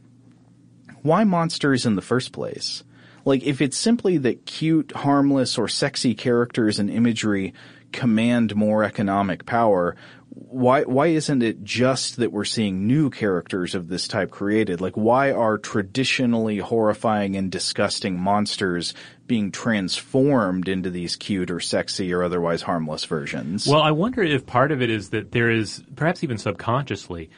why 1.02 1.24
monsters 1.24 1.86
in 1.86 1.96
the 1.96 2.02
first 2.02 2.32
place? 2.34 2.84
Like, 3.26 3.44
if 3.44 3.62
it's 3.62 3.78
simply 3.78 4.18
that 4.18 4.46
cute, 4.46 4.92
harmless, 4.94 5.58
or 5.58 5.68
sexy 5.68 6.16
characters 6.16 6.80
and 6.80 6.90
imagery 6.90 7.54
command 7.92 8.56
more 8.56 8.84
economic 8.84 9.46
power, 9.46 9.96
why 10.30 10.84
why 10.84 11.08
isn't 11.08 11.42
it 11.42 11.64
just 11.64 12.18
that 12.18 12.32
we're 12.32 12.46
seeing 12.46 12.88
new 12.88 13.10
characters 13.10 13.76
of 13.76 13.88
this 13.88 14.08
type 14.08 14.32
created? 14.32 14.80
Like 14.80 14.96
why 14.96 15.32
are 15.32 15.58
traditionally 15.58 16.60
horrifying 16.60 17.36
and 17.36 17.52
disgusting 17.52 18.20
monsters 18.20 18.94
being 19.28 19.52
transformed 19.52 20.68
into 20.68 20.90
these 20.90 21.16
cute 21.16 21.52
or 21.52 21.60
sexy 21.60 22.14
or 22.14 22.24
otherwise 22.24 22.62
harmless 22.62 23.06
versions? 23.06 23.68
Well, 23.68 23.82
I 23.82 23.92
wonder 23.92 24.24
if 24.24 24.46
part 24.46 24.72
of 24.72 24.82
it 24.82 24.90
is 24.90 25.10
that 25.10 25.32
there 25.32 25.50
is 25.50 25.84
perhaps 25.96 26.24
even 26.24 26.38
subconsciously 26.38 27.30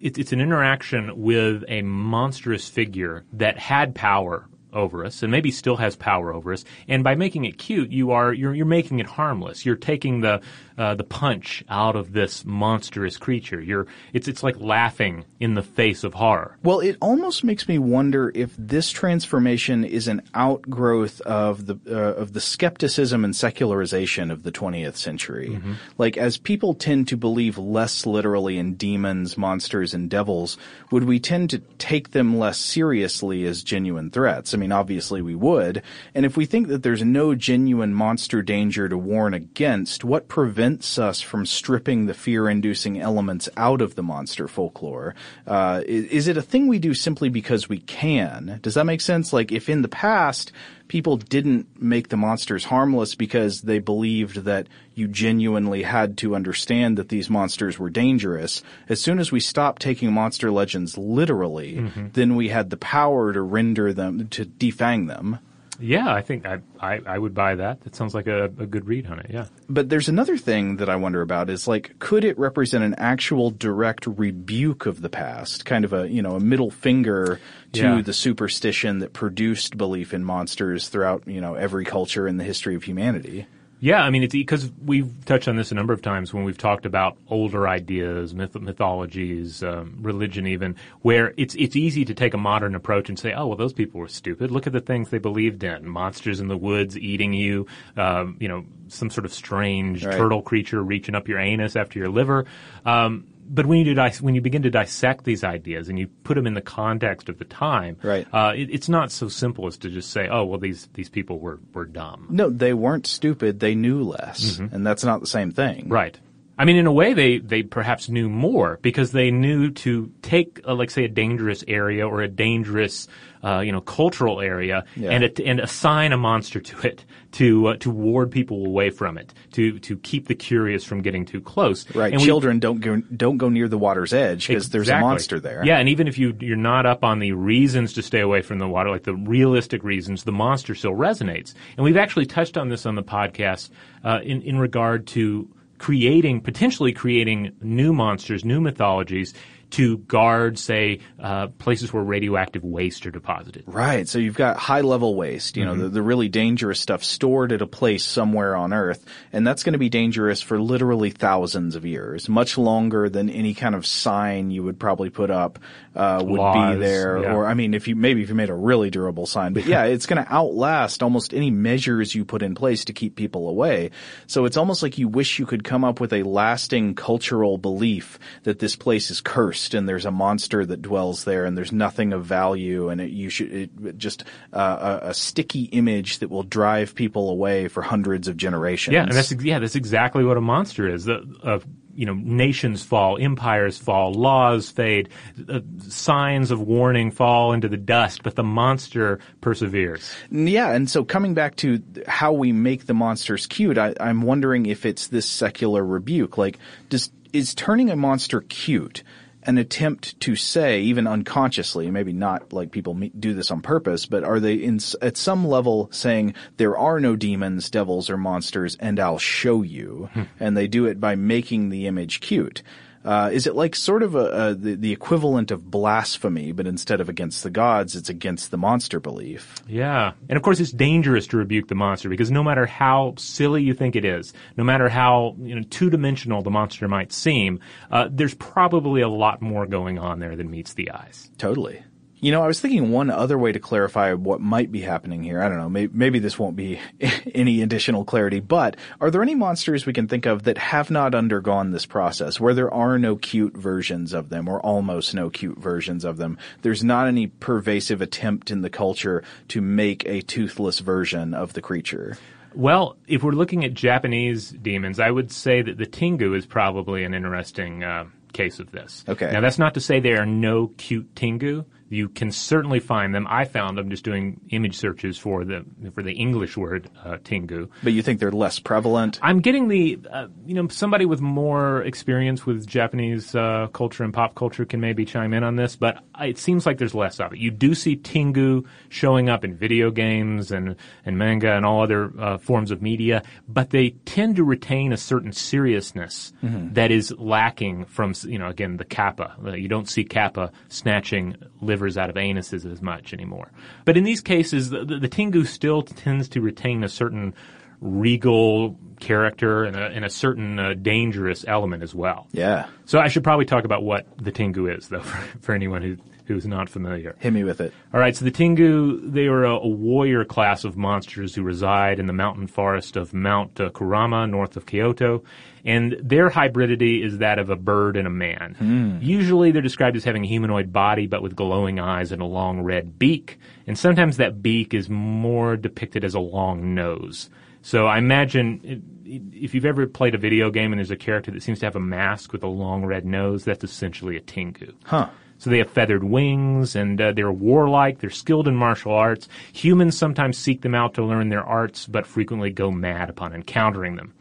it's 0.00 0.32
an 0.32 0.40
interaction 0.40 1.20
with 1.20 1.64
a 1.66 1.82
monstrous 1.82 2.68
figure 2.68 3.24
that 3.32 3.58
had 3.58 3.96
power 3.96 4.46
over 4.72 5.04
us 5.04 5.22
and 5.22 5.30
maybe 5.30 5.50
still 5.50 5.76
has 5.76 5.96
power 5.96 6.32
over 6.32 6.52
us. 6.52 6.64
And 6.86 7.02
by 7.04 7.14
making 7.14 7.44
it 7.44 7.58
cute, 7.58 7.90
you 7.90 8.10
are 8.10 8.32
you're 8.32 8.54
you're 8.54 8.66
making 8.66 8.98
it 8.98 9.06
harmless. 9.06 9.64
You're 9.64 9.76
taking 9.76 10.20
the 10.20 10.40
uh, 10.78 10.94
the 10.94 11.04
punch 11.04 11.64
out 11.68 11.96
of 11.96 12.12
this 12.12 12.44
monstrous 12.44 13.16
creature. 13.16 13.60
You're 13.60 13.88
it's 14.12 14.28
it's 14.28 14.44
like 14.44 14.60
laughing 14.60 15.24
in 15.40 15.54
the 15.54 15.62
face 15.62 16.04
of 16.04 16.14
horror. 16.14 16.56
Well, 16.62 16.78
it 16.78 16.96
almost 17.00 17.42
makes 17.42 17.66
me 17.66 17.78
wonder 17.78 18.30
if 18.32 18.54
this 18.56 18.90
transformation 18.90 19.84
is 19.84 20.06
an 20.06 20.22
outgrowth 20.34 21.20
of 21.22 21.66
the 21.66 21.78
uh, 21.88 22.14
of 22.14 22.32
the 22.32 22.40
skepticism 22.40 23.24
and 23.24 23.34
secularization 23.34 24.30
of 24.30 24.44
the 24.44 24.52
20th 24.52 24.96
century. 24.96 25.50
Mm-hmm. 25.50 25.72
Like 25.98 26.16
as 26.16 26.38
people 26.38 26.74
tend 26.74 27.08
to 27.08 27.16
believe 27.16 27.58
less 27.58 28.06
literally 28.06 28.56
in 28.56 28.74
demons, 28.74 29.36
monsters, 29.36 29.94
and 29.94 30.08
devils, 30.08 30.56
would 30.92 31.04
we 31.04 31.18
tend 31.18 31.50
to 31.50 31.58
take 31.78 32.12
them 32.12 32.38
less 32.38 32.58
seriously 32.58 33.44
as 33.46 33.64
genuine 33.64 34.10
threats? 34.10 34.54
I 34.54 34.58
mean, 34.58 34.70
obviously 34.70 35.22
we 35.22 35.34
would. 35.34 35.82
And 36.14 36.24
if 36.24 36.36
we 36.36 36.46
think 36.46 36.68
that 36.68 36.84
there's 36.84 37.02
no 37.02 37.34
genuine 37.34 37.94
monster 37.94 38.42
danger 38.42 38.88
to 38.88 38.96
warn 38.96 39.34
against, 39.34 40.04
what 40.04 40.28
prevents 40.28 40.67
prevents 40.68 40.98
us 40.98 41.22
from 41.22 41.46
stripping 41.46 42.04
the 42.04 42.12
fear-inducing 42.12 43.00
elements 43.00 43.48
out 43.56 43.80
of 43.80 43.94
the 43.94 44.02
monster 44.02 44.46
folklore? 44.46 45.14
Uh, 45.46 45.82
is, 45.86 46.04
is, 46.04 46.28
it 46.28 46.36
a 46.36 46.42
thing 46.42 46.66
we 46.66 46.78
do 46.78 46.92
simply 46.92 47.30
because 47.30 47.70
we 47.70 47.78
can? 47.78 48.58
Does 48.60 48.74
that 48.74 48.84
make 48.84 49.00
sense? 49.00 49.32
Like, 49.32 49.50
if 49.50 49.70
in 49.70 49.80
the 49.80 49.88
past 49.88 50.52
people 50.86 51.16
didn't 51.16 51.66
make 51.80 52.08
the 52.08 52.18
monsters 52.18 52.64
harmless 52.64 53.14
because 53.14 53.62
they 53.62 53.78
believed 53.78 54.44
that 54.44 54.66
you 54.94 55.08
genuinely 55.08 55.84
had 55.84 56.18
to 56.18 56.34
understand 56.34 56.98
that 56.98 57.08
these 57.08 57.30
monsters 57.30 57.78
were 57.78 57.90
dangerous. 57.90 58.62
As 58.90 59.00
soon 59.00 59.18
as 59.18 59.32
we 59.32 59.40
stopped 59.40 59.80
taking 59.80 60.12
monster 60.12 60.50
legends 60.50 60.98
literally, 60.98 61.76
mm-hmm. 61.76 62.08
then 62.12 62.36
we 62.36 62.48
had 62.48 62.68
the 62.68 62.76
power 62.76 63.32
to 63.32 63.40
render 63.40 63.94
them, 63.94 64.28
to 64.28 64.44
defang 64.44 65.08
them. 65.08 65.38
Yeah, 65.80 66.12
I 66.12 66.22
think 66.22 66.44
I, 66.44 66.58
I, 66.80 67.00
I, 67.06 67.18
would 67.18 67.34
buy 67.34 67.54
that. 67.54 67.82
That 67.82 67.94
sounds 67.94 68.14
like 68.14 68.26
a, 68.26 68.44
a 68.44 68.66
good 68.66 68.86
read 68.86 69.06
on 69.06 69.20
it, 69.20 69.26
yeah. 69.30 69.46
But 69.68 69.88
there's 69.88 70.08
another 70.08 70.36
thing 70.36 70.76
that 70.76 70.88
I 70.88 70.96
wonder 70.96 71.22
about 71.22 71.50
is 71.50 71.68
like, 71.68 71.98
could 71.98 72.24
it 72.24 72.38
represent 72.38 72.82
an 72.82 72.94
actual 72.98 73.50
direct 73.50 74.06
rebuke 74.06 74.86
of 74.86 75.00
the 75.00 75.08
past? 75.08 75.64
Kind 75.64 75.84
of 75.84 75.92
a, 75.92 76.08
you 76.08 76.20
know, 76.20 76.34
a 76.36 76.40
middle 76.40 76.70
finger 76.70 77.40
to 77.72 77.80
yeah. 77.80 78.02
the 78.02 78.12
superstition 78.12 78.98
that 79.00 79.12
produced 79.12 79.76
belief 79.76 80.12
in 80.12 80.24
monsters 80.24 80.88
throughout, 80.88 81.26
you 81.26 81.40
know, 81.40 81.54
every 81.54 81.84
culture 81.84 82.26
in 82.26 82.38
the 82.38 82.44
history 82.44 82.74
of 82.74 82.82
humanity. 82.82 83.46
Yeah, 83.80 84.02
I 84.02 84.10
mean, 84.10 84.24
it's 84.24 84.32
because 84.32 84.72
we've 84.84 85.24
touched 85.24 85.46
on 85.46 85.56
this 85.56 85.70
a 85.70 85.74
number 85.74 85.92
of 85.92 86.02
times 86.02 86.34
when 86.34 86.42
we've 86.42 86.58
talked 86.58 86.84
about 86.84 87.16
older 87.28 87.68
ideas, 87.68 88.34
myth- 88.34 88.56
mythologies, 88.56 89.62
um, 89.62 89.98
religion, 90.00 90.48
even 90.48 90.74
where 91.02 91.32
it's 91.36 91.54
it's 91.54 91.76
easy 91.76 92.04
to 92.04 92.14
take 92.14 92.34
a 92.34 92.38
modern 92.38 92.74
approach 92.74 93.08
and 93.08 93.16
say, 93.16 93.32
oh, 93.32 93.46
well, 93.46 93.56
those 93.56 93.72
people 93.72 94.00
were 94.00 94.08
stupid. 94.08 94.50
Look 94.50 94.66
at 94.66 94.72
the 94.72 94.80
things 94.80 95.10
they 95.10 95.18
believed 95.18 95.62
in: 95.62 95.88
monsters 95.88 96.40
in 96.40 96.48
the 96.48 96.56
woods 96.56 96.98
eating 96.98 97.32
you, 97.32 97.66
um, 97.96 98.36
you 98.40 98.48
know, 98.48 98.64
some 98.88 99.10
sort 99.10 99.24
of 99.24 99.32
strange 99.32 100.04
right. 100.04 100.16
turtle 100.16 100.42
creature 100.42 100.82
reaching 100.82 101.14
up 101.14 101.28
your 101.28 101.38
anus 101.38 101.76
after 101.76 102.00
your 102.00 102.08
liver. 102.08 102.46
Um, 102.84 103.28
but 103.48 103.66
when 103.66 103.84
you 103.84 103.94
dis- 103.94 104.20
when 104.20 104.34
you 104.34 104.40
begin 104.40 104.62
to 104.62 104.70
dissect 104.70 105.24
these 105.24 105.44
ideas 105.44 105.88
and 105.88 105.98
you 105.98 106.08
put 106.24 106.34
them 106.34 106.46
in 106.46 106.54
the 106.54 106.60
context 106.60 107.28
of 107.28 107.38
the 107.38 107.44
time, 107.44 107.96
right. 108.02 108.26
Uh, 108.32 108.52
it, 108.54 108.70
it's 108.70 108.88
not 108.88 109.10
so 109.10 109.28
simple 109.28 109.66
as 109.66 109.78
to 109.78 109.90
just 109.90 110.10
say, 110.10 110.28
"Oh, 110.28 110.44
well, 110.44 110.58
these 110.58 110.88
these 110.94 111.08
people 111.08 111.38
were 111.38 111.60
were 111.72 111.86
dumb." 111.86 112.26
No, 112.30 112.50
they 112.50 112.74
weren't 112.74 113.06
stupid. 113.06 113.60
They 113.60 113.74
knew 113.74 114.02
less, 114.02 114.58
mm-hmm. 114.58 114.74
and 114.74 114.86
that's 114.86 115.04
not 115.04 115.20
the 115.20 115.26
same 115.26 115.50
thing. 115.50 115.88
Right. 115.88 116.18
I 116.58 116.64
mean, 116.64 116.76
in 116.76 116.86
a 116.86 116.92
way, 116.92 117.14
they, 117.14 117.38
they 117.38 117.62
perhaps 117.62 118.08
knew 118.08 118.28
more 118.28 118.80
because 118.82 119.12
they 119.12 119.30
knew 119.30 119.70
to 119.70 120.12
take, 120.22 120.60
uh, 120.66 120.74
like, 120.74 120.90
say, 120.90 121.04
a 121.04 121.08
dangerous 121.08 121.62
area 121.68 122.06
or 122.06 122.20
a 122.20 122.26
dangerous, 122.26 123.06
uh, 123.42 123.60
you 123.60 123.72
know, 123.72 123.80
cultural 123.80 124.40
area 124.40 124.84
yeah. 124.96 125.10
and 125.10 125.40
and 125.40 125.60
assign 125.60 126.12
a 126.12 126.16
monster 126.16 126.60
to 126.60 126.86
it 126.86 127.04
to 127.32 127.68
uh, 127.68 127.76
to 127.76 127.90
ward 127.90 128.30
people 128.30 128.66
away 128.66 128.90
from 128.90 129.18
it, 129.18 129.32
to 129.52 129.78
to 129.80 129.96
keep 129.98 130.28
the 130.28 130.34
curious 130.34 130.84
from 130.84 131.02
getting 131.02 131.24
too 131.24 131.40
close. 131.40 131.88
Right. 131.94 132.12
And 132.12 132.22
Children 132.22 132.56
we, 132.56 132.60
don't 132.60 132.80
go 132.80 132.96
don't 132.96 133.36
go 133.36 133.48
near 133.48 133.68
the 133.68 133.78
water's 133.78 134.12
edge 134.12 134.46
because 134.48 134.66
exactly. 134.66 134.78
there's 134.78 134.88
a 134.88 135.00
monster 135.00 135.40
there. 135.40 135.64
Yeah, 135.64 135.78
and 135.78 135.88
even 135.88 136.08
if 136.08 136.18
you 136.18 136.36
you're 136.40 136.56
not 136.56 136.86
up 136.86 137.04
on 137.04 137.18
the 137.18 137.32
reasons 137.32 137.92
to 137.94 138.02
stay 138.02 138.20
away 138.20 138.42
from 138.42 138.58
the 138.58 138.68
water, 138.68 138.90
like 138.90 139.04
the 139.04 139.14
realistic 139.14 139.84
reasons, 139.84 140.24
the 140.24 140.32
monster 140.32 140.74
still 140.74 140.94
resonates. 140.94 141.54
And 141.76 141.84
we've 141.84 141.96
actually 141.96 142.26
touched 142.26 142.56
on 142.56 142.68
this 142.68 142.86
on 142.86 142.94
the 142.94 143.02
podcast 143.02 143.70
uh, 144.04 144.20
in 144.22 144.42
in 144.42 144.58
regard 144.58 145.06
to 145.08 145.48
creating, 145.78 146.40
potentially 146.40 146.92
creating 146.92 147.52
new 147.62 147.92
monsters, 147.92 148.44
new 148.44 148.60
mythologies 148.60 149.32
to 149.70 149.98
guard, 149.98 150.58
say, 150.58 151.00
uh, 151.18 151.48
places 151.48 151.92
where 151.92 152.02
radioactive 152.02 152.64
waste 152.64 153.06
are 153.06 153.10
deposited. 153.10 153.64
Right. 153.66 154.08
So 154.08 154.18
you've 154.18 154.36
got 154.36 154.56
high 154.56 154.80
level 154.80 155.14
waste, 155.14 155.56
you 155.56 155.64
mm-hmm. 155.64 155.78
know, 155.78 155.84
the, 155.84 155.90
the, 155.90 156.02
really 156.02 156.28
dangerous 156.28 156.80
stuff 156.80 157.04
stored 157.04 157.52
at 157.52 157.60
a 157.60 157.66
place 157.66 158.04
somewhere 158.04 158.56
on 158.56 158.72
Earth, 158.72 159.04
and 159.32 159.46
that's 159.46 159.62
going 159.62 159.74
to 159.74 159.78
be 159.78 159.90
dangerous 159.90 160.40
for 160.40 160.58
literally 160.58 161.10
thousands 161.10 161.76
of 161.76 161.84
years, 161.84 162.28
much 162.28 162.56
longer 162.56 163.10
than 163.10 163.28
any 163.28 163.52
kind 163.52 163.74
of 163.74 163.86
sign 163.86 164.50
you 164.50 164.62
would 164.62 164.78
probably 164.78 165.10
put 165.10 165.30
up 165.30 165.58
uh, 165.94 166.22
would 166.24 166.38
Laws, 166.38 166.76
be 166.76 166.80
there. 166.80 167.22
Yeah. 167.22 167.34
Or 167.34 167.46
I 167.46 167.54
mean, 167.54 167.74
if 167.74 167.88
you 167.88 167.96
maybe 167.96 168.22
if 168.22 168.30
you 168.30 168.34
made 168.34 168.50
a 168.50 168.54
really 168.54 168.88
durable 168.88 169.26
sign, 169.26 169.52
but 169.52 169.66
yeah, 169.66 169.84
it's 169.84 170.06
going 170.06 170.24
to 170.24 170.32
outlast 170.32 171.02
almost 171.02 171.34
any 171.34 171.50
measures 171.50 172.14
you 172.14 172.24
put 172.24 172.42
in 172.42 172.54
place 172.54 172.86
to 172.86 172.94
keep 172.94 173.16
people 173.16 173.48
away. 173.48 173.90
So 174.26 174.46
it's 174.46 174.56
almost 174.56 174.82
like 174.82 174.96
you 174.96 175.08
wish 175.08 175.38
you 175.38 175.44
could 175.44 175.62
come 175.62 175.84
up 175.84 176.00
with 176.00 176.14
a 176.14 176.22
lasting 176.22 176.94
cultural 176.94 177.58
belief 177.58 178.18
that 178.44 178.60
this 178.60 178.74
place 178.74 179.10
is 179.10 179.20
cursed 179.20 179.57
cursed 179.58 179.74
and 179.74 179.88
there's 179.88 180.04
a 180.04 180.10
monster 180.10 180.64
that 180.64 180.82
dwells 180.82 181.24
there 181.24 181.44
and 181.44 181.56
there's 181.56 181.72
nothing 181.72 182.12
of 182.12 182.24
value 182.24 182.88
and 182.88 183.00
it, 183.00 183.10
you 183.10 183.30
should 183.30 183.52
it, 183.52 183.98
just 183.98 184.24
uh, 184.52 184.98
a, 185.02 185.08
a, 185.08 185.14
sticky 185.14 185.64
image 185.64 186.18
that 186.18 186.30
will 186.30 186.42
drive 186.42 186.94
people 186.94 187.30
away 187.30 187.68
for 187.68 187.82
hundreds 187.82 188.28
of 188.28 188.36
generations. 188.36 188.94
Yeah, 188.94 189.02
and 189.02 189.12
that's 189.12 189.32
yeah, 189.32 189.58
that's 189.58 189.76
exactly 189.76 190.24
what 190.24 190.36
a 190.36 190.40
monster 190.40 190.88
is. 190.88 191.04
The, 191.04 191.24
uh, 191.42 191.58
you 191.94 192.06
know, 192.06 192.14
nations 192.14 192.84
fall, 192.84 193.18
empires 193.20 193.76
fall, 193.76 194.12
laws 194.12 194.70
fade, 194.70 195.08
uh, 195.48 195.60
signs 195.88 196.52
of 196.52 196.60
warning 196.60 197.10
fall 197.10 197.52
into 197.52 197.68
the 197.68 197.76
dust, 197.76 198.22
but 198.22 198.36
the 198.36 198.44
monster 198.44 199.18
perseveres. 199.40 200.12
Yeah, 200.30 200.70
and 200.70 200.88
so 200.88 201.04
coming 201.04 201.34
back 201.34 201.56
to 201.56 201.82
how 202.06 202.32
we 202.32 202.52
make 202.52 202.86
the 202.86 202.94
monsters 202.94 203.48
cute, 203.48 203.78
I, 203.78 203.94
I'm 203.98 204.22
wondering 204.22 204.66
if 204.66 204.86
it's 204.86 205.08
this 205.08 205.26
secular 205.26 205.84
rebuke. 205.84 206.38
Like, 206.38 206.58
does 206.88 207.10
is 207.32 207.54
turning 207.54 207.90
a 207.90 207.96
monster 207.96 208.40
cute 208.42 209.02
an 209.48 209.56
attempt 209.56 210.20
to 210.20 210.36
say, 210.36 210.82
even 210.82 211.06
unconsciously, 211.06 211.90
maybe 211.90 212.12
not 212.12 212.52
like 212.52 212.70
people 212.70 212.92
do 213.18 213.32
this 213.32 213.50
on 213.50 213.62
purpose, 213.62 214.04
but 214.04 214.22
are 214.22 214.38
they 214.38 214.52
in, 214.54 214.78
at 215.00 215.16
some 215.16 215.46
level 215.46 215.88
saying 215.90 216.34
there 216.58 216.76
are 216.76 217.00
no 217.00 217.16
demons, 217.16 217.70
devils, 217.70 218.10
or 218.10 218.18
monsters, 218.18 218.76
and 218.78 219.00
I'll 219.00 219.18
show 219.18 219.62
you? 219.62 220.10
Hmm. 220.12 220.22
And 220.38 220.54
they 220.54 220.68
do 220.68 220.84
it 220.84 221.00
by 221.00 221.14
making 221.14 221.70
the 221.70 221.86
image 221.86 222.20
cute. 222.20 222.62
Uh, 223.04 223.30
is 223.32 223.46
it 223.46 223.54
like 223.54 223.74
sort 223.74 224.02
of 224.02 224.14
a, 224.14 224.18
a 224.18 224.54
the, 224.54 224.74
the, 224.74 224.92
equivalent 224.92 225.50
of 225.50 225.70
blasphemy, 225.70 226.52
but 226.52 226.66
instead 226.66 227.00
of 227.00 227.08
against 227.08 227.42
the 227.42 227.50
gods, 227.50 227.96
it's 227.96 228.08
against 228.08 228.50
the 228.50 228.56
monster 228.56 229.00
belief? 229.00 229.56
Yeah, 229.66 230.12
and 230.28 230.36
of 230.36 230.42
course, 230.42 230.60
it's 230.60 230.72
dangerous 230.72 231.26
to 231.28 231.36
rebuke 231.36 231.68
the 231.68 231.74
monster 231.74 232.08
because 232.08 232.30
no 232.30 232.42
matter 232.42 232.66
how 232.66 233.14
silly 233.16 233.62
you 233.62 233.74
think 233.74 233.96
it 233.96 234.04
is, 234.04 234.32
no 234.56 234.64
matter 234.64 234.88
how 234.88 235.36
you 235.40 235.54
know 235.54 235.62
two 235.70 235.90
dimensional 235.90 236.42
the 236.42 236.50
monster 236.50 236.88
might 236.88 237.12
seem, 237.12 237.60
uh, 237.90 238.08
there's 238.10 238.34
probably 238.34 239.00
a 239.00 239.08
lot 239.08 239.40
more 239.40 239.66
going 239.66 239.98
on 239.98 240.18
there 240.18 240.36
than 240.36 240.50
meets 240.50 240.74
the 240.74 240.90
eyes. 240.90 241.30
Totally. 241.38 241.82
You 242.20 242.32
know, 242.32 242.42
I 242.42 242.46
was 242.48 242.60
thinking 242.60 242.90
one 242.90 243.10
other 243.10 243.38
way 243.38 243.52
to 243.52 243.60
clarify 243.60 244.12
what 244.12 244.40
might 244.40 244.72
be 244.72 244.80
happening 244.80 245.22
here. 245.22 245.40
I 245.40 245.48
don't 245.48 245.58
know. 245.58 245.68
Maybe, 245.68 245.92
maybe, 245.94 246.18
this 246.18 246.38
won't 246.38 246.56
be 246.56 246.80
any 247.34 247.62
additional 247.62 248.04
clarity, 248.04 248.40
but 248.40 248.76
are 249.00 249.10
there 249.10 249.22
any 249.22 249.36
monsters 249.36 249.86
we 249.86 249.92
can 249.92 250.08
think 250.08 250.26
of 250.26 250.42
that 250.44 250.58
have 250.58 250.90
not 250.90 251.14
undergone 251.14 251.70
this 251.70 251.86
process 251.86 252.40
where 252.40 252.54
there 252.54 252.72
are 252.72 252.98
no 252.98 253.16
cute 253.16 253.56
versions 253.56 254.12
of 254.12 254.30
them 254.30 254.48
or 254.48 254.60
almost 254.60 255.14
no 255.14 255.30
cute 255.30 255.58
versions 255.58 256.04
of 256.04 256.16
them? 256.16 256.38
There's 256.62 256.82
not 256.82 257.06
any 257.06 257.28
pervasive 257.28 258.02
attempt 258.02 258.50
in 258.50 258.62
the 258.62 258.70
culture 258.70 259.22
to 259.48 259.60
make 259.60 260.04
a 260.06 260.20
toothless 260.22 260.80
version 260.80 261.34
of 261.34 261.52
the 261.52 261.62
creature. 261.62 262.18
Well, 262.54 262.96
if 263.06 263.22
we're 263.22 263.32
looking 263.32 263.64
at 263.64 263.74
Japanese 263.74 264.50
demons, 264.50 264.98
I 264.98 265.10
would 265.10 265.30
say 265.30 265.62
that 265.62 265.78
the 265.78 265.86
Tengu 265.86 266.34
is 266.34 266.46
probably 266.46 267.04
an 267.04 267.14
interesting 267.14 267.84
uh, 267.84 268.06
case 268.32 268.58
of 268.58 268.72
this. 268.72 269.04
Okay. 269.08 269.30
Now, 269.30 269.40
that's 269.40 269.58
not 269.58 269.74
to 269.74 269.80
say 269.80 270.00
there 270.00 270.20
are 270.20 270.26
no 270.26 270.68
cute 270.78 271.14
Tengu 271.14 271.64
you 271.90 272.08
can 272.08 272.30
certainly 272.30 272.80
find 272.80 273.14
them. 273.14 273.26
I 273.28 273.44
found 273.44 273.78
them 273.78 273.90
just 273.90 274.04
doing 274.04 274.40
image 274.50 274.76
searches 274.76 275.18
for 275.18 275.44
the 275.44 275.64
for 275.92 276.02
the 276.02 276.12
English 276.12 276.56
word 276.56 276.90
uh, 277.04 277.18
Tengu. 277.24 277.68
But 277.82 277.92
you 277.92 278.02
think 278.02 278.20
they're 278.20 278.32
less 278.32 278.58
prevalent? 278.58 279.18
I'm 279.22 279.40
getting 279.40 279.68
the 279.68 279.98
uh, 280.10 280.28
you 280.46 280.54
know 280.54 280.68
somebody 280.68 281.06
with 281.06 281.20
more 281.20 281.82
experience 281.82 282.44
with 282.44 282.66
Japanese 282.66 283.34
uh, 283.34 283.68
culture 283.72 284.04
and 284.04 284.12
pop 284.12 284.34
culture 284.34 284.64
can 284.64 284.80
maybe 284.80 285.04
chime 285.04 285.32
in 285.32 285.42
on 285.42 285.56
this, 285.56 285.76
but 285.76 286.02
it 286.20 286.38
seems 286.38 286.66
like 286.66 286.78
there's 286.78 286.94
less 286.94 287.20
of 287.20 287.32
it. 287.32 287.38
You 287.38 287.50
do 287.50 287.74
see 287.74 287.96
Tengu 287.96 288.64
showing 288.88 289.28
up 289.28 289.44
in 289.44 289.54
video 289.54 289.90
games 289.90 290.52
and 290.52 290.76
and 291.04 291.18
manga 291.18 291.52
and 291.54 291.64
all 291.64 291.82
other 291.82 292.12
uh, 292.18 292.38
forms 292.38 292.70
of 292.70 292.82
media, 292.82 293.22
but 293.48 293.70
they 293.70 293.90
tend 294.04 294.36
to 294.36 294.44
retain 294.44 294.92
a 294.92 294.96
certain 294.96 295.32
seriousness 295.32 296.32
mm-hmm. 296.42 296.74
that 296.74 296.90
is 296.90 297.12
lacking 297.18 297.86
from 297.86 298.14
you 298.24 298.38
know 298.38 298.48
again 298.48 298.76
the 298.76 298.84
kappa. 298.84 299.36
You 299.56 299.68
don't 299.68 299.88
see 299.88 300.04
kappa 300.04 300.52
snatching 300.68 301.36
livers 301.78 301.96
out 301.96 302.10
of 302.10 302.16
anuses 302.16 302.70
as 302.70 302.82
much 302.82 303.12
anymore. 303.12 303.52
But 303.84 303.96
in 303.96 304.02
these 304.02 304.20
cases, 304.20 304.70
the, 304.70 304.84
the, 304.84 304.98
the 304.98 305.08
Tengu 305.08 305.44
still 305.44 305.82
tends 305.82 306.28
to 306.30 306.40
retain 306.40 306.82
a 306.82 306.88
certain 306.88 307.34
regal 307.80 308.76
character 308.98 309.62
and 309.62 309.76
a, 309.76 309.86
and 309.86 310.04
a 310.04 310.10
certain 310.10 310.58
uh, 310.58 310.74
dangerous 310.74 311.44
element 311.46 311.84
as 311.84 311.94
well. 311.94 312.26
Yeah. 312.32 312.66
So 312.86 312.98
I 312.98 313.06
should 313.06 313.22
probably 313.22 313.44
talk 313.44 313.64
about 313.64 313.84
what 313.84 314.06
the 314.18 314.32
Tengu 314.32 314.66
is, 314.66 314.88
though, 314.88 315.00
for, 315.02 315.38
for 315.40 315.54
anyone 315.54 315.82
who 315.82 315.96
who's 316.28 316.46
not 316.46 316.68
familiar. 316.68 317.16
Hit 317.18 317.32
me 317.32 317.42
with 317.42 317.60
it. 317.60 317.72
All 317.92 317.98
right, 317.98 318.14
so 318.14 318.24
the 318.24 318.30
Tengu, 318.30 319.00
they 319.00 319.26
are 319.26 319.44
a, 319.44 319.54
a 319.54 319.68
warrior 319.68 320.24
class 320.24 320.64
of 320.64 320.76
monsters 320.76 321.34
who 321.34 321.42
reside 321.42 321.98
in 321.98 322.06
the 322.06 322.12
mountain 322.12 322.46
forest 322.46 322.96
of 322.96 323.12
Mount 323.12 323.60
uh, 323.60 323.70
Kurama, 323.70 324.26
north 324.26 324.56
of 324.56 324.66
Kyoto, 324.66 325.24
and 325.64 325.96
their 326.00 326.30
hybridity 326.30 327.04
is 327.04 327.18
that 327.18 327.38
of 327.38 327.50
a 327.50 327.56
bird 327.56 327.96
and 327.96 328.06
a 328.06 328.10
man. 328.10 328.56
Mm. 328.60 329.02
Usually 329.02 329.50
they're 329.50 329.62
described 329.62 329.96
as 329.96 330.04
having 330.04 330.24
a 330.24 330.28
humanoid 330.28 330.72
body, 330.72 331.06
but 331.06 331.22
with 331.22 331.34
glowing 331.34 331.80
eyes 331.80 332.12
and 332.12 332.22
a 332.22 332.26
long 332.26 332.60
red 332.60 332.98
beak, 332.98 333.38
and 333.66 333.78
sometimes 333.78 334.18
that 334.18 334.42
beak 334.42 334.74
is 334.74 334.88
more 334.88 335.56
depicted 335.56 336.04
as 336.04 336.14
a 336.14 336.20
long 336.20 336.74
nose. 336.74 337.28
So 337.62 337.86
I 337.86 337.98
imagine 337.98 339.30
if 339.34 339.54
you've 339.54 339.64
ever 339.64 339.86
played 339.86 340.14
a 340.14 340.18
video 340.18 340.50
game 340.50 340.72
and 340.72 340.78
there's 340.78 340.90
a 340.90 340.96
character 340.96 341.30
that 341.32 341.42
seems 341.42 341.58
to 341.60 341.66
have 341.66 341.76
a 341.76 341.80
mask 341.80 342.32
with 342.32 342.42
a 342.42 342.48
long 342.48 342.84
red 342.84 343.04
nose, 343.04 343.44
that's 343.44 343.64
essentially 343.64 344.16
a 344.16 344.20
Tengu. 344.20 344.72
Huh. 344.84 345.08
So 345.38 345.50
they 345.50 345.58
have 345.58 345.70
feathered 345.70 346.04
wings 346.04 346.74
and 346.76 347.00
uh, 347.00 347.12
they're 347.12 347.32
warlike. 347.32 348.00
They're 348.00 348.10
skilled 348.10 348.48
in 348.48 348.56
martial 348.56 348.92
arts. 348.92 349.28
Humans 349.52 349.96
sometimes 349.96 350.36
seek 350.36 350.62
them 350.62 350.74
out 350.74 350.94
to 350.94 351.04
learn 351.04 351.28
their 351.28 351.44
arts, 351.44 351.86
but 351.86 352.06
frequently 352.06 352.50
go 352.50 352.70
mad 352.70 353.08
upon 353.08 353.32
encountering 353.32 353.96
them. 353.96 354.14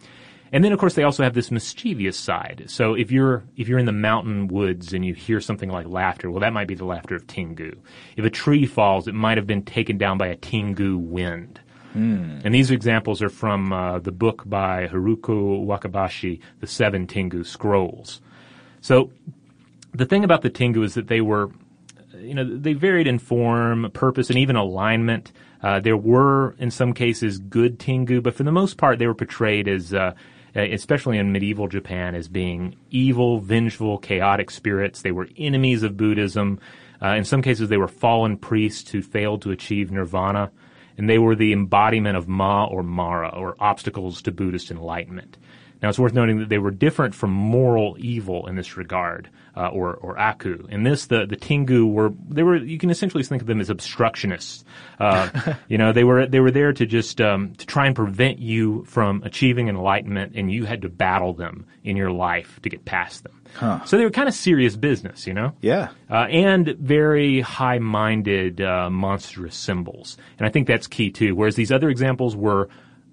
And 0.52 0.64
then 0.64 0.72
of 0.72 0.80
course 0.80 0.94
they 0.94 1.04
also 1.04 1.24
have 1.24 1.34
this 1.34 1.52
mischievous 1.52 2.18
side. 2.18 2.66
So 2.68 2.94
if 2.94 3.12
you're 3.12 3.44
if 3.58 3.68
you're 3.68 3.80
in 3.80 3.86
the 3.86 3.92
mountain 3.92 4.48
woods 4.48 4.94
and 4.94 5.06
you 5.06 5.14
hear 5.14 5.42
something 5.42 5.70
like 5.70 5.88
laughter, 5.88 6.32
well 6.32 6.40
that 6.40 6.54
might 6.54 6.68
be 6.68 6.76
the 6.76 6.86
laughter 6.86 7.16
of 7.16 7.28
Tengu. 7.28 7.76
If 8.16 8.24
a 8.24 8.30
tree 8.30 8.66
falls, 8.66 9.08
it 9.08 9.16
might 9.16 9.38
have 9.38 9.48
been 9.48 9.64
taken 9.64 9.98
down 9.98 10.18
by 10.18 10.28
a 10.28 10.36
Tengu 10.36 10.98
wind. 10.98 11.60
Mm. 11.96 12.42
And 12.46 12.54
these 12.54 12.72
examples 12.72 13.22
are 13.22 13.30
from 13.30 13.74
uh, 13.74 14.00
the 14.00 14.12
book 14.12 14.44
by 14.46 14.88
Haruko 14.88 15.66
Wakabayashi, 15.66 16.40
The 16.60 16.68
Seven 16.68 17.08
Tengu 17.08 17.44
Scrolls. 17.44 18.22
So 18.82 19.12
the 19.98 20.06
thing 20.06 20.24
about 20.24 20.44
the 20.44 20.50
Tengu 20.50 20.84
is 20.84 20.94
that 20.94 21.08
they 21.08 21.22
were, 21.22 21.50
you 22.20 22.36
know, 22.36 22.58
they 22.58 22.74
varied 22.74 23.08
in 23.08 23.18
form, 23.18 23.90
purpose, 23.92 24.30
and 24.30 24.38
even 24.38 24.56
alignment. 24.56 25.32
Uh, 25.62 25.80
there 25.80 25.98
were, 25.98 26.56
in 26.60 26.70
some 26.70 26.94
cases, 26.94 27.40
good 27.40 27.80
Tengu, 27.80 28.22
but 28.22 28.36
for 28.36 28.44
the 28.44 28.52
most 28.52 28.78
part, 28.78 29.00
they 29.00 29.08
were 29.08 29.16
portrayed 29.16 29.68
as, 29.68 29.94
uh, 29.94 30.14
especially 30.56 31.18
in 31.18 31.32
medieval 31.32 31.68
Japan, 31.68 32.14
as 32.14 32.28
being 32.28 32.76
evil, 32.92 33.40
vengeful, 33.40 33.98
chaotic 33.98 34.52
spirits. 34.52 35.02
They 35.02 35.12
were 35.12 35.28
enemies 35.36 35.82
of 35.82 35.98
Buddhism. 35.98 36.60
Uh, 37.02 37.16
in 37.16 37.24
some 37.24 37.42
cases, 37.42 37.70
they 37.70 37.78
were 37.78 37.88
fallen 37.88 38.38
priests 38.38 38.92
who 38.92 39.02
failed 39.02 39.42
to 39.42 39.52
achieve 39.52 39.92
nirvana, 39.92 40.52
and 40.96 41.10
they 41.10 41.18
were 41.18 41.36
the 41.36 41.54
embodiment 41.54 42.18
of 42.18 42.28
Ma 42.28 42.66
or 42.66 42.84
Mara, 42.84 43.30
or 43.30 43.56
obstacles 43.60 44.22
to 44.24 44.32
Buddhist 44.32 44.70
enlightenment. 44.70 45.38
Now, 45.82 45.90
it's 45.90 46.00
worth 46.00 46.14
noting 46.14 46.40
that 46.40 46.50
they 46.50 46.58
were 46.58 46.72
different 46.72 47.14
from 47.14 47.32
moral 47.32 47.98
evil 48.00 48.48
in 48.48 48.56
this 48.56 48.78
regard 48.78 49.30
uh, 49.58 49.70
or 49.70 49.96
or 49.96 50.20
aku. 50.20 50.68
In 50.70 50.84
this, 50.84 51.08
the 51.08 51.26
the 51.26 51.36
Tengu 51.36 51.88
were 51.88 52.14
they 52.30 52.44
were 52.44 52.58
you 52.58 52.78
can 52.78 52.92
essentially 52.92 53.24
think 53.24 53.42
of 53.42 53.48
them 53.48 53.60
as 53.60 53.70
obstructionists. 53.70 54.64
Uh, 55.00 55.30
you 55.68 55.78
know, 55.78 55.92
they 55.92 56.04
were 56.04 56.28
they 56.28 56.40
were 56.40 56.52
there 56.52 56.72
to 56.74 56.86
just 56.86 57.20
um, 57.20 57.54
to 57.56 57.66
try 57.66 57.88
and 57.88 57.96
prevent 57.96 58.38
you 58.38 58.86
from 58.86 59.24
achieving 59.24 59.68
enlightenment, 59.68 60.34
and 60.36 60.52
you 60.52 60.66
had 60.66 60.84
to 60.84 60.90
battle 60.90 61.34
them 61.34 61.66
in 61.84 61.98
your 61.98 62.12
life 62.12 62.60
to 62.62 62.70
get 62.70 62.86
past 62.86 63.24
them. 63.24 63.42
Huh. 63.56 63.84
So 63.86 63.98
they 63.98 64.04
were 64.04 64.12
kind 64.12 64.28
of 64.28 64.36
serious 64.36 64.76
business, 64.76 65.26
you 65.26 65.34
know. 65.34 65.54
Yeah. 65.62 65.90
Uh, 66.10 66.28
and 66.30 66.68
very 66.68 67.40
high-minded, 67.40 68.62
uh, 68.62 68.90
monstrous 68.90 69.56
symbols, 69.56 70.18
and 70.38 70.46
I 70.46 70.52
think 70.52 70.68
that's 70.68 70.86
key 70.86 71.10
too. 71.10 71.36
Whereas 71.36 71.56
these 71.56 71.72
other 71.72 71.90
examples 71.90 72.36
were 72.36 72.70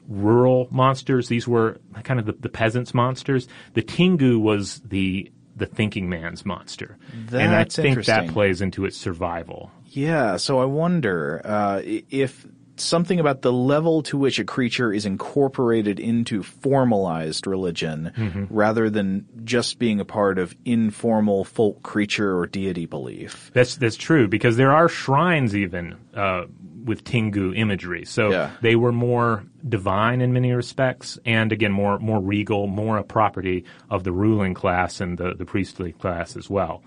rural 0.09 0.69
monsters. 0.71 1.29
These 1.29 1.49
were 1.49 1.81
kind 2.03 2.21
of 2.21 2.27
the, 2.27 2.33
the, 2.33 2.49
peasants' 2.49 2.93
monsters. 2.93 3.49
The 3.73 3.83
Tengu 3.83 4.39
was 4.39 4.81
the 4.81 5.31
the 5.57 5.67
thinking 5.67 6.09
man's 6.09 6.45
monster. 6.45 6.97
That's 7.27 7.43
and 7.43 7.55
I 7.55 7.65
think 7.65 8.05
that 8.07 8.29
plays 8.29 8.61
into 8.61 8.85
its 8.85 8.97
survival. 8.97 9.71
Yeah, 9.87 10.37
so 10.37 10.59
I 10.59 10.65
wonder 10.65 11.41
uh, 11.45 11.81
if 11.85 12.47
something 12.77 13.21
about 13.21 13.43
the 13.43 13.53
level 13.53 14.03
to 14.03 14.19
which 14.19 14.39
a 14.39 14.45
creature 14.45 14.93
is 14.93 15.07
incorporated 15.07 16.01
into 16.01 16.43
formalized 16.43 17.47
religion 17.47 18.13
mm-hmm. 18.17 18.45
rather 18.51 18.91
than 18.91 19.27
just 19.45 19.79
being 19.79 20.01
a 20.01 20.05
part 20.05 20.39
of 20.39 20.55
informal 20.65 21.45
folk 21.45 21.83
creature 21.83 22.37
or 22.37 22.47
deity 22.47 22.87
belief. 22.87 23.51
That's 23.55 23.77
that's 23.77 23.97
true 23.97 24.29
because 24.29 24.57
there 24.57 24.73
are 24.73 24.89
shrines 24.89 25.55
even 25.55 25.97
uh, 26.15 26.45
with 26.85 27.03
Tengu 27.03 27.53
imagery. 27.55 28.05
So 28.05 28.31
yeah. 28.31 28.51
they 28.61 28.77
were 28.77 28.93
more 28.93 29.45
divine 29.67 30.21
in 30.21 30.33
many 30.33 30.53
respects, 30.53 31.19
and 31.25 31.51
again 31.53 31.73
more 31.73 31.99
more 31.99 32.21
regal, 32.21 32.67
more 32.67 32.99
a 32.99 33.05
property 33.05 33.65
of 33.91 34.05
the 34.05 34.13
ruling 34.13 34.55
class 34.55 35.01
and 35.01 35.19
the 35.19 35.35
the 35.35 35.45
priestly 35.45 35.93
class 35.93 36.37
as 36.37 36.49
well. 36.51 36.83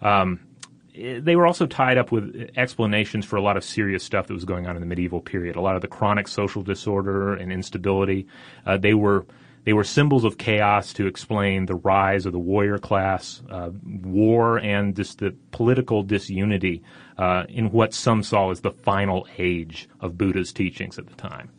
Um, 0.00 0.40
they 0.94 1.36
were 1.36 1.46
also 1.46 1.66
tied 1.66 1.98
up 1.98 2.10
with 2.10 2.50
explanations 2.56 3.24
for 3.24 3.36
a 3.36 3.42
lot 3.42 3.56
of 3.56 3.64
serious 3.64 4.02
stuff 4.02 4.26
that 4.26 4.34
was 4.34 4.44
going 4.44 4.66
on 4.66 4.76
in 4.76 4.80
the 4.80 4.86
medieval 4.86 5.20
period. 5.20 5.56
A 5.56 5.60
lot 5.60 5.76
of 5.76 5.82
the 5.82 5.88
chronic 5.88 6.28
social 6.28 6.62
disorder 6.62 7.34
and 7.34 7.52
instability. 7.52 8.26
Uh, 8.66 8.76
they 8.76 8.94
were 8.94 9.24
they 9.64 9.72
were 9.72 9.84
symbols 9.84 10.24
of 10.24 10.38
chaos 10.38 10.94
to 10.94 11.06
explain 11.06 11.66
the 11.66 11.74
rise 11.74 12.24
of 12.24 12.32
the 12.32 12.38
warrior 12.38 12.78
class, 12.78 13.42
uh, 13.50 13.70
war, 13.84 14.58
and 14.58 14.96
just 14.96 15.18
the 15.18 15.34
political 15.50 16.02
disunity 16.02 16.82
uh, 17.20 17.44
in 17.50 17.70
what 17.70 17.92
some 17.92 18.22
saw 18.22 18.50
as 18.50 18.62
the 18.62 18.70
final 18.70 19.28
age 19.36 19.88
of 20.00 20.16
Buddha's 20.16 20.54
teachings 20.54 20.98
at 20.98 21.06
the 21.06 21.14
time. 21.14 21.50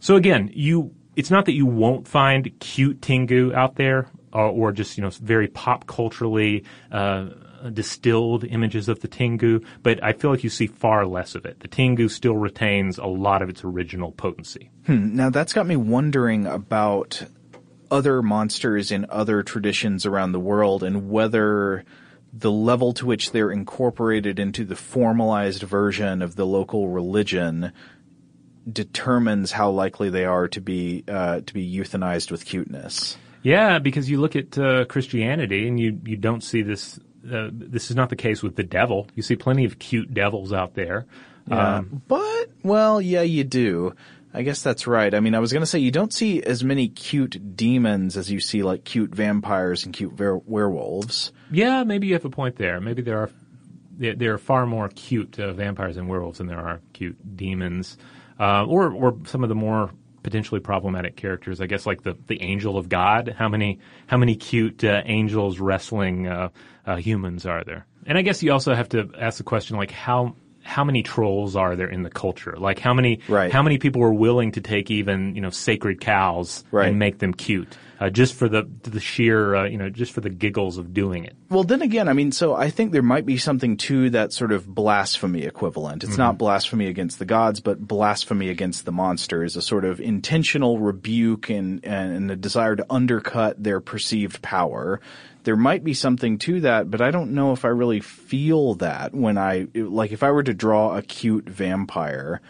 So 0.00 0.16
again, 0.16 0.50
you 0.52 0.92
it's 1.14 1.30
not 1.30 1.46
that 1.46 1.52
you 1.52 1.66
won't 1.66 2.06
find 2.06 2.52
cute 2.58 3.00
Tengu 3.00 3.52
out 3.54 3.76
there, 3.76 4.10
or, 4.32 4.46
or 4.46 4.72
just 4.72 4.98
you 4.98 5.04
know 5.04 5.10
very 5.10 5.46
pop 5.46 5.86
culturally 5.86 6.64
uh, 6.90 7.26
distilled 7.72 8.44
images 8.44 8.88
of 8.88 8.98
the 8.98 9.08
Tengu, 9.08 9.60
but 9.84 10.02
I 10.02 10.12
feel 10.12 10.32
like 10.32 10.42
you 10.42 10.50
see 10.50 10.66
far 10.66 11.06
less 11.06 11.36
of 11.36 11.46
it. 11.46 11.60
The 11.60 11.68
Tengu 11.68 12.08
still 12.08 12.36
retains 12.36 12.98
a 12.98 13.06
lot 13.06 13.40
of 13.40 13.48
its 13.48 13.62
original 13.62 14.10
potency. 14.10 14.68
Hmm. 14.86 15.14
Now 15.14 15.30
that's 15.30 15.52
got 15.52 15.66
me 15.66 15.76
wondering 15.76 16.44
about 16.44 17.22
other 17.88 18.20
monsters 18.20 18.90
in 18.90 19.06
other 19.10 19.44
traditions 19.44 20.04
around 20.04 20.32
the 20.32 20.40
world 20.40 20.82
and 20.82 21.08
whether 21.08 21.84
the 22.38 22.52
level 22.52 22.92
to 22.94 23.06
which 23.06 23.32
they're 23.32 23.50
incorporated 23.50 24.38
into 24.38 24.64
the 24.64 24.76
formalized 24.76 25.62
version 25.62 26.22
of 26.22 26.36
the 26.36 26.46
local 26.46 26.88
religion 26.88 27.72
determines 28.70 29.52
how 29.52 29.70
likely 29.70 30.10
they 30.10 30.24
are 30.24 30.46
to 30.48 30.60
be 30.60 31.04
uh, 31.08 31.40
to 31.40 31.54
be 31.54 31.76
euthanized 31.76 32.30
with 32.30 32.44
cuteness. 32.44 33.16
Yeah, 33.42 33.78
because 33.78 34.10
you 34.10 34.20
look 34.20 34.36
at 34.36 34.58
uh, 34.58 34.84
Christianity 34.84 35.68
and 35.68 35.78
you, 35.78 36.00
you 36.04 36.16
don't 36.16 36.42
see 36.42 36.62
this. 36.62 36.98
Uh, 37.24 37.48
this 37.52 37.90
is 37.90 37.96
not 37.96 38.10
the 38.10 38.16
case 38.16 38.42
with 38.42 38.56
the 38.56 38.62
devil. 38.62 39.06
You 39.14 39.22
see 39.22 39.36
plenty 39.36 39.64
of 39.64 39.78
cute 39.78 40.12
devils 40.12 40.52
out 40.52 40.74
there. 40.74 41.06
Yeah. 41.48 41.76
Um, 41.76 42.02
but, 42.06 42.50
well, 42.62 43.00
yeah, 43.00 43.22
you 43.22 43.44
do. 43.44 43.94
I 44.32 44.42
guess 44.42 44.62
that's 44.62 44.86
right. 44.86 45.14
I 45.14 45.20
mean, 45.20 45.34
I 45.34 45.38
was 45.38 45.52
going 45.52 45.62
to 45.62 45.66
say 45.66 45.78
you 45.78 45.90
don't 45.90 46.12
see 46.12 46.42
as 46.42 46.62
many 46.62 46.88
cute 46.88 47.56
demons 47.56 48.16
as 48.16 48.30
you 48.30 48.40
see 48.40 48.62
like 48.62 48.84
cute 48.84 49.14
vampires 49.14 49.84
and 49.84 49.94
cute 49.94 50.12
ver- 50.12 50.40
werewolves. 50.44 51.32
Yeah, 51.50 51.84
maybe 51.84 52.08
you 52.08 52.14
have 52.14 52.24
a 52.24 52.30
point 52.30 52.56
there. 52.56 52.80
Maybe 52.80 53.02
there 53.02 53.18
are 53.18 53.30
there 53.98 54.34
are 54.34 54.38
far 54.38 54.64
more 54.64 54.88
cute 54.90 55.40
uh, 55.40 55.52
vampires 55.52 55.96
and 55.96 56.08
werewolves 56.08 56.38
than 56.38 56.46
there 56.46 56.60
are 56.60 56.80
cute 56.92 57.36
demons, 57.36 57.96
uh, 58.38 58.64
or 58.64 58.92
or 58.92 59.18
some 59.24 59.42
of 59.42 59.48
the 59.48 59.56
more 59.56 59.90
potentially 60.22 60.60
problematic 60.60 61.16
characters. 61.16 61.60
I 61.60 61.66
guess 61.66 61.86
like 61.86 62.02
the 62.02 62.16
the 62.26 62.40
angel 62.42 62.76
of 62.76 62.88
God. 62.88 63.34
How 63.36 63.48
many 63.48 63.80
how 64.06 64.18
many 64.18 64.36
cute 64.36 64.84
uh, 64.84 65.02
angels 65.04 65.58
wrestling 65.58 66.28
uh, 66.28 66.50
uh, 66.86 66.96
humans 66.96 67.46
are 67.46 67.64
there? 67.64 67.86
And 68.06 68.16
I 68.16 68.22
guess 68.22 68.42
you 68.42 68.52
also 68.52 68.74
have 68.74 68.90
to 68.90 69.10
ask 69.18 69.38
the 69.38 69.44
question 69.44 69.76
like 69.76 69.90
how 69.90 70.36
how 70.68 70.84
many 70.84 71.02
trolls 71.02 71.56
are 71.56 71.76
there 71.76 71.88
in 71.88 72.02
the 72.02 72.10
culture? 72.10 72.54
Like 72.58 72.78
how 72.78 72.92
many 72.92 73.20
right. 73.26 73.50
how 73.50 73.62
many 73.62 73.78
people 73.78 74.02
are 74.02 74.12
willing 74.12 74.52
to 74.52 74.60
take 74.60 74.90
even 74.90 75.34
you 75.34 75.40
know 75.40 75.50
sacred 75.50 76.00
cows 76.00 76.62
right. 76.70 76.88
and 76.88 76.98
make 76.98 77.18
them 77.18 77.32
cute? 77.32 77.76
Uh, 78.00 78.10
just 78.10 78.34
for 78.34 78.48
the 78.48 78.68
the 78.82 79.00
sheer 79.00 79.56
uh, 79.56 79.64
you 79.64 79.78
know 79.78 79.88
just 79.88 80.12
for 80.12 80.20
the 80.20 80.30
giggles 80.30 80.76
of 80.76 80.92
doing 80.92 81.24
it. 81.24 81.34
Well, 81.48 81.64
then 81.64 81.80
again, 81.80 82.06
I 82.06 82.12
mean, 82.12 82.30
so 82.30 82.54
I 82.54 82.68
think 82.68 82.92
there 82.92 83.02
might 83.02 83.24
be 83.24 83.38
something 83.38 83.78
to 83.78 84.10
that 84.10 84.34
sort 84.34 84.52
of 84.52 84.66
blasphemy 84.66 85.44
equivalent. 85.44 86.04
It's 86.04 86.12
mm-hmm. 86.12 86.20
not 86.20 86.38
blasphemy 86.38 86.86
against 86.86 87.18
the 87.18 87.24
gods, 87.24 87.60
but 87.60 87.80
blasphemy 87.80 88.50
against 88.50 88.84
the 88.84 88.92
monster 88.92 89.42
is 89.42 89.56
a 89.56 89.62
sort 89.62 89.86
of 89.86 90.00
intentional 90.00 90.78
rebuke 90.78 91.48
and 91.48 91.82
and 91.82 92.30
a 92.30 92.36
desire 92.36 92.76
to 92.76 92.86
undercut 92.90 93.60
their 93.60 93.80
perceived 93.80 94.42
power 94.42 95.00
there 95.44 95.56
might 95.56 95.84
be 95.84 95.94
something 95.94 96.38
to 96.38 96.60
that, 96.60 96.90
but 96.90 97.00
I 97.00 97.10
don't 97.10 97.32
know 97.32 97.52
if 97.52 97.64
I 97.64 97.68
really 97.68 98.00
feel 98.00 98.74
that 98.74 99.14
when 99.14 99.38
I, 99.38 99.68
like 99.74 100.12
if 100.12 100.22
I 100.22 100.30
were 100.30 100.42
to 100.42 100.54
draw 100.54 100.96
a 100.96 101.02
cute 101.02 101.48
vampire, 101.48 102.40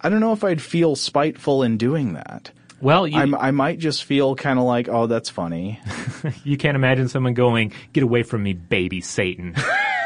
I 0.00 0.08
don't 0.08 0.20
know 0.20 0.32
if 0.32 0.44
I'd 0.44 0.62
feel 0.62 0.96
spiteful 0.96 1.62
in 1.62 1.76
doing 1.76 2.14
that. 2.14 2.52
Well, 2.80 3.08
you, 3.08 3.36
i 3.36 3.50
might 3.50 3.80
just 3.80 4.04
feel 4.04 4.36
kind 4.36 4.58
of 4.58 4.64
like, 4.64 4.88
oh, 4.88 5.08
that's 5.08 5.28
funny. 5.28 5.80
you 6.44 6.56
can't 6.56 6.76
imagine 6.76 7.08
someone 7.08 7.34
going, 7.34 7.72
"Get 7.92 8.04
away 8.04 8.22
from 8.22 8.44
me, 8.44 8.52
baby 8.52 9.00
Satan." 9.00 9.56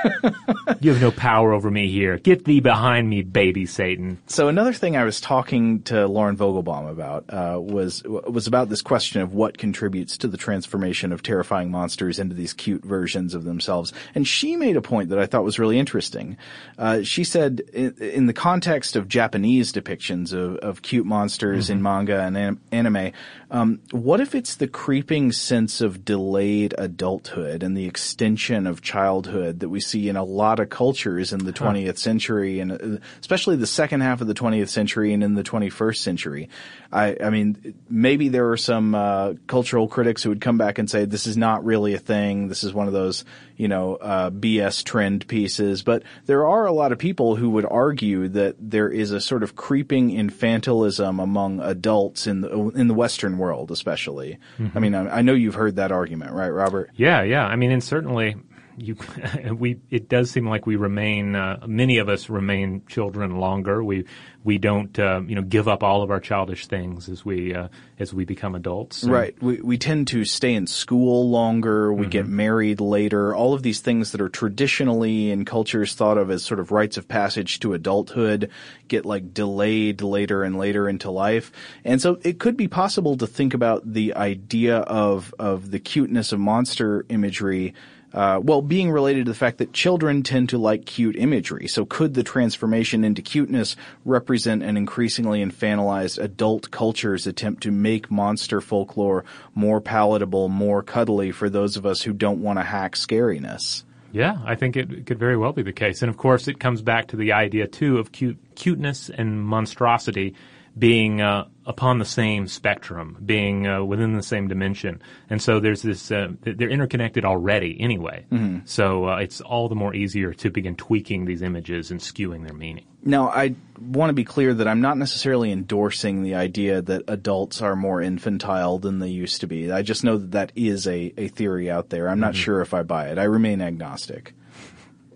you 0.81 0.93
have 0.93 1.01
no 1.01 1.11
power 1.11 1.53
over 1.53 1.71
me 1.71 1.91
here. 1.91 2.19
Get 2.19 2.45
thee 2.45 2.61
behind 2.61 3.09
me, 3.09 3.23
baby 3.23 3.67
Satan. 3.67 4.19
So 4.27 4.49
another 4.49 4.73
thing 4.73 4.97
I 4.97 5.05
was 5.05 5.21
talking 5.21 5.83
to 5.85 6.07
Lauren 6.07 6.37
Vogelbaum 6.37 6.91
about 6.91 7.25
uh, 7.29 7.61
was 7.61 8.03
was 8.05 8.47
about 8.47 8.69
this 8.69 8.83
question 8.83 9.21
of 9.23 9.35
what 9.35 9.59
contributes 9.59 10.17
to 10.19 10.29
the 10.29 10.37
transformation 10.37 11.13
of 11.13 11.23
terrifying 11.23 11.71
monsters 11.71 12.19
into 12.19 12.35
these 12.35 12.53
cute 12.53 12.85
versions 12.85 13.35
of 13.35 13.45
themselves. 13.45 13.93
And 14.15 14.27
she 14.27 14.57
made 14.57 14.77
a 14.77 14.83
point 14.83 15.11
that 15.11 15.19
I 15.19 15.27
thought 15.27 15.45
was 15.45 15.59
really 15.59 15.79
interesting. 15.79 16.37
Uh, 16.79 17.03
she 17.03 17.25
said, 17.25 17.61
in, 17.73 17.95
in, 17.99 18.27
the 18.27 18.33
context 18.33 18.97
of 18.97 19.09
Japanese 19.09 19.73
depictions 19.73 20.33
of, 20.33 20.57
of 20.57 20.83
cute 20.83 21.07
monsters 21.07 21.67
mm-hmm. 21.67 21.73
in 21.73 21.83
manga 21.83 22.21
and 22.21 22.59
anime, 22.71 23.13
um, 23.51 23.81
what 23.91 24.21
if 24.21 24.35
it's 24.35 24.57
the 24.57 24.67
creeping 24.67 25.33
sense 25.33 25.81
of 25.81 26.05
delayed 26.05 26.75
adulthood 26.79 27.63
and 27.63 27.77
the 27.77 27.87
extension 27.87 28.67
of 28.67 28.81
childhood 28.81 29.61
that 29.61 29.69
we 29.69 29.81
see 29.81 29.92
in 29.95 30.17
a 30.17 30.25
lot 30.25 30.61
of 30.61 30.69
cultures 30.69 31.33
in 31.33 31.45
the 31.45 31.53
20th 31.53 31.87
huh. 31.87 31.95
century 31.95 32.61
and 32.61 32.73
uh, 32.73 32.99
especially 33.21 33.57
the 33.57 33.67
second 33.67 34.01
half 34.01 34.21
of 34.21 34.27
the 34.27 34.35
20th 34.35 34.69
century 34.69 35.13
and 35.13 35.23
in 35.23 35.35
the 35.35 35.43
21st 35.43 35.97
century. 35.97 36.49
I, 36.93 37.17
I 37.23 37.31
mean, 37.31 37.75
maybe 37.89 38.29
there 38.29 38.51
are 38.51 38.57
some 38.57 38.95
uh, 38.95 39.35
cultural 39.47 39.89
critics 39.89 40.23
who 40.23 40.29
would 40.29 40.41
come 40.41 40.59
back 40.59 40.79
and 40.79 40.91
say 40.91 41.05
this 41.05 41.27
is 41.27 41.37
not 41.37 41.65
really 41.65 41.95
a 41.95 41.99
thing. 41.99 42.49
This 42.49 42.65
is 42.65 42.75
one 42.75 42.87
of 42.87 42.93
those, 42.93 43.25
you 43.57 43.69
know, 43.69 43.97
uh, 43.97 44.31
BS 44.31 44.85
trend 44.85 45.27
pieces. 45.27 45.83
But 45.83 46.03
there 46.27 46.47
are 46.47 46.67
a 46.67 46.73
lot 46.73 46.93
of 46.93 46.99
people 46.99 47.37
who 47.37 47.51
would 47.51 47.65
argue 47.65 48.29
that 48.29 48.57
there 48.59 48.91
is 48.91 49.11
a 49.11 49.21
sort 49.21 49.43
of 49.43 49.57
creeping 49.57 50.11
infantilism 50.11 51.23
among 51.23 51.61
adults 51.61 52.27
in 52.27 52.43
the 52.43 52.51
in 52.75 52.89
the 52.89 52.95
Western 52.95 53.39
world, 53.39 53.71
especially. 53.71 54.39
Mm-hmm. 54.59 54.77
I 54.77 54.81
mean, 54.81 54.95
I, 54.95 55.19
I 55.19 55.23
know 55.23 55.33
you've 55.33 55.55
heard 55.55 55.77
that 55.77 55.93
argument, 55.93 56.33
right, 56.33 56.51
Robert? 56.51 56.91
Yeah, 56.95 57.23
yeah. 57.23 57.47
I 57.47 57.57
mean, 57.57 57.71
and 57.71 57.83
certainly 57.83 58.37
you 58.77 58.97
we 59.55 59.81
it 59.91 60.09
does 60.09 60.31
seem 60.31 60.49
like 60.49 60.67
we 60.67 60.77
remain 60.77 61.35
uh, 61.35 61.65
many 61.67 61.99
of 61.99 62.09
us 62.09 62.29
remain 62.29 62.83
children 62.87 63.39
longer. 63.39 63.83
We 63.83 64.05
we 64.45 64.59
don't 64.59 64.97
uh, 64.99 65.23
you 65.27 65.35
know 65.35 65.43
give 65.43 65.69
up 65.69 65.83
all 65.83 66.03
of 66.03 66.11
our 66.11 66.21
childish 66.21 66.67
things 66.67 67.09
as 67.09 67.25
we 67.25 67.55
uh, 67.55 67.69
as 67.99 68.13
we 68.13 68.25
become 68.25 68.55
adults. 68.55 69.05
right. 69.05 69.41
We 69.43 69.61
we 69.61 69.79
tend 69.79 70.09
to 70.09 70.25
stay 70.25 70.55
in 70.55 70.67
school 70.67 71.31
longer. 71.31 71.93
We 71.93 72.03
mm-hmm. 72.03 72.11
get 72.11 72.27
married 72.27 72.81
later. 72.81 73.35
All 73.35 73.55
of 73.55 73.63
these 73.63 73.81
things 73.81 74.13
that 74.13 74.21
are 74.21 74.29
traditionally 74.29 75.31
in 75.31 75.45
cultures 75.45 75.95
thought 75.95 76.19
of 76.19 76.31
as 76.31 76.43
sort 76.43 76.61
of 76.61 76.73
rites 76.73 76.97
of 76.97 77.09
passage 77.09 77.61
to 77.61 77.75
adulthood 77.75 78.51
get 78.89 79.07
like 79.07 79.33
delayed 79.33 80.03
later 80.03 80.43
and 80.43 80.59
later 80.59 80.89
into 80.89 81.11
life. 81.11 81.53
And 81.85 82.01
so 82.01 82.19
it 82.23 82.39
could 82.39 82.57
be 82.57 82.69
possible 82.69 83.17
to 83.17 83.27
think 83.27 83.55
about 83.55 83.93
the 83.93 84.15
idea 84.15 84.79
of 84.79 85.35
of 85.39 85.71
the 85.71 85.79
cuteness 85.79 86.33
of 86.33 86.41
monster 86.41 87.07
imagery 87.09 87.75
uh, 88.15 88.41
well, 88.43 88.63
being 88.63 88.91
related 88.91 89.27
to 89.27 89.31
the 89.31 89.39
fact 89.39 89.59
that 89.59 89.73
children 89.73 90.23
tend 90.23 90.51
to 90.51 90.59
like 90.59 90.85
cute 90.85 91.17
imagery. 91.17 91.67
So 91.67 91.85
could 91.85 92.15
the 92.15 92.23
transformation 92.23 93.05
into 93.05 93.23
cuteness 93.23 93.77
represent 94.05 94.63
an 94.63 94.77
increasingly 94.77 95.45
infantilized 95.45 96.23
adult 96.23 96.71
culture's 96.71 97.27
attempt 97.27 97.63
to 97.63 97.71
make 97.71 98.11
monster 98.11 98.61
folklore 98.61 99.25
more 99.55 99.81
palatable, 99.81 100.49
more 100.49 100.83
cuddly 100.83 101.33
for 101.33 101.49
those 101.49 101.77
of 101.77 101.87
us 101.87 102.03
who 102.03 102.13
don't 102.13 102.43
want 102.43 102.59
to 102.59 102.63
hack 102.63 102.95
scariness? 102.95 103.85
Yeah, 104.13 104.39
I 104.45 104.57
think 104.57 104.77
it 104.77 105.07
could 105.07 105.19
very 105.19 105.39
well 105.39 105.53
be 105.53 105.63
the 105.63 105.73
case. 105.73 106.03
And 106.03 106.11
of 106.11 106.19
course, 106.19 106.47
it 106.47 106.61
comes 106.61 106.83
back 106.83 107.09
to 107.09 107.17
the 107.17 107.33
idea 107.33 107.67
too 107.67 107.99
of 107.99 108.13
cute, 108.13 108.39
cuteness 108.55 109.09
and 109.09 109.43
monstrosity 109.43 110.35
being 110.77 111.21
uh, 111.21 111.47
upon 111.67 111.99
the 111.99 112.05
same 112.05 112.47
spectrum, 112.47 113.19
being 113.25 113.67
uh, 113.67 113.83
within 113.85 114.17
the 114.17 114.23
same 114.23 114.49
dimension, 114.49 115.03
and 115.29 115.41
so 115.41 115.61
there's 115.61 115.83
this. 115.83 116.11
Uh, 116.11 116.29
they're 116.41 116.71
interconnected 116.71 117.25
already, 117.25 117.77
anyway. 117.81 118.25
Mm-hmm. 118.31 118.61
So 118.65 119.09
uh, 119.09 119.17
it's 119.17 119.41
all 119.41 119.69
the 119.69 119.75
more 119.75 119.95
easier 119.95 120.33
to 120.35 120.51
begin 120.51 120.77
tweaking 120.77 121.25
these 121.25 121.43
images 121.43 121.91
and 121.91 122.01
skewing 122.01 122.45
their 122.45 122.57
meaning. 122.57 122.87
Now, 123.05 123.29
I 123.29 123.57
want 123.81 124.11
to 124.11 124.15
be 124.15 124.25
clear 124.25 124.55
that 124.55 124.69
I'm 124.69 124.81
not 124.81 124.97
necessarily 124.97 125.51
endorsing 125.51 126.23
the 126.23 126.37
idea 126.37 126.81
that 126.83 127.03
adults 127.09 127.61
are 127.61 127.75
more 127.75 128.01
infantile 128.01 128.79
than 128.79 129.01
they 129.01 129.09
used 129.09 129.41
to 129.41 129.49
be. 129.49 129.73
I 129.73 129.83
just 129.83 130.05
know 130.05 130.19
that 130.19 130.31
that 130.33 130.53
is 130.55 130.87
a, 130.87 131.13
a 131.17 131.29
theory 131.29 131.71
out 131.71 131.91
there. 131.91 132.09
I'm 132.09 132.21
not 132.21 132.35
mm-hmm. 132.35 132.43
sure 132.43 132.61
if 132.61 132.75
I 132.75 132.83
buy 132.83 133.09
it. 133.09 133.19
I 133.19 133.25
remain 133.25 133.61
agnostic. 133.61 134.35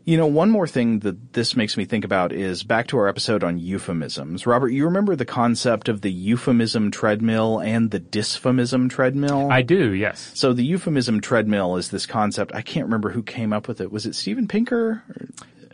You 0.07 0.17
know, 0.17 0.29
one 0.29 0.51
more 0.51 0.69
thing 0.69 1.01
that 1.01 1.33
this 1.33 1.57
makes 1.57 1.77
me 1.77 1.85
think 1.85 2.05
about 2.05 2.31
is 2.31 2.63
back 2.63 2.87
to 2.89 2.99
our 2.99 3.09
episode 3.09 3.43
on 3.43 3.59
euphemisms. 3.59 4.47
Robert, 4.47 4.69
you 4.69 4.85
remember 4.85 5.17
the 5.17 5.25
concept 5.25 5.89
of 5.89 6.01
the 6.01 6.13
euphemism 6.13 6.93
treadmill 6.93 7.59
and 7.59 7.91
the 7.91 7.99
dysphemism 7.99 8.89
treadmill? 8.89 9.51
I 9.51 9.63
do, 9.63 9.93
yes. 9.93 10.31
So 10.35 10.53
the 10.53 10.65
euphemism 10.65 11.21
treadmill 11.21 11.75
is 11.75 11.91
this 11.91 12.07
concept. 12.07 12.55
I 12.55 12.63
can't 12.63 12.87
remember 12.87 13.11
who 13.11 13.25
came 13.25 13.53
up 13.53 13.67
with 13.67 13.81
it. 13.81 13.91
Was 13.91 14.07
it 14.07 14.15
Steven 14.15 14.47
Pinker? 14.47 15.03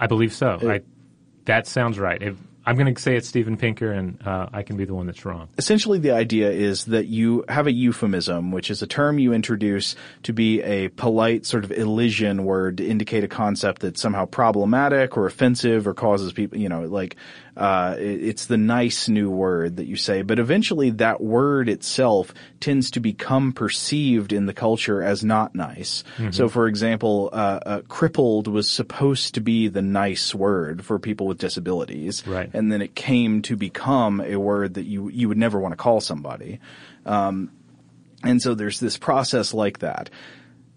I 0.00 0.06
believe 0.06 0.32
so. 0.32 0.58
Uh, 0.62 0.66
I, 0.66 0.80
that 1.44 1.66
sounds 1.66 1.98
right. 1.98 2.22
If, 2.22 2.36
I'm 2.64 2.76
going 2.76 2.94
to 2.94 3.00
say 3.00 3.16
it's 3.16 3.28
Steven 3.28 3.56
Pinker, 3.56 3.90
and 3.90 4.24
uh, 4.26 4.48
I 4.52 4.62
can 4.62 4.76
be 4.76 4.84
the 4.84 4.94
one 4.94 5.06
that's 5.06 5.24
wrong. 5.24 5.48
Essentially, 5.58 5.98
the 5.98 6.12
idea 6.12 6.50
is 6.50 6.84
that 6.86 7.06
you 7.06 7.44
have 7.48 7.66
a 7.66 7.72
euphemism, 7.72 8.52
which 8.52 8.70
is 8.70 8.82
a 8.82 8.86
term 8.86 9.18
you 9.18 9.32
introduce 9.32 9.96
to 10.22 10.32
be 10.32 10.62
a 10.62 10.88
polite 10.88 11.44
sort 11.44 11.64
of 11.64 11.72
elision 11.72 12.44
word 12.44 12.78
to 12.78 12.86
indicate 12.86 13.24
a 13.24 13.28
concept 13.28 13.82
that's 13.82 14.00
somehow 14.00 14.26
problematic 14.26 15.16
or 15.16 15.26
offensive 15.26 15.86
or 15.88 15.94
causes 15.94 16.32
people, 16.32 16.58
you 16.58 16.68
know, 16.68 16.82
like 16.82 17.16
uh, 17.56 17.96
it's 17.98 18.46
the 18.46 18.56
nice 18.56 19.08
new 19.08 19.30
word 19.30 19.76
that 19.76 19.86
you 19.86 19.96
say, 19.96 20.22
but 20.22 20.38
eventually 20.38 20.90
that 20.90 21.20
word 21.20 21.68
itself 21.68 22.32
tends 22.60 22.90
to 22.92 23.00
become 23.00 23.52
perceived 23.52 24.32
in 24.32 24.46
the 24.46 24.54
culture 24.54 25.02
as 25.02 25.22
not 25.22 25.54
nice. 25.54 26.02
Mm-hmm. 26.16 26.30
So, 26.30 26.48
for 26.48 26.66
example, 26.66 27.28
uh, 27.32 27.60
uh, 27.64 27.80
crippled 27.88 28.48
was 28.48 28.70
supposed 28.70 29.34
to 29.34 29.40
be 29.40 29.68
the 29.68 29.82
nice 29.82 30.34
word 30.34 30.84
for 30.84 30.98
people 30.98 31.26
with 31.26 31.38
disabilities, 31.38 32.26
right. 32.26 32.50
and 32.54 32.72
then 32.72 32.80
it 32.80 32.94
came 32.94 33.42
to 33.42 33.56
become 33.56 34.20
a 34.22 34.36
word 34.36 34.74
that 34.74 34.84
you 34.84 35.10
you 35.10 35.28
would 35.28 35.38
never 35.38 35.60
want 35.60 35.72
to 35.72 35.76
call 35.76 36.00
somebody. 36.00 36.58
Um, 37.04 37.50
and 38.24 38.40
so 38.40 38.54
there's 38.54 38.80
this 38.80 38.96
process 38.96 39.52
like 39.52 39.80
that. 39.80 40.08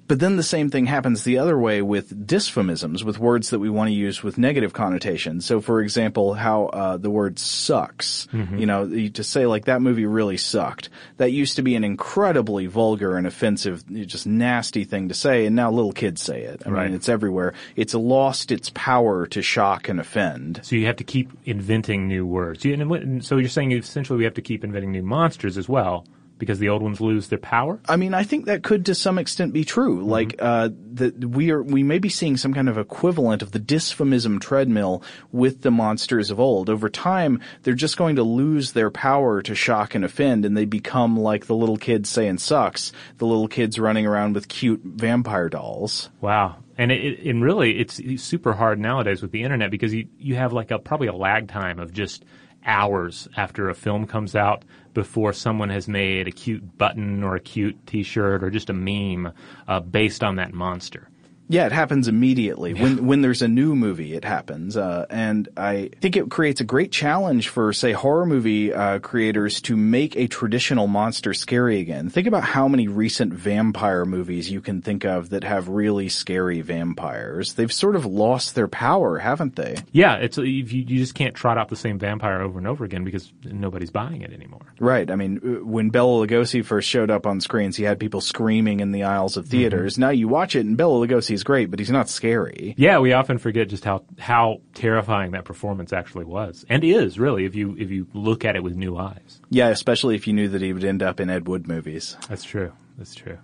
But 0.08 0.20
then 0.20 0.36
the 0.36 0.44
same 0.44 0.70
thing 0.70 0.86
happens 0.86 1.24
the 1.24 1.40
other 1.40 1.58
way 1.58 1.82
with 1.82 2.28
dysphemisms, 2.28 3.04
with 3.04 3.18
words 3.18 3.50
that 3.50 3.60
we 3.60 3.70
want 3.70 3.88
to 3.90 3.94
use 3.94 4.22
with 4.22 4.38
negative 4.38 4.74
connotations. 4.74 5.46
So, 5.46 5.62
for 5.62 5.82
example, 5.82 6.36
how 6.36 6.66
uh, 6.66 6.98
the 6.98 7.10
word 7.10 7.40
sucks, 7.40 8.28
mm-hmm. 8.32 8.58
you 8.58 8.66
know, 8.66 9.10
to 9.10 9.24
say 9.24 9.48
like 9.48 9.66
that 9.66 9.82
movie 9.82 10.06
really 10.06 10.38
sucked. 10.38 10.90
That 11.18 11.32
used 11.32 11.56
to 11.56 11.64
be 11.64 11.76
an 11.76 11.84
incredibly 11.84 12.68
vulgar 12.68 13.18
and 13.18 13.26
offensive, 13.26 13.84
just 14.06 14.28
nasty 14.28 14.84
thing 14.84 15.10
to 15.10 15.16
say, 15.16 15.46
and 15.46 15.56
now 15.56 15.72
little 15.72 15.94
kids 15.94 16.22
say 16.22 16.44
it. 16.44 16.62
I 16.66 16.70
right. 16.70 16.86
mean, 16.86 16.96
it's 16.96 17.10
everywhere. 17.10 17.54
It's 17.76 17.96
lost 17.96 18.52
its 18.52 18.72
power 18.76 19.26
to 19.28 19.42
shock 19.42 19.90
and 19.90 20.00
offend. 20.00 20.60
So 20.64 20.76
you 20.76 20.86
have 20.86 20.98
to 20.98 21.04
keep 21.04 21.32
inventing 21.46 22.08
new 22.08 22.26
words. 22.26 22.64
So 22.64 23.38
you're 23.38 23.50
saying 23.50 23.72
essentially 23.72 24.18
we 24.18 24.26
have 24.26 24.36
to 24.36 24.42
keep 24.42 24.64
inventing 24.64 24.92
new 24.92 25.04
monsters 25.04 25.58
as 25.58 25.68
well 25.68 26.06
because 26.38 26.60
the 26.60 26.70
old 26.70 26.82
ones 26.82 27.00
lose 27.00 27.28
their 27.28 27.40
power? 27.40 27.80
I 27.88 27.96
mean, 27.96 28.14
I 28.14 28.24
think 28.24 28.46
that 28.46 28.64
could 28.64 28.86
to 28.88 28.96
some 28.96 29.18
extent 29.18 29.54
be 29.54 29.64
true. 29.64 30.00
Mm-hmm. 30.00 30.10
Like, 30.10 30.36
uh, 30.40 30.70
that 30.94 31.24
we 31.24 31.52
are, 31.52 31.62
we 31.62 31.84
may 31.84 32.00
be 32.00 32.10
seeing 32.10 32.38
some 32.38 32.54
kind 32.54 32.70
of 32.70 32.78
equivalent 32.78 33.42
of 33.42 33.52
the 33.52 33.60
dysphemism 33.60 34.40
treadmill 34.40 35.04
with 35.32 35.62
the 35.62 35.72
monsters 35.72 36.32
of 36.32 36.40
old. 36.40 36.70
Over 36.70 36.90
time, 36.90 37.42
they're 37.64 37.74
just 37.74 37.98
going 37.98 38.16
to 38.18 38.24
lose 38.24 38.72
their 38.72 38.90
power 38.90 39.42
to 39.42 39.56
shock 39.56 39.96
and 39.96 40.06
offend 40.06 40.46
and 40.46 40.56
they 40.56 40.66
become 40.66 41.18
like 41.18 41.46
the 41.46 41.56
little 41.56 41.78
kids 41.78 42.10
saying 42.10 42.38
sucks, 42.38 42.92
the 43.18 43.26
little 43.26 43.48
kids 43.48 43.80
running 43.80 44.06
around 44.06 44.36
with 44.36 44.48
cute 44.48 44.82
vampire 44.84 45.50
dolls. 45.50 46.10
Wow. 46.22 46.58
And 46.78 46.92
it, 46.92 47.26
and 47.26 47.44
really, 47.44 47.80
it's, 47.80 48.00
it's 48.00 48.24
super 48.24 48.54
hard 48.54 48.80
nowadays 48.80 49.22
with 49.22 49.32
the 49.32 49.44
internet 49.44 49.72
because 49.72 49.94
you, 49.94 50.08
you 50.18 50.36
have 50.36 50.52
like 50.54 50.72
a, 50.72 50.80
probably 50.80 51.08
a 51.08 51.14
lag 51.14 51.48
time 51.48 51.80
of 51.80 51.94
just 51.94 52.26
hours 52.66 53.28
after 53.38 53.70
a 53.70 53.76
film 53.76 54.08
comes 54.08 54.36
out 54.36 54.64
before 54.96 55.32
someone 55.32 55.70
has 55.70 55.88
made 55.88 56.28
a 56.28 56.32
cute 56.32 56.78
button 56.80 57.24
or 57.24 57.36
a 57.36 57.40
cute 57.40 57.78
T-shirt 57.86 58.44
or 58.44 58.50
just 58.50 58.72
a 58.72 58.74
meme 58.74 59.32
uh, 59.68 59.80
based 59.80 60.24
on 60.24 60.38
that 60.38 60.54
monster. 60.54 61.08
Yeah, 61.48 61.68
it 61.68 61.72
happens 61.72 62.08
immediately. 62.08 62.74
Yeah. 62.74 62.82
When 62.82 63.06
when 63.06 63.22
there's 63.22 63.42
a 63.42 63.48
new 63.48 63.76
movie, 63.76 64.14
it 64.14 64.26
happens, 64.26 64.76
uh, 64.76 65.06
and 65.10 65.48
I 65.56 65.92
think 66.02 66.18
it 66.18 66.30
creates 66.32 66.60
a 66.60 66.64
great 66.64 66.92
challenge 66.92 67.50
for, 67.50 67.72
say, 67.72 67.92
horror 67.92 68.26
movie 68.26 68.74
uh, 68.74 69.00
creators 69.00 69.62
to 69.62 69.78
make 69.78 70.16
a 70.16 70.28
traditional 70.28 70.88
monster 70.88 71.36
scary 71.36 71.80
again. 71.80 72.10
Think 72.10 72.26
about 72.26 72.44
how 72.44 72.68
many 72.68 72.88
recent 72.88 73.32
vampire 73.32 74.06
movies 74.06 74.50
you 74.50 74.60
can 74.60 74.82
think 74.82 75.06
of 75.06 75.30
that 75.30 75.44
have 75.44 75.70
really 75.70 76.10
scary 76.10 76.62
vampires. 76.62 77.54
They've 77.54 77.72
sort 77.72 77.96
of 77.96 78.08
lost 78.08 78.56
their 78.56 78.68
power, 78.68 79.20
haven't 79.20 79.56
they? 79.56 79.76
Yeah, 79.92 80.16
it's 80.16 80.38
you, 80.40 80.46
you 80.46 80.98
just 80.98 81.14
can't 81.14 81.36
trot 81.36 81.60
out 81.60 81.70
the 81.70 81.76
same 81.76 82.00
vampire 82.00 82.42
over 82.42 82.58
and 82.58 82.68
over 82.68 82.84
again 82.84 83.04
because 83.04 83.32
nobody's 83.44 83.92
buying 83.92 84.22
it 84.22 84.34
anymore. 84.34 84.66
Right. 84.80 85.12
I 85.12 85.16
mean, 85.16 85.38
uh, 85.38 85.64
when 85.64 85.92
Bela 85.92 86.26
Lugosi 86.26 86.66
first 86.66 86.90
showed 86.90 87.12
up 87.12 87.28
on 87.28 87.40
screens, 87.40 87.78
he 87.78 87.84
had 87.84 88.00
people 88.00 88.20
screaming 88.20 88.80
in 88.80 88.92
the 88.92 89.04
aisles 89.04 89.38
of 89.38 89.48
theaters. 89.48 89.94
Mm-hmm. 89.94 90.02
Now 90.02 90.10
you 90.10 90.28
watch 90.28 90.56
it, 90.56 90.66
and 90.66 90.76
Bela 90.76 91.06
Lugosi 91.06 91.35
he's 91.36 91.44
great, 91.44 91.70
but 91.70 91.80
he's 91.80 91.92
not 91.92 92.08
scary. 92.08 92.74
Yeah, 92.78 93.00
we 93.00 93.12
often 93.12 93.38
forget 93.38 93.68
just 93.68 93.84
how 93.84 94.04
how 94.18 94.62
terrifying 94.74 95.32
that 95.32 95.44
performance 95.44 95.92
actually 95.92 96.26
was, 96.26 96.66
and 96.70 96.84
is 96.84 97.20
really 97.20 97.44
if 97.44 97.56
you 97.56 97.76
if 97.78 97.92
you 97.92 98.08
look 98.14 98.46
at 98.46 98.56
it 98.56 98.64
with 98.64 98.76
new 98.76 98.98
eyes. 98.98 99.42
Yeah, 99.50 99.68
especially 99.68 100.16
if 100.16 100.28
you 100.28 100.34
knew 100.34 100.48
that 100.50 100.62
he 100.62 100.72
would 100.72 100.86
end 100.86 101.04
up 101.04 101.20
in 101.20 101.30
Ed 101.30 101.48
Wood 101.48 101.68
movies. 101.68 102.16
That's 102.30 102.44
true. 102.44 102.72
That's 102.98 103.14
true. 103.14 103.38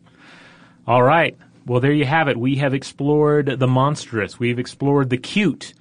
All 0.86 1.02
right. 1.02 1.36
Well, 1.66 1.80
there 1.80 1.92
you 1.92 2.06
have 2.06 2.28
it. 2.28 2.36
We 2.36 2.56
have 2.56 2.74
explored 2.74 3.58
the 3.58 3.68
monstrous. 3.68 4.38
We've 4.38 4.58
explored 4.58 5.10
the 5.10 5.18
cute, 5.18 5.74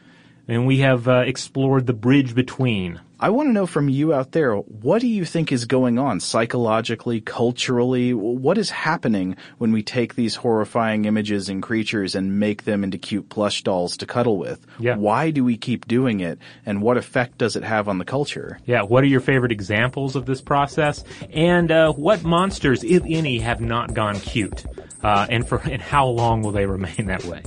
and 0.52 0.68
we 0.68 0.80
have 0.80 1.08
uh, 1.08 1.24
explored 1.26 1.88
the 1.88 1.94
bridge 1.94 2.36
between. 2.36 3.00
I 3.22 3.30
want 3.30 3.48
to 3.48 3.54
know 3.54 3.66
from 3.66 3.88
you 3.88 4.14
out 4.14 4.34
there, 4.34 4.56
what 4.56 5.00
do 5.00 5.08
you 5.08 5.24
think 5.24 5.50
is 5.50 5.64
going 5.64 5.98
on 5.98 6.20
psychologically, 6.20 7.22
culturally? 7.22 8.14
What 8.14 8.58
is 8.58 8.70
happening 8.70 9.38
when 9.60 9.72
we 9.72 9.82
take 9.82 10.16
these 10.16 10.36
horrifying 10.36 11.06
images 11.06 11.48
and 11.48 11.64
creatures 11.64 12.16
and 12.16 12.38
make 12.38 12.66
them 12.66 12.84
into 12.84 12.98
cute 12.98 13.30
plush 13.30 13.64
dolls 13.64 13.96
to 13.98 14.06
cuddle 14.06 14.38
with? 14.38 14.66
Yeah. 14.78 14.98
Why 14.98 15.32
do 15.32 15.46
we 15.46 15.56
keep 15.56 15.88
doing 15.88 16.20
it? 16.20 16.38
And 16.66 16.82
what 16.82 16.98
effect 16.98 17.38
does 17.38 17.56
it 17.56 17.64
have 17.64 17.88
on 17.88 17.98
the 17.98 18.06
culture? 18.06 18.60
Yeah. 18.66 18.82
What 18.82 19.06
are 19.06 19.08
your 19.08 19.22
favorite 19.22 19.54
examples 19.54 20.18
of 20.18 20.26
this 20.26 20.42
process? 20.42 21.06
And 21.32 21.72
uh, 21.72 21.94
what 21.94 22.24
monsters, 22.24 22.84
if 22.84 23.04
any, 23.06 23.40
have 23.40 23.62
not 23.62 23.94
gone 23.94 24.20
cute? 24.20 24.66
Uh, 25.02 25.28
and 25.30 25.48
for 25.48 25.60
and 25.60 25.82
how 25.82 26.08
long 26.08 26.42
will 26.42 26.52
they 26.52 26.66
remain 26.66 27.06
that 27.06 27.24
way? 27.24 27.42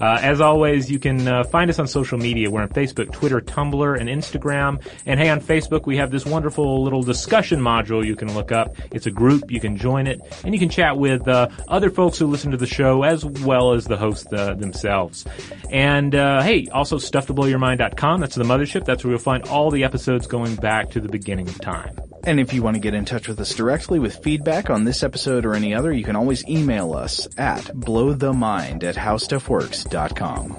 Uh, 0.00 0.18
as 0.22 0.40
always, 0.40 0.90
you 0.90 0.98
can 0.98 1.26
uh, 1.26 1.44
find 1.44 1.70
us 1.70 1.78
on 1.78 1.86
social 1.86 2.18
media. 2.18 2.50
We're 2.50 2.62
on 2.62 2.68
Facebook, 2.68 3.12
Twitter, 3.12 3.40
Tumblr, 3.40 4.00
and 4.00 4.08
Instagram. 4.08 4.84
And 5.06 5.18
hey, 5.18 5.28
on 5.28 5.40
Facebook, 5.40 5.86
we 5.86 5.96
have 5.96 6.10
this 6.10 6.24
wonderful 6.24 6.82
little 6.82 7.02
discussion 7.02 7.60
module 7.60 8.04
you 8.04 8.16
can 8.16 8.32
look 8.34 8.52
up. 8.52 8.76
It's 8.92 9.06
a 9.06 9.10
group. 9.10 9.50
You 9.50 9.60
can 9.60 9.76
join 9.76 10.06
it, 10.06 10.20
and 10.44 10.54
you 10.54 10.60
can 10.60 10.68
chat 10.68 10.98
with 10.98 11.26
uh, 11.26 11.48
other 11.68 11.90
folks 11.90 12.18
who 12.18 12.26
listen 12.26 12.50
to 12.52 12.56
the 12.56 12.66
show 12.66 13.02
as 13.02 13.24
well 13.24 13.72
as 13.72 13.86
the 13.86 13.96
hosts 13.96 14.32
uh, 14.32 14.54
themselves. 14.54 15.26
And 15.70 16.14
uh, 16.14 16.42
hey, 16.42 16.68
also 16.72 16.96
stufftoblowyourmind.com. 16.96 18.20
That's 18.20 18.34
the 18.34 18.44
mothership. 18.44 18.84
That's 18.84 19.04
where 19.04 19.12
you'll 19.12 19.20
find 19.20 19.44
all 19.44 19.70
the 19.70 19.84
episodes 19.84 20.26
going 20.26 20.56
back 20.56 20.90
to 20.90 21.00
the 21.00 21.08
beginning 21.08 21.48
of 21.48 21.60
time. 21.60 21.96
And 22.24 22.40
if 22.40 22.52
you 22.52 22.62
want 22.62 22.74
to 22.74 22.80
get 22.80 22.94
in 22.94 23.04
touch 23.04 23.28
with 23.28 23.40
us 23.40 23.54
directly 23.54 23.98
with 23.98 24.16
feedback 24.16 24.70
on 24.70 24.84
this 24.84 25.02
episode 25.02 25.46
or 25.46 25.54
any 25.54 25.74
other, 25.74 25.92
you 25.92 26.04
can 26.04 26.16
always 26.16 26.46
email 26.48 26.92
us 26.92 27.26
at 27.38 27.64
blowthemind 27.64 28.84
at 28.84 28.96
howstuffworks.com. 28.96 30.56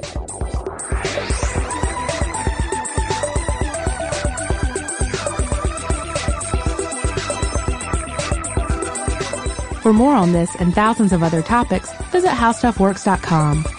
For 9.81 9.93
more 9.93 10.13
on 10.13 10.33
this 10.33 10.53
and 10.55 10.73
thousands 10.73 11.13
of 11.13 11.23
other 11.23 11.41
topics, 11.41 11.91
visit 12.11 12.29
howstuffworks.com. 12.31 13.78